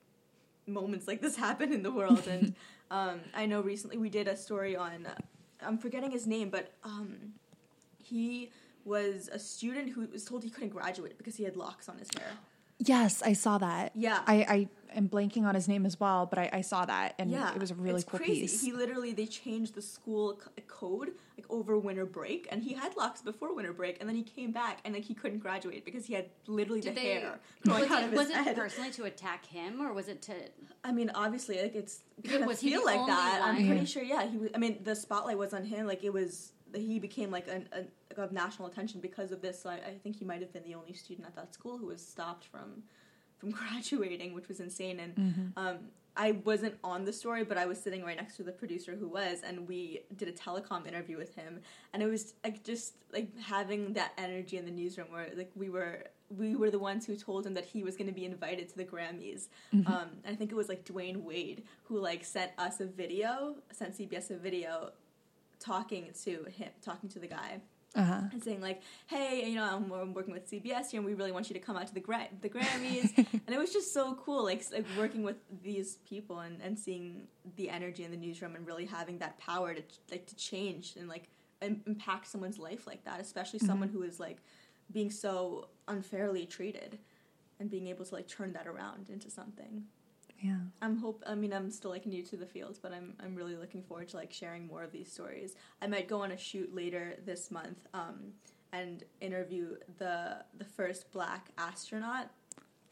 moments 0.66 1.06
like 1.06 1.20
this 1.20 1.36
happen 1.46 1.72
in 1.72 1.82
the 1.82 1.90
world. 1.90 2.26
And 2.26 2.54
um, 2.90 3.20
I 3.34 3.46
know 3.46 3.60
recently 3.60 3.98
we 3.98 4.08
did 4.08 4.28
a 4.28 4.36
story 4.36 4.76
on, 4.76 5.06
uh, 5.06 5.14
I'm 5.60 5.78
forgetting 5.78 6.10
his 6.10 6.26
name, 6.26 6.50
but 6.50 6.72
um, 6.84 7.34
he 7.98 8.50
was 8.84 9.28
a 9.32 9.38
student 9.38 9.90
who 9.90 10.06
was 10.12 10.24
told 10.24 10.44
he 10.44 10.50
couldn't 10.50 10.68
graduate 10.68 11.18
because 11.18 11.34
he 11.36 11.42
had 11.44 11.56
locks 11.56 11.88
on 11.88 11.98
his 11.98 12.08
hair. 12.16 12.30
Yes, 12.78 13.22
I 13.22 13.32
saw 13.32 13.58
that. 13.58 13.92
Yeah. 13.94 14.20
I, 14.26 14.34
I 14.48 14.68
am 14.94 15.08
blanking 15.08 15.44
on 15.44 15.54
his 15.54 15.66
name 15.68 15.86
as 15.86 15.98
well, 15.98 16.26
but 16.26 16.38
I, 16.38 16.50
I 16.52 16.60
saw 16.60 16.84
that 16.84 17.14
and 17.18 17.30
Yeah, 17.30 17.54
it 17.54 17.60
was 17.60 17.70
a 17.70 17.74
really 17.74 17.96
it's 18.00 18.04
cool 18.04 18.18
crazy. 18.18 18.42
piece. 18.42 18.60
He 18.62 18.72
literally 18.72 19.12
they 19.12 19.26
changed 19.26 19.74
the 19.74 19.82
school 19.82 20.38
c- 20.42 20.62
code 20.68 21.12
like 21.38 21.46
over 21.50 21.78
winter 21.78 22.04
break, 22.06 22.46
and 22.50 22.62
he 22.62 22.74
had 22.74 22.94
locks 22.96 23.22
before 23.22 23.54
winter 23.54 23.72
break, 23.72 23.96
and 24.00 24.08
then 24.08 24.16
he 24.16 24.22
came 24.22 24.52
back 24.52 24.78
and 24.84 24.94
like 24.94 25.04
he 25.04 25.14
couldn't 25.14 25.38
graduate 25.38 25.84
because 25.84 26.04
he 26.06 26.14
had 26.14 26.26
literally 26.46 26.80
Did 26.82 26.96
the 26.96 27.00
they? 27.00 27.14
hair 27.14 27.38
Was 27.64 27.74
growing 27.74 27.90
out 27.92 28.02
it, 28.02 28.04
of 28.04 28.10
his 28.10 28.18
was 28.18 28.30
it 28.30 28.36
head. 28.36 28.56
personally 28.56 28.90
to 28.92 29.04
attack 29.04 29.46
him, 29.46 29.80
or 29.80 29.92
was 29.94 30.08
it 30.08 30.20
to? 30.22 30.34
I 30.84 30.92
mean, 30.92 31.10
obviously, 31.14 31.60
like 31.62 31.74
it's 31.74 32.02
gonna 32.22 32.46
Was 32.46 32.60
he 32.60 32.70
feel 32.70 32.80
the 32.80 32.86
like 32.86 32.98
only 33.00 33.12
that. 33.12 33.40
I'm 33.42 33.66
pretty 33.66 33.86
sure. 33.86 34.02
Yeah, 34.02 34.28
he. 34.28 34.36
Was, 34.36 34.50
I 34.54 34.58
mean, 34.58 34.78
the 34.84 34.94
spotlight 34.94 35.38
was 35.38 35.52
on 35.54 35.64
him. 35.64 35.86
Like 35.86 36.04
it 36.04 36.12
was. 36.12 36.52
He 36.74 36.98
became 36.98 37.30
like 37.30 37.48
an, 37.48 37.68
an 37.72 37.88
of 38.16 38.32
national 38.32 38.68
attention 38.68 39.00
because 39.00 39.32
of 39.32 39.40
this. 39.42 39.60
So 39.62 39.70
I, 39.70 39.74
I 39.74 39.94
think 40.02 40.16
he 40.16 40.24
might 40.24 40.40
have 40.40 40.52
been 40.52 40.64
the 40.64 40.74
only 40.74 40.92
student 40.92 41.26
at 41.26 41.36
that 41.36 41.54
school 41.54 41.78
who 41.78 41.86
was 41.86 42.04
stopped 42.06 42.44
from 42.44 42.82
from 43.38 43.50
graduating, 43.60 44.34
which 44.34 44.48
was 44.48 44.60
insane. 44.60 45.00
And 45.00 45.14
Mm-hmm. 45.16 45.58
um, 45.58 45.78
I 46.18 46.32
wasn't 46.44 46.76
on 46.82 47.04
the 47.04 47.12
story, 47.12 47.44
but 47.44 47.58
I 47.58 47.66
was 47.66 47.78
sitting 47.78 48.02
right 48.02 48.16
next 48.16 48.36
to 48.36 48.42
the 48.42 48.52
producer 48.52 48.96
who 48.96 49.06
was, 49.06 49.42
and 49.46 49.68
we 49.68 50.00
did 50.16 50.28
a 50.28 50.32
telecom 50.32 50.86
interview 50.86 51.18
with 51.18 51.34
him, 51.34 51.60
and 51.92 52.02
it 52.02 52.06
was 52.06 52.32
like 52.42 52.64
just 52.64 52.94
like 53.12 53.38
having 53.38 53.92
that 53.92 54.12
energy 54.16 54.56
in 54.56 54.64
the 54.64 54.70
newsroom 54.70 55.08
where 55.10 55.28
like 55.36 55.50
we 55.54 55.68
were 55.68 56.04
we 56.34 56.56
were 56.56 56.70
the 56.70 56.78
ones 56.78 57.06
who 57.06 57.14
told 57.16 57.46
him 57.46 57.54
that 57.54 57.66
he 57.66 57.82
was 57.82 57.96
going 57.96 58.08
to 58.08 58.14
be 58.14 58.24
invited 58.24 58.68
to 58.70 58.76
the 58.76 58.84
Grammys. 58.84 59.48
Mm-hmm. 59.74 59.86
Um, 59.86 60.08
and 60.24 60.34
I 60.34 60.34
think 60.34 60.50
it 60.50 60.56
was 60.56 60.68
like 60.68 60.84
Dwyane 60.84 61.22
Wade 61.22 61.62
who 61.84 61.98
like 62.00 62.24
sent 62.24 62.50
us 62.58 62.80
a 62.80 62.86
video, 62.86 63.56
sent 63.70 63.96
CBS 63.96 64.30
a 64.30 64.36
video 64.36 64.90
talking 65.58 66.12
to 66.24 66.46
him, 66.56 66.70
talking 66.82 67.08
to 67.10 67.18
the 67.18 67.26
guy 67.26 67.60
uh-huh. 67.96 68.20
and 68.32 68.44
saying 68.44 68.60
like, 68.60 68.82
"Hey, 69.06 69.48
you 69.48 69.56
know, 69.56 69.64
I'm, 69.64 69.90
I'm 69.90 70.14
working 70.14 70.34
with 70.34 70.50
CBS 70.50 70.90
here, 70.90 71.00
and 71.00 71.04
we 71.04 71.14
really 71.14 71.32
want 71.32 71.48
you 71.48 71.54
to 71.54 71.60
come 71.60 71.76
out 71.76 71.86
to 71.86 71.94
the 71.94 72.00
Gra- 72.00 72.28
the 72.40 72.48
Grammys." 72.48 73.16
and 73.16 73.48
it 73.48 73.58
was 73.58 73.72
just 73.72 73.94
so 73.94 74.14
cool, 74.14 74.44
like, 74.44 74.62
like 74.70 74.84
working 74.98 75.22
with 75.22 75.36
these 75.62 75.96
people 76.08 76.40
and, 76.40 76.60
and 76.62 76.78
seeing 76.78 77.26
the 77.56 77.70
energy 77.70 78.04
in 78.04 78.10
the 78.10 78.16
newsroom 78.16 78.54
and 78.54 78.66
really 78.66 78.84
having 78.84 79.18
that 79.18 79.38
power 79.38 79.74
to 79.74 79.82
like 80.10 80.26
to 80.26 80.36
change 80.36 80.94
and 80.98 81.08
like 81.08 81.28
im- 81.62 81.82
impact 81.86 82.26
someone's 82.26 82.58
life 82.58 82.86
like 82.86 83.02
that, 83.04 83.20
especially 83.20 83.58
someone 83.60 83.88
who 83.88 84.02
is 84.02 84.20
like 84.20 84.38
being 84.92 85.10
so 85.10 85.68
unfairly 85.88 86.46
treated 86.46 86.98
and 87.58 87.70
being 87.70 87.86
able 87.86 88.04
to 88.04 88.14
like 88.14 88.28
turn 88.28 88.52
that 88.52 88.66
around 88.66 89.08
into 89.08 89.30
something. 89.30 89.84
Yeah. 90.40 90.58
I'm 90.82 90.96
hope. 90.98 91.22
I 91.26 91.34
mean, 91.34 91.52
I'm 91.52 91.70
still 91.70 91.90
like 91.90 92.06
new 92.06 92.22
to 92.24 92.36
the 92.36 92.46
field, 92.46 92.78
but 92.82 92.92
I'm 92.92 93.14
I'm 93.20 93.34
really 93.34 93.56
looking 93.56 93.82
forward 93.82 94.08
to 94.08 94.16
like 94.16 94.32
sharing 94.32 94.66
more 94.66 94.82
of 94.82 94.92
these 94.92 95.10
stories. 95.10 95.54
I 95.80 95.86
might 95.86 96.08
go 96.08 96.22
on 96.22 96.32
a 96.32 96.36
shoot 96.36 96.74
later 96.74 97.14
this 97.24 97.50
month, 97.50 97.78
um, 97.94 98.32
and 98.72 99.04
interview 99.20 99.76
the 99.98 100.44
the 100.58 100.64
first 100.64 101.10
black 101.10 101.48
astronaut. 101.56 102.30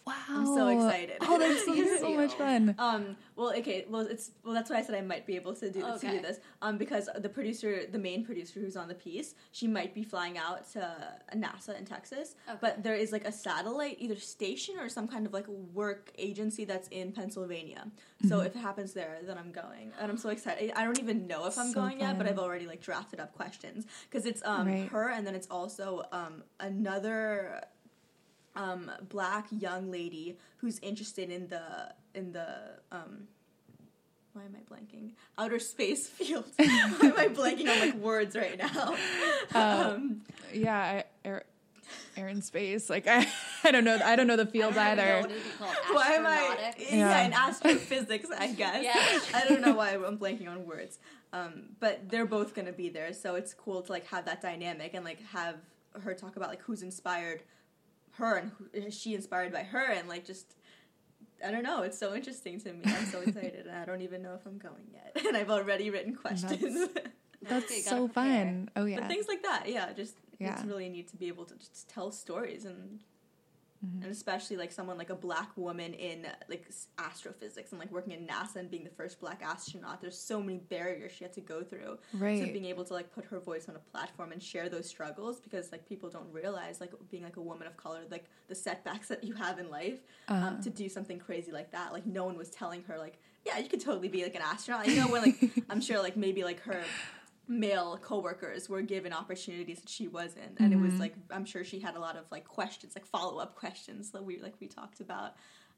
Wow. 0.06 0.12
I'm 0.28 0.46
so 0.46 0.68
excited. 0.68 1.16
Oh, 1.22 1.38
that 1.38 1.58
sounds 1.60 2.00
so 2.00 2.12
much 2.14 2.34
fun. 2.38 2.74
Um, 2.78 3.16
well, 3.36 3.54
okay, 3.56 3.86
well, 3.88 4.02
it's 4.02 4.32
well. 4.44 4.52
That's 4.52 4.68
why 4.68 4.76
I 4.76 4.82
said 4.82 4.94
I 4.94 5.00
might 5.00 5.26
be 5.26 5.34
able 5.36 5.54
to 5.54 5.70
do 5.70 5.80
to 5.80 5.94
Okay. 5.94 6.10
do 6.10 6.20
this. 6.20 6.40
Um, 6.60 6.76
because 6.76 7.08
the 7.16 7.28
producer, 7.30 7.86
the 7.90 7.98
main 7.98 8.22
producer 8.22 8.60
who's 8.60 8.76
on 8.76 8.88
the 8.88 8.94
piece, 8.94 9.34
she 9.52 9.66
might 9.66 9.94
be 9.94 10.02
flying 10.04 10.36
out 10.36 10.70
to 10.72 10.94
NASA 11.34 11.78
in 11.78 11.86
Texas. 11.86 12.34
Okay. 12.46 12.58
But 12.60 12.82
there 12.82 12.94
is 12.94 13.12
like 13.12 13.24
a 13.24 13.32
satellite, 13.32 13.96
either 13.98 14.16
station 14.16 14.74
or 14.78 14.90
some 14.90 15.08
kind 15.08 15.24
of 15.26 15.32
like 15.32 15.48
work 15.48 16.10
agency 16.18 16.66
that's 16.66 16.88
in 16.88 17.12
Pennsylvania. 17.12 17.90
So 18.28 18.36
Mm-hmm. 18.38 18.46
if 18.46 18.56
it 18.56 18.58
happens 18.58 18.92
there, 18.92 19.18
then 19.26 19.38
I'm 19.38 19.52
going, 19.52 19.92
and 19.98 20.10
I'm 20.10 20.18
so 20.18 20.28
excited. 20.30 20.72
I 20.76 20.84
don't 20.84 20.98
even 20.98 21.26
know 21.26 21.46
if 21.46 21.56
I'm 21.58 21.68
So 21.68 21.80
going 21.80 22.00
yet, 22.00 22.18
but. 22.18 22.26
I've 22.26 22.38
already 22.38 22.66
like 22.66 22.80
drafted 22.82 23.20
up 23.20 23.34
questions 23.34 23.86
because 24.10 24.26
it's 24.26 24.42
um 24.44 24.66
Right. 24.66 24.88
her, 24.88 25.10
and 25.10 25.26
then 25.26 25.34
it's 25.34 25.46
also 25.50 26.04
um 26.12 26.42
another 26.60 27.62
um, 28.56 28.90
black 29.08 29.46
young 29.50 29.90
lady 29.90 30.38
who's 30.58 30.78
interested 30.80 31.30
in 31.30 31.48
the 31.48 31.92
in 32.14 32.32
the 32.32 32.46
um, 32.92 33.28
why 34.32 34.42
am 34.42 34.56
I 34.56 34.74
blanking 34.74 35.12
outer 35.38 35.58
space 35.58 36.06
field? 36.16 36.44
why 36.56 36.64
am 36.64 37.14
I 37.18 37.28
blanking 37.28 37.68
on 37.68 37.80
like 37.80 37.94
words 37.96 38.34
right 38.36 38.58
now? 38.58 38.94
Uh, 39.54 39.92
um, 39.96 40.22
Yeah, 40.52 40.76
I, 40.76 41.04
air, 41.24 41.44
air 42.16 42.28
and 42.28 42.42
space. 42.42 42.88
Like 42.90 43.06
I, 43.08 43.26
I 43.62 43.70
don't 43.70 43.84
know. 43.84 43.98
I 44.04 44.16
don't 44.16 44.26
know 44.26 44.36
the 44.36 44.46
field 44.46 44.76
I 44.76 44.94
don't 44.94 44.98
even 44.98 45.06
know 45.06 45.12
either. 45.18 45.20
what 45.28 45.30
it'd 45.30 45.58
called. 45.58 45.74
why 45.92 46.06
am 46.14 46.26
I? 46.26 46.74
Yeah. 46.78 46.96
Yeah. 46.96 47.26
in 47.26 47.32
astrophysics, 47.32 48.28
I 48.36 48.52
guess. 48.52 48.82
Yeah. 48.84 49.38
I 49.38 49.46
don't 49.48 49.60
know 49.60 49.74
why 49.74 49.90
I'm 49.94 50.18
blanking 50.18 50.48
on 50.48 50.66
words. 50.66 50.98
Um, 51.32 51.70
but 51.80 52.08
they're 52.08 52.26
both 52.26 52.54
gonna 52.54 52.72
be 52.72 52.88
there, 52.88 53.12
so 53.12 53.34
it's 53.34 53.52
cool 53.54 53.82
to 53.82 53.92
like 53.92 54.06
have 54.06 54.24
that 54.26 54.40
dynamic 54.40 54.94
and 54.94 55.04
like 55.04 55.20
have 55.32 55.56
her 56.02 56.14
talk 56.14 56.36
about 56.36 56.48
like 56.48 56.62
who's 56.62 56.82
inspired 56.82 57.42
her 58.16 58.36
and 58.36 58.50
who 58.58 58.66
is 58.72 58.94
she 58.98 59.14
inspired 59.14 59.52
by 59.52 59.62
her 59.62 59.90
and 59.92 60.08
like 60.08 60.24
just 60.24 60.54
I 61.44 61.50
don't 61.50 61.62
know. 61.64 61.82
It's 61.82 61.98
so 61.98 62.14
interesting 62.14 62.58
to 62.60 62.72
me. 62.72 62.82
I'm 62.86 63.06
so 63.06 63.20
excited, 63.26 63.66
and 63.66 63.76
I 63.76 63.84
don't 63.84 64.00
even 64.00 64.22
know 64.22 64.34
if 64.34 64.46
I'm 64.46 64.56
going 64.58 64.86
yet. 64.92 65.16
And 65.26 65.36
I've 65.36 65.50
already 65.50 65.90
written 65.90 66.14
questions. 66.14 66.88
That's 67.42 67.66
Okay, 67.66 67.80
so 67.80 68.06
prepare. 68.08 68.44
fun. 68.44 68.70
Oh 68.76 68.84
yeah. 68.86 69.00
But 69.00 69.08
things 69.08 69.26
like 69.28 69.42
that, 69.42 69.68
yeah, 69.68 69.92
just 69.92 70.14
Yeah. 70.38 70.54
it's 70.54 70.64
really 70.64 70.88
neat 70.88 71.08
to 71.08 71.16
be 71.16 71.28
able 71.28 71.44
to 71.46 71.54
just 71.56 71.88
tell 71.90 72.10
stories 72.10 72.64
and 72.64 73.00
Mm-hmm. 73.84 74.02
and 74.02 74.10
especially 74.12 74.56
like 74.56 74.72
someone 74.72 74.96
like 74.96 75.10
a 75.10 75.14
black 75.14 75.50
woman 75.56 75.92
in 75.94 76.26
like 76.48 76.64
astrophysics 76.98 77.70
and 77.72 77.78
like 77.78 77.90
working 77.92 78.12
in 78.12 78.26
NASA 78.26 78.56
and 78.56 78.70
being 78.70 78.84
the 78.84 78.90
first 78.90 79.20
black 79.20 79.42
astronaut. 79.42 80.00
There's 80.00 80.18
so 80.18 80.40
many 80.40 80.58
barriers 80.58 81.12
she 81.12 81.24
had 81.24 81.32
to 81.34 81.40
go 81.40 81.62
through. 81.62 81.98
Right. 82.14 82.38
So 82.40 82.46
being 82.52 82.64
able 82.66 82.84
to 82.84 82.94
like 82.94 83.12
put 83.14 83.24
her 83.26 83.40
voice 83.40 83.68
on 83.68 83.76
a 83.76 83.78
platform 83.78 84.32
and 84.32 84.42
share 84.42 84.68
those 84.68 84.88
struggles 84.88 85.40
because 85.40 85.70
like 85.72 85.86
people 85.88 86.08
don't 86.08 86.32
realize 86.32 86.80
like 86.80 86.92
being 87.10 87.24
like 87.24 87.36
a 87.36 87.42
woman 87.42 87.66
of 87.66 87.76
color 87.76 88.00
like 88.10 88.24
the 88.48 88.54
setbacks 88.54 89.08
that 89.08 89.22
you 89.24 89.34
have 89.34 89.58
in 89.58 89.70
life 89.70 89.98
Uh-huh. 90.28 90.46
um, 90.48 90.62
to 90.62 90.70
do 90.70 90.88
something 90.88 91.18
crazy 91.18 91.52
like 91.52 91.70
that. 91.72 91.92
Like 91.92 92.06
no 92.06 92.24
one 92.24 92.36
was 92.38 92.50
telling 92.50 92.82
her 92.84 92.96
like 92.98 93.18
yeah 93.46 93.58
you 93.58 93.68
could 93.68 93.80
totally 93.80 94.08
be 94.08 94.22
like 94.22 94.34
an 94.34 94.42
astronaut. 94.42 94.86
You 94.88 94.96
know 94.96 95.08
when 95.08 95.22
like 95.22 95.50
I'm 95.70 95.80
sure 95.80 95.98
like 96.02 96.16
maybe 96.16 96.42
like 96.44 96.60
her 96.60 96.82
male 97.46 97.98
coworkers 98.00 98.68
were 98.68 98.82
given 98.82 99.12
opportunities 99.12 99.80
that 99.80 99.88
she 99.88 100.08
wasn't 100.08 100.58
and 100.58 100.72
it 100.72 100.76
was 100.76 100.92
mm-hmm. 100.92 101.00
like 101.02 101.14
i'm 101.30 101.44
sure 101.44 101.62
she 101.62 101.78
had 101.78 101.94
a 101.94 102.00
lot 102.00 102.16
of 102.16 102.24
like 102.30 102.46
questions 102.46 102.94
like 102.94 103.04
follow-up 103.04 103.54
questions 103.54 104.10
that 104.12 104.24
we 104.24 104.40
like 104.40 104.54
we 104.60 104.66
talked 104.66 105.00
about 105.00 105.34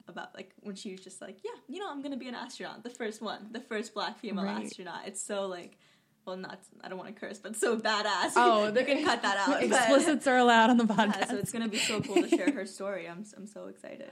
about 0.08 0.32
like 0.34 0.52
when 0.60 0.76
she 0.76 0.92
was 0.92 1.00
just 1.00 1.20
like 1.20 1.38
yeah 1.44 1.50
you 1.68 1.80
know 1.80 1.90
i'm 1.90 2.02
gonna 2.02 2.16
be 2.16 2.28
an 2.28 2.36
astronaut 2.36 2.82
the 2.84 2.90
first 2.90 3.20
one 3.20 3.48
the 3.50 3.60
first 3.60 3.94
black 3.94 4.18
female 4.20 4.44
Right. 4.44 4.64
astronaut 4.64 5.00
it's 5.06 5.20
so 5.20 5.46
like 5.46 5.76
well 6.24 6.36
not 6.36 6.60
i 6.84 6.88
don't 6.88 6.98
want 6.98 7.12
to 7.12 7.20
curse 7.20 7.38
but 7.38 7.56
so 7.56 7.76
badass 7.76 8.32
Oh, 8.36 8.70
they 8.70 8.84
can 8.84 9.04
cut 9.04 9.22
that 9.22 9.36
out 9.36 9.60
but- 9.60 9.64
Explicits 9.64 10.26
are 10.28 10.36
allowed 10.36 10.70
on 10.70 10.76
the 10.76 10.86
yeah, 10.86 10.94
podcast. 10.94 11.28
so 11.30 11.36
it's 11.36 11.50
gonna 11.50 11.68
be 11.68 11.78
so 11.78 12.00
cool 12.02 12.22
to 12.22 12.28
share 12.28 12.52
her 12.52 12.64
story 12.66 13.08
i'm, 13.08 13.24
I'm 13.36 13.46
so 13.48 13.66
excited 13.66 14.10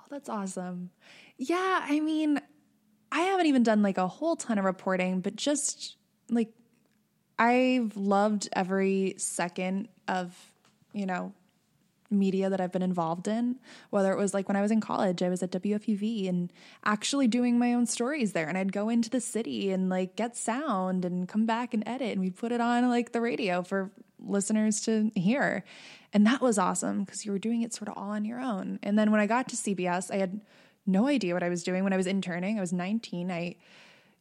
Oh, 0.00 0.06
that's 0.10 0.28
awesome. 0.28 0.90
Yeah, 1.36 1.84
I 1.84 2.00
mean, 2.00 2.40
I 3.12 3.20
haven't 3.20 3.46
even 3.46 3.62
done 3.62 3.82
like 3.82 3.98
a 3.98 4.08
whole 4.08 4.36
ton 4.36 4.58
of 4.58 4.64
reporting, 4.64 5.20
but 5.20 5.36
just 5.36 5.96
like 6.30 6.52
I've 7.40 7.96
loved 7.96 8.50
every 8.52 9.14
second 9.16 9.88
of, 10.06 10.36
you 10.92 11.06
know, 11.06 11.32
media 12.10 12.50
that 12.50 12.60
I've 12.60 12.72
been 12.72 12.82
involved 12.82 13.28
in, 13.28 13.58
whether 13.88 14.12
it 14.12 14.18
was 14.18 14.34
like 14.34 14.46
when 14.46 14.56
I 14.56 14.60
was 14.60 14.70
in 14.70 14.80
college, 14.80 15.22
I 15.22 15.30
was 15.30 15.42
at 15.42 15.50
WFUV 15.52 16.28
and 16.28 16.52
actually 16.84 17.28
doing 17.28 17.58
my 17.58 17.72
own 17.72 17.86
stories 17.86 18.32
there. 18.32 18.46
And 18.46 18.58
I'd 18.58 18.72
go 18.72 18.90
into 18.90 19.08
the 19.08 19.20
city 19.22 19.70
and 19.70 19.88
like 19.88 20.16
get 20.16 20.36
sound 20.36 21.04
and 21.06 21.26
come 21.26 21.46
back 21.46 21.72
and 21.72 21.82
edit. 21.86 22.12
And 22.12 22.20
we'd 22.20 22.36
put 22.36 22.52
it 22.52 22.60
on 22.60 22.88
like 22.90 23.12
the 23.12 23.22
radio 23.22 23.62
for 23.62 23.90
listeners 24.18 24.82
to 24.82 25.10
hear. 25.14 25.64
And 26.12 26.26
that 26.26 26.42
was 26.42 26.58
awesome 26.58 27.04
because 27.04 27.24
you 27.24 27.32
were 27.32 27.38
doing 27.38 27.62
it 27.62 27.72
sort 27.72 27.88
of 27.88 27.96
all 27.96 28.10
on 28.10 28.26
your 28.26 28.40
own. 28.40 28.80
And 28.82 28.98
then 28.98 29.10
when 29.10 29.20
I 29.20 29.26
got 29.26 29.48
to 29.48 29.56
CBS, 29.56 30.12
I 30.12 30.16
had 30.16 30.40
no 30.84 31.06
idea 31.06 31.32
what 31.32 31.42
I 31.42 31.48
was 31.48 31.62
doing 31.62 31.84
when 31.84 31.94
I 31.94 31.96
was 31.96 32.06
interning. 32.06 32.58
I 32.58 32.60
was 32.60 32.72
19. 32.72 33.30
I 33.30 33.56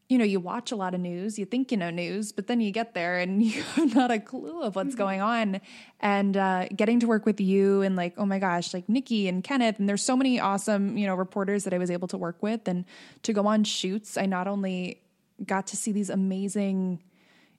you 0.10 0.18
know, 0.18 0.24
you 0.24 0.40
watch 0.40 0.72
a 0.72 0.76
lot 0.76 0.96
of 0.96 1.00
news, 1.00 1.38
you 1.38 1.46
think 1.46 1.72
you 1.72 1.78
know 1.78 1.92
news, 1.92 2.32
but 2.32 2.48
then 2.48 2.60
you 2.60 2.72
get 2.72 2.96
there 2.96 3.20
and 3.20 3.44
you 3.44 3.62
have 3.62 3.96
not 3.96 4.10
a 4.10 4.20
clue 4.20 4.62
of 4.64 4.76
what's 4.76 4.96
going 4.96 5.22
on. 5.22 5.62
And 6.00 6.36
uh, 6.36 6.68
getting 6.76 7.00
to 7.02 7.08
work 7.08 7.28
with 7.28 7.40
you 7.40 7.84
and 7.84 7.96
like, 7.96 8.16
oh 8.18 8.26
my 8.26 8.40
gosh, 8.40 8.74
like 8.74 8.90
Nikki 8.90 9.28
and 9.28 9.44
Kenneth, 9.44 9.78
and 9.78 9.88
there's 9.88 10.04
so 10.04 10.18
many 10.18 10.40
awesome, 10.40 10.98
you 10.98 11.06
know, 11.06 11.14
reporters 11.14 11.64
that 11.64 11.74
I 11.74 11.78
was 11.78 11.92
able 11.92 12.08
to 12.10 12.18
work 12.18 12.42
with 12.42 12.68
and 12.68 12.86
to 13.24 13.34
go 13.34 13.46
on 13.46 13.64
shoots. 13.64 14.18
I 14.18 14.26
not 14.26 14.48
only 14.48 15.02
got 15.46 15.68
to 15.68 15.78
see 15.78 15.92
these 15.92 16.10
amazing, 16.10 17.04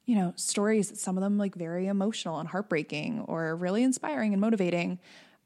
you 0.04 0.16
know, 0.16 0.32
stories, 0.34 1.00
some 1.00 1.16
of 1.16 1.22
them 1.22 1.38
like 1.38 1.54
very 1.54 1.86
emotional 1.86 2.40
and 2.40 2.48
heartbreaking 2.48 3.20
or 3.28 3.54
really 3.54 3.84
inspiring 3.84 4.32
and 4.32 4.40
motivating. 4.40 4.98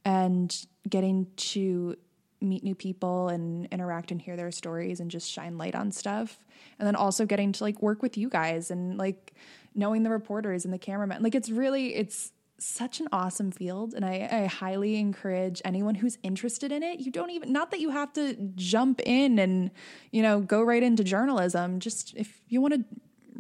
And 0.07 0.55
getting 0.87 1.27
to 1.37 1.97
meet 2.41 2.63
new 2.63 2.75
people 2.75 3.29
and 3.29 3.67
interact 3.67 4.11
and 4.11 4.21
hear 4.21 4.37
their 4.37 4.51
stories 4.51 5.01
and 5.01 5.11
just 5.11 5.31
shine 5.31 5.57
light 5.57 5.75
on 5.75 5.93
stuff. 5.93 6.39
And 6.79 6.87
then 6.87 6.97
also 6.97 7.27
getting 7.27 7.53
to 7.53 7.65
like 7.65 7.81
work 7.81 8.03
with 8.03 8.17
you 8.17 8.29
guys 8.29 8.71
and 8.71 8.99
like 8.99 9.35
knowing 9.75 10.03
the 10.03 10.11
reporters 10.11 10.65
and 10.65 10.73
the 10.73 10.79
cameramen. 10.79 11.23
Like 11.23 11.35
it's 11.35 11.51
really, 11.51 11.95
it's 11.95 12.33
such 12.59 13.01
an 13.01 13.09
awesome 13.13 13.51
field. 13.51 13.95
And 13.95 14.05
I, 14.05 14.29
I 14.31 14.47
highly 14.47 14.97
encourage 14.97 15.61
anyone 15.65 15.97
who's 15.97 16.19
interested 16.23 16.73
in 16.73 16.83
it. 16.83 17.01
You 17.01 17.11
don't 17.11 17.31
even, 17.31 17.53
not 17.53 17.71
that 17.73 17.81
you 17.81 17.91
have 17.91 18.13
to 18.15 18.35
jump 18.55 19.01
in 19.05 19.39
and, 19.39 19.71
you 20.13 20.23
know, 20.23 20.41
go 20.41 20.63
right 20.63 20.83
into 20.83 21.05
journalism. 21.05 21.81
Just 21.81 22.15
if 22.17 22.41
you 22.49 22.61
want 22.61 22.75
to 22.75 22.85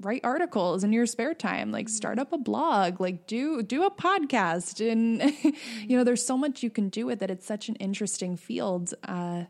write 0.00 0.22
articles 0.24 0.84
in 0.84 0.92
your 0.92 1.06
spare 1.06 1.34
time 1.34 1.70
like 1.70 1.88
start 1.88 2.18
up 2.18 2.32
a 2.32 2.38
blog 2.38 3.00
like 3.00 3.26
do 3.26 3.62
do 3.62 3.84
a 3.84 3.90
podcast 3.90 4.80
and 4.80 5.22
you 5.88 5.96
know 5.96 6.04
there's 6.04 6.24
so 6.24 6.36
much 6.36 6.62
you 6.62 6.70
can 6.70 6.88
do 6.88 7.06
with 7.06 7.22
it. 7.22 7.30
It's 7.30 7.46
such 7.46 7.68
an 7.68 7.76
interesting 7.76 8.36
field 8.36 8.92
uh, 9.04 9.44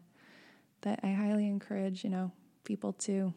that 0.83 1.01
i 1.03 1.13
highly 1.13 1.47
encourage 1.47 2.05
you 2.05 2.11
know 2.11 2.31
people 2.65 2.93
to 2.93 3.33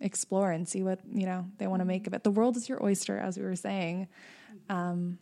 explore 0.00 0.50
and 0.50 0.68
see 0.68 0.82
what 0.82 1.00
you 1.12 1.26
know 1.26 1.46
they 1.58 1.66
want 1.66 1.80
to 1.80 1.86
make 1.86 2.06
of 2.06 2.14
it. 2.14 2.24
The 2.24 2.30
world 2.30 2.56
is 2.56 2.68
your 2.68 2.82
oyster 2.82 3.18
as 3.18 3.38
we 3.38 3.44
were 3.44 3.56
saying. 3.56 4.08
Um, 4.68 5.18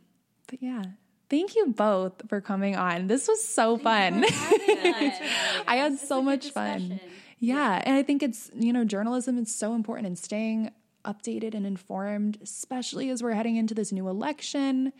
but 0.46 0.62
yeah 0.62 0.84
Thank 1.30 1.54
you 1.54 1.68
both 1.68 2.28
for 2.28 2.40
coming 2.40 2.74
on. 2.74 3.06
This 3.06 3.28
was 3.28 3.42
so 3.42 3.78
fun. 3.88 4.24
I 4.24 5.76
had 5.76 5.96
so 6.00 6.20
much 6.20 6.50
fun. 6.50 6.98
Yeah, 7.38 7.80
and 7.86 7.94
I 7.94 8.02
think 8.02 8.24
it's, 8.24 8.50
you 8.52 8.72
know, 8.72 8.84
journalism 8.84 9.38
is 9.38 9.54
so 9.54 9.74
important 9.74 10.08
and 10.08 10.18
staying 10.18 10.72
updated 11.04 11.54
and 11.54 11.66
informed, 11.66 12.38
especially 12.42 13.10
as 13.10 13.22
we're 13.22 13.32
heading 13.32 13.56
into 13.56 13.74
this 13.74 13.92
new 13.92 14.08
election. 14.08 14.92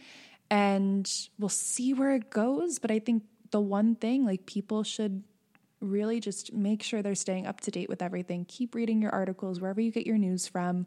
And 0.50 1.10
we'll 1.38 1.48
see 1.48 1.92
where 1.94 2.14
it 2.14 2.30
goes. 2.30 2.78
But 2.78 2.90
I 2.90 2.98
think 2.98 3.24
the 3.50 3.60
one 3.60 3.94
thing, 3.94 4.24
like, 4.24 4.46
people 4.46 4.82
should 4.82 5.22
really 5.80 6.20
just 6.20 6.52
make 6.52 6.82
sure 6.82 7.02
they're 7.02 7.14
staying 7.14 7.46
up 7.46 7.60
to 7.62 7.70
date 7.70 7.88
with 7.88 8.02
everything. 8.02 8.44
Keep 8.46 8.74
reading 8.74 9.00
your 9.00 9.12
articles 9.12 9.60
wherever 9.60 9.80
you 9.80 9.90
get 9.90 10.06
your 10.06 10.18
news 10.18 10.46
from. 10.46 10.86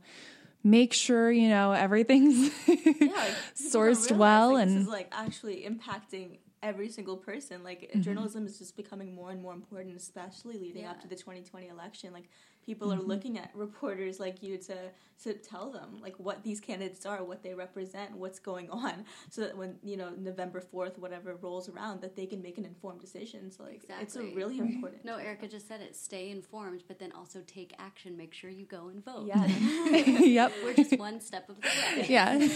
Make 0.64 0.94
sure 0.94 1.30
you 1.30 1.49
know 1.49 1.73
everything's 1.73 2.49
yeah, 2.68 3.34
sourced 3.53 4.15
well, 4.15 4.56
and 4.56 4.72
this 4.72 4.84
is 4.84 4.88
like 4.88 5.10
actually 5.11 5.68
impacting 5.68 6.38
every 6.61 6.88
single 6.88 7.18
person. 7.18 7.64
Like 7.64 7.81
mm-hmm. 7.81 8.02
journalism 8.02 8.45
is 8.45 8.57
just 8.57 8.77
becoming 8.77 9.14
more 9.14 9.30
and 9.30 9.41
more 9.41 9.53
important, 9.53 9.98
especially 9.98 10.57
leading 10.57 10.84
yeah. 10.84 10.91
up 10.91 11.02
to 11.02 11.07
the 11.07 11.15
2020 11.15 11.68
election. 11.68 12.14
Like 12.14 12.30
people 12.65 12.90
mm-hmm. 12.90 13.02
are 13.02 13.03
looking 13.03 13.38
at 13.38 13.52
reporters 13.53 14.19
like 14.19 14.41
you 14.41 14.57
to 14.57 14.76
to 15.23 15.34
tell 15.34 15.72
them 15.72 15.99
like 16.02 16.19
what 16.19 16.44
these 16.44 16.60
candidates 16.60 17.06
are, 17.06 17.23
what 17.23 17.44
they 17.44 17.53
represent, 17.53 18.15
what's 18.15 18.40
going 18.40 18.69
on, 18.69 19.06
so 19.30 19.41
that 19.41 19.57
when 19.57 19.76
you 19.84 19.98
know 19.98 20.11
November 20.18 20.60
fourth, 20.60 20.98
whatever 20.98 21.35
rolls 21.35 21.69
around, 21.69 22.02
that 22.02 22.15
they 22.15 22.26
can 22.26 22.41
make 22.41 22.57
an 22.57 22.65
informed 22.65 23.02
decision. 23.02 23.52
So 23.52 23.64
like 23.64 23.76
exactly. 23.76 24.03
it's 24.03 24.15
a 24.15 24.35
really 24.35 24.60
important. 24.60 25.06
No, 25.06 25.18
Erica 25.18 25.48
just 25.48 25.68
said 25.68 25.81
it. 25.81 25.95
Stay 25.95 26.30
informed, 26.30 26.84
but 26.88 26.99
then 26.99 27.11
also 27.11 27.41
take 27.45 27.73
action. 27.80 28.18
Make 28.18 28.34
sure 28.34 28.49
you 28.49 28.65
go 28.65 28.88
and 28.88 29.03
vote. 29.03 29.27
Yeah. 29.27 29.45
yep. 30.19 30.53
We're 30.64 30.73
just 30.73 30.98
one 30.98 31.22
step 31.22 31.49
of 31.49 31.61
the 31.61 31.68
way. 31.68 32.06
Yeah. 32.14 32.48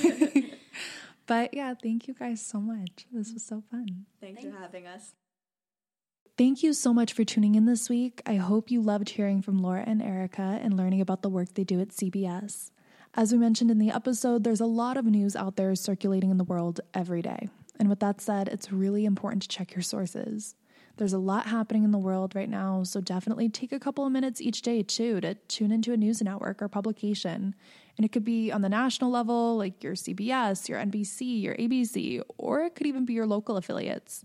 but 1.25 1.53
yeah, 1.53 1.73
thank 1.81 2.07
you 2.07 2.13
guys 2.13 2.45
so 2.45 2.59
much. 2.59 3.05
This 3.11 3.33
was 3.33 3.45
so 3.45 3.63
fun. 3.71 4.05
Thanks, 4.19 4.41
Thanks. 4.41 4.55
for 4.55 4.61
having 4.61 4.87
us. 4.87 5.13
Thank 6.37 6.61
you 6.61 6.73
so 6.73 6.93
much 6.93 7.13
for 7.13 7.23
tuning 7.23 7.55
in 7.55 7.65
this 7.65 7.89
week. 7.89 8.21
I 8.27 8.35
hope 8.35 8.69
you 8.69 8.79
loved 8.79 9.09
hearing 9.09 9.41
from 9.41 9.57
Laura 9.57 9.83
and 9.87 10.03
Erica 10.03 10.59
and 10.61 10.77
learning 10.77 11.01
about 11.01 11.23
the 11.23 11.29
work 11.29 11.55
they 11.55 11.63
do 11.63 11.81
at 11.81 11.89
CBS. 11.89 12.69
As 13.15 13.31
we 13.31 13.39
mentioned 13.39 13.71
in 13.71 13.79
the 13.79 13.89
episode, 13.89 14.43
there's 14.43 14.61
a 14.61 14.67
lot 14.67 14.97
of 14.97 15.05
news 15.05 15.35
out 15.35 15.55
there 15.55 15.73
circulating 15.73 16.29
in 16.29 16.37
the 16.37 16.43
world 16.43 16.79
every 16.93 17.23
day. 17.23 17.49
And 17.79 17.89
with 17.89 18.01
that 18.01 18.21
said, 18.21 18.49
it's 18.49 18.71
really 18.71 19.03
important 19.03 19.41
to 19.41 19.47
check 19.47 19.73
your 19.73 19.81
sources. 19.81 20.53
There's 20.97 21.13
a 21.13 21.17
lot 21.17 21.47
happening 21.47 21.83
in 21.83 21.89
the 21.89 21.97
world 21.97 22.35
right 22.35 22.49
now, 22.49 22.83
so 22.83 23.01
definitely 23.01 23.49
take 23.49 23.71
a 23.71 23.79
couple 23.79 24.05
of 24.05 24.11
minutes 24.11 24.39
each 24.39 24.61
day 24.61 24.83
too 24.83 25.19
to 25.21 25.33
tune 25.47 25.71
into 25.71 25.91
a 25.91 25.97
news 25.97 26.21
network 26.21 26.61
or 26.61 26.67
publication. 26.67 27.55
And 27.97 28.05
it 28.05 28.11
could 28.11 28.23
be 28.23 28.51
on 28.51 28.61
the 28.61 28.69
national 28.69 29.09
level, 29.09 29.57
like 29.57 29.83
your 29.83 29.95
CBS, 29.95 30.69
your 30.69 30.77
NBC, 30.77 31.41
your 31.41 31.55
ABC, 31.55 32.21
or 32.37 32.61
it 32.61 32.75
could 32.75 32.85
even 32.85 33.05
be 33.05 33.13
your 33.13 33.25
local 33.25 33.57
affiliates. 33.57 34.23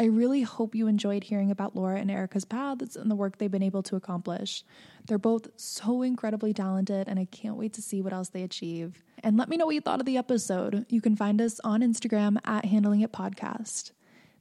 I 0.00 0.04
really 0.04 0.42
hope 0.42 0.76
you 0.76 0.86
enjoyed 0.86 1.24
hearing 1.24 1.50
about 1.50 1.74
Laura 1.74 1.98
and 1.98 2.08
Erica's 2.08 2.44
paths 2.44 2.94
and 2.94 3.10
the 3.10 3.16
work 3.16 3.38
they've 3.38 3.50
been 3.50 3.64
able 3.64 3.82
to 3.84 3.96
accomplish. 3.96 4.64
They're 5.06 5.18
both 5.18 5.48
so 5.56 6.02
incredibly 6.02 6.54
talented, 6.54 7.08
and 7.08 7.18
I 7.18 7.24
can't 7.24 7.56
wait 7.56 7.72
to 7.74 7.82
see 7.82 8.00
what 8.00 8.12
else 8.12 8.28
they 8.28 8.44
achieve. 8.44 9.02
And 9.24 9.36
let 9.36 9.48
me 9.48 9.56
know 9.56 9.66
what 9.66 9.74
you 9.74 9.80
thought 9.80 9.98
of 9.98 10.06
the 10.06 10.16
episode. 10.16 10.86
You 10.88 11.00
can 11.00 11.16
find 11.16 11.40
us 11.40 11.60
on 11.64 11.80
Instagram 11.80 12.36
at 12.44 12.66
Handling 12.66 13.00
It 13.00 13.12
Podcast. 13.12 13.90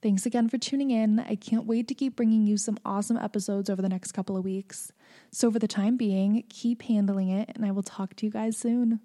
Thanks 0.04 0.28
again 0.28 0.48
for 0.48 0.60
tuning 0.60 0.92
in. 0.92 1.20
I 1.22 1.34
can't 1.34 1.66
wait 1.66 1.88
to 1.88 1.96
keep 1.96 2.16
bringing 2.16 2.46
you 2.46 2.58
some 2.58 2.78
awesome 2.86 3.18
episodes 3.18 3.68
over 3.68 3.82
the 3.82 3.90
next 3.90 4.12
couple 4.12 4.38
of 4.38 4.44
weeks. 4.44 4.92
So, 5.32 5.52
for 5.52 5.58
the 5.58 5.68
time 5.68 5.98
being, 5.98 6.44
keep 6.50 6.84
handling 6.84 7.30
it, 7.30 7.50
and 7.56 7.66
I 7.66 7.72
will 7.72 7.82
talk 7.82 8.16
to 8.18 8.28
you 8.28 8.32
guys 8.32 8.58
soon. 8.58 9.00